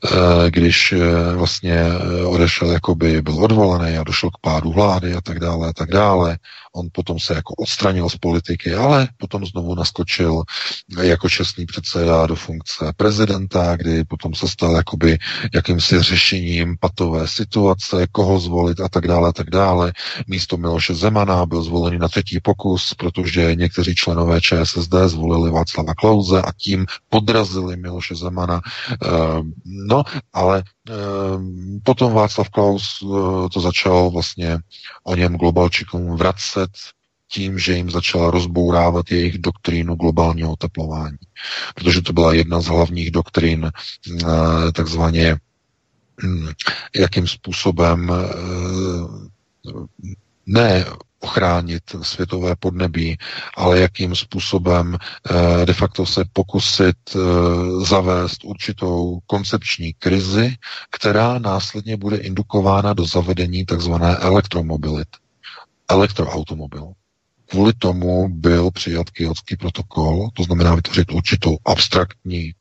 Eh, 0.04 0.50
když 0.50 0.92
eh, 0.92 1.36
vlastně 1.36 1.84
odešel, 2.26 2.70
jakoby 2.70 3.22
byl 3.22 3.44
odvolaný 3.44 3.96
a 3.98 4.04
došel 4.04 4.30
k 4.30 4.38
pádu 4.40 4.72
vlády 4.72 5.14
a 5.14 5.20
tak 5.20 5.40
dále 5.40 5.68
a 5.68 5.72
tak 5.72 5.90
dále. 5.90 6.38
On 6.74 6.88
potom 6.92 7.18
se 7.18 7.34
jako 7.34 7.54
odstranil 7.54 8.08
z 8.08 8.16
politiky, 8.16 8.74
ale 8.74 9.08
potom 9.16 9.46
znovu 9.46 9.74
naskočil 9.74 10.42
jako 11.02 11.28
čestný 11.28 11.66
předseda 11.66 12.26
do 12.26 12.36
funkce 12.36 12.92
prezidenta, 12.96 13.76
kdy 13.76 14.04
potom 14.04 14.34
se 14.34 14.48
stal 14.48 14.76
jakoby 14.76 15.18
jakýmsi 15.54 16.02
řešením 16.02 16.76
patové 16.80 17.28
situace, 17.28 18.06
koho 18.12 18.40
zvolit 18.40 18.80
a 18.80 18.88
tak 18.88 19.08
dále 19.08 19.28
a 19.28 19.32
tak 19.32 19.50
dále. 19.50 19.92
Místo 20.26 20.56
Miloše 20.56 20.94
Zemana 20.94 21.46
byl 21.46 21.62
zvolený 21.62 21.98
na 21.98 22.08
třetí 22.08 22.40
pokus, 22.40 22.94
protože 22.94 23.54
někteří 23.54 23.94
členové 23.94 24.40
ČSSD 24.40 24.94
zvolili 25.06 25.50
Václava 25.50 25.94
Klauze 25.94 26.42
a 26.42 26.52
tím 26.56 26.86
podrazili 27.08 27.76
Miloše 27.76 28.14
Zemana. 28.14 28.60
No, 29.64 30.02
ale 30.32 30.62
potom 31.82 32.12
Václav 32.12 32.48
Klaus 32.50 32.84
eh, 33.02 33.48
to 33.48 33.60
začal 33.60 34.10
vlastně 34.10 34.58
o 35.04 35.16
něm 35.16 35.36
globalčikům 35.36 36.16
vracet 36.16 36.70
tím, 37.28 37.58
že 37.58 37.72
jim 37.72 37.90
začala 37.90 38.30
rozbourávat 38.30 39.10
jejich 39.10 39.38
doktrínu 39.38 39.94
globálního 39.94 40.52
oteplování. 40.52 41.16
Protože 41.74 42.02
to 42.02 42.12
byla 42.12 42.34
jedna 42.34 42.60
z 42.60 42.66
hlavních 42.66 43.10
doktrín 43.10 43.70
eh, 43.70 44.72
takzvaně 44.72 45.36
hm, 46.22 46.48
jakým 46.96 47.28
způsobem 47.28 48.12
eh, 48.12 48.34
ne 50.46 50.84
ochránit 51.22 51.82
světové 52.02 52.56
podnebí, 52.56 53.18
ale 53.56 53.80
jakým 53.80 54.16
způsobem 54.16 54.96
eh, 55.30 55.66
de 55.66 55.72
facto 55.72 56.06
se 56.06 56.24
pokusit 56.32 56.96
eh, 57.16 57.18
zavést 57.86 58.44
určitou 58.44 59.18
koncepční 59.26 59.92
krizi, 59.92 60.54
která 60.90 61.38
následně 61.38 61.96
bude 61.96 62.16
indukována 62.16 62.92
do 62.92 63.04
zavedení 63.06 63.64
tzv. 63.66 63.92
elektromobility, 64.18 65.18
elektroautomobil. 65.90 66.92
Kvůli 67.46 67.72
tomu 67.72 68.28
byl 68.28 68.70
přijat 68.70 69.10
kyotský 69.10 69.56
protokol, 69.56 70.28
to 70.34 70.42
znamená 70.42 70.74
vytvořit 70.74 71.12
určitou 71.12 71.56
abstraktní 71.64 72.52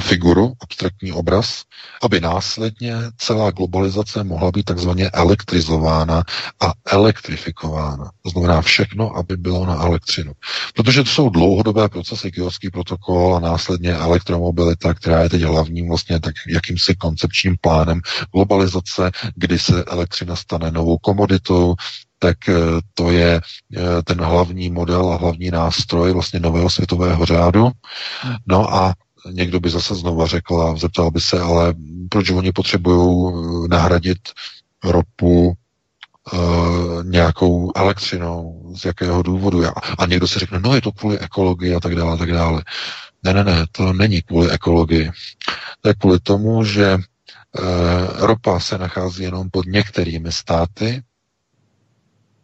figuru, 0.00 0.52
abstraktní 0.60 1.12
obraz, 1.12 1.62
aby 2.02 2.20
následně 2.20 2.94
celá 3.16 3.50
globalizace 3.50 4.24
mohla 4.24 4.50
být 4.50 4.64
takzvaně 4.64 5.10
elektrizována 5.10 6.22
a 6.60 6.72
elektrifikována. 6.86 8.10
To 8.22 8.30
znamená 8.30 8.62
všechno, 8.62 9.16
aby 9.16 9.36
bylo 9.36 9.66
na 9.66 9.82
elektřinu. 9.82 10.32
Protože 10.74 11.02
to 11.02 11.10
jsou 11.10 11.28
dlouhodobé 11.28 11.88
procesy, 11.88 12.30
Kyotský 12.30 12.70
protokol 12.70 13.36
a 13.36 13.40
následně 13.40 13.92
elektromobilita, 13.92 14.94
která 14.94 15.22
je 15.22 15.28
teď 15.28 15.42
hlavním 15.42 15.88
vlastně 15.88 16.20
tak 16.20 16.34
jakýmsi 16.48 16.94
koncepčním 16.94 17.56
plánem 17.60 18.00
globalizace, 18.32 19.10
kdy 19.36 19.58
se 19.58 19.84
elektřina 19.84 20.36
stane 20.36 20.70
novou 20.70 20.98
komoditou, 20.98 21.74
tak 22.18 22.48
eh, 22.48 22.54
to 22.94 23.10
je 23.10 23.40
eh, 23.40 24.02
ten 24.04 24.20
hlavní 24.20 24.70
model 24.70 25.12
a 25.12 25.16
hlavní 25.16 25.50
nástroj 25.50 26.12
vlastně 26.12 26.40
nového 26.40 26.70
světového 26.70 27.26
řádu. 27.26 27.70
No 28.46 28.74
a 28.74 28.94
někdo 29.30 29.60
by 29.60 29.70
zase 29.70 29.94
znova 29.94 30.26
řekl 30.26 30.62
a 30.62 30.76
zeptal 30.76 31.10
by 31.10 31.20
se, 31.20 31.40
ale 31.40 31.74
proč 32.08 32.30
oni 32.30 32.52
potřebují 32.52 33.32
eh, 33.34 33.68
nahradit 33.68 34.18
ropu 34.84 35.56
uh, 36.32 37.04
nějakou 37.04 37.72
elektřinou, 37.74 38.72
z 38.76 38.84
jakého 38.84 39.22
důvodu. 39.22 39.62
A 39.98 40.06
někdo 40.06 40.28
si 40.28 40.38
řekne, 40.38 40.60
no 40.60 40.74
je 40.74 40.80
to 40.80 40.92
kvůli 40.92 41.18
ekologii 41.18 41.74
a 41.74 41.80
tak 41.80 41.94
dále, 41.94 42.12
a 42.12 42.16
tak 42.16 42.32
dále. 42.32 42.64
Ne, 43.22 43.34
ne, 43.34 43.44
ne, 43.44 43.66
to 43.72 43.92
není 43.92 44.22
kvůli 44.22 44.50
ekologii. 44.50 45.10
To 45.80 45.88
je 45.88 45.94
kvůli 45.94 46.20
tomu, 46.20 46.64
že 46.64 46.94
uh, 46.94 48.26
ropa 48.26 48.60
se 48.60 48.78
nachází 48.78 49.22
jenom 49.22 49.50
pod 49.50 49.66
některými 49.66 50.32
státy, 50.32 51.02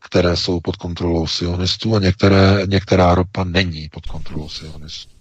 které 0.00 0.36
jsou 0.36 0.60
pod 0.60 0.76
kontrolou 0.76 1.26
sionistů 1.26 1.96
a 1.96 2.00
některé, 2.00 2.66
některá 2.66 3.14
ropa 3.14 3.44
není 3.44 3.88
pod 3.92 4.06
kontrolou 4.06 4.48
sionistů. 4.48 5.19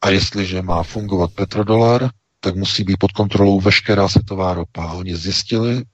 A 0.00 0.10
jestliže 0.10 0.62
má 0.62 0.82
fungovat 0.82 1.30
petrodolar, 1.34 2.10
tak 2.40 2.56
musí 2.56 2.84
být 2.84 2.96
pod 2.96 3.12
kontrolou 3.12 3.60
veškerá 3.60 4.08
světová 4.08 4.54
ropa. 4.54 4.92
Oni 4.92 5.16
zjistili, 5.16 5.84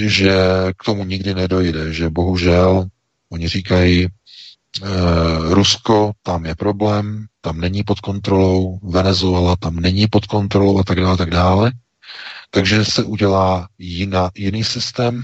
že 0.00 0.34
k 0.78 0.84
tomu 0.84 1.04
nikdy 1.04 1.34
nedojde, 1.34 1.92
že 1.92 2.10
bohužel, 2.10 2.86
oni 3.30 3.48
říkají, 3.48 4.04
e, 4.04 4.08
Rusko, 5.54 6.12
tam 6.22 6.46
je 6.46 6.54
problém, 6.54 7.26
tam 7.40 7.60
není 7.60 7.82
pod 7.82 8.00
kontrolou, 8.00 8.78
Venezuela 8.82 9.56
tam 9.56 9.76
není 9.76 10.06
pod 10.06 10.26
kontrolou 10.26 10.78
a 10.78 10.82
tak 10.84 11.00
dále, 11.00 11.16
tak 11.16 11.30
dále. 11.30 11.72
Takže 12.50 12.84
se 12.84 13.02
udělá 13.04 13.68
jiná, 13.78 14.30
jiný 14.34 14.64
systém, 14.64 15.22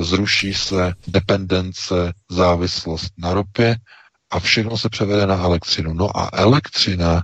zruší 0.00 0.54
se 0.54 0.94
dependence, 1.06 2.12
závislost 2.30 3.12
na 3.18 3.34
ropě 3.34 3.76
a 4.32 4.40
všechno 4.40 4.78
se 4.78 4.88
převede 4.88 5.26
na 5.26 5.34
elektřinu. 5.34 5.94
No 5.94 6.16
a 6.16 6.30
elektřina, 6.32 7.22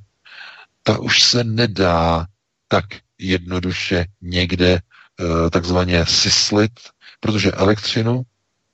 ta 0.83 0.99
už 0.99 1.23
se 1.23 1.45
nedá 1.45 2.27
tak 2.69 2.85
jednoduše 3.19 4.07
někde 4.21 4.73
eh, 4.81 5.51
takzvaně 5.51 6.07
syslit, 6.07 6.73
protože 7.21 7.53
elektřinu, 7.53 8.23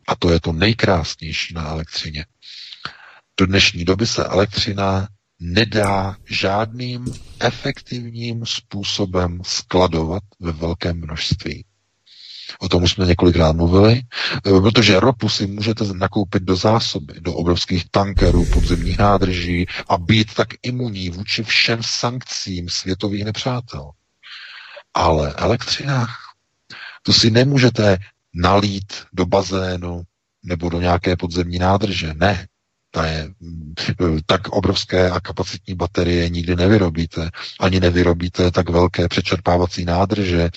a 0.09 0.16
to 0.16 0.31
je 0.31 0.40
to 0.40 0.52
nejkrásnější 0.52 1.55
na 1.55 1.69
elektřině, 1.69 2.27
do 3.40 3.47
dnešní 3.47 3.85
doby 3.85 4.06
se 4.06 4.24
elektřina 4.24 5.09
nedá 5.40 6.16
žádným 6.24 7.05
efektivním 7.40 8.47
způsobem 8.47 9.40
skladovat 9.44 10.23
ve 10.40 10.52
velkém 10.52 10.97
množství. 11.01 11.65
O 12.59 12.68
tom 12.68 12.82
už 12.82 12.93
jsme 12.93 13.06
několikrát 13.06 13.56
mluvili, 13.56 14.02
eh, 14.02 14.60
protože 14.60 15.01
ropu 15.01 15.28
si 15.28 15.47
můžete 15.47 15.85
nakoupit 15.93 16.43
do 16.43 16.56
zásoby, 16.56 17.14
do 17.20 17.35
obrovských 17.35 17.90
tankerů, 17.90 18.44
podzemních 18.44 18.98
nádrží 18.98 19.66
a 19.89 19.98
být 19.98 20.35
tak 20.35 20.48
imunní 20.62 21.10
vůči 21.10 21.43
všem 21.43 21.78
sankcím 21.82 22.68
světových 22.68 23.24
nepřátel. 23.24 23.90
Ale 24.94 25.35
elektřina, 25.36 26.06
to 27.02 27.12
si 27.12 27.31
nemůžete 27.31 27.98
nalít 28.35 28.93
do 29.12 29.26
bazénu 29.26 30.02
nebo 30.43 30.68
do 30.68 30.81
nějaké 30.81 31.16
podzemní 31.16 31.59
nádrže. 31.59 32.14
Ne, 32.14 32.47
ta 32.94 33.06
je 33.06 33.30
mm, 33.40 33.74
tak 34.26 34.48
obrovské 34.48 35.10
a 35.10 35.20
kapacitní 35.20 35.74
baterie 35.74 36.28
nikdy 36.28 36.56
nevyrobíte. 36.56 37.30
Ani 37.60 37.80
nevyrobíte 37.80 38.50
tak 38.50 38.70
velké 38.70 39.08
přečerpávací 39.08 39.84
nádrže, 39.84 40.42
e, 40.42 40.50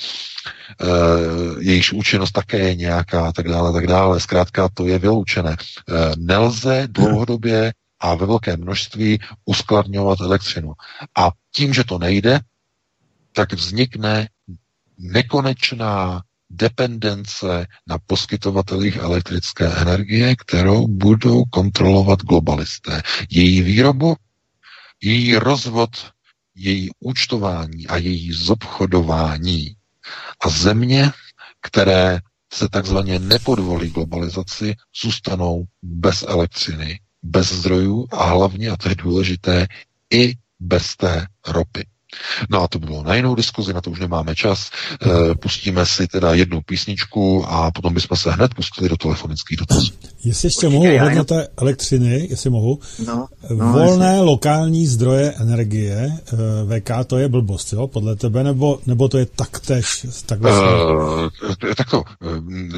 jejíž 1.59 1.93
účinnost 1.93 2.31
také 2.31 2.57
je 2.57 2.76
nějaká, 2.76 3.31
tak 3.31 3.47
dále, 3.47 3.73
tak 3.73 3.88
dále. 3.88 4.19
Zkrátka 4.19 4.69
to 4.73 4.88
je 4.88 4.99
vyloučené. 4.99 5.51
E, 5.51 5.57
nelze 6.18 6.88
dlouhodobě 6.91 7.73
a 7.99 8.15
ve 8.15 8.26
velké 8.26 8.57
množství 8.57 9.19
uskladňovat 9.45 10.22
elektřinu. 10.22 10.73
A 11.18 11.31
tím, 11.51 11.73
že 11.73 11.84
to 11.84 11.97
nejde, 11.99 12.39
tak 13.34 13.53
vznikne 13.53 14.30
nekonečná 14.97 16.22
dependence 16.49 17.68
na 17.88 17.98
poskytovatelích 18.07 18.95
elektrické 18.95 19.68
energie, 19.82 20.36
kterou 20.36 20.88
budou 20.88 21.44
kontrolovat 21.45 22.19
globalisté. 22.22 23.02
Její 23.30 23.61
výrobu, 23.61 24.15
její 25.03 25.36
rozvod, 25.36 25.90
její 26.56 26.90
účtování 26.99 27.88
a 27.88 27.98
její 27.98 28.34
zobchodování. 28.34 29.76
A 30.45 30.49
země, 30.49 31.11
které 31.61 32.19
se 32.53 32.69
takzvaně 32.69 33.19
nepodvolí 33.19 33.90
globalizaci, 33.90 34.76
zůstanou 35.02 35.65
bez 35.84 36.24
elektřiny, 36.28 36.99
bez 37.24 37.53
zdrojů 37.53 38.07
a 38.11 38.24
hlavně, 38.24 38.69
a 38.69 38.78
to 38.78 38.90
je 38.90 38.95
důležité, 38.95 39.68
i 40.14 40.34
bez 40.60 40.95
té 40.95 41.26
ropy. 41.48 41.86
No 42.49 42.61
a 42.61 42.68
to 42.68 42.80
bylo 42.80 43.03
na 43.03 43.15
jinou 43.15 43.35
diskuzi, 43.35 43.73
na 43.73 43.81
to 43.81 43.91
už 43.91 43.99
nemáme 43.99 44.35
čas. 44.35 44.72
E, 45.02 45.35
pustíme 45.35 45.85
si 45.85 46.07
teda 46.07 46.34
jednu 46.34 46.61
písničku 46.61 47.45
a 47.48 47.72
potom 47.72 47.94
bychom 47.94 48.18
se 48.18 48.31
hned 48.31 48.53
pustili 48.53 48.89
do 48.89 48.98
telefonických 48.98 49.57
dotazů. 49.57 49.91
Jestli 50.23 50.48
ještě 50.48 50.69
mohu 50.69 50.95
ohledně 50.95 51.23
té 51.23 51.48
elektřiny, 51.57 52.27
jestli 52.30 52.49
mohu. 52.49 52.80
No, 53.07 53.27
no, 53.49 53.72
Volné 53.72 54.11
jestli... 54.11 54.26
lokální 54.26 54.88
zdroje 54.88 55.34
energie, 55.41 56.11
eh, 56.34 56.80
VK, 56.80 56.91
to 57.07 57.18
je 57.18 57.27
blbost, 57.27 57.73
jo, 57.73 57.88
podle 57.88 58.15
tebe, 58.15 58.44
nebo, 58.44 58.80
nebo 58.85 59.07
to 59.07 59.18
je 59.18 59.26
taktéž 59.26 60.06
takhle 60.26 60.52
uh, 60.52 61.30
Tak 61.76 61.89
to, 61.89 62.03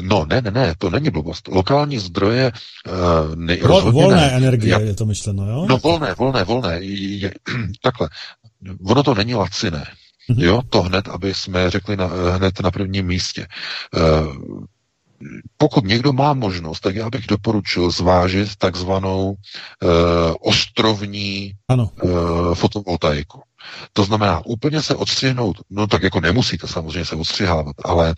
no 0.00 0.26
ne, 0.26 0.40
ne, 0.40 0.50
ne, 0.50 0.74
to 0.78 0.90
není 0.90 1.10
blbost. 1.10 1.48
Lokální 1.48 1.98
zdroje 1.98 2.52
uh, 2.88 3.34
ne, 3.34 3.56
Vol, 3.56 3.92
Volné 3.92 4.16
ne. 4.16 4.32
energie 4.32 4.70
Já, 4.70 4.78
je 4.78 4.94
to 4.94 5.06
myšleno, 5.06 5.50
jo? 5.50 5.66
No 5.68 5.78
volné, 5.78 6.14
volné, 6.14 6.44
volné. 6.44 6.78
Je, 6.80 7.34
takhle, 7.82 8.08
ono 8.84 9.02
to 9.02 9.14
není 9.14 9.34
laciné. 9.34 9.84
Mhm. 10.28 10.40
Jo, 10.42 10.62
to 10.68 10.82
hned, 10.82 11.08
aby 11.08 11.34
jsme 11.34 11.70
řekli 11.70 11.96
na, 11.96 12.06
hned 12.36 12.60
na 12.60 12.70
prvním 12.70 13.06
místě. 13.06 13.46
Uh, 13.96 14.64
pokud 15.56 15.84
někdo 15.84 16.12
má 16.12 16.34
možnost, 16.34 16.80
tak 16.80 16.94
já 16.96 17.10
bych 17.10 17.26
doporučil 17.26 17.90
zvážit 17.90 18.56
takzvanou 18.56 19.30
uh, 19.30 19.38
ostrovní 20.40 21.52
ano. 21.68 21.90
Uh, 22.02 22.54
fotovoltaiku. 22.54 23.42
To 23.92 24.04
znamená 24.04 24.46
úplně 24.46 24.82
se 24.82 24.94
odstřihnout, 24.94 25.56
no 25.70 25.86
tak 25.86 26.02
jako 26.02 26.20
nemusíte 26.20 26.66
samozřejmě 26.66 27.04
se 27.04 27.16
odstřihávat, 27.16 27.76
ale 27.84 28.14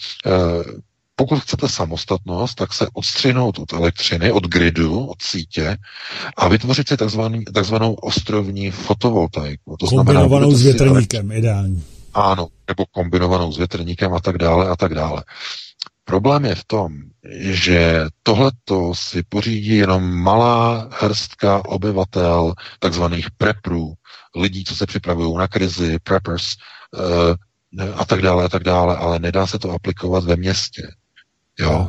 pokud 1.17 1.41
chcete 1.41 1.69
samostatnost, 1.69 2.55
tak 2.55 2.73
se 2.73 2.87
odstřihnout 2.93 3.59
od 3.59 3.73
elektřiny, 3.73 4.33
od 4.33 4.47
gridu, 4.47 5.07
od 5.07 5.23
sítě 5.23 5.77
a 6.37 6.49
vytvořit 6.49 6.89
si 6.89 6.97
takzvaný, 6.97 7.45
takzvanou 7.45 7.95
ostrovní 7.95 8.71
fotovoltaiku. 8.71 9.77
To 9.77 9.87
kombinovanou 9.87 10.51
znamená, 10.51 10.59
s 10.59 10.63
větrníkem, 10.63 11.31
si, 11.31 11.39
ideální. 11.39 11.85
Ano, 12.15 12.49
nebo 12.69 12.85
kombinovanou 12.91 13.53
s 13.53 13.59
větrníkem 13.59 14.15
a 14.15 14.21
tak 14.21 14.39
dále 14.39 14.69
a 14.69 14.77
tak 14.77 14.95
dále. 14.95 15.25
Problém 16.05 16.45
je 16.45 16.55
v 16.55 16.65
tom, 16.65 16.93
že 17.41 18.07
tohleto 18.23 18.95
si 18.95 19.23
pořídí 19.23 19.77
jenom 19.77 20.15
malá 20.15 20.89
hrstka 21.01 21.65
obyvatel, 21.65 22.55
takzvaných 22.79 23.31
preprů, 23.31 23.95
lidí, 24.37 24.65
co 24.65 24.77
se 24.77 24.87
připravují 24.87 25.37
na 25.37 25.49
krizi, 25.49 25.99
preppers, 26.03 26.45
uh, 26.95 27.35
a 27.97 28.05
tak 28.05 28.23
dále, 28.23 28.45
a 28.45 28.49
tak 28.49 28.65
dále, 28.65 28.97
ale 28.97 29.19
nedá 29.19 29.47
se 29.47 29.59
to 29.59 29.71
aplikovat 29.71 30.25
ve 30.25 30.37
městě. 30.37 30.83
Jo, 31.59 31.89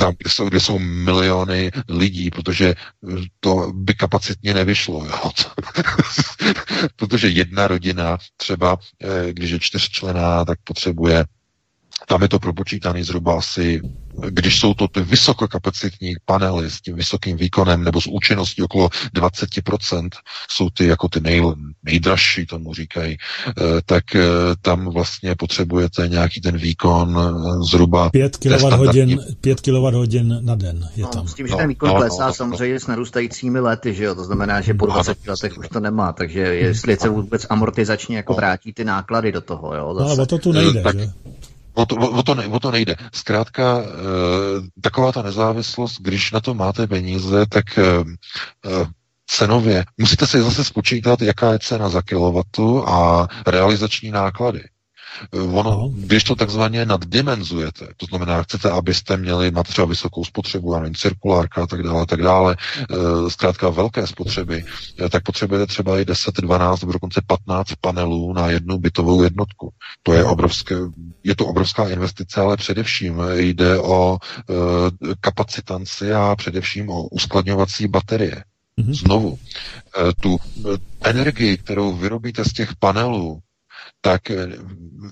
tam, 0.00 0.14
kde 0.18 0.30
jsou, 0.30 0.48
kde 0.48 0.60
jsou 0.60 0.78
miliony 0.78 1.70
lidí, 1.88 2.30
protože 2.30 2.74
to 3.40 3.72
by 3.74 3.94
kapacitně 3.94 4.54
nevyšlo. 4.54 5.06
Jo. 5.06 5.30
protože 6.96 7.28
jedna 7.28 7.66
rodina 7.66 8.18
třeba, 8.36 8.78
eh, 9.02 9.32
když 9.32 9.50
je 9.50 9.60
čtyřčlená, 9.60 10.44
tak 10.44 10.58
potřebuje 10.64 11.24
tam 12.06 12.22
je 12.22 12.28
to 12.28 12.38
propočítané 12.38 13.04
zhruba 13.04 13.38
asi, 13.38 13.80
když 14.28 14.60
jsou 14.60 14.74
to 14.74 14.88
ty 14.88 15.00
vysokokapacitní 15.00 16.14
panely 16.24 16.70
s 16.70 16.80
tím 16.80 16.96
vysokým 16.96 17.36
výkonem 17.36 17.84
nebo 17.84 18.00
s 18.00 18.06
účinností 18.06 18.62
okolo 18.62 18.88
20%, 18.88 20.08
jsou 20.50 20.70
ty 20.70 20.86
jako 20.86 21.08
ty 21.08 21.20
nej, 21.20 21.42
nejdražší, 21.82 22.46
tomu 22.46 22.74
říkají, 22.74 23.16
eh, 23.48 23.52
tak 23.86 24.14
eh, 24.14 24.22
tam 24.62 24.88
vlastně 24.88 25.34
potřebujete 25.34 26.08
nějaký 26.08 26.40
ten 26.40 26.56
výkon 26.56 27.18
eh, 27.18 27.62
zhruba 27.70 28.10
5 28.10 28.36
kWh, 28.36 29.18
5 29.40 29.60
kWh 29.60 30.22
na 30.40 30.54
den 30.54 30.88
je 30.96 31.02
no, 31.02 31.08
tam. 31.08 31.28
S 31.28 31.34
tím, 31.34 31.46
že 31.46 31.52
no, 31.52 31.58
ten 31.58 31.68
výkon 31.68 31.88
no, 31.88 31.94
klesá 31.94 32.22
no, 32.22 32.26
no, 32.26 32.34
samozřejmě 32.34 32.80
s 32.80 32.86
narůstajícími 32.86 33.60
lety, 33.60 33.94
že 33.94 34.04
jo? 34.04 34.14
to 34.14 34.24
znamená, 34.24 34.60
že 34.60 34.74
po 34.74 34.86
20 34.86 35.18
no, 35.26 35.30
letech 35.30 35.58
už 35.58 35.68
to 35.68 35.80
nemá, 35.80 36.12
takže 36.12 36.40
jestli 36.40 36.96
se 36.96 37.08
vůbec 37.08 37.46
amortizačně 37.50 38.16
jako 38.16 38.34
vrátí 38.34 38.72
ty 38.72 38.84
náklady 38.84 39.32
do 39.32 39.40
toho, 39.40 39.74
jo? 39.74 39.94
Zase. 39.94 40.08
No, 40.08 40.16
ale 40.16 40.26
to 40.26 40.38
tu 40.38 40.52
nejde, 40.52 40.82
tak, 40.82 40.98
že? 40.98 41.10
O 41.74 41.86
to, 41.86 41.96
o, 41.96 42.22
to 42.22 42.34
ne, 42.34 42.46
o 42.46 42.60
to 42.60 42.70
nejde. 42.70 42.96
Zkrátka, 43.12 43.78
e, 43.78 43.84
taková 44.80 45.12
ta 45.12 45.22
nezávislost, 45.22 46.00
když 46.00 46.32
na 46.32 46.40
to 46.40 46.54
máte 46.54 46.86
peníze, 46.86 47.46
tak 47.46 47.78
e, 47.78 47.84
cenově 49.26 49.84
musíte 49.98 50.26
si 50.26 50.42
zase 50.42 50.64
spočítat, 50.64 51.22
jaká 51.22 51.52
je 51.52 51.58
cena 51.58 51.88
za 51.88 52.02
kilowattu 52.02 52.88
a 52.88 53.28
realizační 53.46 54.10
náklady. 54.10 54.64
Ono, 55.32 55.70
no. 55.70 55.90
když 55.94 56.24
to 56.24 56.34
takzvaně 56.34 56.86
naddimenzujete, 56.86 57.88
to 57.96 58.06
znamená, 58.06 58.42
chcete, 58.42 58.70
abyste 58.70 59.16
měli 59.16 59.50
na 59.50 59.62
třeba 59.62 59.86
vysokou 59.86 60.24
spotřebu, 60.24 60.74
já 60.74 60.80
nevím, 60.80 60.94
cirkulárka 60.94 61.62
a 61.62 61.66
tak 61.66 61.82
dále, 61.82 62.02
a 62.02 62.06
tak 62.06 62.22
dále, 62.22 62.56
e, 62.56 63.30
zkrátka 63.30 63.68
velké 63.68 64.06
spotřeby, 64.06 64.64
e, 65.04 65.08
tak 65.08 65.22
potřebujete 65.22 65.66
třeba 65.66 65.98
i 65.98 66.04
10, 66.04 66.34
12 66.34 66.80
nebo 66.80 66.92
dokonce 66.92 67.20
15 67.26 67.68
panelů 67.80 68.32
na 68.32 68.50
jednu 68.50 68.78
bytovou 68.78 69.22
jednotku. 69.22 69.72
To 70.02 70.12
je 70.12 70.24
obrovské, 70.24 70.74
je 71.24 71.36
to 71.36 71.46
obrovská 71.46 71.88
investice, 71.88 72.40
ale 72.40 72.56
především 72.56 73.22
jde 73.34 73.78
o 73.78 74.18
kapacitanci 75.20 76.12
a 76.12 76.36
především 76.36 76.90
o 76.90 77.02
uskladňovací 77.02 77.88
baterie. 77.88 78.44
Mm-hmm. 78.80 78.94
Znovu, 78.94 79.38
tu 80.20 80.38
energii, 81.04 81.56
kterou 81.56 81.92
vyrobíte 81.92 82.44
z 82.44 82.52
těch 82.52 82.76
panelů, 82.78 83.40
tak 84.04 84.30
eh, 84.30 84.46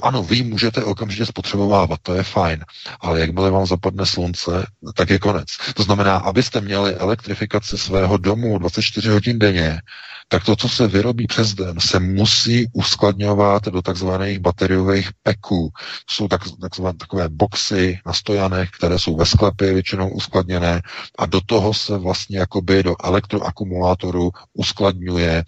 ano, 0.01 0.23
vy 0.23 0.43
můžete 0.43 0.85
okamžitě 0.85 1.27
spotřebovávat, 1.27 2.01
to 2.03 2.15
je 2.15 2.23
fajn, 2.23 2.65
ale 3.01 3.21
jakmile 3.21 3.51
vám 3.51 3.67
zapadne 3.67 4.07
slunce, 4.07 4.67
tak 4.95 5.11
je 5.11 5.19
konec. 5.19 5.47
To 5.75 5.83
znamená, 5.83 6.17
abyste 6.17 6.61
měli 6.61 6.95
elektrifikaci 6.95 7.79
svého 7.79 8.17
domu 8.17 8.59
24 8.59 9.09
hodin 9.09 9.39
denně, 9.39 9.81
tak 10.33 10.45
to, 10.45 10.57
co 10.57 10.69
se 10.69 10.87
vyrobí 10.89 11.27
přes 11.27 11.55
den, 11.55 11.81
se 11.81 12.01
musí 12.01 12.67
uskladňovat 12.73 13.65
do 13.65 13.83
takzvaných 13.83 14.39
bateriových 14.39 15.11
peků. 15.23 15.71
Jsou 16.11 16.29
tak, 16.29 16.41
takzvané 16.61 16.99
takové 16.99 17.29
boxy 17.29 17.99
na 18.07 18.13
stojanech, 18.13 18.71
které 18.71 18.99
jsou 18.99 19.17
ve 19.17 19.27
sklepě 19.27 19.73
většinou 19.73 20.09
uskladněné 20.11 20.83
a 21.19 21.27
do 21.27 21.41
toho 21.47 21.75
se 21.75 21.99
vlastně 21.99 22.39
jakoby 22.39 22.83
do 22.83 22.95
elektroakumulátoru 23.05 24.31
uskladňuje 24.53 25.33
e, 25.39 25.45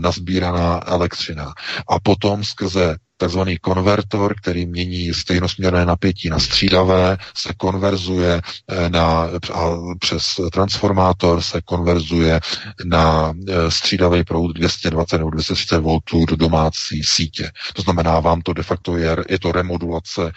nazbíraná 0.00 0.80
elektřina. 0.88 1.52
A 1.88 2.00
potom 2.00 2.44
skrze 2.44 2.96
takzvaný 3.18 3.58
konvertor, 3.58 4.34
který 4.40 4.66
mění 4.66 5.14
stejnosměrné 5.14 5.86
napětí 5.86 6.28
na 6.30 6.38
střídavé, 6.38 7.16
se 7.34 7.54
konverzuje 7.56 8.40
eh, 8.68 8.88
na, 8.90 9.28
a 9.54 9.76
přes 9.98 10.40
transformátor 10.52 11.42
se 11.42 11.60
konverzuje 11.62 12.40
na 12.84 13.32
eh, 13.48 13.70
střídavý 13.70 14.24
proud 14.24 14.52
220 14.52 15.18
nebo 15.18 15.30
230 15.30 15.78
V 15.80 16.26
do 16.28 16.36
domácí 16.36 17.02
sítě. 17.02 17.50
To 17.74 17.82
znamená, 17.82 18.20
vám 18.20 18.40
to 18.40 18.52
de 18.52 18.62
facto 18.62 18.96
je, 18.96 19.16
je 19.28 19.38
to 19.38 19.52
remodulace 19.52 20.32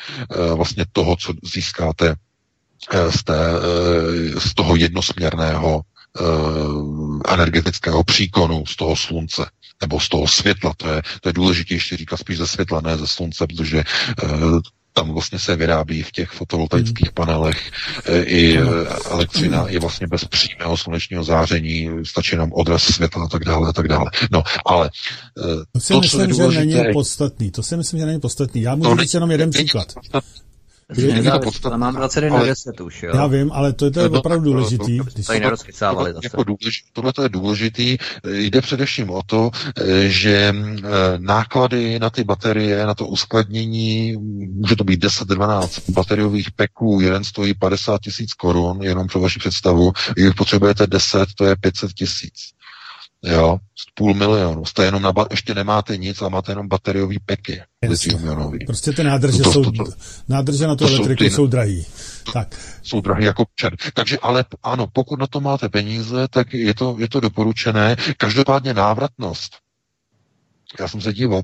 vlastně 0.56 0.86
toho, 0.92 1.16
co 1.16 1.34
získáte 1.54 2.16
z, 3.10 3.24
té, 3.24 3.36
z 4.38 4.54
toho 4.54 4.76
jednosměrného 4.76 5.82
energetického 7.28 8.04
příkonu 8.04 8.66
z 8.66 8.76
toho 8.76 8.96
slunce 8.96 9.46
nebo 9.82 10.00
z 10.00 10.10
toho 10.10 10.28
světla. 10.28 10.74
To 10.78 10.88
je, 10.88 11.02
to 11.22 11.30
je 11.30 11.34
důležitější 11.34 11.98
říkat 11.98 12.18
spíš 12.18 12.38
ze 12.38 12.48
světla, 12.48 12.82
ne 12.82 12.98
ze 12.98 13.08
slunce, 13.08 13.48
protože 13.48 13.84
uh, 14.24 14.60
tam 14.94 15.14
vlastně 15.14 15.40
se 15.40 15.56
vyrábí 15.56 16.04
v 16.04 16.12
těch 16.12 16.30
fotovoltaických 16.30 17.08
hmm. 17.08 17.14
panelech 17.14 17.72
e, 18.06 18.24
i 18.24 18.58
e, 18.58 18.62
elektřina 19.10 19.66
je 19.68 19.80
vlastně 19.80 20.08
bez 20.08 20.26
přímého 20.26 20.78
slunečního 20.78 21.24
záření, 21.24 21.90
stačí 22.04 22.36
jenom 22.36 22.54
odraz 22.54 22.84
světla 22.84 23.26
a 23.26 23.28
tak 23.28 23.46
dále 23.46 23.70
a 23.70 23.74
tak 23.74 23.88
dále. 23.88 24.12
No, 24.32 24.44
ale 24.66 24.90
to 25.72 25.80
si 25.80 25.94
to, 25.94 26.00
myslím, 26.02 26.52
že 26.52 26.66
není 26.66 26.94
podstatný. 26.94 27.52
To 27.52 27.64
si 27.64 27.78
myslím, 27.78 28.00
že 28.00 28.06
není 28.06 28.20
podstatný. 28.20 28.62
Já 28.62 28.76
můžu 28.76 28.98
říct 28.98 29.14
jenom 29.14 29.32
jeden 29.32 29.50
příklad. 29.50 29.94
Kdy, 30.12 30.20
to 31.32 31.40
podstatné, 31.40 31.78
mám 31.78 31.96
21 31.96 32.38
ale, 32.38 32.48
10 32.48 32.82
už, 32.82 33.04
jo. 33.04 33.12
Já 33.16 33.28
vím, 33.28 33.52
ale 33.52 33.74
to, 33.74 33.92
to 33.92 34.00
je 34.00 34.10
opravdu 34.10 34.54
důležitý. 34.54 35.00
Tohle 36.94 37.14
to 37.14 37.24
je 37.24 37.30
důležitý. 37.30 37.98
Jde 38.28 38.62
především 38.62 39.10
o 39.10 39.22
to, 39.26 39.52
že 40.08 40.54
eh, 40.56 40.82
náklady 41.18 42.00
na 42.00 42.10
ty 42.10 42.24
baterie, 42.24 42.86
na 42.86 42.96
to 42.96 43.08
uskladnění, 43.08 44.18
může 44.52 44.76
to 44.76 44.84
být 44.84 45.04
10-12 45.04 45.82
bateriových 45.94 46.52
peků, 46.52 47.00
jeden 47.02 47.24
stojí 47.24 47.54
50 47.54 48.02
tisíc 48.02 48.34
korun, 48.34 48.84
jenom 48.84 49.08
pro 49.08 49.20
vaši 49.20 49.40
představu, 49.40 49.92
když 50.14 50.34
potřebujete 50.34 50.88
10, 50.88 51.28
to 51.38 51.46
je 51.46 51.56
500 51.56 51.94
tisíc. 51.94 52.34
Jo, 53.24 53.58
půl 53.96 54.14
milionu. 54.14 54.66
Jste 54.66 54.86
jenom 54.86 55.02
na 55.02 55.12
ba- 55.12 55.28
ještě 55.32 55.56
nemáte 55.56 55.98
nic, 55.98 56.22
ale 56.22 56.30
máte 56.30 56.52
jenom 56.52 56.68
bateriový 56.68 57.20
peky. 57.20 57.62
Prostě 58.66 58.92
ty 58.92 59.04
nádrže, 59.04 59.38
to, 59.38 59.44
to, 59.44 59.52
jsou, 59.52 59.64
to, 59.64 59.72
to, 59.72 59.92
nádrže 60.28 60.68
na 60.68 60.76
tu 60.76 60.88
to 60.88 60.90
elektriku 60.94 61.24
jsou, 61.24 61.30
ty, 61.30 61.36
jsou 61.36 61.48
drahý. 61.48 61.86
Tak. 62.34 62.56
Jsou 62.84 63.02
drahý 63.02 63.26
jako 63.26 63.46
čer. 63.56 63.76
Takže 63.94 64.18
ale 64.22 64.46
ano, 64.64 64.88
pokud 64.94 65.20
na 65.20 65.28
to 65.28 65.42
máte 65.42 65.70
peníze, 65.70 66.28
tak 66.28 66.54
je 66.54 66.74
to, 66.74 66.96
je 67.00 67.10
to 67.10 67.20
doporučené. 67.20 67.96
Každopádně 68.18 68.74
návratnost 68.74 69.61
já 70.80 70.88
jsem 70.88 71.02
se 71.02 71.14
díval, 71.14 71.42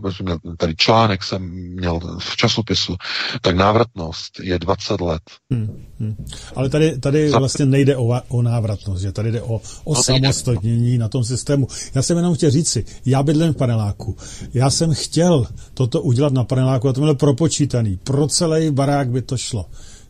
tady 0.58 0.76
článek 0.76 1.24
jsem 1.24 1.42
měl 1.52 2.00
v 2.20 2.38
časopisu, 2.38 2.96
tak 3.42 3.56
návratnost 3.56 4.40
je 4.40 4.60
20 4.60 5.02
let. 5.02 5.22
Hmm, 5.52 5.86
hmm. 6.00 6.26
Ale 6.56 6.70
tady, 6.70 7.00
tady 7.00 7.30
Za... 7.30 7.40
vlastně 7.40 7.66
nejde 7.66 7.98
o, 7.98 8.22
o 8.28 8.42
návratnost, 8.42 9.02
že 9.02 9.12
tady 9.12 9.32
jde 9.32 9.42
o, 9.42 9.62
o 9.84 9.94
no, 9.94 10.04
samostatnění 10.04 10.98
na 10.98 11.08
tom 11.08 11.24
systému. 11.24 11.68
Já 11.96 12.02
jsem 12.02 12.18
jenom 12.18 12.36
chtěl 12.36 12.52
říci, 12.52 12.86
já 13.06 13.24
bydlím 13.24 13.54
v 13.54 13.58
paneláku. 13.58 14.18
Já 14.54 14.70
jsem 14.70 14.94
chtěl 14.94 15.48
toto 15.74 16.02
udělat 16.02 16.34
na 16.34 16.44
paneláku 16.44 16.90
a 16.90 16.94
to 16.94 17.02
bylo 17.02 17.16
propočítaný. 17.16 18.00
Pro 18.04 18.28
celý 18.28 18.72
barák 18.72 19.10
by 19.10 19.22
to 19.22 19.38
šlo. 19.38 19.66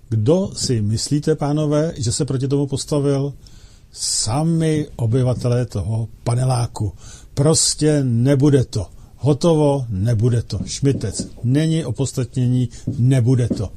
Kdo 0.09 0.51
si 0.53 0.81
myslíte, 0.81 1.35
pánové, 1.35 1.93
že 1.97 2.11
se 2.11 2.25
proti 2.25 2.47
tomu 2.47 2.67
postavil? 2.67 3.33
Sami 3.91 4.87
obyvatelé 4.95 5.65
toho 5.65 6.07
paneláku. 6.23 6.93
Prostě 7.33 8.03
nebude 8.03 8.65
to. 8.65 8.96
Hotovo, 9.17 9.85
nebude 9.89 10.41
to. 10.41 10.59
Šmitec. 10.65 11.27
Není 11.43 11.85
opodstatnění, 11.85 12.69
nebude 12.97 13.47
to. 13.47 13.69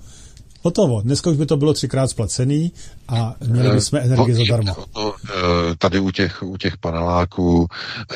Hotovo. 0.62 1.00
Dneska 1.00 1.30
už 1.30 1.36
by 1.36 1.46
to 1.46 1.56
bylo 1.56 1.72
třikrát 1.72 2.08
splacený 2.08 2.72
a 3.08 3.34
měli 3.46 3.74
bychom 3.74 3.98
eh, 3.98 4.02
energii 4.02 4.34
zadarmo. 4.34 4.76
Eh, 4.76 5.32
tady 5.78 6.00
u 6.00 6.10
těch, 6.10 6.42
u 6.42 6.56
těch 6.56 6.76
paneláků 6.76 7.66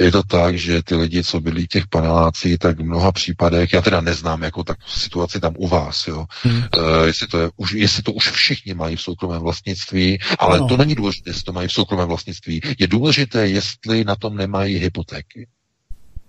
je 0.01 0.13
to 0.13 0.23
tak, 0.23 0.59
že 0.59 0.83
ty 0.83 0.95
lidi, 0.95 1.25
co 1.25 1.41
byli 1.41 1.63
v 1.63 1.69
těch 1.69 1.87
panelácích, 1.87 2.59
tak 2.59 2.79
v 2.79 2.83
mnoha 2.83 3.13
případech, 3.13 3.73
já 3.73 3.83
teda 3.83 4.01
neznám 4.01 4.43
jako 4.43 4.65
tak 4.65 4.79
situaci 4.87 5.41
tam 5.41 5.55
u 5.59 5.69
vás, 5.69 6.07
jo. 6.07 6.27
Hmm. 6.43 6.57
Uh, 6.57 6.63
jestli, 7.07 7.27
to 7.27 7.39
je, 7.39 7.51
už, 7.57 7.73
jestli 7.73 8.03
to 8.03 8.13
už 8.13 8.31
všichni 8.31 8.75
mají 8.75 8.97
v 8.97 9.01
soukromém 9.01 9.43
vlastnictví, 9.43 10.19
ale 10.39 10.59
ano. 10.59 10.69
to 10.69 10.77
není 10.77 10.95
důležité, 10.95 11.31
jestli 11.31 11.43
to 11.43 11.53
mají 11.53 11.69
v 11.69 11.73
soukromém 11.73 12.09
vlastnictví. 12.09 12.61
Je 12.79 12.87
důležité, 12.87 13.49
jestli 13.49 14.05
na 14.05 14.17
tom 14.17 14.37
nemají 14.37 14.79
hypotéky. 14.79 15.47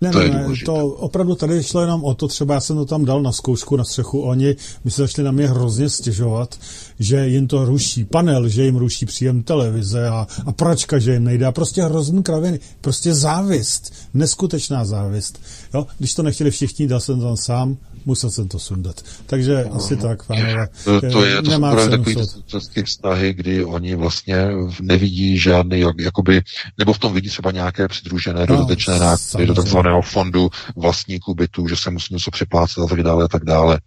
Ne, 0.01 0.11
to 0.11 0.19
ne, 0.19 0.29
ne, 0.29 0.55
to 0.65 0.87
opravdu 0.87 1.35
tady 1.35 1.63
šlo 1.63 1.81
jenom 1.81 2.03
o 2.03 2.13
to, 2.13 2.27
třeba 2.27 2.53
já 2.53 2.59
jsem 2.59 2.75
to 2.75 2.85
tam 2.85 3.05
dal 3.05 3.21
na 3.21 3.31
zkoušku 3.31 3.75
na 3.75 3.83
střechu, 3.83 4.21
oni 4.21 4.55
mi 4.83 4.91
se 4.91 5.01
začali 5.01 5.25
na 5.25 5.31
mě 5.31 5.47
hrozně 5.47 5.89
stěžovat, 5.89 6.59
že 6.99 7.27
jim 7.27 7.47
to 7.47 7.65
ruší 7.65 8.05
panel, 8.05 8.49
že 8.49 8.63
jim 8.63 8.75
ruší 8.75 9.05
příjem 9.05 9.43
televize 9.43 10.07
a, 10.07 10.27
a 10.45 10.51
pračka, 10.51 10.99
že 10.99 11.13
jim 11.13 11.23
nejde 11.23 11.45
a 11.45 11.51
prostě 11.51 11.83
hrozný 11.83 12.23
kraviny, 12.23 12.59
prostě 12.81 13.13
závist, 13.13 13.93
neskutečná 14.13 14.85
závist. 14.85 15.39
Jo? 15.73 15.87
Když 15.97 16.13
to 16.13 16.23
nechtěli 16.23 16.51
všichni, 16.51 16.87
dal 16.87 16.99
jsem 16.99 17.21
tam 17.21 17.37
sám, 17.37 17.77
musel 18.05 18.31
jsem 18.31 18.47
to 18.47 18.59
sundat. 18.59 19.01
Takže 19.25 19.65
no, 19.69 19.75
asi 19.75 19.97
tak, 19.97 20.23
pánové. 20.23 20.67
To, 20.83 21.01
to 21.01 21.25
je 21.25 21.41
to 21.41 21.49
nemá 21.49 21.83
jsou 21.83 21.89
takový 21.89 22.15
české 22.45 22.83
vztahy, 22.83 23.33
kdy 23.33 23.65
oni 23.65 23.95
vlastně 23.95 24.47
nevidí 24.81 25.37
žádný, 25.37 25.83
jakoby, 25.99 26.41
nebo 26.77 26.93
v 26.93 26.99
tom 26.99 27.13
vidí 27.13 27.29
třeba 27.29 27.51
nějaké 27.51 27.87
přidružené 27.87 28.39
no, 28.39 28.45
dodatečné 28.45 28.99
náklady 28.99 29.45
do 29.45 29.53
takzvaného 29.53 30.01
fondu 30.01 30.49
vlastníků 30.75 31.33
bytů, 31.33 31.67
že 31.67 31.75
se 31.75 31.91
musí 31.91 32.13
něco 32.13 32.31
připlácet 32.31 32.83
a 32.83 32.87
tak 32.87 33.03
dále 33.03 33.25
a 33.25 33.27
tak 33.27 33.45
dále. 33.45 33.79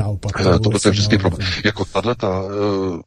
Naopak. 0.00 0.32
To, 0.42 0.58
to 0.58 0.88
je 0.88 0.90
vždycky 0.90 1.18
problém. 1.18 1.48
Jako 1.64 1.84
tahle 1.84 2.14
ta 2.14 2.42
uh, 2.42 2.50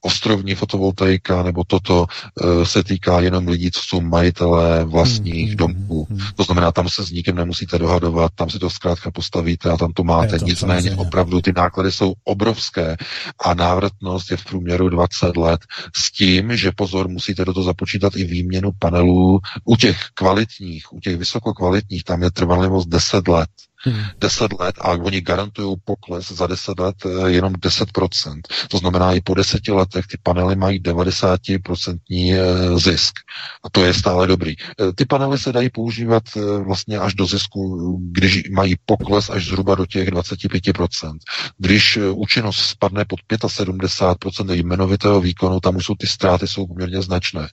ostrovní 0.01 0.55
fotovoltaika 0.55 1.43
nebo 1.43 1.63
toto 1.67 2.05
uh, 2.05 2.63
se 2.63 2.83
týká 2.83 3.19
jenom 3.19 3.47
lidí, 3.47 3.71
co 3.71 3.81
jsou 3.83 4.01
majitelé 4.01 4.83
vlastních 4.83 5.47
hmm, 5.47 5.57
domů. 5.57 6.07
Hmm, 6.09 6.19
hmm. 6.19 6.27
To 6.35 6.43
znamená, 6.43 6.71
tam 6.71 6.89
se 6.89 7.05
s 7.05 7.11
nikým 7.11 7.35
nemusíte 7.35 7.79
dohadovat, 7.79 8.31
tam 8.35 8.49
si 8.49 8.59
to 8.59 8.69
zkrátka 8.69 9.11
postavíte 9.11 9.69
a 9.69 9.77
tam 9.77 9.93
to 9.93 10.03
máte. 10.03 10.39
To, 10.39 10.45
Nicméně 10.45 10.81
samozřejmě. 10.81 11.01
opravdu 11.01 11.41
ty 11.41 11.53
náklady 11.55 11.91
jsou 11.91 12.13
obrovské 12.23 12.97
a 13.45 13.53
návratnost 13.53 14.31
je 14.31 14.37
v 14.37 14.45
průměru 14.45 14.89
20 14.89 15.37
let 15.37 15.61
s 15.95 16.11
tím, 16.11 16.57
že 16.57 16.71
pozor, 16.71 17.07
musíte 17.07 17.45
do 17.45 17.53
toho 17.53 17.63
započítat 17.63 18.15
i 18.15 18.23
výměnu 18.23 18.71
panelů 18.79 19.39
u 19.65 19.75
těch 19.75 19.97
kvalitních, 20.13 20.93
u 20.93 20.99
těch 20.99 21.17
vysokokvalitních, 21.17 22.03
tam 22.03 22.23
je 22.23 22.31
trvanlivost 22.31 22.87
10 22.87 23.27
let. 23.27 23.49
Hmm. 23.85 24.03
10 24.19 24.53
let 24.59 24.75
a 24.81 24.91
oni 24.91 25.21
garantují 25.21 25.75
pokles 25.85 26.31
za 26.31 26.47
10 26.47 26.79
let 26.79 26.95
eh, 27.05 27.29
jenom 27.31 27.53
10%. 27.53 28.41
To 28.67 28.77
znamená, 28.77 29.13
i 29.13 29.21
po 29.21 29.33
10 29.33 29.67
letech 29.67 30.07
ty 30.07 30.17
panely 30.23 30.55
mají 30.55 30.81
90% 30.81 31.97
eh, 32.11 32.79
zisk. 32.79 33.13
A 33.63 33.69
to 33.71 33.85
je 33.85 33.93
stále 33.93 34.27
dobrý. 34.27 34.55
Eh, 34.59 34.93
ty 34.95 35.05
panely 35.05 35.37
se 35.37 35.51
dají 35.51 35.69
používat 35.69 36.23
vlastně 36.65 36.97
až 36.97 37.13
do 37.13 37.25
zisku, 37.25 37.97
když 38.11 38.49
mají 38.49 38.75
pokles 38.85 39.29
až 39.29 39.45
zhruba 39.45 39.75
do 39.75 39.85
těch 39.85 40.09
25%. 40.09 41.17
Když 41.57 41.97
účinnost 42.11 42.57
spadne 42.57 43.05
pod 43.05 43.19
75% 43.29 44.53
jmenovitého 44.53 45.21
výkonu, 45.21 45.59
tam 45.59 45.75
už 45.75 45.85
jsou 45.85 45.95
ty 45.95 46.07
ztráty 46.07 46.47
jsou 46.47 46.67
poměrně 46.67 47.01
značné. 47.01 47.47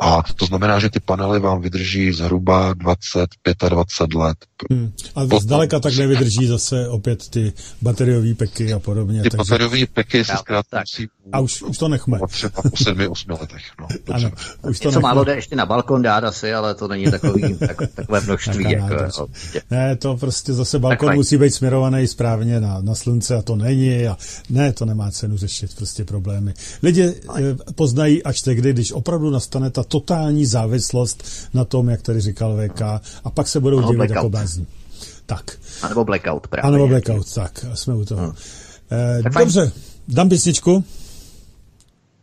A 0.00 0.22
to 0.36 0.46
znamená, 0.46 0.78
že 0.78 0.90
ty 0.90 1.00
panely 1.00 1.40
vám 1.40 1.60
vydrží 1.60 2.12
zhruba 2.12 2.74
20-25 2.74 4.18
let. 4.18 4.36
Hmm. 4.70 4.92
A 5.14 5.38
zdaleka 5.40 5.71
zdaleka 5.72 5.80
tak 5.80 5.98
nevydrží 5.98 6.46
zase 6.46 6.88
opět 6.88 7.28
ty 7.28 7.52
bateriové 7.82 8.34
peky 8.34 8.72
a 8.72 8.78
podobně. 8.78 9.22
Ty 9.22 9.30
takže... 9.30 9.36
bateriové 9.36 9.86
peky 9.86 10.24
se 10.24 10.36
zkrátka 10.36 10.80
musí... 10.80 11.08
A 11.32 11.40
už, 11.40 11.62
už 11.62 11.78
to 11.78 11.88
nechme. 11.88 12.18
Třeba 12.28 12.62
po 12.62 12.76
sedmi, 12.76 13.08
osmi 13.08 13.32
letech. 13.40 13.62
No, 13.80 13.86
ano, 14.14 14.30
už 14.68 14.78
to 14.78 14.88
Něco 14.88 14.88
nechme. 14.88 15.00
málo 15.00 15.24
jde 15.24 15.34
ještě 15.34 15.56
na 15.56 15.66
balkon 15.66 16.02
dát 16.02 16.24
asi, 16.24 16.54
ale 16.54 16.74
to 16.74 16.88
není 16.88 17.10
takový, 17.10 17.54
tak, 17.58 17.82
takové 17.94 18.20
množství. 18.20 18.72
jako, 18.72 18.94
jako, 18.94 19.28
ne, 19.70 19.96
to 19.96 20.16
prostě 20.16 20.52
zase 20.52 20.78
balkon 20.78 21.14
musí 21.14 21.36
být 21.36 21.54
směrovaný 21.54 22.06
správně 22.06 22.60
na, 22.60 22.80
na 22.80 22.94
slunce 22.94 23.36
a 23.36 23.42
to 23.42 23.56
není. 23.56 24.06
A 24.06 24.16
ne, 24.50 24.72
to 24.72 24.84
nemá 24.84 25.10
cenu 25.10 25.36
řešit 25.36 25.76
prostě 25.76 26.04
problémy. 26.04 26.54
Lidi 26.82 27.02
eh, 27.04 27.72
poznají 27.74 28.22
až 28.22 28.42
tehdy, 28.42 28.72
když 28.72 28.92
opravdu 28.92 29.30
nastane 29.30 29.70
ta 29.70 29.82
totální 29.82 30.46
závislost 30.46 31.24
na 31.54 31.64
tom, 31.64 31.88
jak 31.88 32.02
tady 32.02 32.20
říkal 32.20 32.58
VK, 32.68 32.82
a 33.24 33.30
pak 33.34 33.48
se 33.48 33.60
budou 33.60 33.92
dívat 33.92 34.10
jako 34.10 34.30
bázní. 34.30 34.66
Tak. 35.26 35.50
A 35.82 35.88
nebo 35.88 36.04
Blackout 36.04 36.46
právě. 36.46 36.68
A 36.68 36.70
nebo 36.70 36.88
Blackout, 36.88 37.34
tak, 37.34 37.66
jsme 37.74 37.94
u 37.94 38.04
toho. 38.04 38.22
Hmm. 38.22 38.32
Eh, 38.90 39.22
dobře, 39.22 39.60
fajn. 39.60 39.72
dám 40.08 40.28
písničku. 40.28 40.84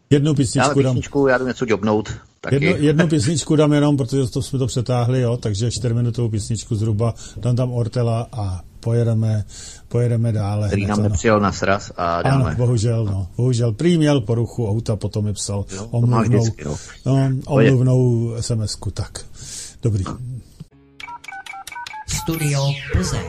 Jednu 0.09 0.33
písničku 0.35 0.81
dám. 0.81 0.93
Písničku, 0.93 1.27
já 1.27 1.37
jdu 1.37 1.47
něco 1.47 1.65
jobnout. 1.67 2.09
Taky. 2.41 2.55
Jednu, 2.55 2.85
jednu 2.85 3.07
písničku 3.09 3.55
dám 3.55 3.73
jenom, 3.73 3.97
protože 3.97 4.27
to 4.27 4.41
jsme 4.41 4.59
to 4.59 4.67
přetáhli, 4.67 5.21
jo, 5.21 5.37
takže 5.37 5.71
čtyřminutovou 5.71 6.29
písničku 6.29 6.75
zhruba, 6.75 7.13
dám 7.37 7.55
tam 7.55 7.71
Ortela 7.71 8.27
a 8.31 8.61
pojedeme, 8.79 9.45
pojedeme 9.87 10.31
dále. 10.31 10.67
Který 10.67 10.85
nám 10.85 11.03
nepřijel 11.03 11.39
na 11.39 11.51
sraz 11.51 11.91
a 11.97 12.21
dáme. 12.21 12.45
Ano, 12.45 12.55
bohužel, 12.55 13.05
no. 13.05 13.27
Bohužel. 13.37 13.73
Prý 13.73 13.97
měl 13.97 14.21
poruchu 14.21 14.69
auta, 14.69 14.95
potom 14.95 15.25
mi 15.25 15.33
psal 15.33 15.65
jo, 15.75 15.87
omluvnou, 15.91 16.39
vždycky, 16.39 16.65
no. 16.65 16.75
No, 17.05 17.29
omluvnou 17.47 18.31
SMS-ku, 18.39 18.91
tak. 18.91 19.25
Dobrý. 19.81 20.03
Studio 22.29 22.61
Plzeň. 22.91 23.25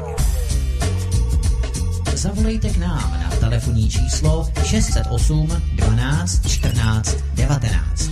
zavolejte 2.15 2.69
k 2.69 2.77
nám 2.77 3.21
na 3.23 3.31
telefonní 3.41 3.91
číslo 3.91 4.49
608 4.65 5.63
12 5.73 6.49
14 6.49 7.17
19. 7.35 8.11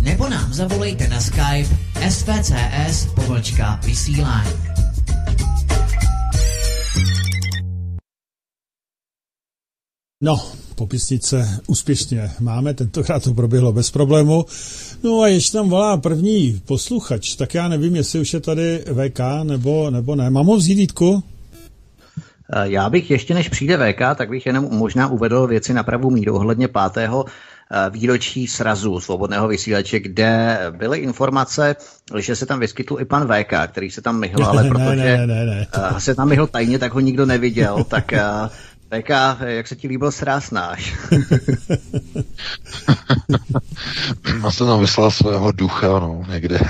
Nebo 0.00 0.28
nám 0.28 0.54
zavolejte 0.54 1.08
na 1.08 1.20
Skype 1.20 1.76
svcs 2.10 3.06
vysílání. 3.84 4.73
No, 10.24 10.40
popisnice 10.74 11.60
úspěšně 11.66 12.30
máme, 12.40 12.74
tentokrát 12.74 13.22
to 13.22 13.34
proběhlo 13.34 13.72
bez 13.72 13.90
problému. 13.90 14.44
No 15.02 15.20
a 15.20 15.28
ještě 15.28 15.58
tam 15.58 15.68
volá 15.68 15.96
první 15.96 16.62
posluchač, 16.64 17.34
tak 17.34 17.54
já 17.54 17.68
nevím, 17.68 17.96
jestli 17.96 18.20
už 18.20 18.34
je 18.34 18.40
tady 18.40 18.78
VK 18.78 19.20
nebo, 19.42 19.90
nebo 19.90 20.14
ne. 20.14 20.30
Mám 20.30 20.46
ho 20.46 20.56
vzít, 20.56 20.74
Vítku? 20.74 21.22
Eh, 22.52 22.62
já 22.62 22.90
bych 22.90 23.10
ještě 23.10 23.34
než 23.34 23.48
přijde 23.48 23.76
VK, 23.76 24.00
tak 24.14 24.28
bych 24.28 24.46
jenom 24.46 24.68
možná 24.70 25.08
uvedl 25.08 25.46
věci 25.46 25.74
na 25.74 25.82
pravou 25.82 26.10
míru 26.10 26.34
ohledně 26.34 26.68
pátého 26.68 27.24
eh, 27.26 27.90
výročí 27.90 28.46
srazu 28.46 29.00
svobodného 29.00 29.48
vysílače, 29.48 30.00
kde 30.00 30.58
byly 30.70 30.98
informace, 30.98 31.76
že 32.18 32.36
se 32.36 32.46
tam 32.46 32.60
vyskytl 32.60 32.96
i 33.00 33.04
pan 33.04 33.28
VK, 33.28 33.52
který 33.66 33.90
se 33.90 34.02
tam 34.02 34.20
myhl, 34.20 34.44
ale 34.44 34.68
protože 34.68 34.96
ne, 34.96 35.26
ne, 35.26 35.26
ne, 35.26 35.46
ne. 35.46 35.66
Eh, 35.74 36.00
se 36.00 36.14
tam 36.14 36.28
myhl 36.28 36.46
tajně, 36.46 36.78
tak 36.78 36.92
ho 36.94 37.00
nikdo 37.00 37.26
neviděl, 37.26 37.84
tak 37.84 38.12
VK, 39.02 39.10
jak 39.46 39.68
se 39.68 39.76
ti 39.76 39.88
líbil 39.88 40.12
sráz 40.12 40.50
náš? 40.50 40.94
Já 44.44 44.50
jsem 44.50 44.66
tam 44.66 44.80
vyslal 44.80 45.10
svého 45.10 45.52
ducha, 45.52 45.86
no, 45.86 46.24
někde. 46.32 46.60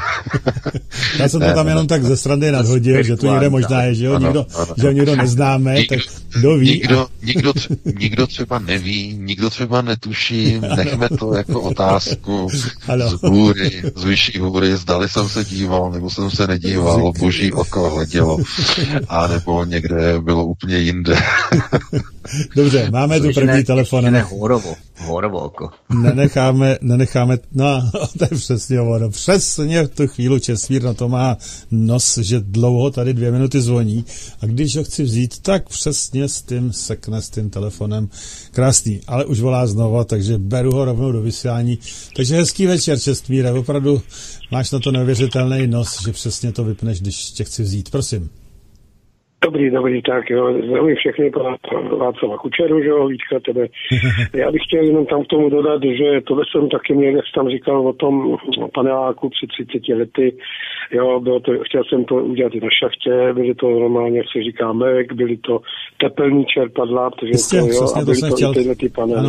Já 1.19 1.29
jsem 1.29 1.41
to 1.41 1.55
tam 1.55 1.69
jenom 1.69 1.87
tak 1.87 2.05
ze 2.05 2.17
strany 2.17 2.51
nadhodil, 2.53 3.03
že 3.03 3.17
to 3.17 3.27
někde 3.27 3.49
možná 3.49 3.83
je, 3.83 3.95
že 3.95 4.05
jo, 4.05 4.19
nikdo, 4.19 4.47
že 4.77 4.87
ho 4.87 4.93
nikdo 4.93 5.17
neznáme, 5.17 5.75
nikdo, 5.75 5.97
tak 5.97 6.05
kdo 6.39 6.57
ví. 6.57 6.71
Nikdo, 6.71 7.07
nikdo, 7.23 7.53
nikdo 7.99 8.27
třeba 8.27 8.59
neví, 8.59 9.19
nikdo 9.21 9.51
třeba 9.51 9.83
netuší, 9.83 10.61
nechme 10.77 11.09
to 11.09 11.35
jako 11.35 11.61
otázku 11.61 12.49
ano. 12.89 13.11
z 13.11 13.23
hůry, 13.23 13.83
z 13.95 14.05
vyšší 14.05 14.39
hůry, 14.39 14.77
zdali 14.77 15.09
jsem 15.09 15.29
se 15.29 15.45
díval, 15.45 15.91
nebo 15.93 16.11
jsem 16.11 16.31
se 16.31 16.47
nedíval, 16.47 17.13
boží 17.19 17.53
oko 17.53 17.91
hledělo, 17.91 18.39
a 19.09 19.27
nebo 19.27 19.65
někde 19.65 20.21
bylo 20.21 20.45
úplně 20.45 20.79
jinde. 20.79 21.17
Dobře, 22.57 22.91
máme 22.91 23.21
tu 23.21 23.33
první 23.35 23.65
telefon. 23.65 24.13
Ne, 24.13 24.23
horovo, 24.23 24.75
horovo 24.99 25.39
oko. 25.39 25.71
Nenecháme, 26.01 26.79
nenecháme, 26.81 27.39
no, 27.53 27.91
to 28.19 28.25
je 28.25 28.39
přesně 28.39 28.81
ono, 28.81 29.11
přesně 29.11 29.83
v 29.83 29.89
tu 29.89 30.07
chvíli 30.07 30.41
Česmír 30.41 30.83
na 30.83 30.95
to 30.95 31.09
má 31.09 31.37
nos, 31.71 32.19
že 32.19 32.41
dlouho 32.41 32.91
tady 32.91 33.15
dvě 33.15 33.31
minuty 33.33 33.61
zvoní 33.61 34.05
a 34.41 34.47
když 34.47 34.77
ho 34.77 34.85
chci 34.85 35.03
vzít, 35.03 35.39
tak 35.39 35.69
přesně 35.69 36.29
s 36.29 36.43
tím 36.43 36.73
sekne 36.73 37.23
s 37.23 37.31
tím 37.31 37.51
telefonem. 37.51 38.09
Krásný, 38.51 39.01
ale 39.07 39.25
už 39.25 39.41
volá 39.41 39.67
znova, 39.67 40.05
takže 40.05 40.39
beru 40.39 40.73
ho 40.73 40.85
rovnou 40.85 41.13
do 41.13 41.23
vysílání. 41.23 41.79
Takže 42.17 42.37
hezký 42.37 42.67
večer, 42.67 43.01
Čestmíre, 43.01 43.53
opravdu 43.53 44.03
máš 44.51 44.71
na 44.71 44.79
to 44.79 44.93
neuvěřitelný 44.93 45.67
nos, 45.67 46.03
že 46.05 46.13
přesně 46.13 46.53
to 46.53 46.65
vypneš, 46.65 47.01
když 47.01 47.31
tě 47.31 47.45
chci 47.45 47.63
vzít. 47.63 47.91
Prosím. 47.91 48.31
Dobrý, 49.45 49.71
dobrý, 49.71 50.03
tak 50.03 50.31
jo, 50.31 50.55
zdravím 50.67 50.97
všechny 50.97 51.31
pana 51.31 51.57
Václava 51.97 52.39
Kučeru, 52.39 52.83
že 52.83 52.89
jo, 52.89 53.07
Vítka 53.07 53.41
tebe. 53.41 53.67
Já 54.35 54.51
bych 54.51 54.63
chtěl 54.67 54.85
jenom 54.85 55.07
tam 55.07 55.25
k 55.25 55.27
tomu 55.27 55.51
dodat, 55.51 55.83
že 55.83 56.21
tohle 56.27 56.45
jsem 56.51 56.69
taky 56.69 56.95
měl, 56.95 57.17
jak 57.17 57.25
tam 57.35 57.49
říkal 57.49 57.89
o 57.89 57.93
tom 57.93 58.37
paneláku 58.75 59.29
při 59.29 59.47
30 59.67 59.95
lety, 59.99 60.37
jo, 60.91 61.21
bylo 61.21 61.41
to, 61.41 61.53
chtěl 61.63 61.83
jsem 61.85 62.05
to 62.05 62.15
udělat 62.15 62.55
i 62.55 62.61
na 62.61 62.69
šachtě, 62.81 63.33
byly 63.33 63.55
to 63.55 63.71
normálně, 63.71 64.19
jak 64.19 64.27
se 64.37 64.43
říká, 64.43 64.73
mek, 64.73 65.13
byly 65.13 65.37
to 65.37 65.61
tepelní 65.97 66.45
čerpadla, 66.47 67.11
protože 67.11 67.31
Jistě, 67.33 67.61
to, 67.61 67.67
jo, 67.67 67.87
a 67.97 68.05
byly 68.05 68.21
to, 68.21 68.29
to 68.29 68.35
chtěl... 68.35 68.55
tyhle 68.55 68.75
ty 68.77 68.89
panely. 68.89 69.29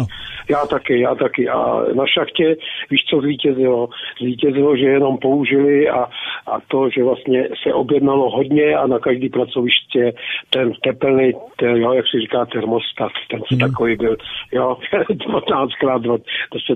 Já 0.50 0.66
taky, 0.66 1.02
já 1.02 1.16
taky. 1.16 1.50
A 1.50 1.84
na 1.94 2.04
šachtě, 2.08 2.56
víš, 2.92 3.02
co 3.10 3.22
zvítězilo? 3.22 3.90
Zvítězilo, 4.22 4.78
že 4.78 4.86
jenom 4.86 5.18
použili 5.18 5.90
a, 5.90 6.10
a 6.48 6.60
to, 6.68 6.90
že 6.90 7.04
vlastně 7.04 7.48
se 7.64 7.74
objednalo 7.74 8.30
hodně 8.30 8.76
a 8.76 8.88
na 8.88 9.00
každý 9.00 9.30
pracoviště 9.30 10.14
ten 10.50 10.74
tepelný, 10.84 11.34
ten, 11.60 11.76
jo, 11.76 11.94
jak 11.94 12.06
se 12.12 12.20
říká, 12.22 12.46
termostat, 12.46 13.12
ten 13.30 13.40
hmm. 13.50 13.60
takový 13.60 13.96
byl, 13.96 14.16
jo, 14.54 14.78
15 15.32 15.70
krát 15.80 16.02
10 16.02 16.20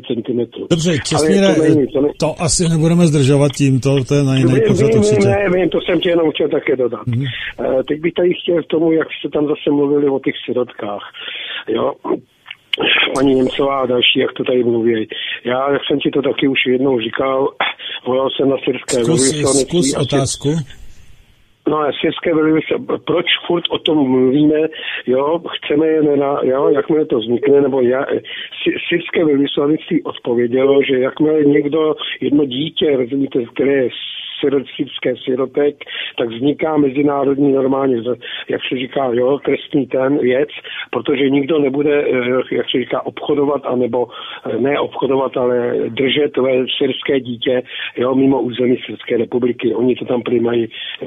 cm. 0.08 0.62
Dobře, 0.70 0.92
Česmíre, 1.10 1.56
to, 1.56 1.62
není, 1.62 1.88
to, 1.88 2.02
ne... 2.02 2.10
to, 2.20 2.36
asi 2.40 2.70
nebudeme 2.70 3.08
zdržovat 3.08 3.52
tím, 3.52 3.80
to, 3.80 4.04
to 4.04 4.16
je 4.16 4.24
na 4.24 4.36
jiný 4.36 4.60
pořad 4.68 4.96
určitě. 4.96 5.28
Ne, 5.28 5.50
vím, 5.56 5.70
to 5.70 5.80
jsem 5.82 6.00
ti 6.00 6.10
jenom 6.10 6.32
chtěl 6.32 6.50
také 6.50 6.76
dodat. 6.76 7.08
Hmm. 7.08 7.26
Uh, 7.60 7.84
teď 7.84 8.00
bych 8.02 8.14
tady 8.14 8.30
chtěl 8.44 8.64
k 8.64 8.68
tomu, 8.68 8.92
jak 8.92 9.08
jste 9.12 9.30
tam 9.30 9.48
zase 9.48 9.72
mluvili 9.72 10.10
o 10.10 10.20
těch 10.20 10.36
sirotkách, 10.46 11.04
jo, 11.68 11.94
paní 13.16 13.36
Němcová 13.36 13.80
a 13.80 13.86
další, 13.86 14.20
jak 14.20 14.34
to 14.34 14.44
tady 14.44 14.64
mluví. 14.64 15.08
Já, 15.46 15.72
jak 15.72 15.82
jsem 15.88 16.00
ti 16.00 16.10
to 16.12 16.22
taky 16.22 16.48
už 16.48 16.60
jednou 16.68 17.00
říkal, 17.00 17.48
volal 18.06 18.30
jsem 18.30 18.50
na 18.50 18.58
syrské 18.66 19.04
Zkus, 19.04 19.62
zkus 19.62 19.96
otázku. 19.96 20.50
No 21.70 21.78
a 21.78 21.92
syrské 22.02 22.34
velvyslanectví, 22.36 22.98
proč 23.06 23.26
furt 23.48 23.64
o 23.70 23.80
tom 23.80 23.98
mluvíme, 23.98 24.60
jo, 25.08 25.42
chceme 25.56 25.88
je 25.88 26.02
nena, 26.04 26.40
jo, 26.44 26.70
jakmile 26.70 27.06
to 27.06 27.20
vznikne, 27.20 27.62
nebo 27.62 27.82
já, 27.82 28.06
syrské 28.90 29.26
velvyslanectví 29.26 30.04
odpovědělo, 30.04 30.84
že 30.84 31.00
jakmile 31.00 31.44
někdo, 31.44 31.96
jedno 32.22 32.46
dítě, 32.46 32.98
rozumíte, 32.98 33.40
které 33.54 33.74
je 33.74 33.90
syrské 34.76 35.14
sirotek, 35.24 35.76
tak 36.18 36.30
vzniká 36.30 36.78
mezinárodní 36.78 37.54
normálně, 37.54 37.98
jak 38.50 38.62
se 38.70 38.76
říká, 38.78 39.10
jo, 39.14 39.40
trestní 39.46 39.88
ten 39.88 40.18
věc, 40.18 40.50
protože 40.92 41.30
nikdo 41.30 41.60
nebude, 41.60 42.04
eh, 42.04 42.56
jak 42.56 42.66
se 42.72 42.80
říká, 42.80 43.06
obchodovat, 43.06 43.62
anebo 43.66 44.08
eh, 44.08 44.58
ne 44.58 44.80
obchodovat, 44.80 45.38
ale 45.38 45.74
držet 45.90 46.32
syrské 46.78 47.20
dítě, 47.20 47.62
jo, 47.98 48.16
mimo 48.16 48.42
území 48.42 48.78
Syrské 48.86 49.18
republiky. 49.18 49.76
Oni 49.76 49.96
to 49.96 50.06
tam 50.06 50.22
prý 50.22 50.40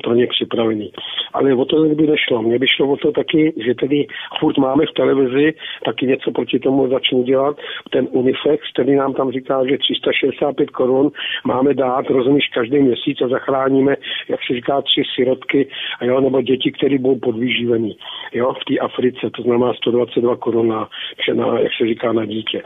pro 0.03 0.15
ně 0.15 0.27
připravený. 0.27 0.93
Ale 1.33 1.55
o 1.55 1.65
to 1.65 1.85
by 1.85 2.07
nešlo. 2.07 2.43
Mně 2.43 2.59
by 2.59 2.67
šlo 2.69 2.89
o 2.89 2.97
to 2.97 3.13
taky, 3.13 3.53
že 3.67 3.75
tedy 3.75 4.07
furt 4.41 4.59
máme 4.59 4.85
v 4.87 4.95
televizi 4.95 5.55
taky 5.85 6.07
něco 6.07 6.31
proti 6.31 6.59
tomu 6.59 6.89
začne 6.89 7.23
dělat. 7.23 7.57
Ten 7.91 8.09
Unifex, 8.11 8.73
který 8.75 8.97
nám 8.97 9.15
tam 9.15 9.31
říká, 9.31 9.67
že 9.67 9.79
365 9.79 10.71
korun 10.71 11.11
máme 11.45 11.75
dát, 11.75 12.11
rozumíš, 12.11 12.49
každý 12.55 12.79
měsíc 12.79 13.21
a 13.23 13.28
zachráníme, 13.28 13.97
jak 14.28 14.40
se 14.47 14.55
říká, 14.55 14.82
tři 14.82 15.03
sirotky, 15.15 15.69
a 16.01 16.05
jo, 16.05 16.20
nebo 16.20 16.43
děti, 16.43 16.73
které 16.73 16.99
budou 16.99 17.19
podvýživený, 17.19 17.97
jo, 18.32 18.53
v 18.53 18.65
té 18.65 18.78
Africe, 18.78 19.31
to 19.36 19.43
znamená 19.43 19.73
122 19.74 20.36
korun 20.36 20.69
na, 20.69 20.89
na, 21.35 21.59
jak 21.59 21.73
se 21.81 21.86
říká, 21.89 22.12
na 22.12 22.24
dítě. 22.24 22.62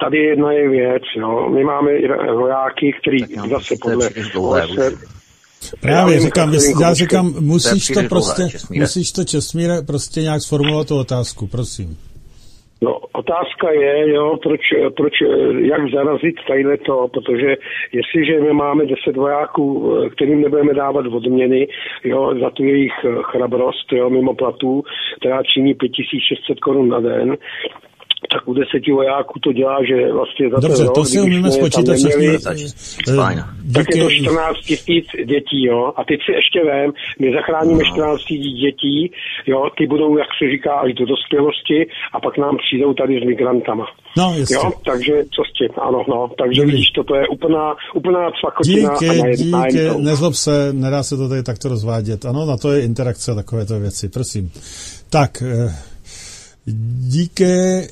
Tady 0.00 0.18
jedna 0.18 0.52
je 0.52 0.68
věc, 0.68 1.02
jo. 1.16 1.48
my 1.50 1.64
máme 1.64 1.90
vojáky, 2.34 2.92
který 3.00 3.18
zase 3.50 3.74
podle 3.82 4.08
Právě 5.80 6.14
já 6.14 6.20
říkám, 6.20 6.54
já 6.80 6.94
říkám, 6.94 7.34
musíš 7.40 7.86
to 7.88 8.02
prostě, 8.08 8.42
musíš 8.70 9.12
to 9.12 9.24
Česmíre 9.24 9.82
prostě 9.82 10.22
nějak 10.22 10.42
sformulovat 10.42 10.88
tu 10.88 10.98
otázku, 10.98 11.46
prosím. 11.46 11.96
No, 12.82 13.00
otázka 13.12 13.70
je, 13.70 14.12
jo, 14.12 14.36
proč, 14.42 14.60
proč, 14.96 15.12
jak 15.58 15.90
zarazit 15.94 16.34
tadyhle 16.48 16.76
to, 16.76 17.08
protože 17.08 17.56
jestliže 17.92 18.40
my 18.40 18.52
máme 18.52 18.86
10 18.86 19.16
vojáků, 19.16 19.94
kterým 20.16 20.40
nebudeme 20.40 20.74
dávat 20.74 21.06
odměny, 21.06 21.68
jo, 22.04 22.34
za 22.40 22.50
tu 22.50 22.64
jejich 22.64 22.92
chrabrost, 23.22 23.92
jo, 23.92 24.10
mimo 24.10 24.34
platů, 24.34 24.82
která 25.20 25.42
činí 25.42 25.74
5600 25.74 26.60
korun 26.60 26.88
na 26.88 27.00
den, 27.00 27.36
tak 28.32 28.48
u 28.48 28.54
deseti 28.54 28.92
vojáků 28.92 29.38
to 29.38 29.52
dělá, 29.52 29.78
že 29.88 30.12
vlastně 30.12 30.50
za 30.50 30.60
Dobře, 30.60 30.84
ten 30.84 30.92
to 30.94 31.04
si 31.04 31.20
umíme 31.20 31.50
spočítat 31.50 31.92
neměli, 31.92 32.38
tak 33.74 33.86
je 33.94 34.02
to 34.02 34.10
14 34.10 34.56
tisíc 34.56 35.06
dětí, 35.24 35.64
jo, 35.64 35.92
a 35.96 36.04
teď 36.04 36.20
si 36.26 36.32
ještě 36.32 36.60
vím, 36.70 36.92
my 37.20 37.32
zachráníme 37.36 37.82
no. 37.84 37.90
14 37.94 38.20
tisíc 38.24 38.56
dětí, 38.64 39.12
jo, 39.46 39.68
ty 39.78 39.86
budou, 39.86 40.18
jak 40.18 40.28
se 40.38 40.50
říká, 40.50 40.72
až 40.74 40.94
do 40.94 41.06
dospělosti 41.06 41.86
a 42.12 42.20
pak 42.20 42.38
nám 42.38 42.56
přijdou 42.56 42.94
tady 42.94 43.20
s 43.20 43.24
migrantama. 43.24 43.86
No, 44.16 44.34
jistě. 44.36 44.54
Jo, 44.54 44.72
takže 44.84 45.12
co 45.34 45.42
s 45.48 45.52
tím, 45.58 45.68
ano, 45.88 46.04
no, 46.08 46.30
takže 46.38 46.60
Dobrý. 46.60 46.72
vidíš, 46.72 46.90
toto 46.90 47.14
je 47.16 47.28
úplná, 47.28 47.74
úplná 47.94 48.30
cvakotina. 48.40 48.90
Díky, 48.92 49.08
a 49.08 49.24
na 49.24 49.68
díky, 49.68 50.02
nezlob 50.02 50.34
se, 50.34 50.72
nedá 50.72 51.02
se 51.02 51.16
to 51.16 51.28
tady 51.28 51.42
takto 51.42 51.68
rozvádět. 51.68 52.24
Ano, 52.24 52.46
na 52.46 52.56
to 52.56 52.72
je 52.72 52.82
interakce 52.82 53.34
takovéto 53.34 53.80
věci, 53.80 54.08
prosím. 54.08 54.50
Tak, 55.10 55.42
eh, 55.42 55.95
Díky, 56.66 57.44
eh, 57.44 57.88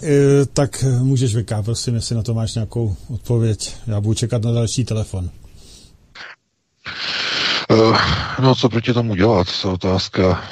tak 0.53 0.83
můžeš 0.83 1.35
vyká, 1.35 1.63
prosím, 1.63 1.95
jestli 1.95 2.17
na 2.17 2.23
to 2.23 2.35
máš 2.35 2.55
nějakou 2.55 2.97
odpověď. 3.09 3.77
Já 3.87 4.01
budu 4.01 4.15
čekat 4.15 4.43
na 4.43 4.53
další 4.53 4.85
telefon. 4.85 5.31
Uh, 7.71 7.99
no, 8.43 8.55
co 8.55 8.69
proti 8.69 8.93
tomu 8.93 9.15
dělat, 9.15 9.47
je 9.65 9.71
otázka. 9.71 10.45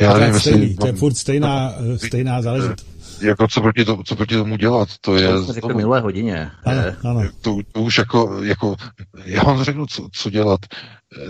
já 0.00 0.18
nevím, 0.18 0.40
stejný, 0.40 0.60
jestli... 0.60 0.76
To 0.76 0.86
je 0.86 0.92
furt 0.92 1.14
stejná, 1.14 1.74
stejná 1.96 2.42
záležitost 2.42 2.98
jako 3.22 3.48
co 3.48 3.60
proti, 3.60 3.84
to, 3.84 4.02
co 4.04 4.16
proti 4.16 4.34
tomu 4.34 4.56
dělat, 4.56 4.88
to 5.00 5.16
je... 5.16 5.28
To 5.28 5.52
řekl 5.52 5.74
minulé 5.74 6.00
hodině. 6.00 6.50
Ano, 6.64 6.82
ano. 7.04 7.22
To, 7.40 7.58
to, 7.72 7.80
už 7.80 7.98
jako, 7.98 8.44
jako, 8.44 8.76
já 9.24 9.42
vám 9.42 9.64
řeknu, 9.64 9.86
co, 9.86 10.08
co 10.12 10.30
dělat. 10.30 10.60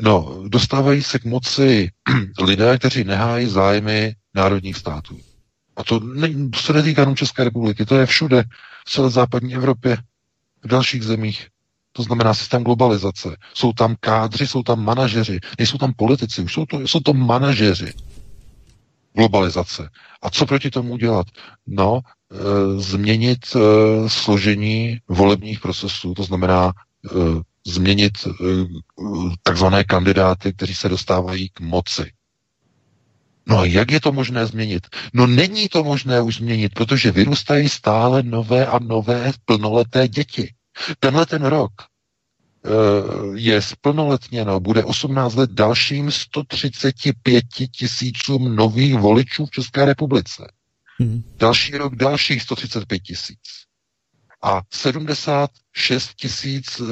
No, 0.00 0.42
dostávají 0.48 1.02
se 1.02 1.18
k 1.18 1.24
moci 1.24 1.88
lidé, 2.42 2.78
kteří 2.78 3.04
nehájí 3.04 3.46
zájmy 3.46 4.14
národních 4.38 4.76
států. 4.76 5.18
A 5.76 5.84
to, 5.84 6.00
ne, 6.00 6.28
to 6.50 6.58
se 6.58 6.72
netýká 6.72 7.02
jenom 7.02 7.16
České 7.16 7.44
republiky, 7.44 7.84
to 7.86 7.96
je 7.96 8.06
všude, 8.06 8.44
v 8.86 8.90
celé 8.90 9.10
západní 9.10 9.54
Evropě, 9.54 9.96
v 10.64 10.68
dalších 10.68 11.02
zemích. 11.02 11.46
To 11.92 12.02
znamená 12.02 12.34
systém 12.34 12.64
globalizace. 12.64 13.36
Jsou 13.54 13.72
tam 13.72 13.96
kádři, 14.00 14.46
jsou 14.46 14.62
tam 14.62 14.84
manažeři, 14.84 15.38
nejsou 15.58 15.78
tam 15.78 15.92
politici, 15.96 16.42
už 16.42 16.52
jsou 16.52 16.66
to, 16.66 16.80
jsou 16.80 17.00
to 17.00 17.12
manažeři 17.14 17.92
globalizace. 19.14 19.88
A 20.22 20.30
co 20.30 20.46
proti 20.46 20.70
tomu 20.70 20.96
dělat? 20.96 21.26
No, 21.66 22.00
e, 22.00 22.80
změnit 22.80 23.38
e, 23.56 23.58
složení 24.08 24.98
volebních 25.08 25.60
procesů, 25.60 26.14
to 26.14 26.22
znamená 26.22 26.72
e, 26.72 27.10
změnit 27.66 28.12
e, 28.26 28.30
takzvané 29.42 29.84
kandidáty, 29.84 30.52
kteří 30.52 30.74
se 30.74 30.88
dostávají 30.88 31.48
k 31.48 31.60
moci. 31.60 32.12
No 33.48 33.58
a 33.58 33.64
jak 33.64 33.90
je 33.90 34.00
to 34.00 34.12
možné 34.12 34.46
změnit? 34.46 34.86
No 35.12 35.26
není 35.26 35.68
to 35.68 35.84
možné 35.84 36.20
už 36.20 36.36
změnit, 36.36 36.74
protože 36.74 37.10
vyrůstají 37.10 37.68
stále 37.68 38.22
nové 38.22 38.66
a 38.66 38.78
nové 38.78 39.32
plnoleté 39.44 40.08
děti. 40.08 40.54
Tenhle 41.00 41.26
ten 41.26 41.44
rok 41.44 41.72
Eh, 42.64 42.70
je 43.34 43.62
splnoletněno, 43.62 44.60
bude 44.60 44.84
18 44.84 45.34
let 45.34 45.50
dalším 45.50 46.10
135 46.10 47.44
tisícům 47.72 48.56
nových 48.56 48.94
voličů 48.94 49.46
v 49.46 49.50
České 49.50 49.84
republice. 49.84 50.52
Hmm. 51.00 51.22
Další 51.36 51.76
rok 51.76 51.96
dalších 51.96 52.42
135 52.42 52.98
tisíc. 52.98 53.38
A 54.42 54.60
76 54.72 56.14
tisíc 56.14 56.80
e, 56.80 56.84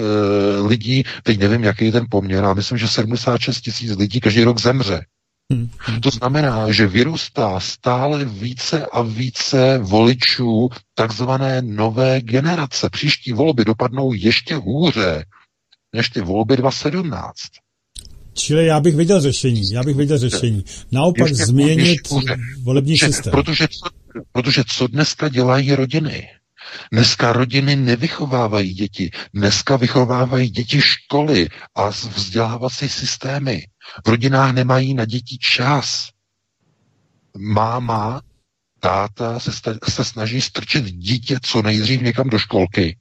lidí, 0.60 1.04
teď 1.22 1.38
nevím, 1.38 1.64
jaký 1.64 1.84
je 1.84 1.92
ten 1.92 2.06
poměr, 2.10 2.44
ale 2.44 2.54
myslím, 2.54 2.78
že 2.78 2.88
76 2.88 3.60
tisíc 3.60 3.96
lidí 3.96 4.20
každý 4.20 4.44
rok 4.44 4.60
zemře. 4.60 5.04
Hmm. 5.52 5.70
To 6.02 6.10
znamená, 6.10 6.72
že 6.72 6.86
vyrůstá 6.86 7.60
stále 7.60 8.24
více 8.24 8.86
a 8.86 9.02
více 9.02 9.78
voličů 9.78 10.68
takzvané 10.94 11.62
nové 11.62 12.20
generace. 12.20 12.90
Příští 12.90 13.32
volby 13.32 13.64
dopadnou 13.64 14.12
ještě 14.12 14.54
hůře 14.54 15.24
než 15.92 16.08
ty 16.08 16.20
volby 16.20 16.56
2017. 16.56 17.36
Čili 18.34 18.66
já 18.66 18.80
bych 18.80 18.96
viděl 18.96 19.20
řešení, 19.20 19.62
já 19.72 19.82
bych 19.82 19.96
viděl 19.96 20.18
řešení. 20.18 20.64
Naopak 20.92 21.28
ještě 21.28 21.46
změnit 21.46 22.00
volební 22.62 22.98
systém. 22.98 23.30
Protože 23.30 23.66
protože 24.32 24.62
co 24.66 24.86
dneska 24.86 25.28
dělají 25.28 25.74
rodiny? 25.74 26.28
Dneska 26.92 27.32
rodiny 27.32 27.76
nevychovávají 27.76 28.74
děti, 28.74 29.10
dneska 29.34 29.76
vychovávají 29.76 30.50
děti 30.50 30.80
školy 30.80 31.48
a 31.74 31.88
vzdělávací 31.88 32.88
systémy. 32.88 33.62
V 34.06 34.08
rodinách 34.08 34.52
nemají 34.52 34.94
na 34.94 35.04
děti 35.04 35.38
čas. 35.38 36.08
Máma, 37.38 38.22
táta 38.80 39.40
se, 39.40 39.50
se 39.88 40.04
snaží 40.04 40.40
strčit 40.40 40.84
dítě 40.84 41.38
co 41.42 41.62
nejdřív 41.62 42.00
někam 42.00 42.28
do 42.28 42.38
školky, 42.38 42.96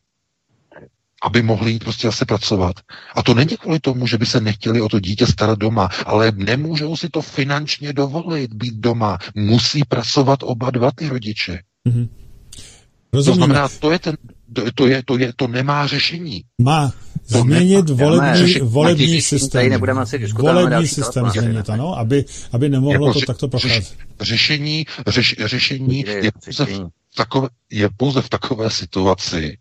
aby 1.23 1.41
mohli 1.41 1.71
jít 1.71 1.83
prostě 1.83 2.07
zase 2.07 2.25
pracovat. 2.25 2.75
A 3.15 3.23
to 3.23 3.33
není 3.33 3.57
kvůli 3.57 3.79
tomu, 3.79 4.07
že 4.07 4.17
by 4.17 4.25
se 4.25 4.41
nechtěli 4.41 4.81
o 4.81 4.89
to 4.89 4.99
dítě 4.99 5.27
starat 5.27 5.59
doma, 5.59 5.89
ale 6.05 6.31
nemůžou 6.35 6.97
si 6.97 7.09
to 7.09 7.21
finančně 7.21 7.93
dovolit 7.93 8.53
být 8.53 8.73
doma. 8.73 9.17
Musí 9.35 9.83
pracovat 9.83 10.39
oba 10.43 10.71
dva 10.71 10.91
ty 10.95 11.09
rodiče. 11.09 11.59
Mm-hmm. 11.87 12.24
To 13.23 13.33
znamená, 13.33 13.69
to 13.79 13.91
je 13.91 13.99
ten, 13.99 14.15
to, 14.75 14.87
je, 14.87 15.03
to, 15.05 15.17
je, 15.17 15.33
to 15.35 15.47
nemá 15.47 15.87
řešení. 15.87 16.43
Má 16.61 16.93
změnit 17.25 17.89
volební, 17.89 18.53
volební 18.53 19.21
systém. 19.21 19.69
Nebudeme 19.69 20.01
asi 20.01 20.27
volební 20.31 20.87
systém 20.87 21.29
změnit, 21.29 21.69
ano, 21.69 21.97
aby, 21.97 22.25
aby 22.51 22.69
nemohlo 22.69 23.07
jako 23.07 23.19
to 23.19 23.25
takto 23.25 23.47
procházet. 23.47 23.95
Řešení, 24.21 24.85
řeš, 25.07 25.35
řešení 25.45 26.05
je 26.07 26.31
pouze, 26.45 26.65
v 26.65 26.89
takové, 27.15 27.47
je 27.71 27.89
pouze 27.97 28.21
v 28.21 28.29
takové 28.29 28.69
situaci, 28.69 29.57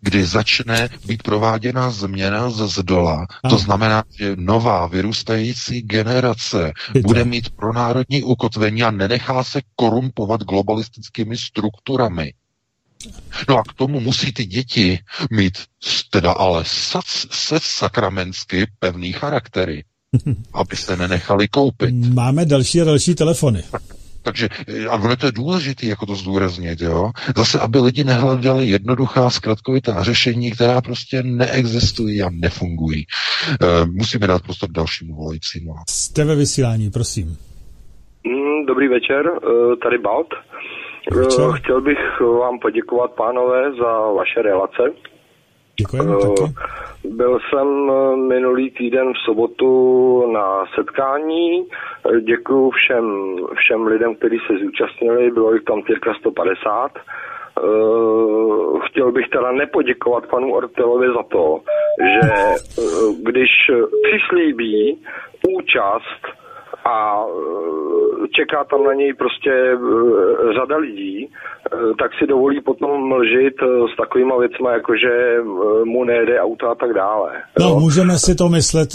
kdy 0.00 0.24
začne 0.24 0.88
být 1.06 1.22
prováděna 1.22 1.90
změna 1.90 2.50
ze 2.50 2.68
zdola. 2.68 3.26
To 3.50 3.58
znamená, 3.58 4.04
že 4.18 4.36
nová 4.36 4.86
vyrůstající 4.86 5.82
generace 5.82 6.72
bude 7.02 7.24
mít 7.24 7.50
pronárodní 7.50 8.22
ukotvení 8.22 8.82
a 8.82 8.90
nenechá 8.90 9.44
se 9.44 9.60
korumpovat 9.76 10.40
globalistickými 10.42 11.36
strukturami. 11.36 12.32
No 13.48 13.58
a 13.58 13.62
k 13.62 13.72
tomu 13.72 14.00
musí 14.00 14.32
ty 14.32 14.44
děti 14.44 14.98
mít 15.30 15.58
teda 16.10 16.32
ale 16.32 16.64
sac, 16.66 17.06
se 17.30 17.58
sakramensky 17.60 18.66
pevný 18.78 19.12
charaktery, 19.12 19.84
aby 20.54 20.76
se 20.76 20.96
nenechali 20.96 21.48
koupit. 21.48 21.94
Máme 22.14 22.46
další 22.46 22.80
a 22.80 22.84
další 22.84 23.14
telefony. 23.14 23.62
Takže 24.22 24.48
a 24.90 24.94
ono 24.96 25.16
to 25.16 25.26
je 25.26 25.32
důležité, 25.32 25.86
jako 25.86 26.06
to 26.06 26.14
zdůraznit, 26.14 26.80
jo. 26.80 27.10
Zase, 27.36 27.60
aby 27.60 27.78
lidi 27.78 28.04
nehledali 28.04 28.66
jednoduchá 28.66 29.30
zkratkovitá 29.30 30.02
řešení, 30.02 30.50
která 30.50 30.80
prostě 30.80 31.22
neexistují 31.22 32.22
a 32.22 32.30
nefungují. 32.30 33.00
E, 33.02 33.86
musíme 33.86 34.26
dát 34.26 34.42
prostor 34.42 34.70
dalšímu 34.70 35.14
volajícímu. 35.14 35.74
Jste 35.88 36.24
ve 36.24 36.36
vysílání, 36.36 36.90
prosím. 36.90 37.26
Mm, 38.24 38.66
dobrý 38.66 38.88
večer, 38.88 39.26
e, 39.26 39.76
tady 39.76 39.98
Balt. 39.98 40.28
E, 41.08 41.58
chtěl 41.58 41.80
bych 41.80 42.20
vám 42.20 42.58
poděkovat, 42.58 43.10
pánové, 43.10 43.72
za 43.72 44.12
vaše 44.12 44.42
relace. 44.42 44.82
Děkujeme 45.80 46.16
uh, 46.16 46.34
taky. 46.34 46.52
Byl 47.04 47.38
jsem 47.48 47.90
eh, 47.90 48.16
minulý 48.16 48.70
týden 48.70 49.12
v 49.12 49.18
sobotu 49.24 50.32
na 50.32 50.64
setkání. 50.74 51.64
Eh, 51.64 52.20
Děkuji 52.20 52.70
všem, 52.70 53.36
všem 53.54 53.86
lidem, 53.86 54.14
kteří 54.14 54.38
se 54.46 54.64
zúčastnili. 54.64 55.30
Bylo 55.30 55.52
jich 55.52 55.64
tam 55.64 55.82
cirka 55.82 56.14
150. 56.14 56.92
Uh, 57.62 58.80
chtěl 58.80 59.12
bych 59.12 59.28
teda 59.28 59.52
nepoděkovat 59.52 60.26
panu 60.26 60.54
Ortelovi 60.54 61.06
za 61.06 61.22
to, 61.22 61.60
že 62.12 62.30
uh, 62.78 63.16
když 63.22 63.50
přislíbí 64.02 64.98
účast 65.58 66.22
a 66.84 67.24
e, 67.24 68.28
čeká 68.36 68.64
tam 68.64 68.84
na 68.84 68.94
něj 68.94 69.14
prostě 69.14 69.50
e, 69.50 69.76
řada 70.54 70.76
lidí, 70.76 71.24
e, 71.24 71.28
tak 71.98 72.10
si 72.18 72.26
dovolí 72.26 72.60
potom 72.60 73.08
mlžit 73.08 73.54
s 73.92 73.96
takovýma 73.96 74.38
věcmi, 74.38 74.68
jako 74.72 74.92
že 75.02 75.36
mu 75.84 76.04
nejde 76.04 76.40
auto 76.40 76.68
a 76.70 76.74
tak 76.74 76.92
dále. 76.92 77.30
No, 77.60 77.68
jo? 77.68 77.80
můžeme 77.80 78.18
si 78.18 78.34
to 78.34 78.48
myslet, 78.48 78.88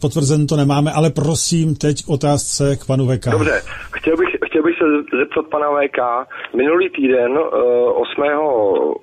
potvrzen 0.00 0.46
to 0.46 0.56
nemáme, 0.56 0.92
ale 0.92 1.10
prosím 1.10 1.74
teď 1.74 1.96
otázce 2.08 2.76
k 2.76 2.86
panu 2.86 3.06
VK. 3.06 3.26
Dobře, 3.30 3.62
chtěl 3.92 4.16
bych, 4.16 4.35
chtěl 4.56 4.62
bych 4.62 4.78
se 4.78 5.16
zeptat 5.18 5.46
pana 5.46 5.68
VK. 5.70 6.28
Minulý 6.54 6.90
týden, 6.90 7.38
8. 7.94 8.22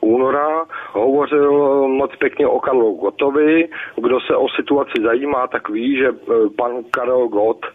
února, 0.02 0.66
hovořil 0.92 1.88
moc 1.88 2.16
pěkně 2.16 2.48
o 2.48 2.60
Karlu 2.60 2.96
Gotovi. 2.96 3.70
Kdo 3.96 4.20
se 4.20 4.36
o 4.36 4.50
situaci 4.50 5.02
zajímá, 5.04 5.48
tak 5.48 5.70
ví, 5.70 5.98
že 5.98 6.12
pan 6.58 6.84
Karel 6.92 7.28
Gott 7.28 7.66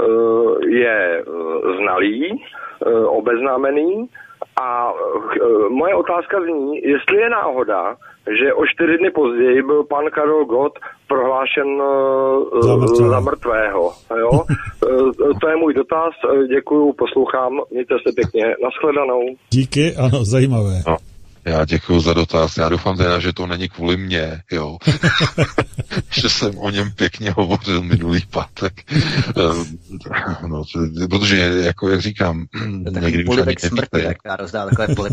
Eh, 0.00 0.68
je 0.68 1.20
eh, 1.20 1.76
znalý, 1.76 2.32
eh, 2.32 3.04
obeznámený 3.06 4.08
a 4.60 4.92
moje 5.70 5.94
otázka 5.94 6.40
zní, 6.40 6.76
jestli 6.76 7.16
je 7.20 7.30
náhoda, 7.30 7.96
že 8.40 8.54
o 8.54 8.66
čtyři 8.66 8.98
dny 8.98 9.10
později 9.10 9.62
byl 9.62 9.84
pan 9.84 10.04
Karol 10.14 10.44
Gott 10.44 10.78
prohlášen 11.08 11.68
za 12.60 12.76
mrtvého. 12.76 13.10
Za 13.10 13.20
mrtvého 13.20 13.92
jo? 14.18 14.30
to 15.40 15.48
je 15.48 15.56
můj 15.56 15.74
dotaz, 15.74 16.12
děkuju, 16.48 16.92
poslouchám, 16.92 17.52
mějte 17.70 17.94
se 18.06 18.12
pěkně, 18.14 18.44
nashledanou. 18.62 19.22
Díky, 19.50 19.94
ano, 19.96 20.24
zajímavé. 20.24 20.76
No. 20.88 20.96
Já 21.44 21.64
děkuji 21.64 22.00
za 22.00 22.14
dotaz. 22.14 22.56
Já 22.56 22.68
doufám 22.68 22.96
teda, 22.96 23.18
že 23.18 23.32
to 23.32 23.46
není 23.46 23.68
kvůli 23.68 23.96
mně, 23.96 24.42
jo. 24.52 24.78
že 26.10 26.28
jsem 26.28 26.58
o 26.58 26.70
něm 26.70 26.92
pěkně 26.92 27.30
hovořil 27.30 27.82
minulý 27.82 28.20
pátek. 28.30 28.92
Ehm, 29.36 29.78
no, 30.46 30.62
protože, 31.10 31.36
jako 31.64 31.88
jak 31.88 32.00
říkám, 32.00 32.46
někdy 33.00 33.24
už 33.24 33.38
ani 33.38 33.56
smrti, 33.58 34.02
jak 34.02 34.16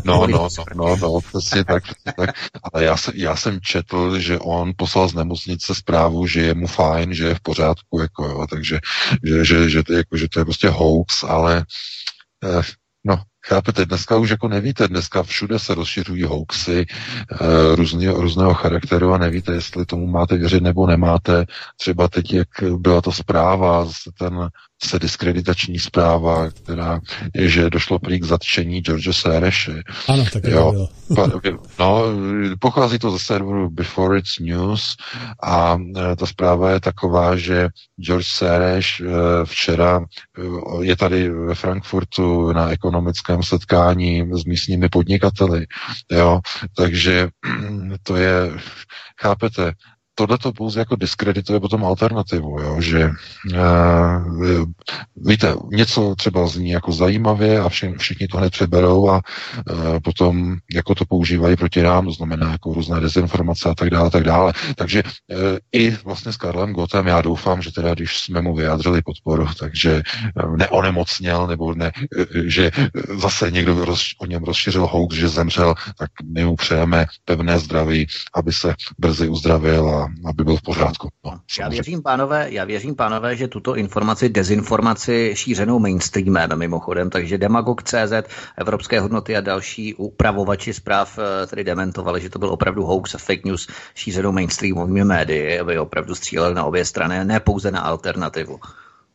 no, 0.05 0.27
no, 0.27 0.27
no, 0.27 0.65
no, 0.75 0.95
no, 0.95 1.19
přesně 1.21 1.65
tak, 1.65 1.83
přesně 1.83 2.13
tak. 2.17 2.29
Ale 2.73 2.83
já 2.83 2.97
jsem, 2.97 3.13
já 3.17 3.35
jsem 3.35 3.59
četl, 3.61 4.19
že 4.19 4.39
on 4.39 4.73
poslal 4.77 5.09
z 5.09 5.13
nemocnice 5.13 5.75
zprávu, 5.75 6.27
že 6.27 6.41
je 6.41 6.53
mu 6.53 6.67
fajn, 6.67 7.13
že 7.13 7.27
je 7.27 7.35
v 7.35 7.41
pořádku, 7.41 8.01
jako 8.01 8.25
jo, 8.25 8.47
takže 8.49 8.79
že, 9.23 9.45
že, 9.45 9.69
že, 9.69 9.83
to, 9.83 9.93
jako, 9.93 10.17
že 10.17 10.27
to 10.29 10.39
je 10.39 10.45
prostě 10.45 10.69
hoax, 10.69 11.23
ale 11.23 11.65
eh, 12.43 12.61
no, 13.03 13.21
Chápete, 13.49 13.85
dneska 13.85 14.17
už 14.17 14.29
jako 14.29 14.47
nevíte, 14.47 14.87
dneska 14.87 15.23
všude 15.23 15.59
se 15.59 15.75
rozšiřují 15.75 16.23
hoaxy 16.23 16.85
e, 16.85 17.75
různého, 17.75 18.21
různého 18.21 18.53
charakteru 18.53 19.13
a 19.13 19.17
nevíte, 19.17 19.51
jestli 19.53 19.85
tomu 19.85 20.07
máte 20.07 20.37
věřit 20.37 20.63
nebo 20.63 20.87
nemáte. 20.87 21.45
Třeba 21.77 22.07
teď, 22.07 22.33
jak 22.33 22.47
byla 22.77 23.01
to 23.01 23.11
zpráva, 23.11 23.87
ten 24.17 24.49
se 24.83 24.99
diskreditační 24.99 25.79
zpráva, 25.79 26.49
která 26.49 26.99
je, 27.35 27.49
že 27.49 27.69
došlo 27.69 27.99
prý 27.99 28.19
k 28.19 28.23
zatčení 28.23 28.81
George 28.81 29.15
Sereše. 29.15 29.83
Ano, 30.07 30.25
tak 30.33 30.43
jo. 30.43 30.87
No, 31.79 32.03
pochází 32.59 32.99
to 32.99 33.11
ze 33.11 33.19
serveru 33.19 33.69
Before 33.69 34.19
It's 34.19 34.39
News 34.39 34.95
a 35.43 35.77
e, 36.11 36.15
ta 36.15 36.25
zpráva 36.25 36.71
je 36.71 36.79
taková, 36.79 37.35
že 37.35 37.67
George 37.99 38.27
Sereš 38.27 38.99
e, 39.01 39.05
včera 39.45 39.99
e, 39.99 40.85
je 40.85 40.95
tady 40.95 41.29
ve 41.29 41.55
Frankfurtu 41.55 42.53
na 42.53 42.69
ekonomickém 42.69 43.43
setkání 43.43 44.29
s 44.33 44.45
místními 44.45 44.89
podnikateli. 44.89 45.65
Jo, 46.11 46.39
takže 46.75 47.29
to 48.03 48.15
je, 48.15 48.51
chápete, 49.21 49.73
tohle 50.19 50.37
to 50.37 50.51
pouze 50.51 50.79
jako 50.79 50.95
diskredituje 50.95 51.59
potom 51.59 51.85
alternativu, 51.85 52.59
jo? 52.61 52.81
že 52.81 53.11
uh, 53.55 54.65
víte, 55.15 55.55
něco 55.71 56.15
třeba 56.15 56.47
zní 56.47 56.69
jako 56.69 56.91
zajímavě 56.91 57.59
a 57.59 57.69
všichni, 57.69 57.97
všichni 57.97 58.27
to 58.27 58.37
hned 58.37 58.51
přeberou 58.51 59.09
a 59.09 59.21
uh, 59.71 59.99
potom 60.03 60.55
jako 60.73 60.95
to 60.95 61.05
používají 61.05 61.55
proti 61.55 61.81
nám, 61.81 62.05
to 62.05 62.11
znamená 62.11 62.51
jako 62.51 62.73
různé 62.73 62.99
dezinformace 62.99 63.69
a 63.69 63.75
tak 63.75 63.89
dále, 63.89 64.09
tak 64.09 64.23
dále. 64.23 64.53
Takže 64.75 65.03
uh, 65.03 65.37
i 65.71 65.91
vlastně 66.03 66.33
s 66.33 66.37
Karlem 66.37 66.73
Gotem 66.73 67.07
já 67.07 67.21
doufám, 67.21 67.61
že 67.61 67.71
teda, 67.71 67.93
když 67.93 68.19
jsme 68.19 68.41
mu 68.41 68.55
vyjádřili 68.55 69.01
podporu, 69.01 69.47
takže 69.59 70.01
uh, 70.43 70.57
neonemocněl, 70.57 71.47
nebo 71.47 71.75
ne, 71.75 71.91
uh, 71.95 72.25
že 72.45 72.71
zase 73.17 73.51
někdo 73.51 73.85
roz, 73.85 74.03
o 74.19 74.25
něm 74.25 74.43
rozšířil 74.43 74.87
hoax, 74.87 75.15
že 75.15 75.29
zemřel, 75.29 75.75
tak 75.97 76.09
my 76.33 76.45
mu 76.45 76.55
přejeme 76.55 77.05
pevné 77.25 77.59
zdraví, 77.59 78.07
aby 78.33 78.53
se 78.53 78.75
brzy 78.97 79.29
uzdravil 79.29 79.89
a 79.89 80.08
aby 80.25 80.43
byl 80.43 80.57
v 80.57 80.61
pořádku. 80.61 81.07
No, 81.25 81.39
já 81.59 81.69
věřím, 81.69 82.01
pánové, 82.01 82.47
já 82.51 82.65
věřím, 82.65 82.95
pánové, 82.95 83.35
že 83.35 83.47
tuto 83.47 83.75
informaci, 83.75 84.29
dezinformaci 84.29 85.31
šířenou 85.35 85.79
mainstreamem 85.79 86.59
mimochodem, 86.59 87.09
takže 87.09 87.37
Demagog.cz, 87.37 88.13
Evropské 88.57 88.99
hodnoty 88.99 89.37
a 89.37 89.41
další 89.41 89.95
upravovači 89.95 90.73
zpráv 90.73 91.19
eh, 91.19 91.47
tedy 91.47 91.63
dementovali, 91.63 92.21
že 92.21 92.29
to 92.29 92.39
byl 92.39 92.49
opravdu 92.49 92.83
hoax 92.83 93.15
a 93.15 93.17
fake 93.17 93.45
news 93.45 93.67
šířenou 93.95 94.31
mainstreamovými 94.31 95.03
médii, 95.03 95.59
aby 95.59 95.79
opravdu 95.79 96.15
střílel 96.15 96.53
na 96.53 96.65
obě 96.65 96.85
strany, 96.85 97.25
ne 97.25 97.39
pouze 97.39 97.71
na 97.71 97.81
alternativu. 97.81 98.59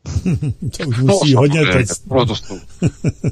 to 0.77 0.89
už 0.89 0.99
musí 0.99 1.35
no, 1.35 1.41
hodně 1.41 1.67
teď. 1.67 1.89
No, 2.11 2.27
to, 2.27 2.37
jsou, 2.37 2.59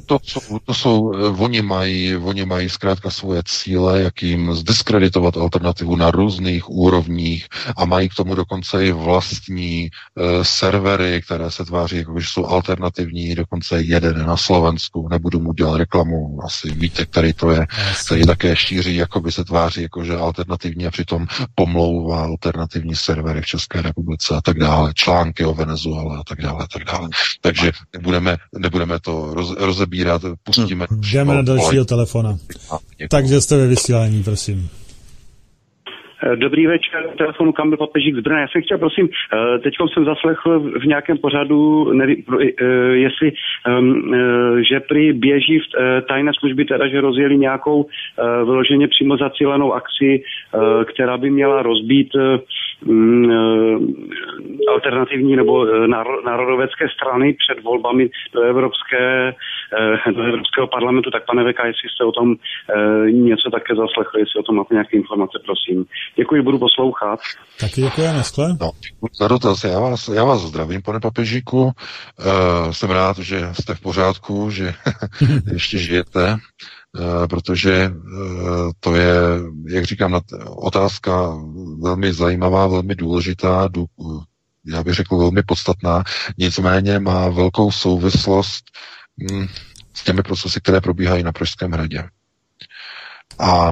to, 0.05 0.19
jsou, 0.23 0.59
to 0.65 0.73
jsou, 0.73 1.13
eh, 1.13 1.27
oni 1.27 1.61
mají, 1.61 2.15
oni 2.15 2.45
mají 2.45 2.69
zkrátka 2.69 3.09
svoje 3.09 3.41
cíle, 3.45 4.01
jak 4.01 4.23
jim 4.23 4.53
zdiskreditovat 4.53 5.37
alternativu 5.37 5.95
na 5.95 6.11
různých 6.11 6.69
úrovních 6.69 7.47
a 7.77 7.85
mají 7.85 8.09
k 8.09 8.15
tomu 8.15 8.35
dokonce 8.35 8.85
i 8.85 8.91
vlastní 8.91 9.89
uh, 10.15 10.43
servery, 10.43 11.21
které 11.25 11.51
se 11.51 11.65
tváří, 11.65 11.97
jako 11.97 12.19
že 12.19 12.27
jsou 12.29 12.45
alternativní, 12.45 13.35
dokonce 13.35 13.81
jeden 13.81 14.25
na 14.25 14.37
Slovensku, 14.37 15.07
nebudu 15.09 15.39
mu 15.39 15.53
dělat 15.53 15.77
reklamu, 15.77 16.39
asi 16.45 16.71
víte, 16.71 17.05
který 17.05 17.33
to 17.33 17.51
je, 17.51 17.67
který 18.05 18.25
také 18.25 18.55
šíří, 18.55 18.95
jako 18.95 19.21
by 19.21 19.31
se 19.31 19.43
tváří, 19.43 19.81
jako 19.81 20.03
že 20.03 20.15
alternativní 20.15 20.87
a 20.87 20.91
přitom 20.91 21.27
pomlouvá 21.55 22.23
alternativní 22.23 22.95
servery 22.95 23.41
v 23.41 23.45
České 23.45 23.81
republice 23.81 24.35
a 24.35 24.41
tak 24.41 24.59
dále, 24.59 24.91
články 24.95 25.45
o 25.45 25.53
Venezuele 25.53 26.17
a 26.17 26.23
tak 26.23 26.41
dále 26.41 26.62
a 26.63 26.67
tak 26.67 26.83
dále. 26.83 27.09
Takže 27.41 27.71
nebudeme, 27.93 28.37
nebudeme 28.57 28.99
to 28.99 29.33
roz, 29.33 29.55
rozebírat, 29.59 30.21
pustíme. 30.43 30.85
Jdeme 31.13 31.35
na 31.35 31.41
dalšího 31.41 31.85
telefona. 31.85 32.37
Takže 33.09 33.41
jste 33.41 33.57
ve 33.57 33.67
vysílání, 33.67 34.23
prosím. 34.23 34.69
Eh, 36.25 36.35
dobrý 36.35 36.67
večer, 36.67 37.09
telefonu 37.17 37.51
Kamil 37.51 37.77
Papežík 37.77 38.15
z 38.15 38.19
Brna. 38.19 38.39
Já 38.39 38.47
jsem 38.47 38.61
chtěl, 38.61 38.77
prosím, 38.77 39.09
eh, 39.09 39.59
teď 39.59 39.73
jsem 39.93 40.05
zaslechl 40.05 40.59
v 40.59 40.85
nějakém 40.85 41.17
pořadu, 41.17 41.93
nevím, 41.93 42.23
eh, 42.41 42.65
jestli, 42.93 43.31
ehm, 43.67 44.11
že 44.69 44.79
prý 44.79 45.13
běží 45.13 45.59
v 45.59 46.01
tajné 46.07 46.31
služby, 46.39 46.65
teda, 46.65 46.87
že 46.87 47.01
rozjeli 47.01 47.37
nějakou 47.37 47.85
vyloženě 48.45 48.87
přímo 48.87 49.17
zacílenou 49.17 49.73
akci, 49.73 50.23
která 50.85 51.17
by 51.17 51.29
měla 51.29 51.61
rozbít 51.61 52.09
alternativní 54.69 55.35
nebo 55.35 55.65
národovecké 56.25 56.85
strany 56.89 57.33
před 57.33 57.63
volbami 57.63 58.09
do, 58.33 58.41
Evropské, 58.41 59.33
do 60.15 60.21
Evropského 60.23 60.67
parlamentu. 60.67 61.11
Tak 61.11 61.25
pane 61.25 61.43
Veka, 61.43 61.65
jestli 61.65 61.89
jste 61.89 62.03
o 62.03 62.11
tom 62.11 62.35
něco 63.11 63.49
také 63.57 63.75
zaslechli, 63.75 64.21
jestli 64.21 64.39
o 64.39 64.43
tom 64.43 64.55
máte 64.55 64.73
nějaké 64.73 64.97
informace, 64.97 65.37
prosím. 65.45 65.85
Děkuji, 66.15 66.41
budu 66.41 66.59
poslouchat. 66.59 67.19
Taky 67.59 67.81
děkujeme, 67.81 68.23
skle. 68.23 68.47
No, 68.61 68.71
za 69.19 69.27
dotaz. 69.27 69.63
Já 69.63 69.79
vás, 69.79 70.07
já 70.07 70.23
vás 70.23 70.41
zdravím, 70.41 70.81
pane 70.81 70.99
papežíku. 70.99 71.63
Uh, 71.63 71.71
jsem 72.71 72.89
rád, 72.89 73.17
že 73.17 73.49
jste 73.51 73.75
v 73.75 73.81
pořádku, 73.81 74.49
že 74.49 74.73
ještě 75.53 75.77
žijete, 75.77 76.33
uh, 76.33 77.27
protože 77.27 77.89
uh, 77.89 78.71
to 78.79 78.95
je, 78.95 79.13
jak 79.69 79.83
říkám, 79.83 80.21
otázka 80.57 81.33
velmi 81.81 82.13
zajímavá, 82.13 82.67
velmi 82.67 82.95
důležitá, 82.95 83.67
dů, 83.67 83.85
já 84.65 84.83
bych 84.83 84.93
řekl 84.93 85.17
velmi 85.17 85.43
podstatná, 85.43 86.03
nicméně 86.37 86.99
má 86.99 87.29
velkou 87.29 87.71
souvislost 87.71 88.65
s 89.93 90.03
těmi 90.03 90.23
procesy, 90.23 90.59
které 90.61 90.81
probíhají 90.81 91.23
na 91.23 91.31
Pražském 91.31 91.71
hradě. 91.71 92.03
A 93.39 93.71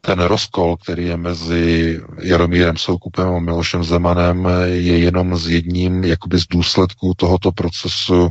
ten 0.00 0.20
rozkol, 0.20 0.76
který 0.76 1.04
je 1.06 1.16
mezi 1.16 2.00
Jaromírem 2.22 2.76
Soukupem 2.76 3.28
a 3.34 3.38
Milošem 3.38 3.84
Zemanem, 3.84 4.48
je 4.64 4.98
jenom 4.98 5.36
z 5.36 5.48
jedním 5.48 6.04
jakoby 6.04 6.38
z 6.40 6.46
důsledků 6.46 7.14
tohoto 7.16 7.52
procesu 7.52 8.28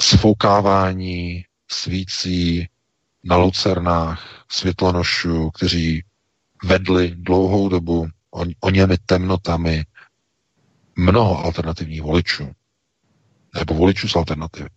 sfoukávání 0.00 1.44
svící 1.70 2.68
na 3.24 3.36
lucernách 3.36 4.44
světlonošů, 4.48 5.50
kteří 5.50 6.04
vedli 6.64 7.14
dlouhou 7.16 7.68
dobu 7.68 8.06
o, 8.30 8.44
o 8.60 8.70
němi 8.70 8.96
temnotami 9.06 9.84
mnoho 10.96 11.44
alternativních 11.44 12.02
voličů, 12.02 12.52
nebo 13.58 13.74
voličů 13.74 14.08
z 14.08 14.16
alternativy. 14.16 14.68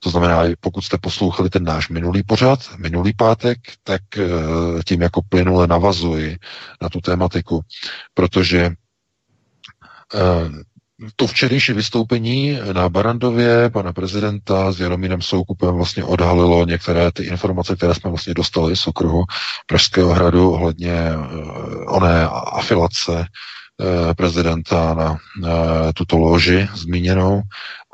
To 0.00 0.10
znamená, 0.10 0.42
pokud 0.60 0.82
jste 0.82 0.98
poslouchali 0.98 1.50
ten 1.50 1.64
náš 1.64 1.88
minulý 1.88 2.22
pořad, 2.22 2.58
minulý 2.78 3.12
pátek, 3.12 3.58
tak 3.82 4.02
eh, 4.18 4.28
tím 4.86 5.02
jako 5.02 5.22
plynule 5.28 5.66
navazuji 5.66 6.38
na 6.82 6.88
tu 6.88 7.00
tématiku, 7.00 7.60
protože 8.14 8.70
eh, 10.14 10.62
to 11.16 11.26
včerejší 11.26 11.72
vystoupení 11.72 12.58
na 12.72 12.88
Barandově 12.88 13.70
pana 13.70 13.92
prezidenta 13.92 14.72
s 14.72 14.80
Jaromírem 14.80 15.22
Soukupem 15.22 15.74
vlastně 15.74 16.04
odhalilo 16.04 16.66
některé 16.66 17.12
ty 17.12 17.24
informace, 17.24 17.76
které 17.76 17.94
jsme 17.94 18.10
vlastně 18.10 18.34
dostali 18.34 18.76
z 18.76 18.86
okruhu 18.86 19.24
Pražského 19.66 20.14
hradu 20.14 20.50
ohledně 20.50 20.94
uh, 21.16 21.96
oné 21.96 22.28
afilace 22.28 23.26
prezidenta 24.16 24.94
na 24.94 25.10
uh, 25.10 25.18
tuto 25.94 26.18
loži 26.18 26.68
zmíněnou. 26.74 27.42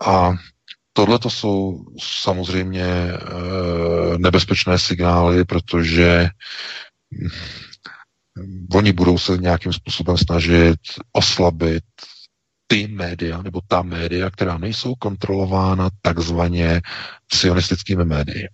A 0.06 0.32
Tohle 0.98 1.18
to 1.18 1.30
jsou 1.30 1.84
samozřejmě 2.00 2.82
e, 2.82 3.18
nebezpečné 4.18 4.78
signály, 4.78 5.44
protože 5.44 6.30
hm, 7.14 7.28
oni 8.74 8.92
budou 8.92 9.18
se 9.18 9.36
nějakým 9.38 9.72
způsobem 9.72 10.16
snažit 10.16 10.80
oslabit 11.12 11.84
ty 12.66 12.86
média 12.86 13.42
nebo 13.42 13.60
ta 13.68 13.82
média, 13.82 14.30
která 14.30 14.58
nejsou 14.58 14.94
kontrolována 14.94 15.90
takzvaně 16.02 16.80
sionistickými 17.32 18.04
médii. 18.04 18.48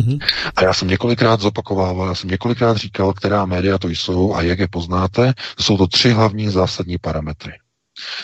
Mm-hmm. 0.00 0.18
A 0.56 0.62
já 0.64 0.74
jsem 0.74 0.88
několikrát 0.88 1.40
zopakovával, 1.40 2.08
já 2.08 2.14
jsem 2.14 2.30
několikrát 2.30 2.76
říkal, 2.76 3.12
která 3.12 3.46
média 3.46 3.78
to 3.78 3.88
jsou 3.88 4.34
a 4.34 4.42
jak 4.42 4.58
je 4.58 4.68
poznáte. 4.68 5.32
To 5.56 5.62
jsou 5.62 5.76
to 5.76 5.86
tři 5.86 6.10
hlavní 6.10 6.48
zásadní 6.48 6.98
parametry. 6.98 7.52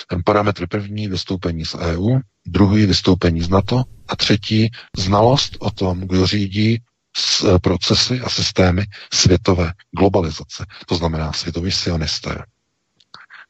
Ten 0.09 0.23
parametr 0.24 0.66
první 0.66 1.09
vystoupení 1.09 1.65
z 1.65 1.74
EU, 1.74 2.19
druhý 2.47 2.86
vystoupení 2.86 3.40
z 3.40 3.48
NATO 3.48 3.82
a 4.09 4.16
třetí 4.16 4.70
znalost 4.97 5.57
o 5.61 5.70
tom, 5.70 6.01
kdo 6.01 6.27
řídí 6.27 6.78
eh, 6.81 7.59
procesy 7.59 8.20
a 8.20 8.28
systémy 8.28 8.85
světové 9.12 9.73
globalizace. 9.98 10.66
To 10.86 10.94
znamená 10.97 11.32
světoví 11.32 11.70
sionisté. 11.70 12.35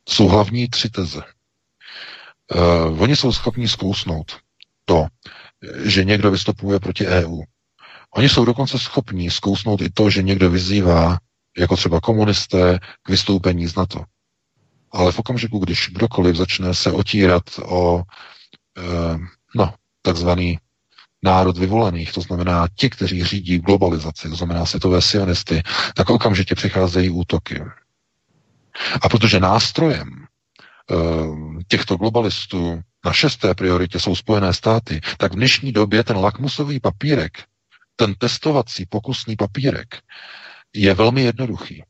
To 0.04 0.12
jsou 0.12 0.28
hlavní 0.28 0.68
tři 0.68 0.90
teze. 0.90 1.22
Uh, 2.54 3.02
oni 3.02 3.16
jsou 3.16 3.32
schopni 3.32 3.68
zkousnout 3.68 4.36
to, 4.84 5.06
že 5.84 6.04
někdo 6.04 6.30
vystupuje 6.30 6.80
proti 6.80 7.06
EU. 7.06 7.42
Oni 8.16 8.28
jsou 8.28 8.44
dokonce 8.44 8.78
schopni 8.78 9.30
zkousnout 9.30 9.80
i 9.80 9.90
to, 9.90 10.10
že 10.10 10.22
někdo 10.22 10.50
vyzývá, 10.50 11.18
jako 11.58 11.76
třeba 11.76 12.00
komunisté, 12.00 12.78
k 13.02 13.08
vystoupení 13.08 13.66
z 13.66 13.76
NATO. 13.76 14.04
Ale 14.92 15.12
v 15.12 15.18
okamžiku, 15.18 15.58
když 15.58 15.90
kdokoliv 15.92 16.36
začne 16.36 16.74
se 16.74 16.92
otírat 16.92 17.42
o, 17.62 18.02
e, 18.78 19.18
no, 19.54 19.74
takzvaný 20.02 20.58
národ 21.22 21.58
vyvolených, 21.58 22.12
to 22.12 22.20
znamená 22.20 22.68
ti, 22.74 22.90
kteří 22.90 23.24
řídí 23.24 23.58
globalizaci, 23.58 24.28
to 24.28 24.36
znamená 24.36 24.66
světové 24.66 25.02
sionisty, 25.02 25.62
tak 25.94 26.10
okamžitě 26.10 26.54
přicházejí 26.54 27.10
útoky. 27.10 27.62
A 29.02 29.08
protože 29.08 29.40
nástrojem 29.40 30.08
uh, 30.90 31.60
těchto 31.68 31.96
globalistů 31.96 32.80
na 33.04 33.12
šesté 33.12 33.54
prioritě 33.54 34.00
jsou 34.00 34.14
Spojené 34.14 34.52
státy, 34.52 35.00
tak 35.16 35.32
v 35.32 35.36
dnešní 35.36 35.72
době 35.72 36.04
ten 36.04 36.16
lakmusový 36.16 36.80
papírek, 36.80 37.44
ten 37.96 38.14
testovací 38.14 38.86
pokusný 38.86 39.36
papírek, 39.36 39.86
je 40.74 40.94
velmi 40.94 41.22
jednoduchý. 41.22 41.82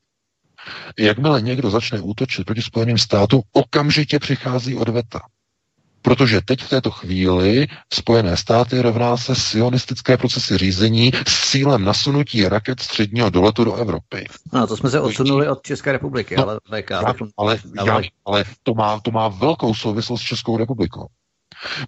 Jakmile 0.99 1.43
někdo 1.43 1.71
začne 1.71 2.01
útočit 2.01 2.45
proti 2.45 2.63
Spojeným 2.63 2.99
státům, 2.99 3.43
okamžitě 3.53 4.19
přichází 4.19 4.75
odveta. 4.75 5.21
Protože 6.03 6.41
teď 6.41 6.63
v 6.63 6.69
této 6.69 6.91
chvíli 6.91 7.67
Spojené 7.93 8.37
státy 8.37 8.81
rovná 8.83 9.17
se 9.17 9.35
sionistické 9.35 10.17
procesy 10.17 10.59
řízení 10.59 11.13
s 11.29 11.51
cílem 11.51 11.85
nasunutí 11.85 12.49
raket 12.49 12.81
středního 12.81 13.31
doletu 13.31 13.65
do 13.65 13.75
Evropy. 13.75 14.27
No, 14.53 14.67
to 14.67 14.77
jsme 14.77 14.91
se 14.91 15.01
odsunuli 15.01 15.49
od 15.49 15.63
České 15.63 15.93
republiky, 15.93 16.37
no, 16.37 16.49
ale. 16.49 16.61
Já, 16.91 17.15
ale, 17.37 17.59
já, 17.87 18.01
ale 18.25 18.45
to, 18.63 18.75
má, 18.75 19.01
to 19.01 19.11
má 19.11 19.29
velkou 19.29 19.75
souvislost 19.75 20.21
s 20.21 20.25
Českou 20.25 20.57
republikou. 20.57 21.07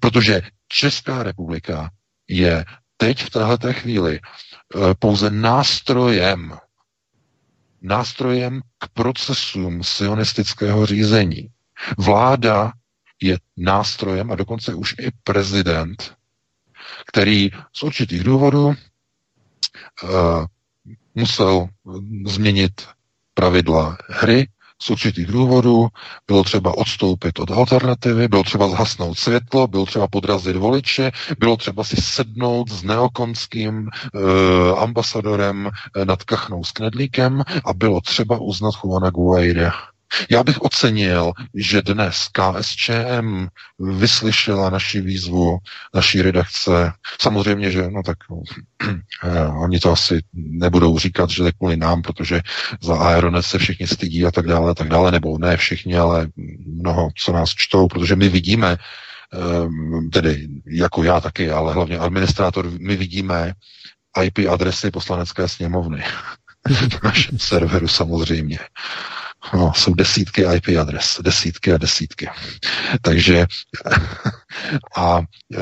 Protože 0.00 0.40
Česká 0.68 1.22
republika 1.22 1.90
je 2.28 2.64
teď 2.98 3.22
v 3.22 3.30
této 3.30 3.72
chvíli 3.72 4.20
eh, 4.20 4.78
pouze 4.98 5.30
nástrojem 5.30 6.58
nástrojem 7.82 8.60
k 8.78 8.88
procesům 8.88 9.84
sionistického 9.84 10.86
řízení. 10.86 11.48
Vláda 11.98 12.72
je 13.22 13.38
nástrojem 13.56 14.32
a 14.32 14.34
dokonce 14.34 14.74
už 14.74 14.94
i 15.00 15.10
prezident, 15.24 16.14
který 17.06 17.50
z 17.72 17.82
určitých 17.82 18.24
důvodů 18.24 18.66
uh, 18.66 18.74
musel 21.14 21.68
změnit 22.26 22.88
pravidla 23.34 23.96
hry 24.08 24.48
z 24.82 24.90
určitých 24.90 25.26
důvodů, 25.26 25.88
bylo 26.26 26.44
třeba 26.44 26.78
odstoupit 26.78 27.38
od 27.38 27.50
alternativy, 27.50 28.28
bylo 28.28 28.42
třeba 28.42 28.68
zhasnout 28.68 29.18
světlo, 29.18 29.66
bylo 29.66 29.86
třeba 29.86 30.08
podrazit 30.08 30.56
voliče, 30.56 31.10
bylo 31.38 31.56
třeba 31.56 31.84
si 31.84 31.96
sednout 31.96 32.70
s 32.70 32.82
neokonským 32.82 33.88
uh, 34.14 34.78
ambasadorem 34.78 35.70
nad 36.04 36.22
Kachnou 36.22 36.64
s 36.64 36.72
Knedlíkem 36.72 37.42
a 37.64 37.72
bylo 37.72 38.00
třeba 38.00 38.38
uznat 38.38 38.74
Juana 38.84 39.10
Guaida 39.10 39.72
já 40.30 40.42
bych 40.42 40.62
ocenil, 40.62 41.32
že 41.54 41.82
dnes 41.82 42.28
KSČM 42.32 43.46
vyslyšela 43.78 44.70
naši 44.70 45.00
výzvu, 45.00 45.58
naší 45.94 46.22
redakce. 46.22 46.92
Samozřejmě, 47.20 47.70
že 47.70 47.90
no 47.90 48.02
tak 48.02 48.16
eh, 49.24 49.46
oni 49.46 49.80
to 49.80 49.92
asi 49.92 50.20
nebudou 50.32 50.98
říkat, 50.98 51.30
že 51.30 51.42
to 51.42 51.52
kvůli 51.52 51.76
nám, 51.76 52.02
protože 52.02 52.40
za 52.82 52.96
Aeronet 52.96 53.44
se 53.44 53.58
všichni 53.58 53.86
stydí 53.86 54.26
a 54.26 54.30
tak 54.30 54.46
dále, 54.46 54.70
a 54.70 54.74
tak 54.74 54.88
dále, 54.88 55.10
nebo 55.10 55.38
ne 55.38 55.56
všichni, 55.56 55.96
ale 55.96 56.28
mnoho, 56.66 57.08
co 57.16 57.32
nás 57.32 57.50
čtou, 57.50 57.88
protože 57.88 58.16
my 58.16 58.28
vidíme, 58.28 58.76
eh, 59.34 60.08
tedy 60.12 60.48
jako 60.66 61.02
já 61.02 61.20
taky, 61.20 61.50
ale 61.50 61.74
hlavně 61.74 61.98
administrátor, 61.98 62.70
my 62.80 62.96
vidíme 62.96 63.52
IP 64.22 64.38
adresy 64.50 64.90
poslanecké 64.90 65.48
sněmovny. 65.48 66.04
v 66.90 67.02
našem 67.02 67.38
serveru 67.38 67.88
samozřejmě. 67.88 68.58
No, 69.54 69.72
jsou 69.74 69.94
desítky 69.94 70.44
IP 70.54 70.78
adres, 70.80 71.20
desítky 71.22 71.72
a 71.72 71.78
desítky. 71.78 72.28
Takže, 73.02 73.46
a, 74.96 75.20
e, 75.54 75.58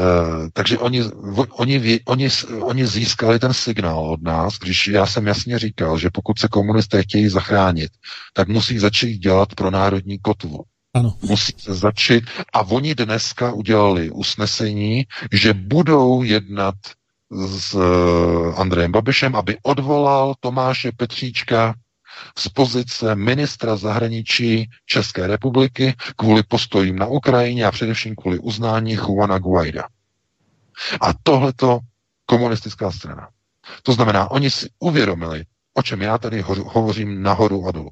takže 0.53 0.79
oni, 0.79 1.03
oni, 1.51 2.01
oni, 2.05 2.29
oni 2.61 2.87
získali 2.87 3.39
ten 3.39 3.55
signál 3.55 3.99
od 3.99 4.23
nás, 4.23 4.59
když 4.59 4.89
já 4.89 5.07
jsem 5.07 5.27
jasně 5.27 5.59
říkal, 5.59 5.99
že 5.99 6.11
pokud 6.11 6.39
se 6.39 6.49
komunisté 6.49 7.03
chtějí 7.03 7.29
zachránit, 7.29 7.91
tak 8.33 8.49
musí 8.49 8.79
začít 8.79 9.19
dělat 9.19 9.55
pro 9.55 9.71
národní 9.71 10.19
kotvu. 10.19 10.65
Ano. 10.95 11.17
Musí 11.23 11.53
se 11.59 11.75
začít. 11.75 12.25
A 12.53 12.63
oni 12.63 12.95
dneska 12.95 13.53
udělali 13.53 14.11
usnesení, 14.11 15.05
že 15.33 15.55
budou 15.55 16.23
jednat 16.23 16.75
s 17.31 17.75
e, 17.75 17.81
Andrejem 18.57 18.93
Babišem, 18.93 19.37
aby 19.37 19.57
odvolal 19.63 20.35
Tomáše 20.41 20.93
Petříčka 20.97 21.75
z 22.39 22.49
pozice 22.49 23.15
ministra 23.15 23.77
zahraničí 23.77 24.71
České 24.87 25.27
republiky 25.27 25.95
kvůli 26.17 26.43
postojím 26.43 26.97
na 26.99 27.07
Ukrajině 27.07 27.65
a 27.67 27.71
především 27.71 28.15
kvůli 28.17 28.39
uznání 28.39 28.93
Juana 28.93 29.39
Guaida. 29.39 29.85
A 31.01 31.13
tohleto 31.23 31.79
komunistická 32.27 32.91
strana. 32.91 33.29
To 33.83 33.93
znamená, 33.93 34.31
oni 34.31 34.51
si 34.51 34.69
uvědomili, 34.79 35.45
o 35.75 35.83
čem 35.83 36.03
já 36.03 36.19
tady 36.19 36.41
hovořím 36.41 37.23
nahoru 37.23 37.69
a 37.69 37.73
dolů. 37.73 37.91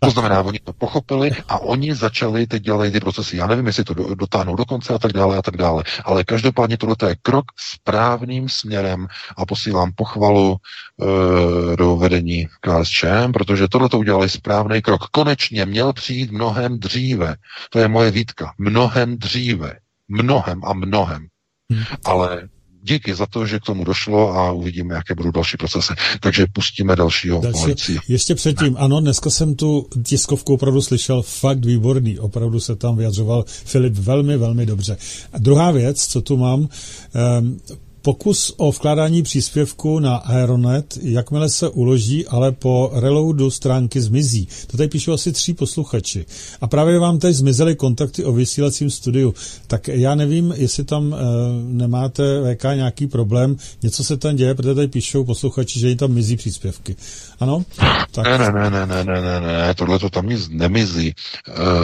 To 0.00 0.10
znamená, 0.10 0.42
oni 0.42 0.58
to 0.58 0.72
pochopili 0.72 1.30
a 1.48 1.58
oni 1.58 1.94
začali 1.94 2.46
teď 2.46 2.62
dělat 2.62 2.92
ty 2.92 3.00
procesy. 3.00 3.36
Já 3.36 3.46
nevím, 3.46 3.66
jestli 3.66 3.84
to 3.84 3.94
dotáhnou 4.14 4.56
do 4.56 4.64
konce 4.64 4.94
a 4.94 4.98
tak 4.98 5.12
dále 5.12 5.36
a 5.36 5.42
tak 5.42 5.56
dále. 5.56 5.84
Ale 6.04 6.24
každopádně 6.24 6.76
tohle 6.76 6.96
je 7.08 7.16
krok 7.22 7.44
správným 7.56 8.48
směrem 8.48 9.06
a 9.36 9.46
posílám 9.46 9.92
pochvalu 9.96 10.56
e, 10.56 11.76
do 11.76 11.96
vedení 11.96 12.48
KSČM, 12.60 13.32
protože 13.32 13.68
tohle 13.68 13.88
to 13.88 13.98
udělali 13.98 14.28
správný 14.28 14.82
krok. 14.82 15.06
Konečně 15.10 15.66
měl 15.66 15.92
přijít 15.92 16.30
mnohem 16.30 16.78
dříve. 16.78 17.34
To 17.70 17.78
je 17.78 17.88
moje 17.88 18.10
výtka. 18.10 18.52
Mnohem 18.58 19.18
dříve. 19.18 19.76
Mnohem 20.08 20.60
a 20.64 20.72
mnohem. 20.72 21.26
Hmm. 21.70 21.84
Ale 22.04 22.48
díky 22.88 23.14
za 23.14 23.26
to, 23.26 23.46
že 23.46 23.58
k 23.58 23.62
tomu 23.62 23.84
došlo 23.84 24.34
a 24.34 24.52
uvidíme, 24.52 24.94
jaké 24.94 25.14
budou 25.14 25.30
další 25.30 25.56
procesy. 25.56 25.92
Takže 26.20 26.46
pustíme 26.52 26.96
dalšího 26.96 27.40
další. 27.40 27.98
Ještě 28.08 28.34
předtím, 28.34 28.76
ano, 28.78 29.00
dneska 29.00 29.30
jsem 29.30 29.54
tu 29.54 29.86
tiskovku 30.02 30.54
opravdu 30.54 30.82
slyšel 30.82 31.22
fakt 31.22 31.64
výborný. 31.64 32.18
Opravdu 32.18 32.60
se 32.60 32.76
tam 32.76 32.96
vyjadřoval 32.96 33.44
Filip 33.46 33.94
velmi, 33.94 34.36
velmi 34.36 34.66
dobře. 34.66 34.96
A 35.32 35.38
druhá 35.38 35.70
věc, 35.70 36.06
co 36.06 36.20
tu 36.20 36.36
mám, 36.36 36.60
um, 36.60 37.60
Pokus 38.08 38.54
o 38.56 38.72
vkládání 38.72 39.22
příspěvku 39.22 39.98
na 39.98 40.16
Aeronet, 40.16 40.98
jakmile 41.02 41.48
se 41.48 41.68
uloží, 41.68 42.26
ale 42.26 42.52
po 42.52 42.90
reloadu 42.94 43.50
stránky 43.50 44.00
zmizí. 44.00 44.48
To 44.66 44.76
tady 44.76 44.88
píšou 44.88 45.12
asi 45.12 45.32
tři 45.32 45.54
posluchači. 45.54 46.26
A 46.60 46.66
právě 46.66 46.98
vám 46.98 47.18
teď 47.18 47.34
zmizely 47.34 47.76
kontakty 47.76 48.24
o 48.24 48.32
vysílacím 48.32 48.90
studiu. 48.90 49.34
Tak 49.66 49.88
já 49.88 50.14
nevím, 50.14 50.54
jestli 50.56 50.84
tam 50.84 51.14
e, 51.14 51.16
nemáte 51.62 52.54
VK 52.54 52.64
nějaký 52.64 53.06
problém, 53.06 53.56
něco 53.82 54.04
se 54.04 54.16
tam 54.16 54.36
děje, 54.36 54.54
protože 54.54 54.74
tady 54.74 54.88
píšou 54.88 55.24
posluchači, 55.24 55.80
že 55.80 55.88
jim 55.88 55.98
tam 55.98 56.12
mizí 56.12 56.36
příspěvky. 56.36 56.96
Ano? 57.40 57.64
Tak... 58.10 58.26
Ne, 58.26 58.38
ne, 58.38 58.52
ne, 58.52 58.70
ne, 58.70 59.04
ne, 59.04 59.20
ne, 59.20 59.40
ne, 59.40 59.74
tohle 59.74 59.98
to 59.98 60.10
tam 60.10 60.28
nic 60.28 60.48
nemizí. 60.48 61.14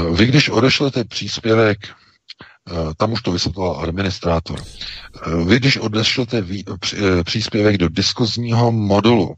Uh, 0.09 0.17
vy, 0.17 0.27
když 0.27 0.49
odešlete 0.49 1.05
příspěvek 1.05 1.79
tam 2.97 3.13
už 3.13 3.23
to 3.23 3.33
vysvětloval 3.33 3.81
administrátor. 3.81 4.63
Eh, 4.63 5.45
vy, 5.45 5.57
když 5.57 5.77
odešlete 5.77 6.45
eh, 6.49 7.25
příspěvek 7.25 7.79
do 7.79 7.89
diskuzního 7.89 8.73
modulu, 8.73 9.35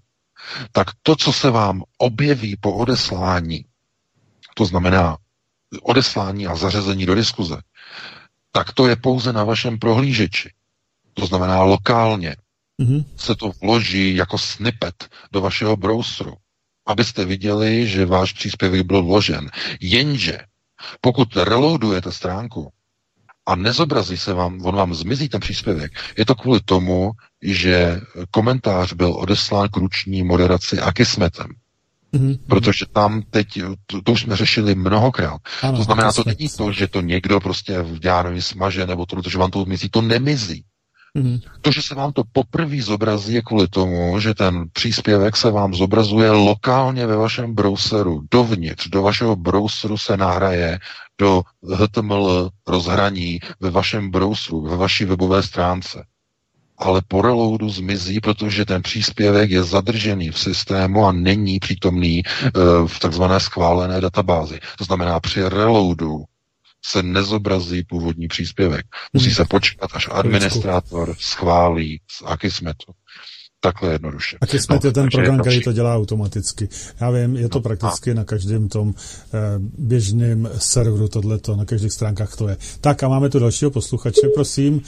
tak 0.73 0.87
to, 1.03 1.17
co 1.17 1.33
se 1.33 1.51
vám 1.51 1.83
objeví 1.99 2.57
po 2.61 2.73
odeslání, 2.73 3.65
to 4.55 4.65
znamená 4.65 5.17
odeslání 5.83 6.47
a 6.47 6.57
zařazení 6.57 7.07
do 7.07 7.15
diskuze, 7.15 7.57
tak 8.53 8.73
to 8.73 8.87
je 8.87 8.97
pouze 8.97 9.33
na 9.33 9.45
vašem 9.45 9.79
prohlížeči. 9.79 10.53
To 11.15 11.27
znamená 11.27 11.63
lokálně. 11.63 12.37
Mm-hmm. 12.83 13.05
Se 13.17 13.35
to 13.37 13.53
vloží 13.63 14.17
jako 14.17 14.39
snippet 14.39 15.09
do 15.33 15.41
vašeho 15.41 15.77
browseru, 15.77 16.35
abyste 16.87 17.25
viděli, 17.25 17.87
že 17.89 18.07
váš 18.07 18.33
příspěvek 18.33 18.87
byl 18.87 19.03
vložen. 19.03 19.51
Jenže 19.81 20.39
pokud 21.01 21.37
reloadujete 21.37 22.13
stránku, 22.13 22.73
a 23.47 23.57
nezobrazí 23.57 24.17
se 24.17 24.33
vám, 24.33 24.61
on 24.65 24.77
vám 24.77 24.95
zmizí 24.95 25.29
ten 25.29 25.41
příspěvek, 25.41 25.93
je 26.19 26.27
to 26.27 26.35
kvůli 26.35 26.61
tomu, 26.65 27.13
že 27.43 28.01
komentář 28.31 28.93
byl 28.93 29.15
odeslán 29.17 29.69
k 29.69 29.77
ruční 29.77 30.23
moderaci 30.23 30.81
a 30.81 30.93
kismetem. 30.93 31.47
Mm-hmm. 32.15 32.39
Protože 32.49 32.87
tam 32.93 33.23
teď, 33.31 33.63
to, 33.87 34.03
to 34.03 34.13
už 34.13 34.21
jsme 34.21 34.37
řešili 34.37 34.75
mnohokrát. 34.75 35.41
Ano, 35.63 35.79
to 35.79 35.85
znamená, 35.85 36.13
to 36.13 36.23
není 36.27 36.49
to, 36.49 36.73
že 36.73 36.87
to 36.89 37.01
někdo 37.01 37.41
prostě, 37.41 37.85
já 38.03 38.23
nevím, 38.23 38.43
smaže, 38.43 38.87
nebo 38.87 39.07
to, 39.07 39.31
že 39.31 39.39
vám 39.39 39.51
to 39.51 39.65
mizí, 39.65 39.89
to 39.89 40.03
nemizí. 40.03 40.65
Mm-hmm. 41.17 41.41
To, 41.61 41.73
že 41.73 41.83
se 41.83 41.95
vám 41.95 42.13
to 42.13 42.23
poprvé 42.33 42.83
zobrazí, 42.83 43.35
je 43.35 43.43
kvůli 43.43 43.69
tomu, 43.69 44.21
že 44.21 44.35
ten 44.35 44.65
příspěvek 44.73 45.37
se 45.37 45.51
vám 45.51 45.75
zobrazuje 45.75 46.31
lokálně 46.31 47.07
ve 47.07 47.17
vašem 47.17 47.55
browseru. 47.55 48.23
Dovnitř, 48.31 48.89
do 48.89 49.03
vašeho 49.03 49.37
browseru 49.37 49.99
se 49.99 50.17
nahraje 50.17 50.79
do 51.19 51.43
HTML 51.75 52.51
rozhraní 52.67 53.41
ve 53.61 53.71
vašem 53.71 54.11
browseru, 54.11 54.61
ve 54.61 54.77
vaší 54.77 55.05
webové 55.05 55.43
stránce. 55.43 56.05
Ale 56.79 57.03
po 57.09 57.23
reloadu 57.23 57.71
zmizí, 57.71 58.21
protože 58.21 58.65
ten 58.65 58.83
příspěvek 58.83 59.51
je 59.51 59.63
zadržený 59.63 60.31
v 60.31 60.39
systému 60.39 61.07
a 61.07 61.13
není 61.13 61.59
přítomný 61.59 62.19
e, 62.19 62.23
v 62.87 62.99
takzvané 62.99 63.41
schválené 63.41 64.01
databázi. 64.01 64.61
To 64.79 64.85
znamená, 64.85 65.21
při 65.21 65.49
reloadu 65.49 66.25
se 66.87 67.03
nezobrazí 67.03 67.85
původní 67.85 68.29
příspěvek. 68.29 68.87
Musí 69.13 69.31
se 69.31 69.45
počkat, 69.45 69.91
až 69.95 70.09
administrátor 70.13 71.15
schválí 71.19 72.01
z 72.11 72.23
Akismetu. 72.27 72.93
Takhle 73.61 73.93
jednoduše. 73.93 74.39
A 74.41 74.47
Kismet 74.47 74.85
no, 74.85 74.89
je 74.89 74.93
ten 74.93 75.09
program, 75.13 75.41
který 75.41 75.63
to 75.63 75.73
dělá 75.73 75.97
automaticky. 75.97 76.69
Já 77.01 77.11
vím, 77.11 77.37
je 77.37 77.49
to 77.49 77.59
no, 77.59 77.63
prakticky 77.63 78.11
a... 78.11 78.15
na 78.15 78.25
každém 78.25 78.69
tom 78.69 78.93
eh, 78.99 79.39
běžném 79.79 80.49
serveru 80.59 81.09
tohleto, 81.09 81.57
na 81.57 81.65
každých 81.65 81.93
stránkách 81.93 82.37
to 82.37 82.49
je. 82.49 82.57
Tak 82.81 83.03
a 83.03 83.09
máme 83.09 83.29
tu 83.29 83.39
dalšího 83.39 83.71
posluchače, 83.71 84.29
prosím. 84.35 84.83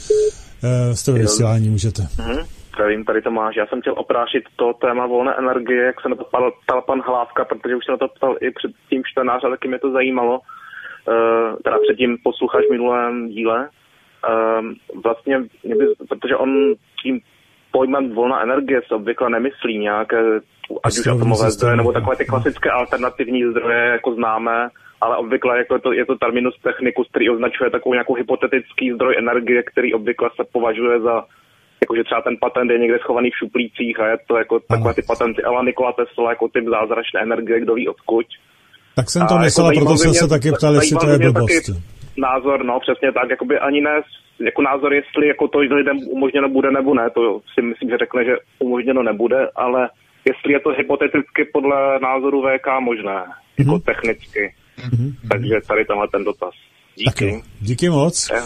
Eh, 0.63 0.95
jste 0.95 1.11
ve 1.11 1.19
vysílání, 1.19 1.69
můžete. 1.69 2.01
Mm-hmm. 2.01 2.45
Zdravím, 2.73 3.05
tady 3.05 3.21
Tomáš. 3.21 3.55
Já 3.55 3.65
jsem 3.67 3.81
chtěl 3.81 3.93
oprášit 3.97 4.43
to 4.55 4.73
téma 4.73 5.07
volné 5.07 5.33
energie, 5.39 5.85
jak 5.85 6.01
se 6.01 6.09
na 6.09 6.15
to 6.15 6.23
ptal 6.23 6.81
pan 6.81 7.01
Hlávka, 7.01 7.45
protože 7.45 7.75
už 7.75 7.85
se 7.85 7.91
na 7.91 7.97
to 7.97 8.07
ptal 8.07 8.35
i 8.41 8.51
před 8.51 8.71
tím 8.89 9.01
14 9.05 9.43
a 9.43 9.49
taky 9.49 9.67
mě 9.67 9.79
to 9.79 9.91
zajímalo. 9.91 10.39
Uh, 11.07 11.55
teda 11.63 11.77
předtím 11.87 12.17
posluchač 12.23 12.65
v 12.65 12.71
minulém 12.71 13.29
díle. 13.29 13.69
Uh, 14.29 14.65
vlastně, 15.03 15.39
by, 15.63 15.85
protože 16.09 16.35
on 16.35 16.73
tím 17.03 17.19
pojmem 17.71 18.09
volná 18.13 18.43
energie 18.43 18.81
se 18.87 18.95
obvykle 18.95 19.29
nemyslí 19.29 19.77
nějaké, 19.77 20.39
ať 20.83 20.97
už 20.97 21.07
atomové 21.07 21.51
zdroje, 21.51 21.75
nebo 21.75 21.91
takové 21.91 22.15
ty 22.15 22.25
klasické 22.25 22.69
alternativní 22.69 23.43
zdroje, 23.51 23.85
jako 23.85 24.13
známe, 24.13 24.69
ale 25.01 25.17
obvykle 25.17 25.57
jako 25.57 25.73
je, 25.73 25.79
to, 25.79 25.93
je 25.93 26.05
to 26.05 26.15
terminus 26.15 26.55
technicus, 26.63 27.07
který 27.09 27.29
označuje 27.29 27.69
takovou 27.69 27.93
nějakou 27.93 28.13
hypotetický 28.13 28.91
zdroj 28.91 29.15
energie, 29.17 29.63
který 29.63 29.93
obvykle 29.93 30.29
se 30.35 30.43
považuje 30.51 30.99
za 30.99 31.23
jakože 31.81 32.03
třeba 32.03 32.21
ten 32.21 32.37
patent 32.41 32.71
je 32.71 32.77
někde 32.77 32.99
schovaný 32.99 33.29
v 33.31 33.37
šuplících 33.37 33.99
a 33.99 34.07
je 34.07 34.17
to 34.27 34.37
jako 34.37 34.59
takové 34.59 34.93
ty 34.93 35.01
patenty 35.01 35.41
Ela 35.43 35.63
Nikola 35.63 35.93
Tesla 35.93 36.29
jako 36.29 36.47
typ 36.47 36.65
zázračné 36.65 37.21
energie, 37.21 37.59
kdo 37.59 37.73
ví 37.73 37.87
odkud. 37.87 38.25
Tak 38.99 39.09
jsem 39.09 39.27
to 39.27 39.37
myslel, 39.37 39.65
jako 39.67 39.79
proto 39.79 39.97
jsem 39.97 40.13
se 40.13 40.27
taky 40.27 40.51
ptal, 40.51 40.75
jestli 40.75 40.97
to 40.97 41.09
je 41.09 41.19
blbost. 41.19 41.65
Názor, 42.17 42.57
no 42.65 42.79
přesně 42.85 43.11
tak, 43.11 43.29
jakoby 43.29 43.59
ani 43.59 43.81
ne 43.81 43.95
jako 44.39 44.61
názor, 44.61 44.93
jestli 44.93 45.27
jako 45.27 45.47
to 45.47 45.59
lidem 45.59 45.97
umožněno 45.97 46.49
bude 46.49 46.71
nebo 46.71 46.93
ne, 46.93 47.09
to 47.15 47.21
si 47.53 47.61
myslím, 47.61 47.89
že 47.89 47.97
řekne, 47.97 48.25
že 48.25 48.33
umožněno 48.59 49.03
nebude, 49.03 49.39
ale 49.55 49.89
jestli 50.29 50.53
je 50.53 50.59
to 50.59 50.69
hypoteticky 50.69 51.41
podle 51.53 51.99
názoru 51.99 52.37
VK 52.41 52.67
možné, 52.79 53.17
mm-hmm. 53.19 53.59
jako 53.59 53.71
mhm. 53.71 53.81
technicky. 53.81 54.53
Mm-hmm. 54.79 55.09
Takže 55.31 55.55
tady 55.67 55.85
tenhle 55.85 56.07
ten 56.07 56.23
dotaz. 56.23 56.53
Díky. 56.95 57.31
Tak 57.31 57.43
díky 57.61 57.89
moc. 57.89 58.29
Je, 58.33 58.41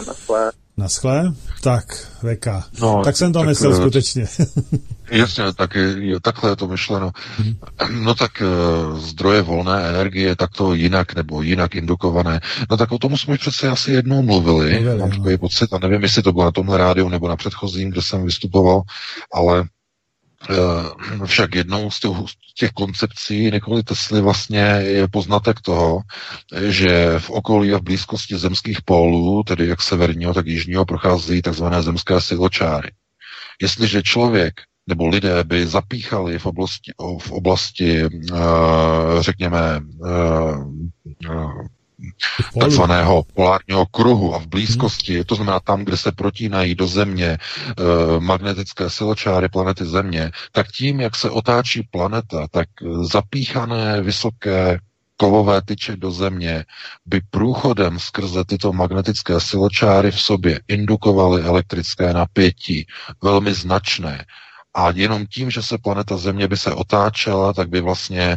Naschle. 0.76 1.32
Tak, 1.62 1.84
VK. 2.22 2.46
No, 2.80 3.02
tak 3.04 3.16
jsem 3.16 3.32
to 3.32 3.38
tak, 3.38 3.48
myslel 3.48 3.72
uh, 3.72 3.78
skutečně. 3.80 4.26
jasně, 5.10 5.44
tak 5.56 5.74
je, 5.74 6.20
takhle 6.20 6.50
je 6.50 6.56
to 6.56 6.68
myšleno. 6.68 7.10
Mm-hmm. 7.10 7.56
No 8.02 8.14
tak 8.14 8.42
uh, 8.42 8.98
zdroje 8.98 9.42
volné 9.42 9.88
energie, 9.88 10.36
tak 10.36 10.50
to 10.50 10.74
jinak 10.74 11.14
nebo 11.14 11.42
jinak 11.42 11.74
indukované. 11.74 12.40
No 12.70 12.76
tak 12.76 12.92
o 12.92 12.98
tom 12.98 13.16
jsme 13.16 13.38
přece 13.38 13.68
asi 13.68 13.92
jednou 13.92 14.22
mluvili. 14.22 14.72
mluvili 14.72 14.98
Mám 14.98 15.10
takový 15.10 15.38
pocit, 15.38 15.72
a 15.72 15.78
nevím, 15.78 16.02
jestli 16.02 16.22
to 16.22 16.32
bylo 16.32 16.44
na 16.44 16.52
tomhle 16.52 16.78
rádiu 16.78 17.08
nebo 17.08 17.28
na 17.28 17.36
předchozím, 17.36 17.90
kde 17.90 18.02
jsem 18.02 18.24
vystupoval, 18.24 18.82
ale 19.32 19.64
Eh, 19.64 19.66
však 21.24 21.54
jednou 21.54 21.90
z 21.90 22.00
těch, 22.00 22.10
těch 22.58 22.70
koncepcí 22.70 23.50
Nikoli 23.50 23.82
Tesly 23.82 24.20
vlastně 24.20 24.58
je 24.82 25.08
poznatek 25.08 25.60
toho, 25.60 26.00
že 26.68 27.18
v 27.18 27.30
okolí 27.30 27.74
a 27.74 27.78
v 27.78 27.82
blízkosti 27.82 28.38
zemských 28.38 28.82
pólů, 28.82 29.42
tedy 29.42 29.66
jak 29.66 29.82
severního, 29.82 30.34
tak 30.34 30.46
jižního, 30.46 30.84
prochází 30.84 31.42
tzv. 31.42 31.64
zemské 31.80 32.20
siločáry. 32.20 32.90
Jestliže 33.62 34.02
člověk 34.02 34.54
nebo 34.86 35.08
lidé 35.08 35.44
by 35.44 35.66
zapíchali 35.66 36.38
v 36.38 36.46
oblasti, 36.46 36.92
v 37.18 37.30
oblasti 37.32 38.02
eh, 38.02 38.08
řekněme, 39.20 39.80
eh, 40.06 41.30
takzvaného 42.60 43.22
polárního 43.34 43.86
kruhu 43.86 44.34
a 44.34 44.38
v 44.38 44.46
blízkosti, 44.46 45.14
hmm. 45.14 45.24
to 45.24 45.34
znamená 45.34 45.60
tam, 45.60 45.84
kde 45.84 45.96
se 45.96 46.12
protínají 46.12 46.74
do 46.74 46.86
země 46.86 47.26
e, 47.26 47.38
magnetické 48.20 48.90
siločáry 48.90 49.48
planety 49.48 49.84
Země, 49.84 50.30
tak 50.52 50.72
tím, 50.72 51.00
jak 51.00 51.16
se 51.16 51.30
otáčí 51.30 51.88
planeta, 51.90 52.46
tak 52.50 52.68
zapíchané 53.02 54.02
vysoké 54.02 54.78
kovové 55.16 55.62
tyče 55.62 55.96
do 55.96 56.10
země 56.10 56.64
by 57.06 57.20
průchodem 57.30 57.98
skrze 57.98 58.44
tyto 58.44 58.72
magnetické 58.72 59.40
siločáry 59.40 60.10
v 60.10 60.20
sobě 60.20 60.60
indukovaly 60.68 61.42
elektrické 61.42 62.12
napětí 62.12 62.86
velmi 63.22 63.54
značné 63.54 64.24
a 64.74 64.90
jenom 64.90 65.26
tím, 65.26 65.50
že 65.50 65.62
se 65.62 65.78
planeta 65.78 66.16
Země 66.16 66.48
by 66.48 66.56
se 66.56 66.72
otáčela, 66.72 67.52
tak 67.52 67.68
by 67.68 67.80
vlastně 67.80 68.22
e, 68.22 68.36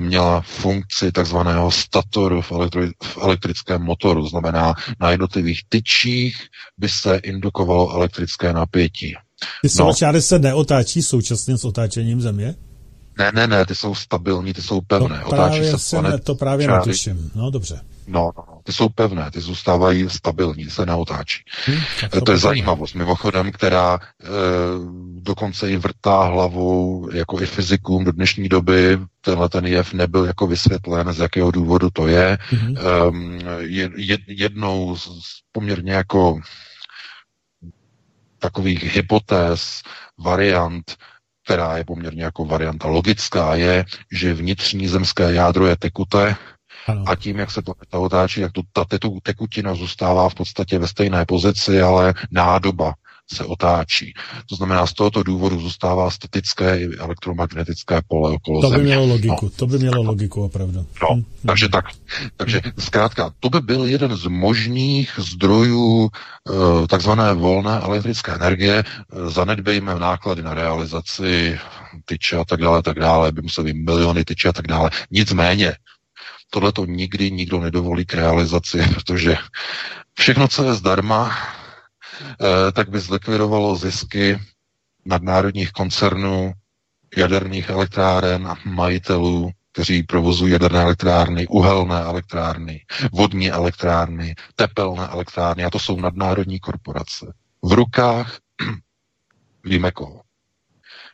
měla 0.00 0.40
funkci 0.40 1.12
takzvaného 1.12 1.70
statoru 1.70 2.42
v, 2.42 2.52
elektri- 2.52 2.92
v 3.02 3.16
elektrickém 3.16 3.82
motoru. 3.82 4.26
Znamená, 4.26 4.74
na 5.00 5.10
jednotlivých 5.10 5.60
tyčích 5.68 6.36
by 6.78 6.88
se 6.88 7.16
indukovalo 7.16 7.94
elektrické 7.94 8.52
napětí. 8.52 9.14
Ty 9.62 9.68
siločáry 9.68 10.18
no. 10.18 10.22
se 10.22 10.38
neotáčí 10.38 11.02
současně 11.02 11.58
s 11.58 11.64
otáčením 11.64 12.20
Země? 12.20 12.54
Ne, 13.18 13.32
ne, 13.34 13.46
ne, 13.46 13.66
ty 13.66 13.74
jsou 13.74 13.94
stabilní, 13.94 14.54
ty 14.54 14.62
jsou 14.62 14.80
pevné. 14.80 15.20
To 15.20 15.26
Otáčí 15.26 15.64
se 15.76 15.96
planet, 15.96 16.24
to 16.24 16.34
právě 16.34 16.66
čáry. 16.66 16.78
netuším. 16.78 17.30
No, 17.34 17.50
dobře. 17.50 17.80
No, 18.06 18.32
no, 18.36 18.44
no, 18.48 18.60
ty 18.64 18.72
jsou 18.72 18.88
pevné, 18.88 19.30
ty 19.30 19.40
zůstávají 19.40 20.10
stabilní, 20.10 20.70
se 20.70 20.86
neotáčí. 20.86 21.42
Hmm, 21.66 21.80
to, 22.10 22.20
to 22.20 22.32
je 22.32 22.38
zajímavost, 22.38 22.94
mimochodem, 22.94 23.52
která 23.52 23.98
e, 24.00 24.26
dokonce 25.20 25.70
i 25.70 25.76
vrtá 25.76 26.24
hlavou 26.24 27.08
jako 27.12 27.40
i 27.40 27.46
fyzikům 27.46 28.04
do 28.04 28.12
dnešní 28.12 28.48
doby. 28.48 28.98
Tenhle 29.20 29.48
ten 29.48 29.66
jev 29.66 29.92
nebyl 29.92 30.24
jako 30.24 30.46
vysvětlen, 30.46 31.12
z 31.12 31.18
jakého 31.18 31.50
důvodu 31.50 31.90
to 31.90 32.06
je. 32.08 32.38
Hmm. 32.40 32.76
E, 32.76 32.82
je 33.96 34.18
jednou 34.26 34.96
z 34.96 35.08
poměrně 35.52 35.92
jako 35.92 36.40
takových 38.38 38.82
hypotéz, 38.94 39.82
variant, 40.18 40.96
která 41.44 41.76
je 41.76 41.84
poměrně 41.84 42.24
jako 42.24 42.44
varianta 42.44 42.88
logická, 42.88 43.54
je, 43.54 43.84
že 44.12 44.34
vnitřní 44.34 44.88
zemské 44.88 45.32
jádro 45.32 45.66
je 45.66 45.76
tekuté, 45.76 46.36
ano. 46.86 47.04
A 47.06 47.16
tím, 47.16 47.38
jak 47.38 47.50
se 47.50 47.62
planeta 47.62 47.98
otáčí, 47.98 48.40
jak 48.40 48.52
tu, 48.52 48.62
ta 48.72 48.84
tekutina 49.22 49.74
zůstává 49.74 50.28
v 50.28 50.34
podstatě 50.34 50.78
ve 50.78 50.88
stejné 50.88 51.24
pozici, 51.26 51.82
ale 51.82 52.14
nádoba 52.30 52.94
se 53.32 53.44
otáčí. 53.44 54.14
To 54.48 54.56
znamená, 54.56 54.86
z 54.86 54.92
tohoto 54.92 55.22
důvodu 55.22 55.60
zůstává 55.60 56.10
statické 56.10 56.80
i 56.80 56.96
elektromagnetické 56.96 58.00
pole 58.08 58.30
okolo 58.30 58.60
to 58.60 58.68
Země. 58.68 58.78
by 58.78 58.84
mělo 58.84 59.06
logiku, 59.06 59.44
no. 59.44 59.50
to 59.50 59.66
by 59.66 59.78
mělo 59.78 60.02
logiku 60.02 60.44
opravdu. 60.44 60.86
No, 61.02 61.08
hm. 61.16 61.24
takže 61.46 61.68
tak. 61.68 61.84
Takže 62.36 62.60
zkrátka, 62.78 63.32
to 63.40 63.50
by 63.50 63.60
byl 63.60 63.84
jeden 63.84 64.16
z 64.16 64.26
možných 64.26 65.12
zdrojů 65.18 66.08
e, 66.08 66.86
takzvané 66.86 67.34
volné 67.34 67.80
elektrické 67.80 68.32
energie. 68.32 68.78
E, 68.78 68.84
zanedbejme 69.30 69.98
náklady 69.98 70.42
na 70.42 70.54
realizaci 70.54 71.58
tyče 72.04 72.36
a 72.36 72.44
tak 72.44 72.60
dále, 72.60 72.82
tak 72.82 72.98
dále, 72.98 73.32
by 73.32 73.42
museli 73.42 73.72
miliony 73.72 74.24
tyče 74.24 74.48
a 74.48 74.52
tak 74.52 74.66
dále. 74.66 74.90
Nicméně, 75.10 75.76
tohle 76.54 76.72
to 76.72 76.84
nikdy 76.84 77.30
nikdo 77.30 77.60
nedovolí 77.60 78.04
k 78.04 78.14
realizaci, 78.14 78.78
protože 78.94 79.36
všechno, 80.14 80.48
co 80.48 80.64
je 80.64 80.74
zdarma, 80.74 81.36
eh, 82.40 82.72
tak 82.72 82.88
by 82.90 83.00
zlikvidovalo 83.00 83.76
zisky 83.76 84.38
nadnárodních 85.04 85.72
koncernů, 85.72 86.52
jaderných 87.16 87.68
elektráren 87.68 88.46
a 88.46 88.56
majitelů, 88.64 89.50
kteří 89.72 90.02
provozují 90.02 90.52
jaderné 90.52 90.80
elektrárny, 90.82 91.46
uhelné 91.46 92.00
elektrárny, 92.00 92.84
vodní 93.12 93.50
elektrárny, 93.50 94.34
tepelné 94.56 95.06
elektrárny, 95.08 95.64
a 95.64 95.70
to 95.70 95.78
jsou 95.78 96.00
nadnárodní 96.00 96.60
korporace. 96.60 97.32
V 97.62 97.72
rukách 97.72 98.38
víme 99.64 99.90
koho. 99.90 100.21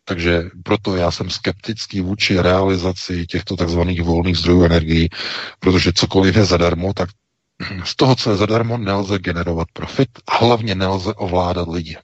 Takže 0.09 0.43
proto 0.63 0.97
já 0.97 1.11
jsem 1.11 1.31
skeptický 1.31 2.01
vůči 2.01 2.41
realizaci 2.41 3.27
těchto 3.27 3.57
takzvaných 3.57 4.03
volných 4.03 4.37
zdrojů 4.37 4.65
energií, 4.65 5.09
protože 5.61 5.93
cokoliv 5.93 6.37
je 6.37 6.45
zadarmo, 6.45 6.93
tak 6.93 7.09
z 7.85 7.97
toho, 7.97 8.17
co 8.17 8.31
je 8.31 8.37
zadarmo, 8.37 8.79
nelze 8.79 9.19
generovat 9.19 9.69
profit 9.73 10.09
a 10.27 10.45
hlavně 10.45 10.75
nelze 10.75 11.15
ovládat 11.15 11.69
lidi. 11.69 11.97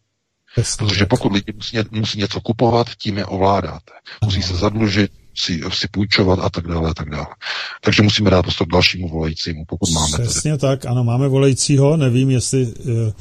Protože 0.78 1.06
pokud 1.06 1.32
lidi 1.32 1.52
musí, 1.56 1.78
musí 1.90 2.18
něco 2.18 2.40
kupovat, 2.40 2.86
tím 2.98 3.18
je 3.18 3.26
ovládáte. 3.26 3.92
Musí 4.24 4.42
se 4.42 4.56
zadlužit, 4.56 5.10
si, 5.34 5.60
si 5.72 5.88
půjčovat 5.88 6.38
a 6.38 6.50
tak 6.50 6.66
dále 6.66 6.90
a 6.90 6.94
tak 6.94 7.10
dále. 7.10 7.26
Takže 7.80 8.02
musíme 8.02 8.30
dát 8.30 8.42
prostor 8.42 8.66
dalšímu 8.68 9.08
volajícímu, 9.08 9.64
pokud 9.68 9.90
máme. 9.90 10.18
Přesně 10.18 10.58
tak, 10.58 10.86
ano, 10.86 11.04
máme 11.04 11.28
volajícího, 11.28 11.96
nevím, 11.96 12.30
jestli 12.30 12.66
uh, 12.66 13.12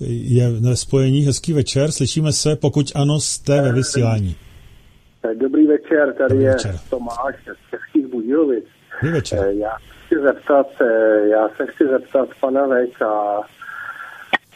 je 0.00 0.50
ve 0.50 0.76
spojení. 0.76 1.20
Hezký 1.20 1.52
večer, 1.52 1.90
slyšíme 1.92 2.32
se, 2.32 2.56
pokud 2.56 2.92
ano, 2.94 3.20
jste 3.20 3.62
ve 3.62 3.72
vysílání. 3.72 4.36
Dobrý 5.34 5.66
večer, 5.66 6.14
tady 6.18 6.28
Dobrý 6.30 6.44
večer. 6.44 6.70
je 6.70 6.78
Tomáš 6.90 7.34
z 7.44 7.70
Českých 7.70 8.06
Budějovic. 8.06 8.64
Dobrý 9.02 9.12
večer. 9.14 9.38
Eh, 9.48 9.54
já 9.54 9.70
chci 10.06 10.14
zeptat, 10.22 10.66
eh, 10.80 11.28
já 11.28 11.48
se 11.48 11.66
chci 11.66 11.84
zeptat 11.88 12.28
pana 12.40 12.66
VK 12.66 13.02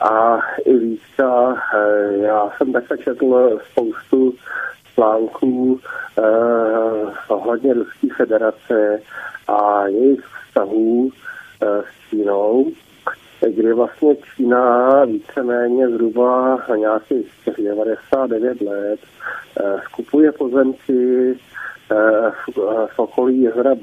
a 0.01 0.39
i 0.65 0.79
Vítka. 0.79 1.55
Eh, 1.75 2.17
já 2.17 2.51
jsem 2.57 2.73
takhle 2.73 2.99
četl 2.99 3.59
spoustu 3.71 4.35
článků 4.95 5.81
eh, 6.19 6.23
ohledně 7.29 7.75
Ruské 7.75 8.07
federace 8.17 9.01
a 9.49 9.87
jejich 9.87 10.21
vztahů 10.49 11.11
eh, 11.63 11.67
s 11.67 12.11
Čínou 12.11 12.67
kdy 13.49 13.73
vlastně 13.73 14.17
Čína 14.17 15.05
víceméně 15.05 15.89
zhruba 15.89 16.59
nějakých 16.77 17.49
99 17.59 18.61
let 18.61 19.01
skupuje 19.85 20.33
pozemky 20.33 21.35
v 22.95 22.99
okolí 22.99 23.43
jezera 23.43 23.75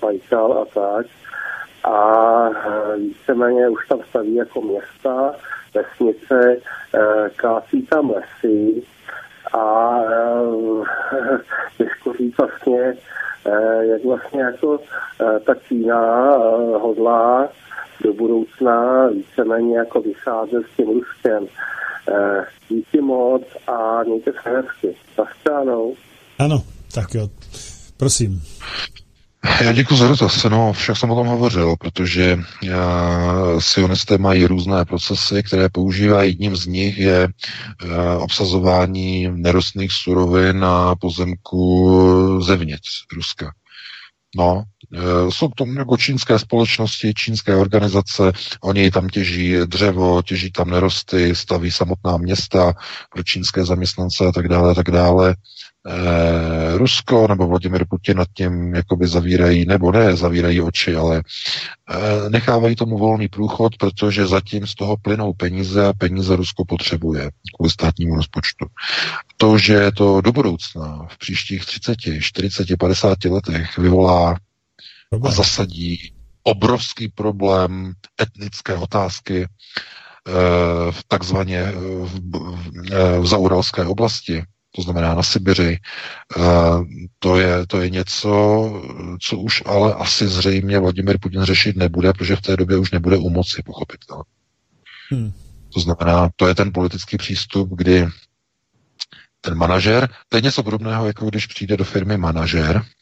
Bajkal 0.00 0.52
a 0.52 0.64
tak 0.64 1.06
a 1.84 2.50
víceméně 2.96 3.68
už 3.68 3.88
tam 3.88 4.00
staví 4.08 4.34
jako 4.34 4.60
města, 4.60 5.34
vesnice, 5.74 6.56
kácí 7.36 7.86
tam 7.86 8.10
lesy 8.10 8.82
a 9.52 9.96
těžko 11.78 12.12
říct 12.12 12.38
vlastně, 12.38 12.94
jak 13.80 14.04
vlastně 14.04 14.42
jako 14.42 14.78
ta 15.46 15.54
Čína 15.54 16.30
hodlá 16.78 17.48
do 18.04 18.12
budoucna 18.12 19.06
víceméně 19.08 19.76
jako 19.76 20.00
vycházet 20.00 20.62
s 20.72 20.76
tím 20.76 20.86
Ruskem. 20.86 21.46
Díky 22.68 23.00
moc 23.00 23.42
a 23.66 24.02
mějte 24.02 24.32
se 24.42 24.50
hezky. 24.50 24.96
Zaschánou. 25.16 25.94
Ano, 26.38 26.62
tak 26.94 27.14
jo. 27.14 27.28
Prosím. 27.96 28.42
Já 29.60 29.72
děkuji 29.72 29.96
za 29.96 30.08
dotaz. 30.08 30.44
No, 30.44 30.72
však 30.72 30.96
jsem 30.96 31.10
o 31.10 31.14
tom 31.14 31.26
hovořil, 31.26 31.74
protože 31.80 32.36
uh, 32.36 33.58
sionisté 33.58 34.18
mají 34.18 34.46
různé 34.46 34.84
procesy, 34.84 35.42
které 35.42 35.68
používají. 35.68 36.30
Jedním 36.30 36.56
z 36.56 36.66
nich 36.66 36.98
je 36.98 37.28
uh, 37.28 38.22
obsazování 38.22 39.28
nerostných 39.34 39.92
surovin 39.92 40.60
na 40.60 40.94
pozemku 40.94 42.40
zevnitř 42.42 42.88
Ruska. 43.16 43.50
No, 44.36 44.62
uh, 44.96 45.30
jsou 45.30 45.48
to 45.48 45.66
jako 45.66 45.96
čínské 45.96 46.38
společnosti, 46.38 47.14
čínské 47.14 47.56
organizace, 47.56 48.32
oni 48.62 48.90
tam 48.90 49.08
těží 49.08 49.56
dřevo, 49.66 50.22
těží 50.22 50.52
tam 50.52 50.70
nerosty, 50.70 51.34
staví 51.34 51.70
samotná 51.70 52.16
města 52.16 52.72
pro 53.12 53.22
čínské 53.22 53.64
zaměstnance 53.64 54.26
a 54.26 54.32
tak 54.32 54.48
dále, 54.48 54.70
a 54.70 54.74
tak 54.74 54.90
dále 54.90 55.34
eh, 55.86 56.78
Rusko 56.78 57.28
nebo 57.28 57.46
Vladimir 57.46 57.84
Putin 57.90 58.16
nad 58.16 58.28
tím 58.34 58.74
jakoby 58.74 59.06
zavírají, 59.06 59.64
nebo 59.64 59.92
ne, 59.92 60.16
zavírají 60.16 60.60
oči, 60.60 60.96
ale 60.96 61.22
eh, 61.90 62.30
nechávají 62.30 62.76
tomu 62.76 62.98
volný 62.98 63.28
průchod, 63.28 63.76
protože 63.76 64.26
zatím 64.26 64.66
z 64.66 64.74
toho 64.74 64.96
plynou 64.96 65.32
peníze 65.32 65.86
a 65.86 65.92
peníze 65.92 66.36
Rusko 66.36 66.64
potřebuje 66.64 67.30
kvůli 67.56 67.70
státnímu 67.70 68.16
rozpočtu. 68.16 68.66
To, 69.36 69.58
že 69.58 69.90
to 69.92 70.20
do 70.20 70.32
budoucna 70.32 71.06
v 71.08 71.18
příštích 71.18 71.64
30, 71.64 71.96
40, 72.20 72.68
50 72.78 73.24
letech 73.24 73.78
vyvolá 73.78 74.36
a 75.24 75.30
zasadí 75.30 76.12
obrovský 76.42 77.08
problém 77.08 77.92
etnické 78.22 78.74
otázky 78.74 79.44
eh, 79.44 80.92
v 80.92 81.04
takzvaně 81.08 81.72
v, 81.72 82.20
v, 82.20 83.20
v 83.20 83.26
zauralské 83.26 83.84
oblasti, 83.84 84.42
to 84.76 84.82
znamená 84.82 85.14
na 85.14 85.22
Sibiři. 85.22 85.78
To 87.18 87.36
je, 87.36 87.66
to 87.66 87.80
je 87.80 87.90
něco, 87.90 88.30
co 89.20 89.38
už 89.38 89.62
ale 89.66 89.94
asi 89.94 90.28
zřejmě 90.28 90.78
Vladimir 90.78 91.18
Putin 91.18 91.42
řešit 91.42 91.76
nebude, 91.76 92.12
protože 92.12 92.36
v 92.36 92.40
té 92.40 92.56
době 92.56 92.76
už 92.76 92.90
nebude 92.90 93.16
u 93.16 93.30
moci, 93.30 93.62
pochopitelně. 93.62 94.24
Hmm. 95.10 95.32
To 95.74 95.80
znamená, 95.80 96.30
to 96.36 96.48
je 96.48 96.54
ten 96.54 96.72
politický 96.72 97.16
přístup, 97.16 97.70
kdy 97.74 98.06
ten 99.40 99.54
manažer, 99.54 100.08
to 100.28 100.36
je 100.36 100.42
něco 100.42 100.62
podobného, 100.62 101.06
jako 101.06 101.26
když 101.26 101.46
přijde 101.46 101.76
do 101.76 101.84
firmy 101.84 102.16
manažer, 102.16 102.82
Eh, 102.82 102.99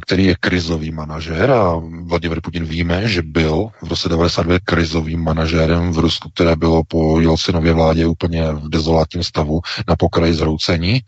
který 0.00 0.24
je 0.24 0.34
krizový 0.40 0.90
manažer 0.90 1.50
a 1.50 1.80
Vladimir 2.04 2.40
Putin 2.40 2.64
víme, 2.64 3.08
že 3.08 3.22
byl 3.22 3.68
v 3.82 3.88
roce 3.88 4.08
92 4.08 4.58
krizovým 4.64 5.24
manažérem 5.24 5.92
v 5.92 5.98
Rusku, 5.98 6.30
které 6.30 6.56
bylo 6.56 6.84
po 6.84 7.20
Jelcinově 7.20 7.72
vládě 7.72 8.06
úplně 8.06 8.52
v 8.52 8.68
dezolátním 8.68 9.24
stavu 9.24 9.60
na 9.88 9.96
pokraji 9.96 10.34
zroucení, 10.34 11.00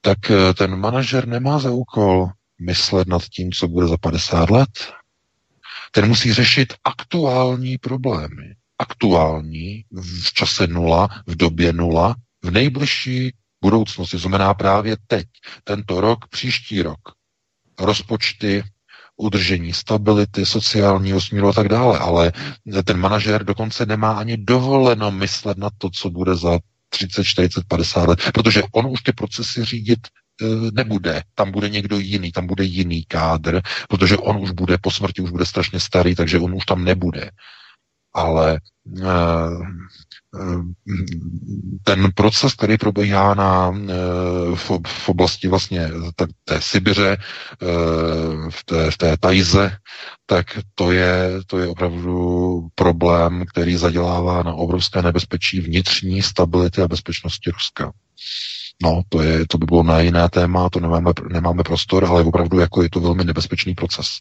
tak 0.00 0.30
eh, 0.30 0.54
ten 0.54 0.76
manažer 0.76 1.28
nemá 1.28 1.58
za 1.58 1.70
úkol 1.70 2.28
myslet 2.60 3.08
nad 3.08 3.22
tím, 3.24 3.52
co 3.52 3.68
bude 3.68 3.86
za 3.86 3.96
50 3.96 4.50
let. 4.50 4.70
Ten 5.90 6.08
musí 6.08 6.32
řešit 6.32 6.74
aktuální 6.84 7.78
problémy. 7.78 8.54
Aktuální, 8.78 9.84
v 9.92 10.32
čase 10.32 10.66
nula, 10.66 11.08
v 11.26 11.36
době 11.36 11.72
nula, 11.72 12.14
v 12.44 12.50
nejbližší 12.50 13.34
budoucnosti, 13.62 14.18
znamená 14.18 14.54
právě 14.54 14.96
teď, 15.06 15.26
tento 15.64 16.00
rok, 16.00 16.28
příští 16.28 16.82
rok 16.82 16.98
rozpočty, 17.78 18.62
udržení 19.16 19.72
stability, 19.72 20.46
sociálního 20.46 21.20
smíru 21.20 21.48
a 21.48 21.52
tak 21.52 21.68
dále, 21.68 21.98
ale 21.98 22.32
ten 22.84 22.96
manažer 22.96 23.44
dokonce 23.44 23.86
nemá 23.86 24.12
ani 24.12 24.36
dovoleno 24.36 25.10
myslet 25.10 25.58
na 25.58 25.68
to, 25.78 25.90
co 25.90 26.10
bude 26.10 26.36
za 26.36 26.58
30, 26.88 27.24
40, 27.24 27.64
50 27.68 28.08
let, 28.08 28.18
protože 28.34 28.62
on 28.72 28.86
už 28.86 29.02
ty 29.02 29.12
procesy 29.12 29.64
řídit 29.64 29.98
e, 30.06 30.44
nebude. 30.72 31.22
Tam 31.34 31.52
bude 31.52 31.68
někdo 31.68 31.98
jiný, 31.98 32.32
tam 32.32 32.46
bude 32.46 32.64
jiný 32.64 33.04
kádr, 33.04 33.60
protože 33.88 34.16
on 34.16 34.36
už 34.36 34.50
bude 34.50 34.78
po 34.78 34.90
smrti, 34.90 35.22
už 35.22 35.30
bude 35.30 35.46
strašně 35.46 35.80
starý, 35.80 36.14
takže 36.14 36.38
on 36.38 36.54
už 36.54 36.66
tam 36.66 36.84
nebude. 36.84 37.30
Ale 38.14 38.54
e, 38.54 39.08
ten 41.84 42.12
proces, 42.14 42.54
který 42.54 42.76
probíhá 42.76 43.34
na, 43.34 43.72
eh, 43.88 43.94
v, 44.56 44.70
v 44.86 45.08
oblasti 45.08 45.48
vlastně 45.48 45.90
té 46.44 46.60
Sibiře, 46.60 47.16
eh, 47.62 47.66
v 48.50 48.64
té, 48.64 48.90
v 48.90 48.96
té 48.98 49.16
Tajze, 49.16 49.76
tak 50.26 50.46
to 50.74 50.92
je, 50.92 51.30
to 51.46 51.58
je 51.58 51.66
opravdu 51.66 52.68
problém, 52.74 53.44
který 53.50 53.76
zadělává 53.76 54.42
na 54.42 54.52
obrovské 54.54 55.02
nebezpečí 55.02 55.60
vnitřní 55.60 56.22
stability 56.22 56.82
a 56.82 56.88
bezpečnosti 56.88 57.50
Ruska. 57.50 57.92
No, 58.82 59.02
to, 59.08 59.22
je, 59.22 59.46
to 59.46 59.58
by 59.58 59.66
bylo 59.66 59.82
na 59.82 60.00
jiné 60.00 60.28
téma, 60.28 60.70
to 60.70 60.80
nemáme, 60.80 61.12
nemáme 61.30 61.62
prostor, 61.62 62.04
ale 62.04 62.24
opravdu 62.24 62.58
jako 62.58 62.82
je 62.82 62.90
to 62.90 63.00
velmi 63.00 63.24
nebezpečný 63.24 63.74
proces 63.74 64.20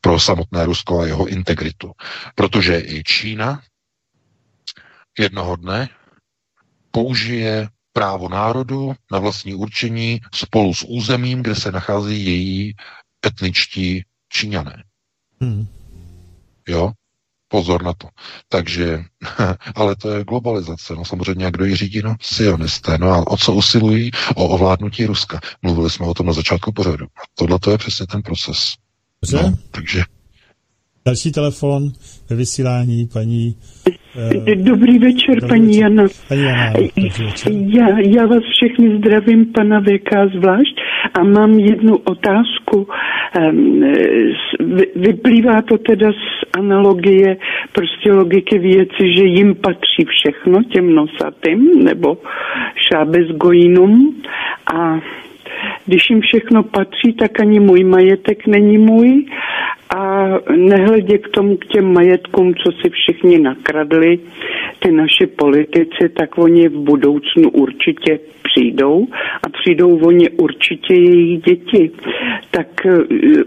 pro 0.00 0.20
samotné 0.20 0.64
Rusko 0.64 1.00
a 1.00 1.06
jeho 1.06 1.26
integritu. 1.26 1.92
Protože 2.34 2.82
i 2.86 3.04
Čína 3.04 3.62
jednoho 5.18 5.56
dne 5.56 5.88
použije 6.90 7.68
právo 7.92 8.28
národu 8.28 8.94
na 9.12 9.18
vlastní 9.18 9.54
určení 9.54 10.20
spolu 10.34 10.74
s 10.74 10.84
územím, 10.88 11.42
kde 11.42 11.54
se 11.54 11.72
nachází 11.72 12.24
její 12.24 12.74
etničtí 13.26 14.04
Číňané. 14.28 14.84
Hmm. 15.40 15.66
Jo? 16.68 16.92
Pozor 17.48 17.82
na 17.82 17.92
to. 17.92 18.08
Takže, 18.48 19.04
ale 19.74 19.96
to 19.96 20.10
je 20.10 20.24
globalizace. 20.24 20.94
No 20.94 21.04
samozřejmě, 21.04 21.50
kdo 21.50 21.64
ji 21.64 21.76
řídí? 21.76 22.02
No, 22.04 22.16
sionisté. 22.20 22.98
No 22.98 23.10
a 23.10 23.26
o 23.26 23.36
co 23.36 23.52
usilují? 23.52 24.10
O 24.34 24.48
ovládnutí 24.48 25.06
Ruska. 25.06 25.40
Mluvili 25.62 25.90
jsme 25.90 26.06
o 26.06 26.14
tom 26.14 26.26
na 26.26 26.32
začátku 26.32 26.72
pořadu. 26.72 27.06
Tohle 27.34 27.58
to 27.58 27.70
je 27.70 27.78
přesně 27.78 28.06
ten 28.06 28.22
proces. 28.22 28.74
No, 29.32 29.58
takže 29.70 30.02
Další 31.06 31.32
telefon 31.32 31.92
ve 32.28 32.36
vysílání 32.36 33.06
paní... 33.06 33.56
Uh, 34.16 34.54
dobrý 34.54 34.98
večer, 34.98 35.34
dobrý 35.34 35.48
paní 35.48 35.66
večer. 35.66 35.82
Jana. 35.82 36.04
Paní 36.28 36.42
Jana, 36.42 36.72
večer. 37.24 37.52
Já, 37.52 37.86
já 37.98 38.26
vás 38.26 38.42
všechny 38.56 38.96
zdravím, 38.98 39.52
pana 39.52 39.80
VK 39.80 40.10
zvlášť, 40.34 40.80
a 41.14 41.24
mám 41.24 41.52
jednu 41.52 41.96
otázku. 41.96 42.88
Vyplývá 44.96 45.62
to 45.62 45.78
teda 45.78 46.12
z 46.12 46.58
analogie, 46.58 47.36
prostě 47.72 48.12
logiky 48.12 48.58
věci, 48.58 49.14
že 49.18 49.24
jim 49.24 49.54
patří 49.54 50.04
všechno, 50.08 50.62
těm 50.62 50.94
nosatým, 50.94 51.84
nebo 51.84 52.18
šábez 52.88 53.26
gojinům 53.28 54.22
a 54.74 55.00
když 55.86 56.10
jim 56.10 56.20
všechno 56.20 56.62
patří, 56.62 57.12
tak 57.12 57.40
ani 57.40 57.60
můj 57.60 57.84
majetek 57.84 58.46
není 58.46 58.78
můj 58.78 59.26
a 59.94 60.28
nehledě 60.56 61.18
k 61.18 61.28
tomu, 61.28 61.56
k 61.56 61.66
těm 61.66 61.92
majetkům, 61.92 62.54
co 62.54 62.72
si 62.72 62.90
všichni 62.90 63.38
nakradli, 63.38 64.18
ty 64.78 64.92
naši 64.92 65.26
politici, 65.26 66.08
tak 66.16 66.38
oni 66.38 66.68
v 66.68 66.76
budoucnu 66.76 67.50
určitě 67.50 68.18
přijdou 68.56 69.06
a 69.46 69.48
přijdou 69.48 69.98
oni 69.98 70.30
určitě 70.30 70.94
její 70.94 71.36
děti. 71.36 71.90
Tak 72.50 72.66
uh, 72.84 73.02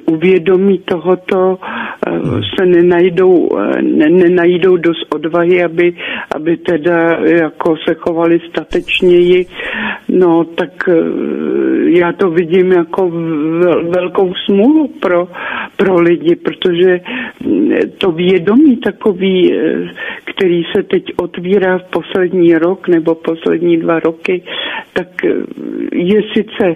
uvědomí 0.05 0.77
tohoto 0.77 1.59
uh, 1.59 2.41
se 2.55 2.65
nenajdou, 2.65 3.31
uh, 3.31 3.81
ne, 3.81 4.09
nenajdou 4.09 4.77
dost 4.77 5.15
odvahy, 5.15 5.63
aby, 5.63 5.93
aby 6.35 6.57
teda 6.57 7.19
jako 7.25 7.75
se 7.87 7.93
chovali 7.93 8.39
statečněji. 8.49 9.45
No 10.09 10.43
tak 10.43 10.89
já 11.85 12.13
to 12.13 12.29
vidím 12.29 12.71
jako 12.71 13.11
velkou 13.89 14.33
smůlu 14.45 14.87
pro, 14.87 15.27
pro 15.77 16.01
lidi, 16.01 16.28
protože 16.35 16.99
to 17.97 18.11
vědomí 18.11 18.77
takový, 18.77 19.53
který 20.25 20.63
se 20.75 20.83
teď 20.83 21.03
otvírá 21.15 21.77
v 21.77 21.83
poslední 21.83 22.53
rok 22.53 22.87
nebo 22.87 23.15
poslední 23.15 23.77
dva 23.77 23.99
roky, 23.99 24.43
tak 24.93 25.25
eh, 25.25 25.29
je 25.95 26.21
sice 26.33 26.75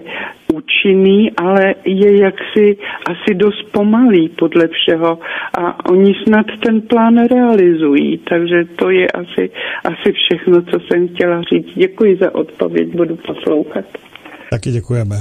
účinný, 0.54 1.32
ale 1.32 1.76
je 1.86 2.22
jaksi 2.22 2.78
asi 3.06 3.36
dost 3.36 3.64
pomalý 3.72 4.30
podle 4.30 4.68
všeho 4.68 5.20
a 5.58 5.90
oni 5.90 6.14
snad 6.28 6.46
ten 6.66 6.82
plán 6.82 7.28
realizují, 7.28 8.18
takže 8.18 8.64
to 8.76 8.90
je 8.90 9.08
asi, 9.08 9.50
asi 9.86 10.12
všechno, 10.12 10.62
co 10.62 10.80
jsem 10.80 11.08
chtěla 11.08 11.42
říct. 11.42 11.76
Děkuji 11.76 12.18
za 12.18 12.36
odpověď, 12.36 12.88
budu 12.96 13.16
poslouchat. 13.16 13.86
Taky 14.50 14.72
děkujeme. 14.72 15.16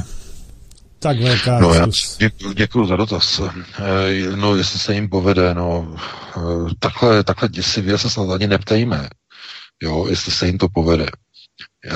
Tak 1.03 1.21
velká 1.21 1.61
no, 1.61 1.75
já 1.75 1.87
děkuji, 2.19 2.53
děkuji 2.55 2.87
za 2.87 2.97
dotaz. 2.97 3.41
Eh, 3.41 4.37
no, 4.37 4.57
jestli 4.57 4.79
se 4.79 4.95
jim 4.95 5.09
povede, 5.09 5.55
no, 5.55 5.97
eh, 6.37 6.75
takhle, 6.79 7.25
takhle 7.25 7.49
děsivě 7.49 7.99
se 7.99 8.11
snad 8.11 8.31
ani 8.31 8.47
neptejme, 8.47 9.09
jo, 9.83 10.07
jestli 10.09 10.33
se 10.33 10.47
jim 10.47 10.59
to 10.59 10.69
povede. 10.69 11.07
Eh, 11.87 11.93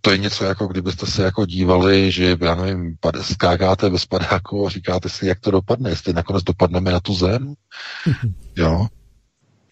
to 0.00 0.10
je 0.10 0.18
něco 0.18 0.44
jako 0.44 0.66
kdybyste 0.66 1.06
se 1.06 1.22
jako 1.22 1.46
dívali, 1.46 2.12
že 2.12 2.36
já 2.40 2.54
nevím, 2.54 2.96
skákáte 3.20 3.90
bez 3.90 4.06
padáku 4.06 4.66
a 4.66 4.70
říkáte 4.70 5.08
si, 5.08 5.26
jak 5.26 5.40
to 5.40 5.50
dopadne, 5.50 5.90
jestli 5.90 6.12
nakonec 6.12 6.44
dopadneme 6.44 6.92
na 6.92 7.00
tu 7.00 7.14
zem, 7.14 7.54
jo, 8.56 8.86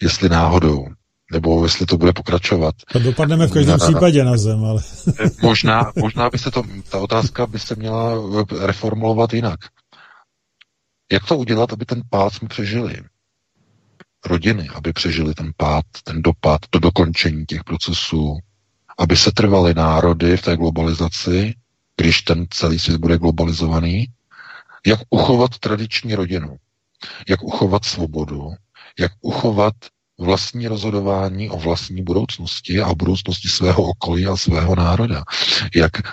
jestli 0.02 0.28
náhodou 0.28 0.86
nebo 1.32 1.64
jestli 1.64 1.86
to 1.86 1.96
bude 1.96 2.12
pokračovat. 2.12 2.74
To 2.92 2.98
dopadneme 2.98 3.46
v 3.46 3.52
každém 3.52 3.78
na, 3.78 3.86
případě 3.86 4.24
na 4.24 4.36
zem, 4.36 4.64
ale... 4.64 4.82
možná, 5.42 5.92
možná 5.96 6.30
by 6.30 6.38
se 6.38 6.50
to, 6.50 6.62
ta 6.90 6.98
otázka 6.98 7.46
by 7.46 7.58
se 7.58 7.74
měla 7.74 8.14
reformulovat 8.60 9.34
jinak. 9.34 9.60
Jak 11.12 11.24
to 11.24 11.38
udělat, 11.38 11.72
aby 11.72 11.84
ten 11.84 12.02
pád 12.10 12.34
jsme 12.34 12.48
přežili? 12.48 12.96
Rodiny, 14.26 14.68
aby 14.68 14.92
přežili 14.92 15.34
ten 15.34 15.52
pád, 15.56 15.84
ten 16.04 16.22
dopad, 16.22 16.60
to 16.70 16.78
dokončení 16.78 17.46
těch 17.46 17.64
procesů, 17.64 18.38
aby 18.98 19.16
se 19.16 19.32
trvaly 19.32 19.74
národy 19.74 20.36
v 20.36 20.42
té 20.42 20.56
globalizaci, 20.56 21.54
když 21.96 22.22
ten 22.22 22.46
celý 22.50 22.78
svět 22.78 23.00
bude 23.00 23.18
globalizovaný, 23.18 24.06
jak 24.86 25.00
uchovat 25.10 25.58
tradiční 25.58 26.14
rodinu, 26.14 26.56
jak 27.28 27.42
uchovat 27.42 27.84
svobodu, 27.84 28.50
jak 28.98 29.12
uchovat 29.20 29.74
vlastní 30.18 30.68
rozhodování 30.68 31.50
o 31.50 31.58
vlastní 31.58 32.02
budoucnosti 32.02 32.80
a 32.80 32.86
o 32.88 32.94
budoucnosti 32.94 33.48
svého 33.48 33.82
okolí 33.82 34.26
a 34.26 34.36
svého 34.36 34.76
národa. 34.76 35.24
Jak 35.74 35.98
e, 35.98 36.04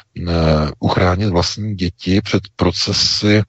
uchránit 0.80 1.30
vlastní 1.30 1.76
děti 1.76 2.22
před 2.22 2.44
procesy 2.56 3.42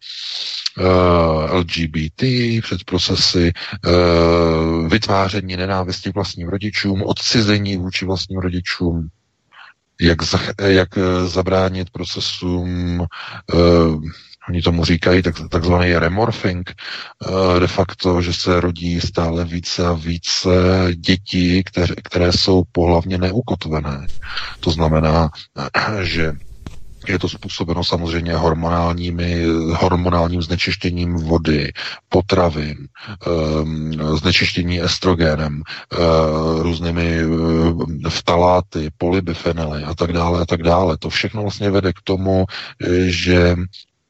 eh, 0.78 1.54
LGBT, 1.56 2.22
před 2.62 2.84
procesy 2.84 3.52
e, 3.52 3.90
vytváření 4.88 5.56
nenávisti 5.56 6.10
vlastním 6.10 6.48
rodičům, 6.48 7.02
odcizení 7.02 7.76
vůči 7.76 8.04
vlastním 8.04 8.38
rodičům, 8.38 9.08
jak, 10.00 10.22
za, 10.22 10.38
jak 10.62 10.88
zabránit 11.26 11.90
procesům 11.90 13.06
Oni 14.48 14.62
tomu 14.62 14.84
říkají 14.84 15.22
tak, 15.22 15.34
takzvaný 15.50 15.94
remorphing, 15.94 16.70
eh, 16.74 17.60
de 17.60 17.66
facto, 17.66 18.22
že 18.22 18.32
se 18.32 18.60
rodí 18.60 19.00
stále 19.00 19.44
více 19.44 19.86
a 19.86 19.92
více 19.92 20.50
dětí, 20.96 21.64
které, 21.64 21.94
které 22.04 22.32
jsou 22.32 22.62
pohlavně 22.72 23.18
neukotvené. 23.18 24.06
To 24.60 24.70
znamená, 24.70 25.30
že 26.02 26.32
je 27.08 27.18
to 27.18 27.28
způsobeno 27.28 27.84
samozřejmě 27.84 28.34
hormonálními, 28.34 29.44
hormonálním 29.72 30.42
znečištěním 30.42 31.14
vody, 31.14 31.72
potravin, 32.08 32.76
um, 33.62 33.92
znečištění 34.18 34.82
estrogenem, 34.82 35.62
různými 36.58 37.18
vtaláty, 38.08 38.90
polybifenely 38.98 39.84
a 39.84 39.94
tak 39.94 40.12
dále 40.12 40.40
a 40.40 40.46
tak 40.46 40.62
dále. 40.62 40.98
To 40.98 41.10
všechno 41.10 41.42
vlastně 41.42 41.70
vede 41.70 41.92
k 41.92 42.02
tomu, 42.04 42.44
že 43.06 43.56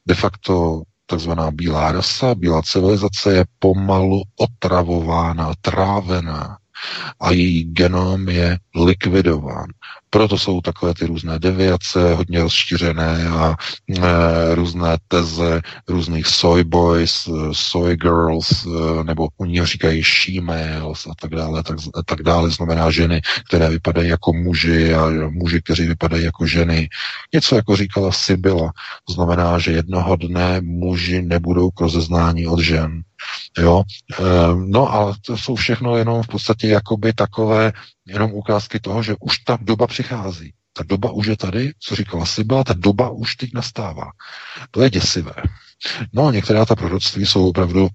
de 0.07 0.15
facto 0.15 0.83
takzvaná 1.05 1.51
bílá 1.51 1.91
rasa, 1.91 2.35
bílá 2.35 2.61
civilizace 2.61 3.33
je 3.33 3.45
pomalu 3.59 4.21
otravována, 4.35 5.51
trávená 5.61 6.57
a 7.19 7.31
její 7.31 7.63
genom 7.63 8.29
je 8.29 8.57
likvidován. 8.75 9.67
Proto 10.13 10.37
jsou 10.37 10.61
takové 10.61 10.93
ty 10.93 11.05
různé 11.05 11.39
deviace, 11.39 12.13
hodně 12.13 12.41
rozšířené 12.41 13.27
a 13.27 13.55
e, 13.97 14.55
různé 14.55 14.97
teze 15.07 15.61
různých 15.87 16.27
soy 16.27 16.63
boys, 16.63 17.29
soy 17.51 17.97
girls, 17.97 18.65
e, 18.65 19.03
nebo 19.03 19.27
oni 19.37 19.65
říkají 19.65 20.03
she 20.03 20.41
males 20.41 21.07
a 21.07 21.13
tak 21.21 21.31
dále, 21.31 21.63
tak, 21.63 21.77
a 21.95 22.03
tak 22.05 22.21
dále, 22.21 22.49
znamená 22.49 22.91
ženy, 22.91 23.21
které 23.47 23.69
vypadají 23.69 24.09
jako 24.09 24.33
muži 24.33 24.93
a 24.93 25.09
muži, 25.29 25.61
kteří 25.61 25.87
vypadají 25.87 26.23
jako 26.23 26.45
ženy. 26.45 26.89
Něco 27.33 27.55
jako 27.55 27.75
říkala 27.75 28.11
Sibyla, 28.11 28.71
to 29.07 29.13
znamená, 29.13 29.59
že 29.59 29.71
jednoho 29.71 30.15
dne 30.15 30.61
muži 30.61 31.21
nebudou 31.21 31.69
k 31.71 31.81
rozeznání 31.81 32.47
od 32.47 32.59
žen. 32.59 33.01
Jo? 33.57 33.83
E, 34.19 34.23
no 34.55 34.93
a 34.93 35.13
to 35.25 35.37
jsou 35.37 35.55
všechno 35.55 35.97
jenom 35.97 36.23
v 36.23 36.27
podstatě 36.27 36.67
jakoby 36.67 37.13
takové 37.13 37.73
jenom 38.07 38.33
ukázky 38.33 38.79
toho, 38.79 39.03
že 39.03 39.15
už 39.19 39.37
ta 39.39 39.57
doba 39.61 39.87
přichází. 39.87 40.53
Ta 40.73 40.83
doba 40.83 41.11
už 41.11 41.27
je 41.27 41.37
tady, 41.37 41.71
co 41.79 41.95
říkala 41.95 42.25
Sibyla, 42.25 42.63
ta 42.63 42.73
doba 42.73 43.09
už 43.09 43.35
teď 43.35 43.49
nastává. 43.53 44.11
To 44.71 44.81
je 44.81 44.89
děsivé. 44.89 45.33
No 46.13 46.31
některá 46.31 46.65
ta 46.65 46.75
proroctví 46.75 47.25
jsou 47.25 47.49
opravdu 47.49 47.89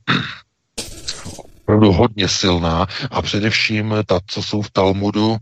opravdu 1.68 1.92
hodně 1.92 2.28
silná 2.28 2.86
a 3.10 3.22
především 3.22 3.94
ta, 4.06 4.20
co 4.26 4.42
jsou 4.42 4.62
v 4.62 4.70
Talmudu, 4.70 5.36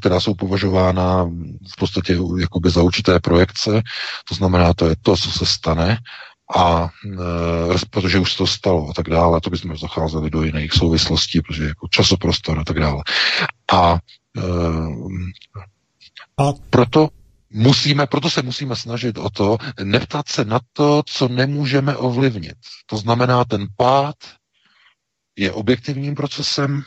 která 0.00 0.20
jsou 0.20 0.34
považována 0.34 1.24
v 1.72 1.76
podstatě 1.78 2.18
jakoby 2.40 2.70
za 2.70 2.82
určité 2.82 3.20
projekce, 3.20 3.82
to 4.28 4.34
znamená, 4.34 4.74
to 4.74 4.88
je 4.88 4.96
to, 5.02 5.16
co 5.16 5.30
se 5.30 5.46
stane 5.46 5.98
a 6.56 6.88
e, 7.06 7.88
protože 7.90 8.18
už 8.18 8.34
to 8.34 8.46
stalo 8.46 8.90
a 8.90 8.92
tak 8.92 9.08
dále, 9.10 9.40
to 9.40 9.50
bychom 9.50 9.76
zacházeli 9.76 10.30
do 10.30 10.42
jiných 10.42 10.72
souvislostí, 10.72 11.40
protože 11.40 11.64
jako 11.64 11.88
časoprostor 11.88 12.58
a 12.58 12.64
tak 12.64 12.78
dále. 12.80 13.02
A, 13.72 13.98
a 16.38 16.52
proto 16.70 17.08
musíme, 17.50 18.06
proto 18.06 18.30
se 18.30 18.42
musíme 18.42 18.76
snažit 18.76 19.18
o 19.18 19.30
to, 19.30 19.58
neptat 19.82 20.28
se 20.28 20.44
na 20.44 20.60
to, 20.72 21.02
co 21.06 21.28
nemůžeme 21.28 21.96
ovlivnit. 21.96 22.56
To 22.86 22.96
znamená, 22.96 23.44
ten 23.44 23.66
pád 23.76 24.16
je 25.36 25.52
objektivním 25.52 26.14
procesem, 26.14 26.82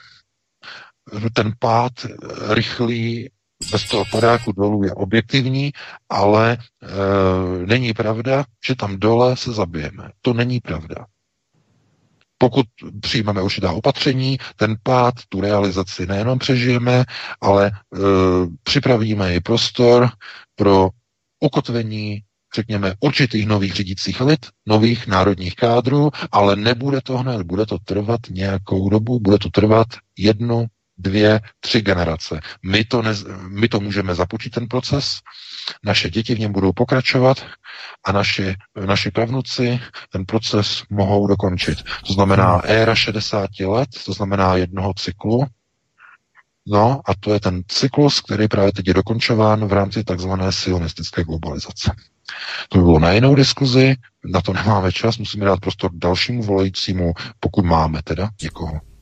ten 1.34 1.54
pád 1.60 1.94
rychlý 2.50 3.30
bez 3.72 3.84
toho 3.90 4.04
padáku 4.12 4.52
dolů 4.52 4.84
je 4.84 4.94
objektivní, 4.94 5.72
ale 6.10 6.52
e, 6.54 6.58
není 7.66 7.94
pravda, 7.94 8.46
že 8.68 8.76
tam 8.76 9.00
dole 9.00 9.38
se 9.38 9.52
zabijeme. 9.52 10.12
To 10.22 10.34
není 10.34 10.60
pravda. 10.60 11.06
Pokud 12.44 12.66
přijmeme 13.02 13.42
určitá 13.42 13.72
opatření, 13.72 14.38
ten 14.56 14.76
pád, 14.84 15.14
tu 15.30 15.42
realizaci 15.42 16.06
nejenom 16.06 16.40
přežijeme, 16.40 17.06
ale 17.42 17.68
e, 17.68 17.72
připravíme 18.64 19.36
i 19.36 19.40
prostor 19.40 20.10
pro 20.56 20.90
ukotvení 21.40 22.22
řekněme, 22.56 22.94
určitých 23.00 23.48
nových 23.48 23.74
řídících 23.74 24.22
lid, 24.22 24.46
nových 24.68 25.08
národních 25.08 25.56
kádrů, 25.56 26.10
ale 26.32 26.56
nebude 26.56 27.02
to 27.02 27.18
hned, 27.18 27.42
bude 27.42 27.66
to 27.66 27.78
trvat 27.86 28.20
nějakou 28.30 28.90
dobu, 28.90 29.20
bude 29.20 29.38
to 29.38 29.50
trvat 29.50 29.88
jednu, 30.18 30.66
dvě, 31.04 31.42
tři 31.60 31.82
generace. 31.82 32.40
My 32.66 32.84
to, 32.86 33.02
ne, 33.02 33.12
my 33.48 33.68
to 33.68 33.80
můžeme 33.80 34.16
započít 34.16 34.54
ten 34.54 34.68
proces, 34.68 35.20
naše 35.86 36.10
děti 36.10 36.36
v 36.36 36.40
něm 36.40 36.52
budou 36.52 36.72
pokračovat 36.74 37.46
a 38.06 38.12
naši, 38.12 38.56
naši 38.86 39.12
pravnuci 39.12 39.80
ten 40.12 40.26
proces 40.26 40.84
mohou 40.90 41.28
dokončit. 41.28 41.84
To 42.08 42.14
znamená 42.14 42.62
éra 42.64 42.96
60 42.96 43.50
let, 43.60 43.90
to 44.06 44.14
znamená 44.14 44.56
jednoho 44.56 44.94
cyklu, 44.94 45.46
No 46.68 47.02
a 47.06 47.12
to 47.20 47.34
je 47.34 47.40
ten 47.40 47.62
cyklus, 47.68 48.22
který 48.22 48.48
právě 48.48 48.72
teď 48.72 48.88
je 48.88 48.94
dokončován 48.94 49.66
v 49.66 49.74
rámci 49.74 50.04
takzvané 50.04 50.52
sionistické 50.52 51.24
globalizace. 51.24 51.92
To 52.70 52.78
by 52.78 52.84
bylo 52.84 53.00
na 53.00 53.12
jinou 53.12 53.36
diskuzi, 53.36 53.96
na 54.26 54.42
to 54.42 54.54
nemáme 54.54 54.92
čas, 54.92 55.18
musíme 55.18 55.46
dát 55.46 55.60
prostor 55.60 55.92
dalšímu 55.94 56.44
volajícímu, 56.44 57.14
pokud 57.40 57.66
máme 57.66 58.02
teda 58.04 58.30
někoho. 58.44 58.93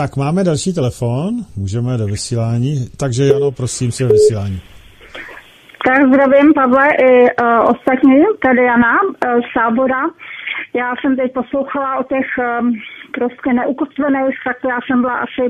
Tak 0.00 0.16
máme 0.16 0.44
další 0.44 0.74
telefon, 0.74 1.30
můžeme 1.56 1.98
do 1.98 2.06
vysílání, 2.06 2.74
takže 3.00 3.24
Jano, 3.24 3.50
prosím 3.50 3.92
si 3.92 4.04
vysílání. 4.04 4.60
Tak 5.86 5.98
zdravím 6.08 6.54
Pavle 6.54 6.88
i 7.10 7.12
uh, 7.22 7.70
ostatní, 7.74 8.18
tady 8.44 8.62
Jana 8.64 8.94
uh, 9.02 9.10
z 9.40 9.46
Sábora. 9.52 10.02
Já 10.74 10.88
jsem 10.96 11.16
teď 11.16 11.32
poslouchala 11.32 11.98
o 11.98 12.04
těch 12.12 12.28
um, 12.38 12.72
prostě 13.18 13.52
neukotvených, 13.52 14.36
tak 14.46 14.56
já 14.72 14.78
jsem 14.86 15.00
byla 15.00 15.16
asi 15.26 15.44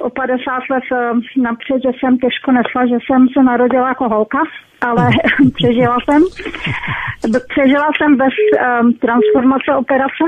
o 0.00 0.10
50 0.10 0.62
let 0.70 0.84
eh, 0.92 1.40
napřed, 1.42 1.78
že 1.84 1.92
jsem 1.98 2.18
těžko 2.18 2.52
nesla, 2.52 2.86
že 2.86 2.98
jsem 3.04 3.28
se 3.28 3.42
narodila 3.42 3.88
jako 3.88 4.08
holka, 4.08 4.38
ale 4.80 5.08
přežila 5.58 5.96
jsem. 6.04 6.22
Přežila 7.48 7.88
jsem 7.96 8.16
bez 8.16 8.34
um, 8.36 8.92
transformace 8.92 9.70
operace. 9.76 10.24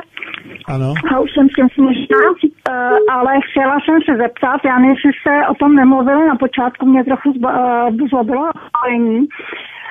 Ano. 0.67 0.95
A 1.11 1.21
už 1.21 1.31
jsem 1.33 1.49
s 1.49 1.53
tím 1.53 1.69
smutná, 1.75 2.25
uh, 2.31 3.17
ale 3.17 3.33
chtěla 3.51 3.77
jsem 3.85 3.99
se 4.07 4.17
zeptat, 4.23 4.61
já 4.65 4.79
nevím, 4.79 4.91
jestli 4.91 5.11
jste 5.21 5.49
o 5.49 5.55
tom 5.55 5.75
nemluvili, 5.75 6.27
na 6.29 6.37
počátku 6.37 6.87
mě 6.87 7.05
trochu 7.05 7.33
zlobilo 8.11 8.51
spojení, 8.69 9.27
Eh, 9.27 9.82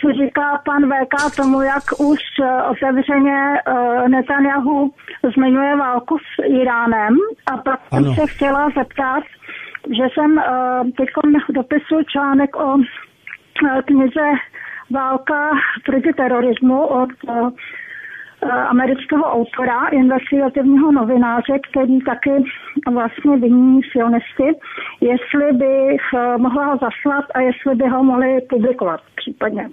co 0.00 0.12
říká 0.12 0.62
pan 0.64 0.82
VK 0.90 1.36
tomu, 1.36 1.62
jak 1.62 1.84
už 1.98 2.20
eh, 2.42 2.62
otevřeně 2.62 3.38
eh, 3.66 4.08
Netanyahu 4.08 4.92
zmiňuje 5.36 5.76
válku 5.76 6.18
s 6.18 6.44
Iránem. 6.60 7.16
A 7.52 7.56
pak 7.56 7.80
jsem 7.88 8.14
se 8.14 8.26
chtěla 8.26 8.68
zeptat, 8.76 9.24
že 9.96 10.04
jsem 10.14 10.40
teď 10.96 11.08
dopisuji 11.48 12.04
článek 12.04 12.56
o 12.56 12.76
knize 13.84 14.28
Válka 14.90 15.50
proti 15.86 16.12
terorismu 16.12 16.86
od 16.86 17.10
Eh, 17.28 17.50
amerického 18.70 19.24
autora, 19.24 19.88
investigativního 19.88 20.92
novináře, 20.92 21.54
který 21.70 21.98
taky 22.00 22.30
vlastně 22.92 23.36
vyní 23.36 23.80
sionisty, 23.92 24.48
jestli 25.00 25.52
bych 25.52 26.02
eh, 26.14 26.38
mohla 26.38 26.64
ho 26.66 26.72
zaslat 26.72 27.24
a 27.34 27.40
jestli 27.40 27.74
by 27.74 27.88
ho 27.88 28.04
mohli 28.04 28.40
publikovat 28.50 29.00
případně. 29.16 29.68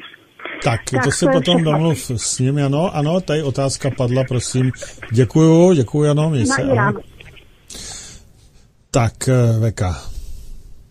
Tak, 0.64 0.80
tak 0.92 1.04
to 1.04 1.12
se 1.12 1.26
potom 1.34 1.64
domluv 1.64 1.98
s 2.16 2.40
ním, 2.40 2.66
ano, 2.66 2.90
ano, 2.94 3.22
tady 3.22 3.44
otázka 3.44 3.90
padla, 3.98 4.24
prosím. 4.28 4.72
Děkuju, 5.12 5.74
děkuju, 5.74 6.12
ano, 6.12 6.30
mě 6.30 6.46
se. 6.46 6.62
Tak, 8.92 9.14
eh, 9.28 9.60
Veka. 9.60 10.15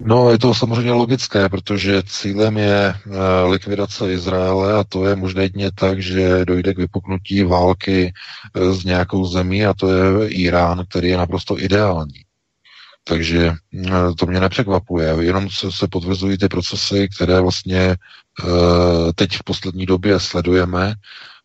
No, 0.01 0.31
je 0.31 0.39
to 0.39 0.55
samozřejmě 0.55 0.93
logické, 0.93 1.49
protože 1.49 2.03
cílem 2.07 2.57
je 2.57 2.95
eh, 2.95 3.49
likvidace 3.51 4.13
Izraele 4.13 4.75
a 4.75 4.85
to 4.85 5.07
je 5.07 5.17
možná 5.17 5.43
jedině 5.43 5.71
tak, 5.75 6.03
že 6.03 6.45
dojde 6.45 6.75
k 6.75 6.79
vypuknutí 6.79 7.43
války 7.43 8.13
s 8.55 8.85
eh, 8.85 8.89
nějakou 8.89 9.27
zemí 9.27 9.67
a 9.67 9.75
to 9.75 9.93
je 9.93 10.29
Irán, 10.29 10.85
který 10.89 11.09
je 11.09 11.17
naprosto 11.17 11.61
ideální. 11.61 12.25
Takže 13.05 13.53
eh, 13.87 13.91
to 14.19 14.27
mě 14.27 14.41
nepřekvapuje, 14.41 15.17
jenom 15.21 15.49
se 15.51 15.89
potvrzují 15.89 16.39
ty 16.39 16.49
procesy, 16.49 17.09
které 17.17 17.41
vlastně 17.41 17.97
teď 19.15 19.37
v 19.37 19.45
poslední 19.45 19.87
době 19.87 20.21
sledujeme, 20.21 20.95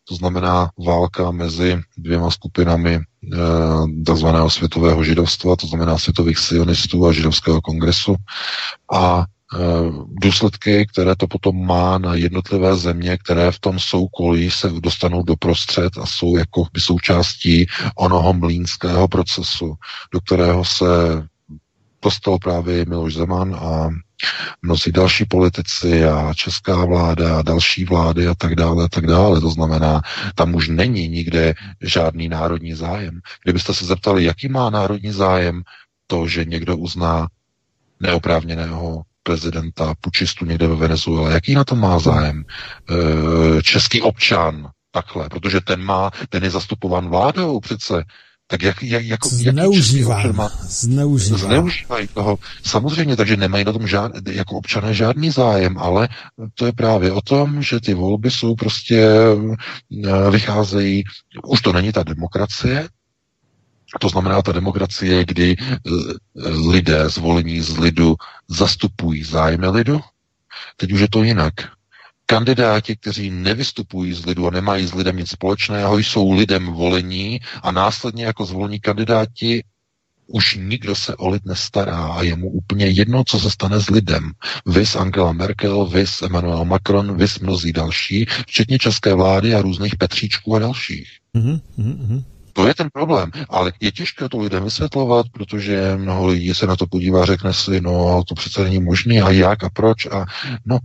to 0.08 0.14
znamená 0.14 0.70
válka 0.86 1.30
mezi 1.30 1.80
dvěma 1.98 2.30
skupinami 2.30 2.94
eh, 2.94 3.36
tzv. 4.06 4.26
světového 4.48 5.04
židovstva, 5.04 5.56
to 5.56 5.66
znamená 5.66 5.98
světových 5.98 6.38
sionistů 6.38 7.06
a 7.06 7.12
židovského 7.12 7.60
kongresu 7.60 8.16
a 8.92 9.24
eh, 9.24 9.58
důsledky, 10.08 10.86
které 10.86 11.16
to 11.16 11.26
potom 11.26 11.66
má 11.66 11.98
na 11.98 12.14
jednotlivé 12.14 12.76
země, 12.76 13.18
které 13.24 13.52
v 13.52 13.58
tom 13.58 13.78
soukolí 13.78 14.50
se 14.50 14.70
dostanou 14.70 15.22
do 15.22 15.36
prostřed 15.36 15.98
a 15.98 16.06
jsou 16.06 16.36
jako 16.36 16.64
by 16.72 16.80
součástí 16.80 17.66
onoho 17.94 18.32
mlínského 18.32 19.08
procesu, 19.08 19.74
do 20.12 20.20
kterého 20.20 20.64
se 20.64 20.86
dostal 22.02 22.38
právě 22.38 22.84
Miloš 22.84 23.14
Zeman 23.14 23.54
a 23.54 23.88
mnozí 24.62 24.92
další 24.92 25.24
politici 25.24 26.04
a 26.04 26.34
česká 26.34 26.84
vláda 26.84 27.38
a 27.38 27.42
další 27.42 27.84
vlády 27.84 28.26
a 28.26 28.34
tak 28.34 28.54
dále 28.54 28.84
a 28.84 28.88
tak 28.88 29.06
dále. 29.06 29.40
To 29.40 29.50
znamená, 29.50 30.02
tam 30.34 30.54
už 30.54 30.68
není 30.68 31.08
nikde 31.08 31.54
žádný 31.80 32.28
národní 32.28 32.74
zájem. 32.74 33.20
Kdybyste 33.44 33.74
se 33.74 33.84
zeptali, 33.84 34.24
jaký 34.24 34.48
má 34.48 34.70
národní 34.70 35.12
zájem 35.12 35.62
to, 36.06 36.26
že 36.26 36.44
někdo 36.44 36.76
uzná 36.76 37.28
neoprávněného 38.00 39.02
prezidenta, 39.22 39.94
pučistu 40.00 40.44
někde 40.44 40.66
ve 40.66 40.76
Venezuele, 40.76 41.32
jaký 41.32 41.54
na 41.54 41.64
to 41.64 41.74
má 41.74 41.98
zájem? 41.98 42.44
E, 43.58 43.62
český 43.62 44.02
občan, 44.02 44.70
takhle, 44.90 45.28
protože 45.28 45.60
ten 45.60 45.84
má, 45.84 46.10
ten 46.28 46.44
je 46.44 46.50
zastupovan 46.50 47.08
vládou 47.08 47.60
přece, 47.60 48.04
tak 48.50 48.62
jak, 48.62 48.82
jak, 48.82 49.04
jako, 49.04 49.28
zneužívá, 49.28 50.22
zneužívá. 50.62 51.38
Zneužívají 51.38 52.08
toho. 52.08 52.38
Samozřejmě, 52.62 53.16
takže 53.16 53.36
nemají 53.36 53.64
na 53.64 53.72
tom 53.72 53.86
žád, 53.86 54.12
jako 54.30 54.56
občané 54.56 54.94
žádný 54.94 55.30
zájem, 55.30 55.78
ale 55.78 56.08
to 56.54 56.66
je 56.66 56.72
právě 56.72 57.12
o 57.12 57.20
tom, 57.20 57.62
že 57.62 57.80
ty 57.80 57.94
volby 57.94 58.30
jsou 58.30 58.54
prostě, 58.54 59.06
eh, 59.06 60.30
vycházejí, 60.30 61.04
už 61.44 61.60
to 61.60 61.72
není 61.72 61.92
ta 61.92 62.02
demokracie, 62.02 62.88
to 64.00 64.08
znamená 64.08 64.42
ta 64.42 64.52
demokracie, 64.52 65.24
kdy 65.24 65.56
eh, 65.58 65.80
lidé 66.70 67.08
zvolení 67.08 67.60
z 67.60 67.78
lidu 67.78 68.16
zastupují 68.48 69.24
zájmy 69.24 69.68
lidu. 69.68 70.00
Teď 70.76 70.92
už 70.92 71.00
je 71.00 71.08
to 71.10 71.22
jinak. 71.22 71.54
Kandidáti, 72.30 72.96
kteří 72.96 73.30
nevystupují 73.30 74.12
z 74.12 74.26
lidu 74.26 74.46
a 74.46 74.50
nemají 74.50 74.86
s 74.86 74.94
lidem 74.94 75.16
nic 75.16 75.30
společného, 75.30 75.98
jsou 75.98 76.32
lidem 76.32 76.66
volení 76.66 77.40
a 77.62 77.70
následně 77.70 78.24
jako 78.24 78.44
zvolení 78.44 78.80
kandidáti 78.80 79.64
už 80.26 80.58
nikdo 80.60 80.94
se 80.94 81.16
o 81.16 81.28
lid 81.28 81.44
nestará 81.44 82.06
a 82.06 82.22
je 82.22 82.36
mu 82.36 82.50
úplně 82.50 82.86
jedno, 82.86 83.24
co 83.24 83.40
se 83.40 83.50
stane 83.50 83.80
s 83.80 83.90
lidem. 83.90 84.30
Vys 84.66 84.96
Angela 84.96 85.32
Merkel, 85.32 85.86
vys 85.86 86.22
Emmanuel 86.22 86.64
Macron, 86.64 87.16
vys 87.16 87.38
mnozí 87.38 87.72
další, 87.72 88.26
včetně 88.46 88.78
české 88.78 89.14
vlády 89.14 89.54
a 89.54 89.62
různých 89.62 89.96
Petříčků 89.96 90.56
a 90.56 90.58
dalších. 90.58 91.08
Mm-hmm, 91.34 91.60
mm-hmm. 91.78 92.24
To 92.52 92.66
je 92.66 92.74
ten 92.74 92.88
problém, 92.92 93.30
ale 93.48 93.72
je 93.80 93.92
těžké 93.92 94.28
to 94.28 94.38
lidem 94.38 94.64
vysvětlovat, 94.64 95.26
protože 95.32 95.96
mnoho 95.96 96.26
lidí 96.26 96.54
se 96.54 96.66
na 96.66 96.76
to 96.76 96.86
podívá, 96.86 97.24
řekne 97.24 97.54
si, 97.54 97.80
no 97.80 98.22
to 98.28 98.34
přece 98.34 98.64
není 98.64 98.78
možné 98.78 99.20
a 99.20 99.30
jak 99.30 99.64
a 99.64 99.70
proč 99.70 100.06
a 100.06 100.24
no, 100.66 100.78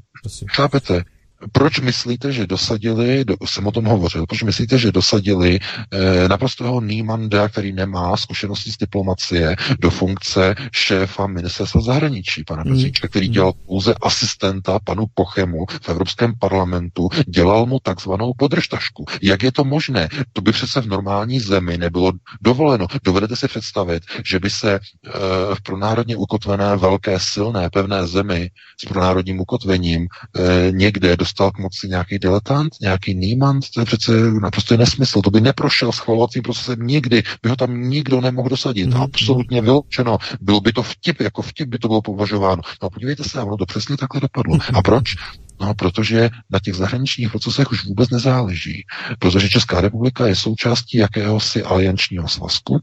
chápete, 0.56 1.04
proč 1.52 1.80
myslíte, 1.80 2.32
že 2.32 2.48
dosadili, 2.48 3.26
do, 3.26 3.36
jsem 3.46 3.68
o 3.68 3.72
tom 3.72 3.86
hovořil, 3.86 4.26
proč 4.26 4.44
myslíte, 4.44 4.78
že 4.78 4.92
dosadili 4.92 5.60
eh, 5.60 6.28
naprostého 6.30 6.82
Nýmanda, 6.82 7.50
který 7.50 7.74
nemá 7.74 8.18
zkušenosti 8.18 8.72
z 8.72 8.78
diplomacie, 8.78 9.56
do 9.80 9.90
funkce 9.90 10.56
šéfa 10.72 11.28
ministerstva 11.28 11.82
zahraničí, 11.82 12.44
pana 12.44 12.64
mm. 12.64 12.72
Bezíčka, 12.72 13.08
který 13.08 13.28
dělal 13.28 13.54
pouze 13.66 13.96
asistenta 14.02 14.80
panu 14.80 15.06
Pochemu 15.14 15.66
v 15.82 15.90
Evropském 15.90 16.34
parlamentu, 16.40 17.10
dělal 17.28 17.66
mu 17.66 17.80
takzvanou 17.80 18.34
podržtašku. 18.38 19.06
Jak 19.22 19.44
je 19.44 19.52
to 19.52 19.64
možné? 19.64 20.10
To 20.34 20.42
by 20.42 20.52
přece 20.52 20.82
v 20.82 20.88
normální 20.88 21.40
zemi 21.40 21.78
nebylo 21.78 22.12
dovoleno. 22.42 22.88
Dovedete 23.04 23.36
si 23.36 23.48
představit, 23.48 24.04
že 24.26 24.40
by 24.40 24.50
se 24.50 24.74
eh, 24.74 25.10
v 25.56 25.62
pronárodně 25.62 26.16
ukotvené 26.16 26.76
velké, 26.76 27.20
silné, 27.20 27.70
pevné 27.70 28.08
zemi 28.08 28.50
s 28.82 28.86
pronárodním 28.86 29.40
ukotvením 29.40 30.08
eh, 30.08 30.72
někde 30.72 31.18
dostal 31.18 31.35
k 31.52 31.58
moci 31.58 31.88
nějaký 31.88 32.20
diletant, 32.20 32.74
nějaký 32.82 33.16
nímant, 33.16 33.70
to 33.70 33.80
je 33.80 33.86
přece 33.86 34.12
naprosto 34.42 34.78
nesmysl, 34.78 35.22
to 35.22 35.30
by 35.30 35.42
neprošel 35.42 35.92
schvalovacím 35.92 36.44
procesem 36.44 36.80
nikdy, 36.88 37.24
by 37.44 37.50
ho 37.50 37.56
tam 37.56 37.82
nikdo 37.82 38.22
nemohl 38.22 38.50
dosadit, 38.50 38.86
mm. 38.86 39.02
absolutně 39.02 39.62
vyloučeno, 39.62 40.18
byl 40.42 40.62
by 40.62 40.74
to 40.74 40.84
vtip, 40.84 41.22
jako 41.22 41.42
vtip 41.42 41.70
by 41.70 41.78
to 41.78 41.88
bylo 41.88 42.02
považováno. 42.02 42.62
No 42.84 42.90
podívejte 42.90 43.24
se, 43.24 43.42
ono 43.42 43.58
to 43.58 43.66
přesně 43.66 43.98
takhle 43.98 44.22
dopadlo. 44.22 44.58
A 44.74 44.82
proč? 44.82 45.16
No, 45.62 45.74
protože 45.74 46.30
na 46.50 46.60
těch 46.60 46.76
zahraničních 46.76 47.30
procesech 47.30 47.72
už 47.72 47.86
vůbec 47.86 48.10
nezáleží. 48.10 48.86
Protože 49.20 49.50
Česká 49.50 49.82
republika 49.82 50.28
je 50.28 50.36
součástí 50.36 50.98
jakéhosi 50.98 51.64
aliančního 51.64 52.28
svazku, 52.28 52.80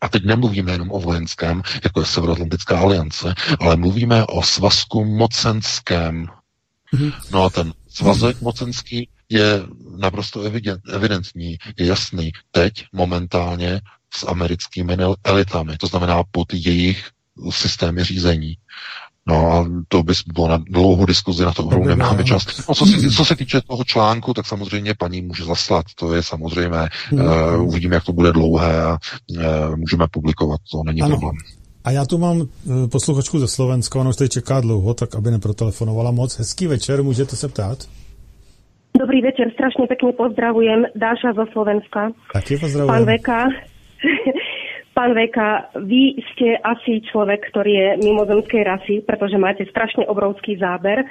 a 0.00 0.08
teď 0.08 0.24
nemluvíme 0.24 0.72
jenom 0.72 0.90
o 0.90 1.00
vojenském, 1.00 1.62
jako 1.84 2.00
je 2.00 2.06
Severoatlantická 2.06 2.78
aliance, 2.78 3.34
ale 3.60 3.76
mluvíme 3.76 4.26
o 4.26 4.42
svazku 4.42 5.04
mocenském. 5.04 6.26
No 7.32 7.44
a 7.44 7.50
ten 7.50 7.72
svazek 7.88 8.40
mocenský 8.40 9.08
je 9.28 9.62
naprosto 9.98 10.42
evidentní, 10.92 11.58
je 11.78 11.86
jasný. 11.86 12.32
Teď 12.50 12.84
momentálně 12.92 13.80
s 14.14 14.26
americkými 14.26 14.96
elitami, 15.24 15.76
to 15.76 15.86
znamená 15.86 16.22
pod 16.30 16.54
jejich 16.54 17.08
systémy 17.50 18.04
řízení. 18.04 18.56
No 19.26 19.52
a 19.52 19.66
to 19.88 20.02
by 20.02 20.12
bylo 20.34 20.48
na 20.48 20.56
dlouhou 20.56 21.06
diskuzi, 21.06 21.44
na 21.44 21.52
to 21.52 21.64
opravdu 21.64 21.88
nemáme 21.88 22.24
čas. 22.24 22.66
No, 22.68 22.74
co, 22.74 22.86
se, 22.86 23.10
co 23.10 23.24
se 23.24 23.36
týče 23.36 23.60
toho 23.60 23.84
článku, 23.84 24.34
tak 24.34 24.46
samozřejmě 24.46 24.94
paní 24.94 25.22
může 25.22 25.44
zaslat, 25.44 25.86
to 25.94 26.14
je 26.14 26.22
samozřejmě, 26.22 26.88
uh, 27.12 27.68
uvidíme, 27.68 27.94
jak 27.94 28.04
to 28.04 28.12
bude 28.12 28.32
dlouhé 28.32 28.82
a 28.82 28.98
uh, 29.30 29.76
můžeme 29.76 30.06
publikovat, 30.10 30.60
to 30.72 30.82
není 30.84 31.02
ano. 31.02 31.10
problém. 31.10 31.36
A 31.84 31.90
já 31.90 32.04
tu 32.04 32.18
mám 32.18 32.42
eh, 32.42 32.88
posluchačku 32.88 33.38
ze 33.38 33.48
Slovenska, 33.48 34.00
ona 34.00 34.10
už 34.10 34.16
tady 34.16 34.28
čeká 34.28 34.60
dlouho, 34.60 34.94
tak 34.94 35.14
aby 35.14 35.30
neprotelefonovala 35.30 36.10
moc. 36.10 36.38
Hezký 36.38 36.66
večer, 36.66 37.02
můžete 37.02 37.36
se 37.36 37.48
ptát? 37.48 37.78
Dobrý 38.98 39.22
večer, 39.22 39.50
strašně 39.54 39.86
pěkně 39.86 40.12
pozdravujem. 40.12 40.84
Dáša 40.94 41.32
zo 41.36 41.44
Slovenska. 41.52 42.10
Taky 42.32 42.56
pozdravujem. 42.56 42.96
Pán 42.98 43.06
Veka, 43.06 43.44
Pán 45.00 45.16
Veka, 45.16 45.80
vy 45.80 46.12
ste 46.28 46.60
asi 46.60 47.00
človek, 47.08 47.48
ktorý 47.48 47.72
je 47.72 47.88
mimozemskej 48.04 48.62
rasy, 48.68 48.94
pretože 49.00 49.40
máte 49.40 49.64
strašne 49.72 50.04
obrovský 50.04 50.60
záber 50.60 51.00
e, 51.00 51.06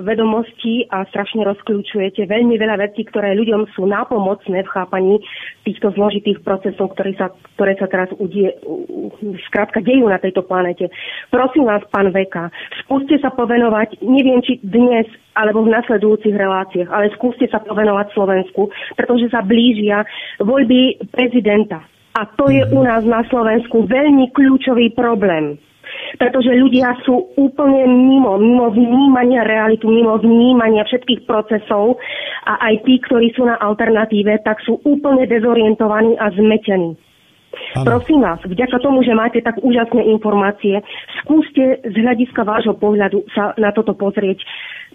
vedomostí 0.00 0.88
a 0.88 1.04
strašne 1.12 1.44
rozklúčujete 1.44 2.24
veľmi 2.24 2.56
veľa 2.56 2.88
vecí, 2.88 3.04
ktoré 3.04 3.36
ľuďom 3.36 3.68
sú 3.76 3.84
nápomocné 3.84 4.64
v 4.64 4.72
chápaní 4.72 5.20
týchto 5.60 5.92
zložitých 5.92 6.40
procesov, 6.40 6.96
ktoré 6.96 7.20
sa, 7.20 7.28
ktoré 7.60 7.76
sa 7.76 7.84
teraz 7.92 8.08
udie, 8.16 8.48
skrátka 9.52 9.84
dejú 9.84 10.08
na 10.08 10.16
tejto 10.16 10.40
planete. 10.48 10.88
Prosím 11.28 11.68
vás, 11.68 11.84
pán 11.92 12.08
Veka, 12.08 12.48
skúste 12.80 13.20
sa 13.20 13.28
povenovať, 13.28 14.08
neviem, 14.08 14.40
či 14.40 14.56
dnes 14.64 15.04
alebo 15.36 15.68
v 15.68 15.76
nasledujúcich 15.76 16.32
reláciách, 16.32 16.88
ale 16.88 17.12
skúste 17.12 17.44
sa 17.52 17.60
povenovať 17.60 18.08
Slovensku, 18.16 18.72
pretože 18.96 19.28
sa 19.28 19.44
blížia 19.44 20.08
voľby 20.40 21.12
prezidenta. 21.12 21.97
A 22.18 22.26
to 22.34 22.50
je 22.50 22.66
u 22.74 22.82
nás 22.82 23.06
na 23.06 23.22
Slovensku 23.30 23.86
veľmi 23.86 24.34
kľúčový 24.34 24.90
problém. 24.98 25.54
Pretože 26.18 26.50
ľudia 26.50 26.98
sú 27.06 27.30
úplne 27.38 27.86
mimo, 27.86 28.36
mimo 28.36 28.74
vnímania 28.74 29.46
realitu, 29.46 29.86
mimo 29.86 30.18
vnímania 30.18 30.82
všetkých 30.82 31.24
procesov 31.24 31.96
a 32.44 32.58
aj 32.58 32.74
tí, 32.84 32.98
ktorí 33.06 33.32
sú 33.38 33.46
na 33.46 33.56
alternatíve, 33.56 34.42
tak 34.42 34.58
sú 34.66 34.82
úplne 34.82 35.30
dezorientovaní 35.30 36.18
a 36.18 36.28
zmetení. 36.34 36.98
Ano. 37.78 37.84
Prosím 37.86 38.20
vás, 38.20 38.40
vďaka 38.44 38.76
tomu, 38.84 39.00
že 39.00 39.16
máte 39.16 39.40
tak 39.40 39.56
úžasné 39.64 40.04
informácie, 40.12 40.84
skúste 41.24 41.80
z 41.80 41.96
hľadiska 41.96 42.44
vášho 42.44 42.76
pohľadu 42.76 43.24
sa 43.32 43.56
na 43.56 43.72
toto 43.72 43.96
pozrieť 43.96 44.44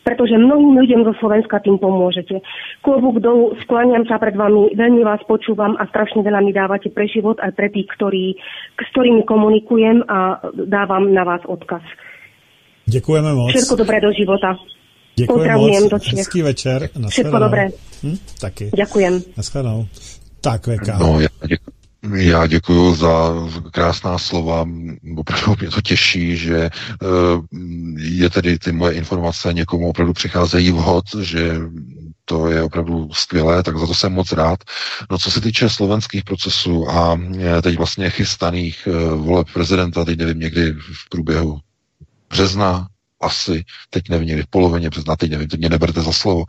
pretože 0.03 0.35
mnohým 0.35 0.75
ľuďom 0.83 1.01
zo 1.07 1.13
Slovenska 1.17 1.63
tým 1.63 1.79
pomôžete. 1.79 2.43
Klobúk 2.83 3.23
dolu, 3.23 3.55
skláňam 3.63 4.03
sa 4.05 4.19
pred 4.19 4.35
vami, 4.35 4.75
veľmi 4.75 5.01
vás 5.01 5.23
počúvam 5.23 5.79
a 5.79 5.87
strašne 5.87 6.21
veľa 6.21 6.43
mi 6.43 6.51
dávate 6.51 6.91
pre 6.91 7.07
život 7.07 7.39
aj 7.39 7.55
pre 7.55 7.71
tých, 7.71 7.87
ktorí, 7.95 8.35
s 8.77 8.87
ktorými 8.91 9.23
komunikujem 9.23 10.03
a 10.05 10.43
dávam 10.53 11.09
na 11.09 11.23
vás 11.23 11.41
odkaz. 11.47 11.81
Děkujeme 12.85 13.33
moc. 13.33 13.55
Všetko 13.55 13.75
dobré 13.75 14.01
do 14.03 14.11
života. 14.11 14.59
Děkujeme 15.15 15.55
moc. 15.55 15.89
Do 15.89 15.97
Hezký 16.17 16.41
večer. 16.41 16.89
Všetko 17.09 17.39
dobré. 17.39 17.71
Hm? 18.03 18.17
Taky. 18.41 18.75
Ďakujem. 18.75 19.13
Naschledanou. 19.37 19.87
Tak, 20.41 20.67
VK. 20.67 20.87
No, 20.99 21.19
já 21.19 21.27
děkuji. 21.47 21.82
Já 22.11 22.47
děkuji 22.47 22.95
za 22.95 23.33
krásná 23.71 24.17
slova. 24.17 24.65
Opravdu 25.17 25.55
mě 25.59 25.69
to 25.69 25.81
těší, 25.81 26.37
že 26.37 26.57
eh, 26.57 26.69
je 27.97 28.29
tedy 28.29 28.59
ty 28.59 28.71
moje 28.71 28.93
informace 28.93 29.53
někomu 29.53 29.89
opravdu 29.89 30.13
přicházejí 30.13 30.71
vhod, 30.71 31.05
že 31.21 31.55
to 32.25 32.47
je 32.47 32.63
opravdu 32.63 33.09
skvělé, 33.13 33.63
tak 33.63 33.77
za 33.77 33.87
to 33.87 33.93
jsem 33.93 34.13
moc 34.13 34.31
rád. 34.31 34.59
No 35.11 35.17
co 35.17 35.31
se 35.31 35.41
týče 35.41 35.69
slovenských 35.69 36.23
procesů 36.23 36.89
a 36.89 37.19
eh, 37.39 37.61
teď 37.61 37.77
vlastně 37.77 38.09
chystaných 38.09 38.87
eh, 38.87 39.15
voleb 39.15 39.47
prezidenta, 39.53 40.05
teď 40.05 40.19
nevím, 40.19 40.39
někdy 40.39 40.71
v 40.73 41.09
průběhu 41.09 41.59
března, 42.29 42.87
asi, 43.21 43.63
teď 43.89 44.09
nevím, 44.09 44.27
někdy 44.27 44.43
v 44.43 44.47
polovině 44.47 44.89
března, 44.89 45.15
teď 45.15 45.31
nevím, 45.31 45.47
teď 45.47 45.59
mě 45.59 45.69
neberte 45.69 46.01
za 46.01 46.11
slovo, 46.11 46.43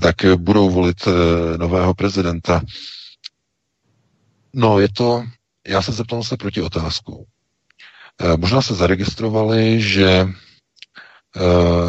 tak 0.00 0.14
budou 0.36 0.70
volit 0.70 1.08
nového 1.56 1.94
prezidenta. 1.94 2.62
No, 4.58 4.78
je 4.78 4.88
to, 4.88 5.24
já 5.68 5.82
se 5.82 5.92
zeptal 5.92 6.22
se 6.22 6.36
proti 6.36 6.62
otázku. 6.62 7.26
E, 8.20 8.36
možná 8.36 8.62
se 8.62 8.74
zaregistrovali, 8.74 9.80
že 9.80 10.08
e, 10.10 10.28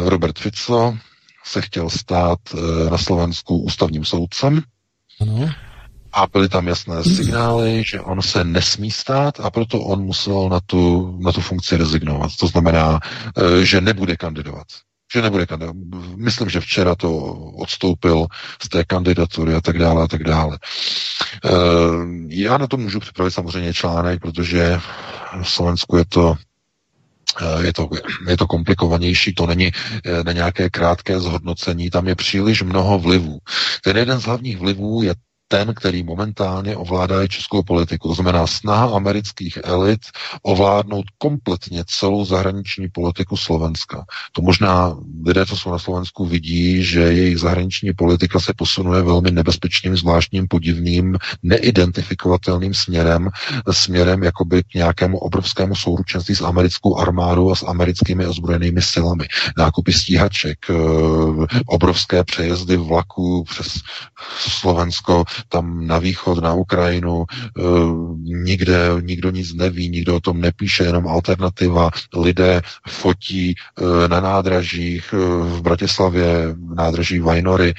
Robert 0.04 0.38
Fico 0.38 0.98
se 1.44 1.62
chtěl 1.62 1.90
stát 1.90 2.38
e, 2.54 2.90
na 2.90 2.98
Slovensku 2.98 3.58
ústavním 3.58 4.04
soudcem. 4.04 4.62
Ano. 5.20 5.50
A 6.12 6.26
byly 6.32 6.48
tam 6.48 6.68
jasné 6.68 7.04
signály, 7.04 7.82
že 7.86 8.00
on 8.00 8.22
se 8.22 8.44
nesmí 8.44 8.90
stát 8.90 9.40
a 9.40 9.50
proto 9.50 9.80
on 9.80 10.02
musel 10.02 10.48
na 10.48 10.60
tu, 10.60 11.16
na 11.20 11.32
tu 11.32 11.40
funkci 11.40 11.76
rezignovat. 11.76 12.30
To 12.40 12.46
znamená, 12.46 13.00
že 13.62 13.80
nebude 13.80 14.16
kandidovat 14.16 14.66
že 15.12 15.22
nebude 15.22 15.46
kandidovat. 15.46 15.76
Myslím, 16.16 16.48
že 16.48 16.60
včera 16.60 16.94
to 16.94 17.16
odstoupil 17.56 18.26
z 18.62 18.68
té 18.68 18.84
kandidatury 18.84 19.54
a 19.54 19.60
tak 19.60 19.78
dále 19.78 20.04
a 20.04 20.08
tak 20.08 20.24
dále. 20.24 20.58
Eh, 21.44 21.48
já 22.28 22.58
na 22.58 22.66
to 22.66 22.76
můžu 22.76 23.00
připravit 23.00 23.30
samozřejmě 23.30 23.74
článek, 23.74 24.20
protože 24.20 24.80
v 25.42 25.48
Slovensku 25.50 25.96
je 25.96 26.04
to 26.04 26.34
eh, 27.40 27.66
je 27.66 27.72
to, 27.72 27.88
je 28.28 28.36
to 28.36 28.46
komplikovanější, 28.46 29.34
to 29.34 29.46
není 29.46 29.72
eh, 29.72 30.24
na 30.24 30.32
nějaké 30.32 30.70
krátké 30.70 31.20
zhodnocení, 31.20 31.90
tam 31.90 32.08
je 32.08 32.14
příliš 32.14 32.62
mnoho 32.62 32.98
vlivů. 32.98 33.38
Ten 33.84 33.96
jeden 33.96 34.20
z 34.20 34.24
hlavních 34.24 34.58
vlivů 34.58 35.02
je 35.02 35.14
ten, 35.48 35.74
který 35.74 36.02
momentálně 36.02 36.76
ovládá 36.76 37.26
českou 37.26 37.62
politiku. 37.62 38.08
To 38.08 38.14
znamená 38.14 38.46
snaha 38.46 38.96
amerických 38.96 39.58
elit 39.64 40.00
ovládnout 40.42 41.04
kompletně 41.18 41.84
celou 41.86 42.24
zahraniční 42.24 42.88
politiku 42.88 43.36
Slovenska. 43.36 44.04
To 44.32 44.42
možná 44.42 44.96
lidé, 45.26 45.46
co 45.46 45.56
jsou 45.56 45.70
na 45.70 45.78
Slovensku, 45.78 46.26
vidí, 46.26 46.84
že 46.84 47.00
jejich 47.00 47.38
zahraniční 47.38 47.92
politika 47.92 48.40
se 48.40 48.52
posunuje 48.56 49.02
velmi 49.02 49.30
nebezpečným, 49.30 49.96
zvláštním, 49.96 50.48
podivným, 50.48 51.16
neidentifikovatelným 51.42 52.74
směrem, 52.74 53.28
směrem 53.70 54.22
jakoby 54.22 54.62
k 54.62 54.74
nějakému 54.74 55.18
obrovskému 55.18 55.74
souručenství 55.74 56.34
s 56.34 56.40
americkou 56.40 56.98
armádou 56.98 57.50
a 57.50 57.54
s 57.54 57.62
americkými 57.62 58.26
ozbrojenými 58.26 58.82
silami. 58.82 59.24
Nákupy 59.56 59.92
stíhaček, 59.92 60.58
eh, 60.70 60.74
obrovské 61.66 62.24
přejezdy 62.24 62.76
vlaků 62.76 63.44
přes 63.44 63.80
Slovensko, 64.38 65.24
tam 65.48 65.86
na 65.86 65.98
východ, 65.98 66.42
na 66.42 66.54
Ukrajinu, 66.54 67.24
eh, 67.30 67.62
nikde 68.22 68.88
nikdo 69.00 69.30
nic 69.30 69.54
neví, 69.54 69.88
nikdo 69.88 70.16
o 70.16 70.20
tom 70.20 70.40
nepíše, 70.40 70.84
jenom 70.84 71.08
alternativa. 71.08 71.90
Lidé 72.16 72.62
fotí 72.88 73.54
eh, 73.54 74.08
na 74.08 74.20
nádražích 74.20 75.14
eh, 75.14 75.16
v 75.56 75.60
Bratislavě, 75.62 76.54
nádraží 76.74 77.18
Vajnory, 77.18 77.74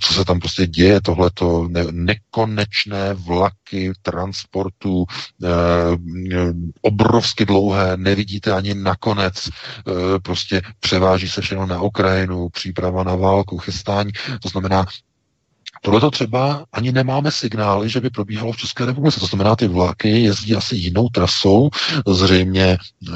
co 0.00 0.14
se 0.14 0.24
tam 0.24 0.40
prostě 0.40 0.66
děje, 0.66 1.00
tohleto 1.00 1.68
ne- 1.70 1.86
nekonečné 1.90 3.14
vlaky 3.14 3.92
transportu, 4.02 5.04
obrovsky 6.82 7.44
dlouhé, 7.44 7.96
nevidíte 7.96 8.52
ani 8.52 8.74
nakonec, 8.74 9.48
prostě 10.22 10.62
převáží 10.80 11.28
se 11.28 11.40
všechno 11.40 11.66
na 11.66 11.82
Ukrajinu, 11.82 12.48
příprava 12.48 13.04
na 13.04 13.14
válku, 13.14 13.58
chystání, 13.58 14.12
to 14.42 14.48
znamená, 14.48 14.86
Tohle 15.84 16.00
to 16.00 16.10
třeba 16.10 16.64
ani 16.72 16.92
nemáme 16.92 17.30
signály, 17.30 17.88
že 17.88 18.00
by 18.00 18.10
probíhalo 18.10 18.52
v 18.52 18.56
České 18.56 18.84
republice. 18.84 19.20
To 19.20 19.26
znamená, 19.26 19.56
ty 19.56 19.68
vlaky 19.68 20.22
jezdí 20.22 20.54
asi 20.54 20.76
jinou 20.76 21.08
trasou, 21.08 21.70
zřejmě 22.06 22.78
eh, 23.08 23.12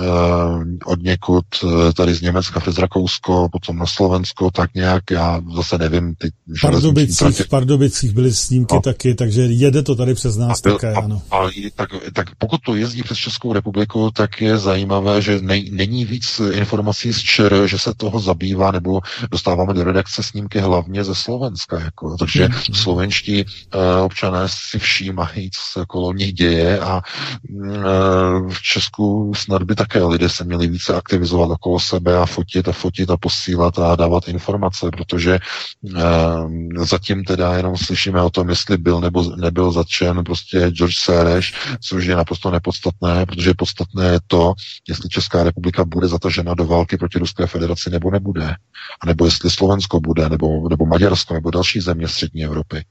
od 0.85 1.03
někud 1.03 1.45
eh, 1.65 1.93
tady 1.93 2.15
z 2.15 2.21
Německa 2.21 2.61
přes 2.61 2.79
Rakousko, 2.79 3.49
potom 3.53 3.77
na 3.77 3.87
Slovensko, 3.87 4.51
tak 4.51 4.75
nějak, 4.75 5.11
já 5.11 5.41
zase 5.55 5.79
nevím. 5.79 6.15
Ty 6.15 6.31
v 6.47 6.61
Pardubicích, 6.61 7.41
v 7.41 7.49
Pardubicích 7.49 8.13
byly 8.13 8.35
snímky 8.35 8.75
no. 8.75 8.81
taky, 8.81 9.15
takže 9.15 9.43
jede 9.43 9.83
to 9.83 9.97
tady 9.97 10.15
přes 10.15 10.37
nás 10.37 10.61
a, 10.67 10.71
také, 10.71 10.93
a, 10.93 10.99
ano. 10.99 11.23
A, 11.31 11.37
a, 11.37 11.51
tak, 11.75 11.91
tak 12.13 12.27
pokud 12.39 12.61
to 12.61 12.75
jezdí 12.75 13.03
přes 13.03 13.19
Českou 13.19 13.53
republiku, 13.53 14.11
tak 14.11 14.41
je 14.41 14.59
zajímavé, 14.59 15.23
že 15.23 15.41
ne, 15.41 15.63
není 15.71 16.05
víc 16.05 16.41
informací 16.53 17.13
z 17.13 17.19
ČR, 17.19 17.63
že 17.67 17.79
se 17.79 17.95
toho 17.95 18.21
zabývá, 18.21 18.71
nebo 18.71 19.01
dostáváme 19.31 19.75
do 19.75 19.85
redakce 19.85 20.23
snímky 20.23 20.59
hlavně 20.59 21.05
ze 21.05 21.15
Slovenska. 21.15 21.81
Jako, 21.81 22.17
takže 22.17 22.45
hmm 22.45 22.58
slovenští 22.73 23.45
uh, 23.45 24.05
občané 24.05 24.41
si 24.47 24.79
všímají, 24.79 25.51
co 25.51 25.61
se 25.73 25.81
okolo 25.81 26.13
nich 26.13 26.33
děje 26.33 26.79
a 26.81 27.03
uh, 27.51 28.53
v 28.53 28.63
Česku 28.63 29.33
snad 29.37 29.63
by 29.63 29.75
také 29.75 30.05
lidé 30.05 30.29
se 30.29 30.45
měli 30.45 30.67
více 30.67 30.95
aktivizovat 30.95 31.51
okolo 31.51 31.81
sebe 31.81 32.19
a 32.19 32.27
fotit 32.27 32.69
a 32.69 32.73
fotit 32.73 33.11
a 33.11 33.17
posílat 33.17 33.79
a 33.79 33.97
dávat 33.97 34.29
informace, 34.29 34.91
protože 34.91 35.39
uh, 35.83 36.85
zatím 36.85 37.25
teda 37.25 37.57
jenom 37.57 37.77
slyšíme 37.77 38.23
o 38.23 38.31
tom, 38.31 38.49
jestli 38.49 38.77
byl 38.77 39.01
nebo 39.01 39.37
nebyl 39.37 39.73
zatčen 39.73 40.25
prostě 40.25 40.71
George 40.71 40.97
Sereš, 40.97 41.55
což 41.81 42.05
je 42.05 42.17
naprosto 42.17 42.51
nepodstatné, 42.51 43.27
protože 43.27 43.55
podstatné 43.55 44.09
je 44.09 44.21
to, 44.27 44.55
jestli 44.89 45.09
Česká 45.09 45.43
republika 45.43 45.85
bude 45.85 46.09
zatažena 46.09 46.55
do 46.55 46.65
války 46.65 46.97
proti 46.97 47.19
Ruské 47.19 47.47
federaci 47.47 47.91
nebo 47.91 48.11
nebude. 48.11 48.55
A 49.01 49.07
nebo 49.07 49.25
jestli 49.25 49.51
Slovensko 49.51 50.01
bude, 50.01 50.29
nebo, 50.29 50.69
nebo 50.69 50.87
Maďarsko, 50.87 51.35
nebo 51.35 51.51
další 51.51 51.81
země 51.81 52.09
střední 52.09 52.38
Evropy. 52.45 52.85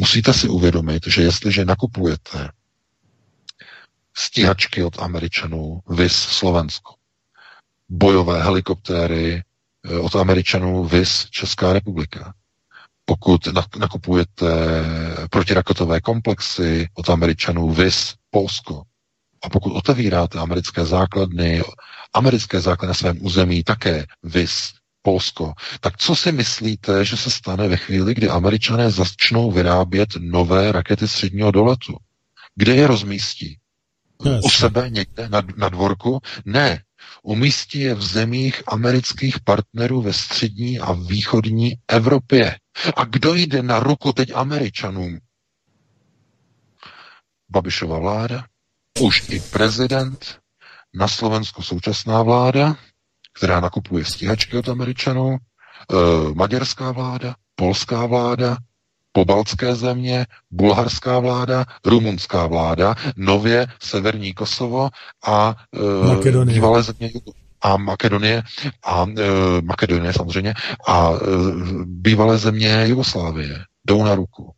Musíte 0.00 0.32
si 0.34 0.48
uvědomit, 0.48 1.06
že 1.06 1.22
jestliže 1.22 1.64
nakupujete 1.64 2.50
stíhačky 4.16 4.84
od 4.84 4.98
Američanů, 4.98 5.80
vys 5.88 6.12
Slovensko, 6.12 6.94
bojové 7.88 8.42
helikoptéry 8.42 9.42
eh, 9.84 9.98
od 9.98 10.16
Američanů, 10.16 10.84
vys 10.84 11.26
Česká 11.30 11.72
republika, 11.72 12.34
pokud 13.04 13.48
nakupujete 13.78 14.46
protiraketové 15.30 16.00
komplexy 16.00 16.88
od 16.94 17.10
Američanů, 17.10 17.70
vys 17.70 18.14
Polsko, 18.30 18.82
a 19.44 19.48
pokud 19.48 19.72
otevíráte 19.72 20.38
americké 20.38 20.84
základny, 20.84 21.62
americké 22.14 22.60
základny 22.60 22.88
na 22.88 22.94
svém 22.94 23.18
území 23.26 23.64
také 23.64 24.06
vys 24.22 24.72
Polsko. 25.02 25.52
Tak 25.80 25.96
co 25.96 26.16
si 26.16 26.32
myslíte, 26.32 27.04
že 27.04 27.16
se 27.16 27.30
stane 27.30 27.68
ve 27.68 27.76
chvíli, 27.76 28.14
kdy 28.14 28.28
američané 28.28 28.90
začnou 28.90 29.50
vyrábět 29.50 30.08
nové 30.18 30.72
rakety 30.72 31.08
středního 31.08 31.50
doletu? 31.50 31.96
Kde 32.54 32.74
je 32.74 32.86
rozmístí? 32.86 33.58
u 34.42 34.50
sebe 34.50 34.90
někde 34.90 35.28
na, 35.28 35.42
na 35.56 35.68
dvorku. 35.68 36.20
Ne, 36.44 36.82
umístí 37.22 37.80
je 37.80 37.94
v 37.94 38.02
zemích 38.02 38.62
amerických 38.66 39.40
partnerů 39.40 40.02
ve 40.02 40.12
střední 40.12 40.78
a 40.78 40.92
východní 40.92 41.72
Evropě. 41.88 42.56
A 42.96 43.04
kdo 43.04 43.34
jde 43.34 43.62
na 43.62 43.80
ruku 43.80 44.12
teď 44.12 44.32
Američanům? 44.34 45.18
Babišova 47.50 47.98
vláda, 47.98 48.44
už 49.00 49.28
i 49.28 49.40
prezident, 49.40 50.38
na 50.94 51.08
Slovensku 51.08 51.62
současná 51.62 52.22
vláda, 52.22 52.76
která 53.32 53.60
nakupuje 53.60 54.04
stíhačky 54.04 54.56
od 54.56 54.68
Američanů, 54.68 55.36
e, 55.36 55.36
maďarská 56.34 56.92
vláda, 56.92 57.34
polská 57.54 58.06
vláda, 58.06 58.56
pobaltské 59.12 59.74
země, 59.74 60.26
bulharská 60.50 61.18
vláda, 61.18 61.64
rumunská 61.84 62.46
vláda, 62.46 62.94
nově 63.16 63.66
Severní 63.82 64.34
Kosovo 64.34 64.90
a 65.26 65.56
e, 66.34 66.44
bývalé 66.44 66.82
země 66.82 67.10
a 67.60 67.76
Makedonie 67.76 68.42
a 68.84 69.06
e, 69.06 69.62
Makedonie 69.62 70.12
samozřejmě 70.12 70.54
a 70.86 71.10
e, 71.12 71.16
bývalé 71.84 72.38
země 72.38 72.84
Jugoslávie 72.86 73.64
jdou 73.84 74.04
na 74.04 74.14
ruku. 74.14 74.52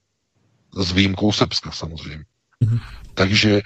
S 0.77 0.93
výjimkou 0.93 1.33
Srbska 1.33 1.71
samozřejmě. 1.71 2.25
Mm-hmm. 2.65 2.81
Takže 3.15 3.57
e, 3.57 3.63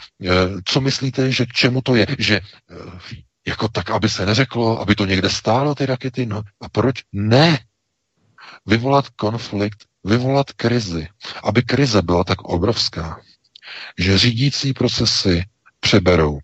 co 0.65 0.81
myslíte, 0.81 1.33
že 1.33 1.47
k 1.47 1.53
čemu 1.53 1.81
to 1.81 1.95
je? 1.95 2.07
Že 2.19 2.37
e, 2.37 2.43
jako 3.49 3.69
tak, 3.69 3.91
aby 3.91 4.09
se 4.09 4.27
neřeklo, 4.27 4.81
aby 4.81 4.95
to 4.95 5.07
někde 5.07 5.31
stálo, 5.31 5.75
ty 5.75 5.87
rakety? 5.87 6.27
No 6.27 6.43
a 6.61 6.69
proč? 6.69 7.03
Ne. 7.13 7.59
Vyvolat 8.67 9.09
konflikt, 9.09 9.85
vyvolat 10.05 10.53
krizi. 10.53 11.09
Aby 11.43 11.63
krize 11.63 12.03
byla 12.03 12.25
tak 12.25 12.41
obrovská, 12.43 13.21
že 13.99 14.19
řídící 14.19 14.73
procesy 14.73 15.45
přeberou 15.81 16.39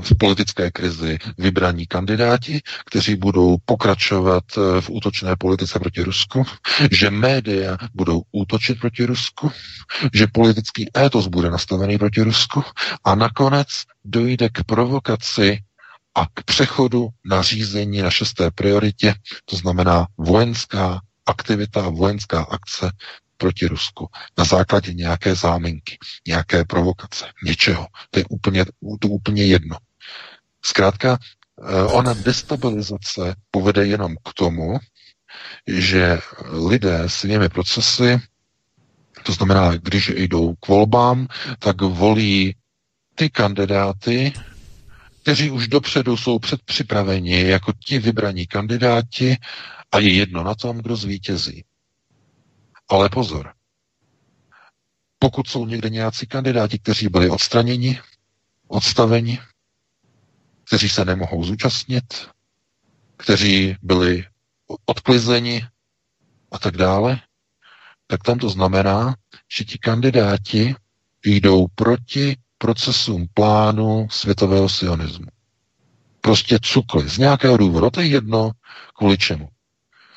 v 0.00 0.12
politické 0.18 0.70
krizi 0.70 1.18
vybraní 1.38 1.86
kandidáti, 1.86 2.60
kteří 2.86 3.14
budou 3.16 3.56
pokračovat 3.64 4.44
eh, 4.56 4.80
v 4.80 4.90
útočné 4.90 5.36
politice 5.36 5.78
proti 5.78 6.02
Rusku, 6.02 6.44
že 6.90 7.10
média 7.10 7.76
budou 7.94 8.22
útočit 8.32 8.80
proti 8.80 9.04
Rusku, 9.04 9.52
že 10.14 10.26
politický 10.26 10.90
étos 10.96 11.26
bude 11.26 11.50
nastavený 11.50 11.98
proti 11.98 12.22
Rusku 12.22 12.64
a 13.04 13.14
nakonec 13.14 13.68
dojde 14.04 14.48
k 14.48 14.64
provokaci 14.64 15.58
a 16.14 16.26
k 16.34 16.42
přechodu 16.44 17.08
na 17.24 17.42
řízení 17.42 18.02
na 18.02 18.10
šesté 18.10 18.50
prioritě, 18.50 19.14
to 19.44 19.56
znamená 19.56 20.06
vojenská 20.18 21.00
aktivita, 21.26 21.88
vojenská 21.88 22.42
akce 22.42 22.90
proti 23.38 23.66
Rusku 23.66 24.08
na 24.38 24.44
základě 24.44 24.94
nějaké 24.94 25.34
záminky, 25.34 25.98
nějaké 26.26 26.64
provokace, 26.64 27.24
něčeho. 27.44 27.86
To 28.10 28.18
je 28.18 28.24
úplně, 28.28 28.64
to 29.00 29.08
úplně 29.08 29.44
jedno. 29.44 29.76
Zkrátka, 30.64 31.18
eh, 31.62 31.82
ona 31.82 32.14
destabilizace 32.14 33.34
povede 33.50 33.86
jenom 33.86 34.16
k 34.16 34.34
tomu, 34.34 34.78
že 35.66 36.18
lidé 36.68 37.02
svými 37.06 37.48
procesy, 37.48 38.20
to 39.22 39.32
znamená, 39.32 39.76
když 39.76 40.08
jdou 40.08 40.54
k 40.54 40.68
volbám, 40.68 41.26
tak 41.58 41.80
volí 41.80 42.56
ty 43.14 43.30
kandidáty, 43.30 44.32
kteří 45.22 45.50
už 45.50 45.68
dopředu 45.68 46.16
jsou 46.16 46.38
předpřipraveni 46.38 47.40
jako 47.48 47.72
ti 47.84 47.98
vybraní 47.98 48.46
kandidáti 48.46 49.36
a 49.92 49.98
je 49.98 50.12
jedno 50.14 50.44
na 50.44 50.54
tom, 50.54 50.78
kdo 50.78 50.96
zvítězí. 50.96 51.64
Ale 52.88 53.08
pozor, 53.08 53.52
pokud 55.18 55.48
jsou 55.48 55.66
někde 55.66 55.90
nějací 55.90 56.26
kandidáti, 56.26 56.78
kteří 56.78 57.08
byli 57.08 57.30
odstraněni, 57.30 58.00
odstaveni, 58.68 59.40
kteří 60.64 60.88
se 60.88 61.04
nemohou 61.04 61.44
zúčastnit, 61.44 62.28
kteří 63.16 63.76
byli 63.82 64.26
odklizeni 64.86 65.66
a 66.52 66.58
tak 66.58 66.76
dále, 66.76 67.20
tak 68.06 68.22
tam 68.22 68.38
to 68.38 68.50
znamená, 68.50 69.14
že 69.52 69.64
ti 69.64 69.78
kandidáti 69.78 70.74
jdou 71.24 71.66
proti 71.74 72.36
procesům 72.58 73.26
plánu 73.34 74.08
světového 74.10 74.68
sionismu. 74.68 75.26
Prostě 76.20 76.58
cukli 76.62 77.08
z 77.08 77.18
nějakého 77.18 77.56
důvodu. 77.56 77.90
To 77.90 78.00
je 78.00 78.06
jedno 78.06 78.50
kvůli 78.98 79.18
čemu. 79.18 79.48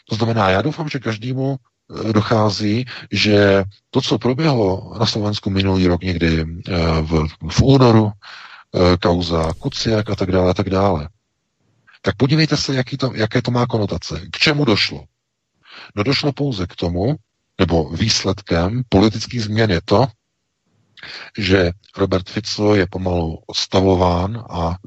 To 0.10 0.16
znamená, 0.16 0.50
já 0.50 0.62
doufám, 0.62 0.90
že 0.90 1.00
každému 1.00 1.58
dochází, 2.12 2.86
že 3.12 3.64
to, 3.90 4.02
co 4.02 4.18
proběhlo 4.18 4.94
na 5.00 5.06
Slovensku 5.06 5.50
minulý 5.50 5.88
rok 5.88 6.04
někdy 6.04 6.46
eh, 6.68 6.74
v, 7.02 7.28
v 7.50 7.62
únoru, 7.62 8.12
eh, 8.12 8.98
kauza 8.98 9.54
Kuciak 9.60 10.10
a 10.10 10.16
tak 10.16 10.32
dále, 10.32 10.52
a 10.52 10.54
tak 10.54 10.70
dále, 10.70 11.10
tak 12.02 12.16
podívejte 12.16 12.58
se, 12.58 12.76
jaký 12.76 12.98
to, 12.98 13.12
jaké 13.16 13.42
to 13.42 13.52
má 13.52 13.66
konotace. 13.66 14.22
K 14.32 14.38
čemu 14.38 14.66
došlo? 14.66 15.04
No 15.96 16.04
došlo 16.04 16.32
pouze 16.32 16.68
k 16.68 16.76
tomu, 16.76 17.16
nebo 17.60 17.90
výsledkem 17.90 18.84
politických 18.90 19.44
změn 19.44 19.72
je 19.72 19.82
to, 19.86 20.08
že 21.38 21.72
Robert 21.98 22.30
Fico 22.30 22.76
je 22.76 22.88
pomalu 22.88 23.40
odstavován 23.48 24.46
a 24.50 24.78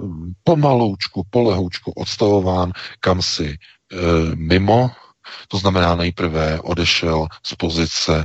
pomaloučku, 0.45 1.27
polehoučku 1.31 1.91
odstavován 1.91 2.73
kam 3.01 3.23
si 3.23 3.47
e, 3.51 3.57
mimo 4.35 4.91
to 5.49 5.59
znamená, 5.59 5.95
nejprve 5.95 6.61
odešel 6.61 7.27
z 7.47 7.55
pozice 7.55 8.25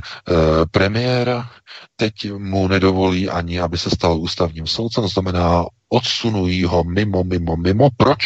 premiéra, 0.70 1.50
teď 1.96 2.32
mu 2.32 2.68
nedovolí 2.68 3.28
ani, 3.28 3.60
aby 3.60 3.78
se 3.78 3.90
stal 3.90 4.18
ústavním 4.18 4.66
soudcem, 4.66 5.02
to 5.02 5.08
znamená, 5.08 5.64
odsunují 5.88 6.64
ho 6.64 6.84
mimo, 6.84 7.24
mimo, 7.24 7.56
mimo. 7.56 7.88
Proč? 7.96 8.18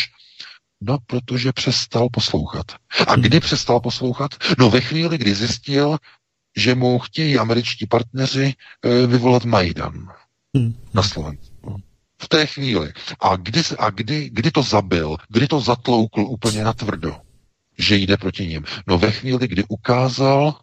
No, 0.80 0.98
protože 1.06 1.52
přestal 1.52 2.08
poslouchat. 2.12 2.66
A 3.06 3.12
hmm. 3.12 3.22
kdy 3.22 3.40
přestal 3.40 3.80
poslouchat? 3.80 4.30
No, 4.58 4.70
ve 4.70 4.80
chvíli, 4.80 5.18
kdy 5.18 5.34
zjistil, 5.34 5.98
že 6.56 6.74
mu 6.74 6.98
chtějí 6.98 7.38
američtí 7.38 7.86
partneři 7.86 8.54
e, 8.82 9.06
vyvolat 9.06 9.44
Majdan 9.44 10.08
hmm. 10.56 10.74
na 10.94 11.02
Slovensku. 11.02 11.82
V 12.22 12.28
té 12.28 12.46
chvíli. 12.46 12.92
A 13.20 13.36
kdy, 13.36 13.62
a 13.78 13.90
kdy, 13.90 14.30
kdy 14.32 14.50
to 14.50 14.62
zabil? 14.62 15.16
Kdy 15.28 15.48
to 15.48 15.60
zatloukl 15.60 16.20
úplně 16.20 16.64
natvrdo? 16.64 17.16
Že 17.78 17.96
jde 17.96 18.16
proti 18.16 18.46
ním. 18.46 18.64
No 18.86 18.98
ve 18.98 19.10
chvíli, 19.10 19.48
kdy 19.48 19.64
ukázal 19.68 20.54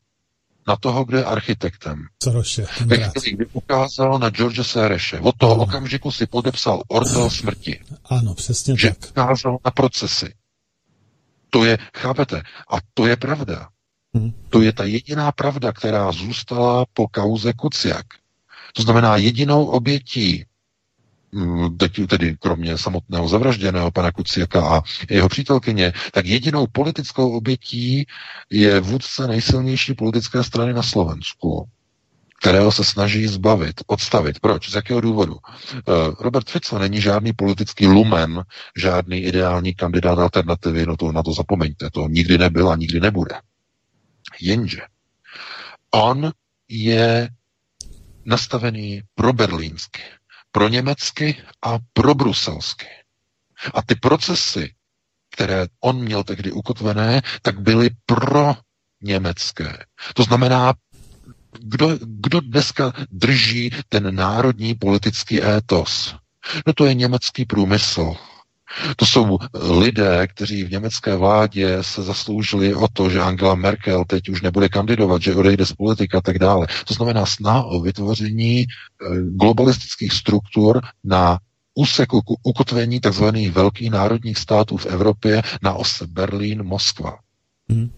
na 0.67 0.75
toho, 0.75 1.05
kdo 1.05 1.17
je 1.17 1.25
architektem. 1.25 2.05
Soroše, 2.23 2.65
ve 2.85 2.97
chvíli, 2.97 3.35
kdy 3.35 3.45
ukázal 3.45 4.19
na 4.19 4.29
George 4.29 4.67
Sereše. 4.67 5.19
Od 5.19 5.35
toho 5.37 5.53
ano. 5.53 5.63
okamžiku 5.63 6.11
si 6.11 6.25
podepsal 6.25 6.83
ortel 6.87 7.29
smrti. 7.29 7.79
Ano, 8.05 8.33
přesně 8.33 8.77
že 8.77 8.89
tak. 8.89 9.09
ukázal 9.09 9.57
na 9.65 9.71
procesy. 9.71 10.33
To 11.49 11.65
je, 11.65 11.77
chápete, 11.97 12.41
a 12.71 12.77
to 12.93 13.07
je 13.07 13.15
pravda. 13.15 13.69
Hmm. 14.13 14.33
To 14.49 14.61
je 14.61 14.73
ta 14.73 14.83
jediná 14.83 15.31
pravda, 15.31 15.71
která 15.71 16.11
zůstala 16.11 16.85
po 16.93 17.07
kauze 17.07 17.53
Kuciak. 17.53 18.05
To 18.73 18.81
znamená, 18.81 19.17
jedinou 19.17 19.65
obětí 19.65 20.45
tedy 22.07 22.37
kromě 22.39 22.77
samotného 22.77 23.27
zavražděného 23.27 23.91
pana 23.91 24.11
Kuciaka 24.11 24.77
a 24.77 24.81
jeho 25.09 25.29
přítelkyně, 25.29 25.93
tak 26.11 26.25
jedinou 26.25 26.67
politickou 26.67 27.31
obětí 27.37 28.05
je 28.49 28.79
vůdce 28.79 29.27
nejsilnější 29.27 29.93
politické 29.93 30.43
strany 30.43 30.73
na 30.73 30.83
Slovensku, 30.83 31.67
kterého 32.41 32.71
se 32.71 32.83
snaží 32.83 33.27
zbavit, 33.27 33.81
odstavit. 33.87 34.39
Proč? 34.39 34.69
Z 34.69 34.75
jakého 34.75 35.01
důvodu? 35.01 35.37
Eh, 35.75 35.81
Robert 36.19 36.49
Fico 36.49 36.79
není 36.79 37.01
žádný 37.01 37.33
politický 37.33 37.87
lumen, 37.87 38.43
žádný 38.77 39.17
ideální 39.17 39.73
kandidát 39.73 40.19
alternativy, 40.19 40.85
no 40.85 40.97
to 40.97 41.11
na 41.11 41.23
to 41.23 41.33
zapomeňte, 41.33 41.89
to 41.89 42.07
nikdy 42.07 42.37
nebyl 42.37 42.69
a 42.69 42.75
nikdy 42.75 42.99
nebude. 42.99 43.35
Jenže 44.41 44.81
on 45.91 46.31
je 46.69 47.29
nastavený 48.25 49.01
pro 49.15 49.33
berlínsky 49.33 50.01
pro 50.51 50.67
německy 50.67 51.43
a 51.61 51.77
pro 51.93 52.15
bruselsky. 52.15 52.87
A 53.73 53.81
ty 53.81 53.95
procesy, 53.95 54.73
které 55.31 55.67
on 55.79 55.99
měl 56.03 56.23
tehdy 56.23 56.51
ukotvené, 56.51 57.21
tak 57.41 57.59
byly 57.61 57.89
pro 58.05 58.55
německé. 59.01 59.77
To 60.13 60.23
znamená, 60.23 60.73
kdo, 61.59 61.97
kdo 62.01 62.39
dneska 62.41 62.93
drží 63.11 63.71
ten 63.89 64.15
národní 64.15 64.75
politický 64.75 65.43
étos? 65.43 66.15
No 66.67 66.73
to 66.73 66.85
je 66.85 66.93
německý 66.93 67.45
průmysl. 67.45 68.15
To 68.95 69.05
jsou 69.05 69.37
lidé, 69.79 70.27
kteří 70.27 70.63
v 70.63 70.71
německé 70.71 71.15
vládě 71.15 71.77
se 71.81 72.03
zasloužili 72.03 72.75
o 72.75 72.87
to, 72.93 73.09
že 73.09 73.21
Angela 73.21 73.55
Merkel 73.55 74.05
teď 74.05 74.29
už 74.29 74.41
nebude 74.41 74.69
kandidovat, 74.69 75.21
že 75.21 75.35
odejde 75.35 75.65
z 75.65 75.73
politika 75.73 76.17
a 76.17 76.21
tak 76.21 76.39
dále. 76.39 76.67
To 76.85 76.93
znamená 76.93 77.25
snaha 77.25 77.63
o 77.63 77.79
vytvoření 77.79 78.61
eh, 78.61 79.05
globalistických 79.21 80.13
struktur 80.13 80.81
na 81.03 81.39
úseku 81.75 82.21
ukotvení 82.43 82.99
tzv. 82.99 83.25
velkých 83.51 83.91
národních 83.91 84.37
států 84.37 84.77
v 84.77 84.85
Evropě 84.85 85.41
na 85.61 85.73
ose 85.73 86.07
Berlín-Moskva. 86.07 87.17
Hmm. 87.69 87.91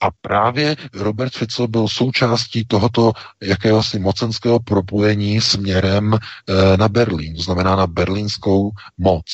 A 0.00 0.10
právě 0.20 0.76
Robert 0.94 1.32
Fico 1.32 1.66
byl 1.68 1.88
součástí 1.88 2.64
tohoto 2.64 3.12
jakéhosi 3.42 3.98
mocenského 3.98 4.60
propojení 4.60 5.40
směrem 5.40 6.14
e, 6.14 6.76
na 6.76 6.88
Berlín, 6.88 7.36
to 7.36 7.42
znamená 7.42 7.76
na 7.76 7.86
berlínskou 7.86 8.70
moc. 8.98 9.24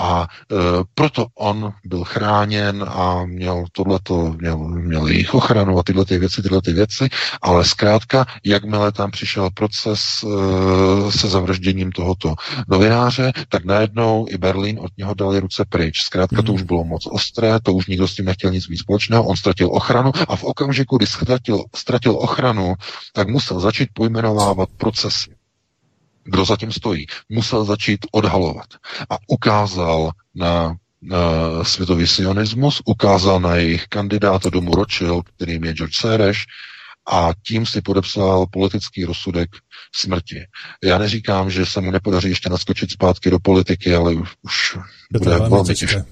A 0.00 0.28
e, 0.28 0.54
proto 0.94 1.26
on 1.34 1.72
byl 1.84 2.04
chráněn 2.04 2.84
a 2.88 3.24
měl 3.24 3.64
tohleto, 3.72 4.34
měl, 4.38 4.58
měl 4.58 5.06
jejich 5.06 5.34
ochranu 5.34 5.78
a 5.78 5.82
tyhle 5.82 6.04
ty 6.04 6.18
věci, 6.18 6.42
tyhle 6.42 6.62
ty 6.62 6.72
věci, 6.72 7.08
ale 7.42 7.64
zkrátka, 7.64 8.26
jakmile 8.44 8.92
tam 8.92 9.10
přišel 9.10 9.50
proces 9.50 10.00
e, 10.24 11.12
se 11.12 11.28
zavražděním 11.28 11.92
tohoto 11.92 12.34
novináře, 12.68 13.32
tak 13.48 13.64
najednou 13.64 14.26
i 14.28 14.38
Berlín 14.38 14.78
od 14.80 14.90
něho 14.98 15.14
dali 15.14 15.40
ruce 15.40 15.64
pryč. 15.68 16.02
Zkrátka 16.02 16.42
to 16.42 16.52
mhm. 16.52 16.54
už 16.54 16.62
bylo 16.62 16.84
moc 16.84 17.06
ostré, 17.06 17.60
to 17.62 17.72
už 17.72 17.86
nikdo 17.86 18.08
s 18.08 18.14
tím 18.14 18.24
nechtěl 18.24 18.50
nic 18.50 18.68
mít 18.68 18.78
společného, 18.78 19.24
on 19.24 19.36
ztratil 19.36 19.68
ochranu 19.72 20.12
a 20.28 20.36
v 20.36 20.44
okamžiku, 20.44 20.96
kdy 20.96 21.06
ztratil, 21.06 21.64
ztratil 21.76 22.16
ochranu, 22.16 22.74
tak 23.12 23.28
musel 23.28 23.60
začít 23.60 23.88
pojmenovávat 23.94 24.68
procesy 24.76 25.35
kdo 26.26 26.44
zatím 26.44 26.72
stojí, 26.72 27.06
musel 27.28 27.64
začít 27.64 28.06
odhalovat. 28.12 28.66
A 29.10 29.16
ukázal 29.26 30.10
na 30.34 30.76
světový 31.62 32.06
sionismus, 32.06 32.82
ukázal 32.84 33.40
na 33.40 33.56
jejich 33.56 33.86
kandidáta 33.86 34.50
domu 34.50 34.74
Rothschild, 34.74 35.28
kterým 35.36 35.64
je 35.64 35.72
George 35.72 35.96
Soros, 35.96 36.36
a 37.12 37.30
tím 37.46 37.66
si 37.66 37.80
podepsal 37.80 38.46
politický 38.46 39.04
rozsudek 39.04 39.50
smrti. 39.94 40.44
Já 40.84 40.98
neříkám, 40.98 41.50
že 41.50 41.66
se 41.66 41.80
mu 41.80 41.90
nepodaří 41.90 42.28
ještě 42.28 42.48
naskočit 42.48 42.90
zpátky 42.90 43.30
do 43.30 43.38
politiky, 43.38 43.94
ale 43.94 44.14
už 44.42 44.78
bude 45.12 45.38
velmi 45.38 45.74
těžké. 45.74 46.04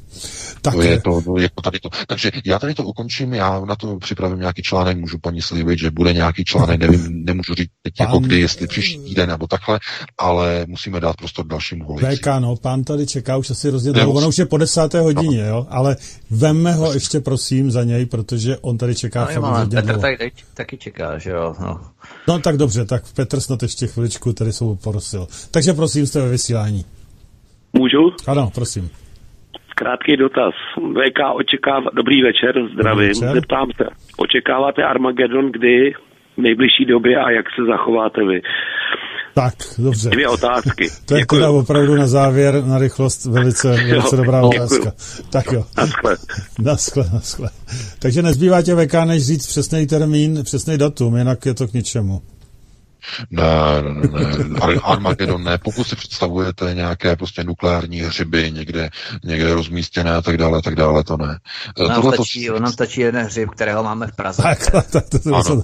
Tak 0.65 0.75
to 0.75 0.83
je 0.83 1.01
to, 1.01 1.23
to, 1.23 1.39
jako 1.39 1.62
tady 1.62 1.81
to. 1.81 1.89
Takže 2.07 2.31
já 2.44 2.59
tady 2.59 2.75
to 2.75 2.83
ukončím, 2.83 3.34
já 3.34 3.60
na 3.60 3.76
to 3.76 3.99
připravím 3.99 4.39
nějaký 4.39 4.62
článek, 4.62 4.99
můžu 4.99 5.18
paní 5.18 5.43
slíbit, 5.43 5.78
že 5.78 5.91
bude 5.91 6.12
nějaký 6.12 6.44
článek, 6.44 6.81
nevím, 6.81 7.25
nemůžu 7.25 7.55
říct 7.55 7.70
teď 7.83 7.94
jako 8.01 8.10
pán... 8.10 8.15
jako 8.15 8.26
kdy, 8.26 8.41
jestli 8.41 8.67
příští 8.67 9.05
týden 9.05 9.28
nebo 9.28 9.47
takhle, 9.47 9.81
ale 10.18 10.65
musíme 10.68 11.01
dát 11.01 11.17
prostor 11.17 11.47
dalšímu 11.47 11.84
voliči. 11.84 12.17
VK, 12.17 12.26
no, 12.39 12.57
pán 12.57 12.84
tady 12.84 13.07
čeká 13.07 13.36
už 13.36 13.51
asi 13.51 13.68
hrozně 13.68 13.93
dlouho, 13.93 14.12
ono 14.12 14.28
už 14.28 14.39
je 14.39 14.47
po 14.47 14.59
desáté 14.59 15.01
hodině, 15.01 15.43
no. 15.43 15.49
jo, 15.49 15.67
ale 15.70 15.97
vemme 16.31 16.73
ho 16.73 16.93
ještě 16.93 17.20
prosím 17.20 17.70
za 17.70 17.84
něj, 17.84 18.07
protože 18.07 18.59
on 18.59 18.78
tady 18.78 18.94
čeká 18.94 19.28
no, 19.34 19.41
fakt 19.41 19.70
Petr 19.70 20.01
tady, 20.01 20.31
taky 20.55 20.78
čeká, 20.78 21.18
že 21.18 21.31
jo, 21.31 21.55
no. 21.60 21.81
No 22.28 22.39
tak 22.39 22.57
dobře, 22.57 22.84
tak 22.84 23.12
Petr 23.12 23.41
snad 23.41 23.62
ještě 23.62 23.86
chviličku 23.86 24.33
tady 24.33 24.52
jsou 24.52 24.75
porosil. 24.75 25.28
Takže 25.51 25.73
prosím, 25.73 26.07
jste 26.07 26.20
ve 26.20 26.28
vysílání. 26.28 26.84
Můžu? 27.73 27.99
Ano, 28.26 28.51
prosím. 28.55 28.91
Krátký 29.75 30.17
dotaz. 30.17 30.55
VK 30.77 31.20
očekává, 31.35 31.91
dobrý 31.94 32.23
večer, 32.23 32.55
zdravím, 32.75 33.09
večer. 33.09 33.33
zeptám 33.33 33.69
se, 33.77 33.85
očekáváte 34.19 34.83
Armagedon 34.83 35.53
kdy 35.53 35.93
v 36.36 36.39
nejbližší 36.43 36.85
době 36.85 37.17
a 37.19 37.31
jak 37.31 37.47
se 37.57 37.62
zachováte 37.65 38.25
vy? 38.25 38.41
Tak, 39.35 39.55
dobře. 39.78 40.11
Dvě 40.11 40.28
otázky. 40.28 40.89
to 41.09 41.15
je 41.15 41.20
Děkuju. 41.20 41.41
teda 41.41 41.51
opravdu 41.51 41.94
na 41.94 42.07
závěr, 42.07 42.65
na 42.65 42.78
rychlost, 42.78 43.25
velice, 43.25 43.69
velice 43.69 44.17
jo, 44.17 44.23
dobrá 44.23 44.43
otázka. 44.43 44.93
Tak 45.33 45.44
jo. 45.53 45.65
Naschle. 45.77 46.17
naschle, 46.59 47.05
naschle. 47.12 47.51
Takže 47.99 48.23
nezbývá 48.23 48.62
tě 48.62 48.75
VK, 48.75 48.94
než 49.05 49.27
říct 49.27 49.47
přesný 49.47 49.86
termín, 49.86 50.44
přesný 50.44 50.78
datum, 50.78 51.17
jinak 51.17 51.47
je 51.47 51.55
to 51.55 51.69
k 51.69 51.73
ničemu. 51.73 52.20
Ne, 53.31 53.42
ne, 53.83 54.08
ne, 54.49 54.74
Armagedon 54.83 55.44
ne. 55.44 55.58
Pokud 55.58 55.86
si 55.86 55.97
představujete 55.97 56.74
nějaké 56.74 57.16
prostě 57.16 57.44
nukleární 57.44 58.00
hřiby 58.00 58.52
někde, 58.52 58.91
někde 59.24 59.55
rozmístěné 59.55 60.15
a 60.15 60.23
tak 60.23 60.36
dále, 60.36 60.62
tak 60.62 60.74
dále, 60.74 61.05
to 61.05 61.16
ne. 61.16 61.39
Nám, 61.89 61.94
Tohle 61.94 62.15
stačí, 62.15 62.47
to... 62.47 62.60
nám 62.60 62.73
stačí 62.73 63.00
jeden 63.00 63.26
hřib, 63.26 63.50
kterého 63.50 63.83
máme 63.83 64.07
v 64.07 64.16
Praze. 64.16 64.42
Tak, 64.42 64.70
tak, 64.70 64.91
tak 64.91 65.08
to, 65.08 65.18
to, 65.18 65.34
ano, 65.34 65.62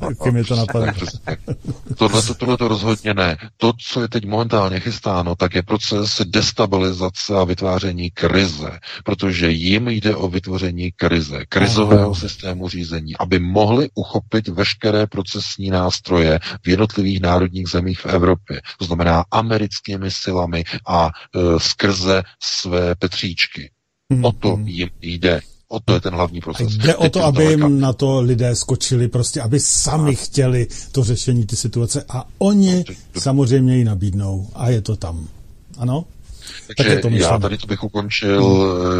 to, 1.98 2.08
to, 2.08 2.34
tohle 2.34 2.56
to 2.56 2.68
rozhodně 2.68 3.14
ne. 3.14 3.36
To, 3.56 3.72
co 3.78 4.02
je 4.02 4.08
teď 4.08 4.26
momentálně 4.26 4.80
chystáno, 4.80 5.36
tak 5.36 5.54
je 5.54 5.62
proces 5.62 6.22
destabilizace 6.24 7.34
a 7.36 7.44
vytváření 7.44 8.10
krize, 8.10 8.78
protože 9.04 9.50
jim 9.50 9.88
jde 9.88 10.16
o 10.16 10.28
vytvoření 10.28 10.92
krize, 10.96 11.44
krizového 11.48 12.14
systému 12.14 12.68
řízení, 12.68 13.16
aby 13.16 13.38
mohli 13.38 13.88
uchopit 13.94 14.48
veškeré 14.48 15.06
procesní 15.06 15.70
nástroje 15.70 16.38
v 16.62 16.68
jednotlivých 16.68 17.20
národních 17.31 17.68
zemích 17.68 18.00
v 18.00 18.07
Evropě, 18.07 18.60
to 18.78 18.84
znamená 18.84 19.25
americkými 19.31 20.10
silami 20.10 20.65
a 20.86 21.10
e, 21.10 21.60
skrze 21.60 22.23
své 22.42 22.94
Petříčky. 22.94 23.70
Hmm. 24.12 24.25
O 24.25 24.33
to 24.33 24.59
jim 24.65 24.89
jde. 25.00 25.41
O 25.68 25.81
to 25.81 25.94
je 25.94 26.00
ten 26.00 26.15
hlavní 26.15 26.41
proces. 26.41 26.76
Jde 26.76 26.97
o 26.97 27.10
to, 27.10 27.25
aby 27.25 27.44
jim 27.44 27.81
na 27.81 27.92
to 27.92 28.20
lidé 28.20 28.57
skočili, 28.57 29.09
prostě 29.09 29.41
aby 29.41 29.60
sami 29.60 30.17
chtěli 30.17 30.67
to 30.92 31.05
řešení 31.05 31.47
ty 31.47 31.57
situace 31.57 32.05
a 32.09 32.26
oni 32.39 32.84
samozřejmě 33.18 33.76
ji 33.76 33.84
nabídnou 33.84 34.50
a 34.55 34.68
je 34.68 34.81
to 34.81 34.97
tam. 34.97 35.28
Ano? 35.78 36.05
Takže 36.76 36.96
tak 36.96 37.12
já 37.12 37.38
tady 37.38 37.58
to 37.58 37.66
bych 37.66 37.82
ukončil, 37.84 38.44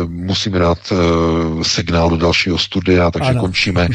hmm. 0.05 0.27
musíme 0.27 0.59
dát 0.59 0.79
uh, 0.93 1.63
signál 1.63 2.11
do 2.11 2.17
dalšího 2.17 2.59
studia, 2.59 3.11
takže 3.11 3.31
ano. 3.31 3.41
končíme. 3.41 3.89
Uh, 3.89 3.95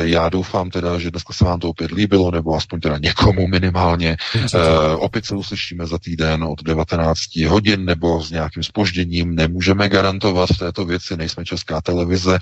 já 0.00 0.28
doufám 0.28 0.70
teda, 0.70 0.98
že 0.98 1.10
dneska 1.10 1.32
se 1.32 1.44
vám 1.44 1.60
to 1.60 1.68
opět 1.68 1.90
líbilo, 1.90 2.30
nebo 2.30 2.54
aspoň 2.54 2.80
teda 2.80 2.98
někomu 2.98 3.46
minimálně. 3.46 4.16
Uh, 4.34 4.60
opět 4.98 5.24
se 5.24 5.34
uslyšíme 5.34 5.86
za 5.86 5.98
týden 5.98 6.44
od 6.44 6.62
19 6.62 7.36
hodin, 7.36 7.84
nebo 7.84 8.22
s 8.22 8.30
nějakým 8.30 8.62
spožděním. 8.62 9.34
Nemůžeme 9.34 9.88
garantovat 9.88 10.50
v 10.50 10.58
této 10.58 10.84
věci, 10.84 11.16
nejsme 11.16 11.44
česká 11.44 11.80
televize, 11.80 12.38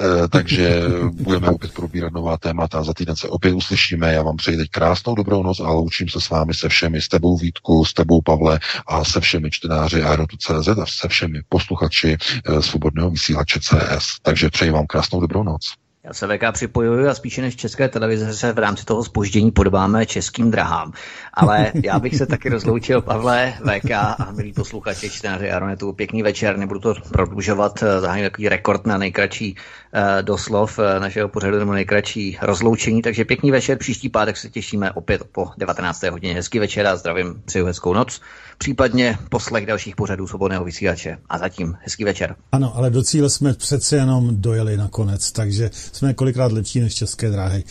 uh, 0.00 0.26
takže 0.28 0.82
budeme 1.12 1.48
opět 1.48 1.72
probírat 1.72 2.12
nová 2.12 2.36
témata. 2.36 2.82
Za 2.82 2.94
týden 2.94 3.16
se 3.16 3.28
opět 3.28 3.54
uslyšíme. 3.54 4.12
Já 4.12 4.22
vám 4.22 4.36
přeji 4.36 4.56
teď 4.56 4.70
krásnou 4.70 5.14
dobrou 5.14 5.42
noc 5.42 5.60
a 5.60 5.70
loučím 5.70 6.08
se 6.08 6.20
s 6.20 6.30
vámi 6.30 6.54
se 6.54 6.68
všemi, 6.68 7.02
s 7.02 7.08
tebou 7.08 7.36
Vítku, 7.36 7.84
s 7.84 7.94
tebou 7.94 8.20
Pavle 8.20 8.60
a 8.86 9.04
se 9.04 9.20
všemi 9.20 9.50
čtenáři 9.50 9.99
Aerotu.cz 10.02 10.68
a 10.68 10.86
se 10.86 11.08
všemi 11.08 11.40
posluchači 11.48 12.16
eh, 12.16 12.62
svobodného 12.62 13.10
vysílače 13.10 13.60
CS. 13.60 14.20
Takže 14.22 14.50
přeji 14.50 14.70
vám 14.70 14.86
krásnou 14.86 15.20
dobrou 15.20 15.42
noc. 15.42 15.74
Já 16.10 16.14
se 16.14 16.26
VK 16.26 16.52
připojuju 16.52 17.08
a 17.08 17.14
spíše 17.14 17.42
než 17.42 17.56
české 17.56 17.88
televize 17.88 18.34
se 18.34 18.52
v 18.52 18.58
rámci 18.58 18.84
toho 18.84 19.04
spoždění 19.04 19.50
podobáme 19.50 20.06
českým 20.06 20.50
drahám. 20.50 20.92
Ale 21.34 21.72
já 21.84 21.98
bych 21.98 22.16
se 22.16 22.26
taky 22.26 22.48
rozloučil, 22.48 23.02
Pavle, 23.02 23.54
VK 23.62 23.90
a 23.90 24.28
milí 24.36 24.52
posluchači, 24.52 25.10
čtenáři 25.10 25.50
Aronetu. 25.50 25.92
Pěkný 25.92 26.22
večer, 26.22 26.56
nebudu 26.56 26.80
to 26.80 26.94
prodlužovat, 27.12 27.82
eh, 27.82 28.00
zahájím 28.00 28.24
takový 28.24 28.48
rekord 28.48 28.86
na 28.86 28.98
nejkratší 28.98 29.54
uh, 29.54 30.00
doslov 30.22 30.78
uh, 30.78 30.84
našeho 31.00 31.28
pořadu 31.28 31.58
nebo 31.58 31.72
nejkratší 31.72 32.38
rozloučení. 32.42 33.02
Takže 33.02 33.24
pěkný 33.24 33.50
večer, 33.50 33.78
příští 33.78 34.08
pátek 34.08 34.36
se 34.36 34.50
těšíme 34.50 34.92
opět 34.92 35.22
po 35.32 35.48
19. 35.58 36.02
hodině. 36.02 36.34
Hezký 36.34 36.58
večer 36.58 36.86
a 36.86 36.96
zdravím, 36.96 37.42
přeju 37.44 37.66
hezkou 37.66 37.94
noc 37.94 38.20
případně 38.60 39.18
poslech 39.28 39.66
dalších 39.66 39.96
pořadů 39.96 40.26
svobodného 40.26 40.64
vysílače. 40.64 41.18
A 41.28 41.38
zatím 41.38 41.76
hezký 41.80 42.04
večer. 42.04 42.36
Ano, 42.52 42.76
ale 42.76 42.90
do 42.90 43.02
cíle 43.02 43.30
jsme 43.30 43.54
přece 43.54 43.96
jenom 43.96 44.40
dojeli 44.40 44.76
nakonec, 44.76 45.32
takže 45.32 45.70
jsme 46.00 46.14
kolikrát 46.14 46.52
lepší 46.52 46.80
než 46.80 46.94
české 46.94 47.30
dráhy. 47.30 47.64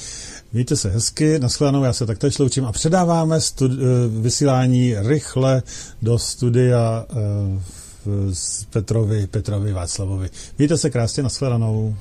Mějte 0.54 0.76
se 0.76 0.90
hezky, 0.90 1.40
nashledanou, 1.40 1.84
já 1.84 1.94
se 1.94 2.06
taktéž 2.06 2.38
loučím 2.38 2.66
a 2.66 2.72
předáváme 2.72 3.38
studi- 3.38 3.80
eh, 3.82 4.22
vysílání 4.22 4.96
rychle 5.00 5.64
do 6.02 6.20
studia 6.20 7.06
uh, 7.14 8.34
Petrovi, 8.70 9.28
Petrovi 9.28 9.74
Václavovi. 9.74 10.30
Mějte 10.58 10.78
se 10.78 10.90
krásně, 10.90 11.24
nashledanou. 11.24 11.96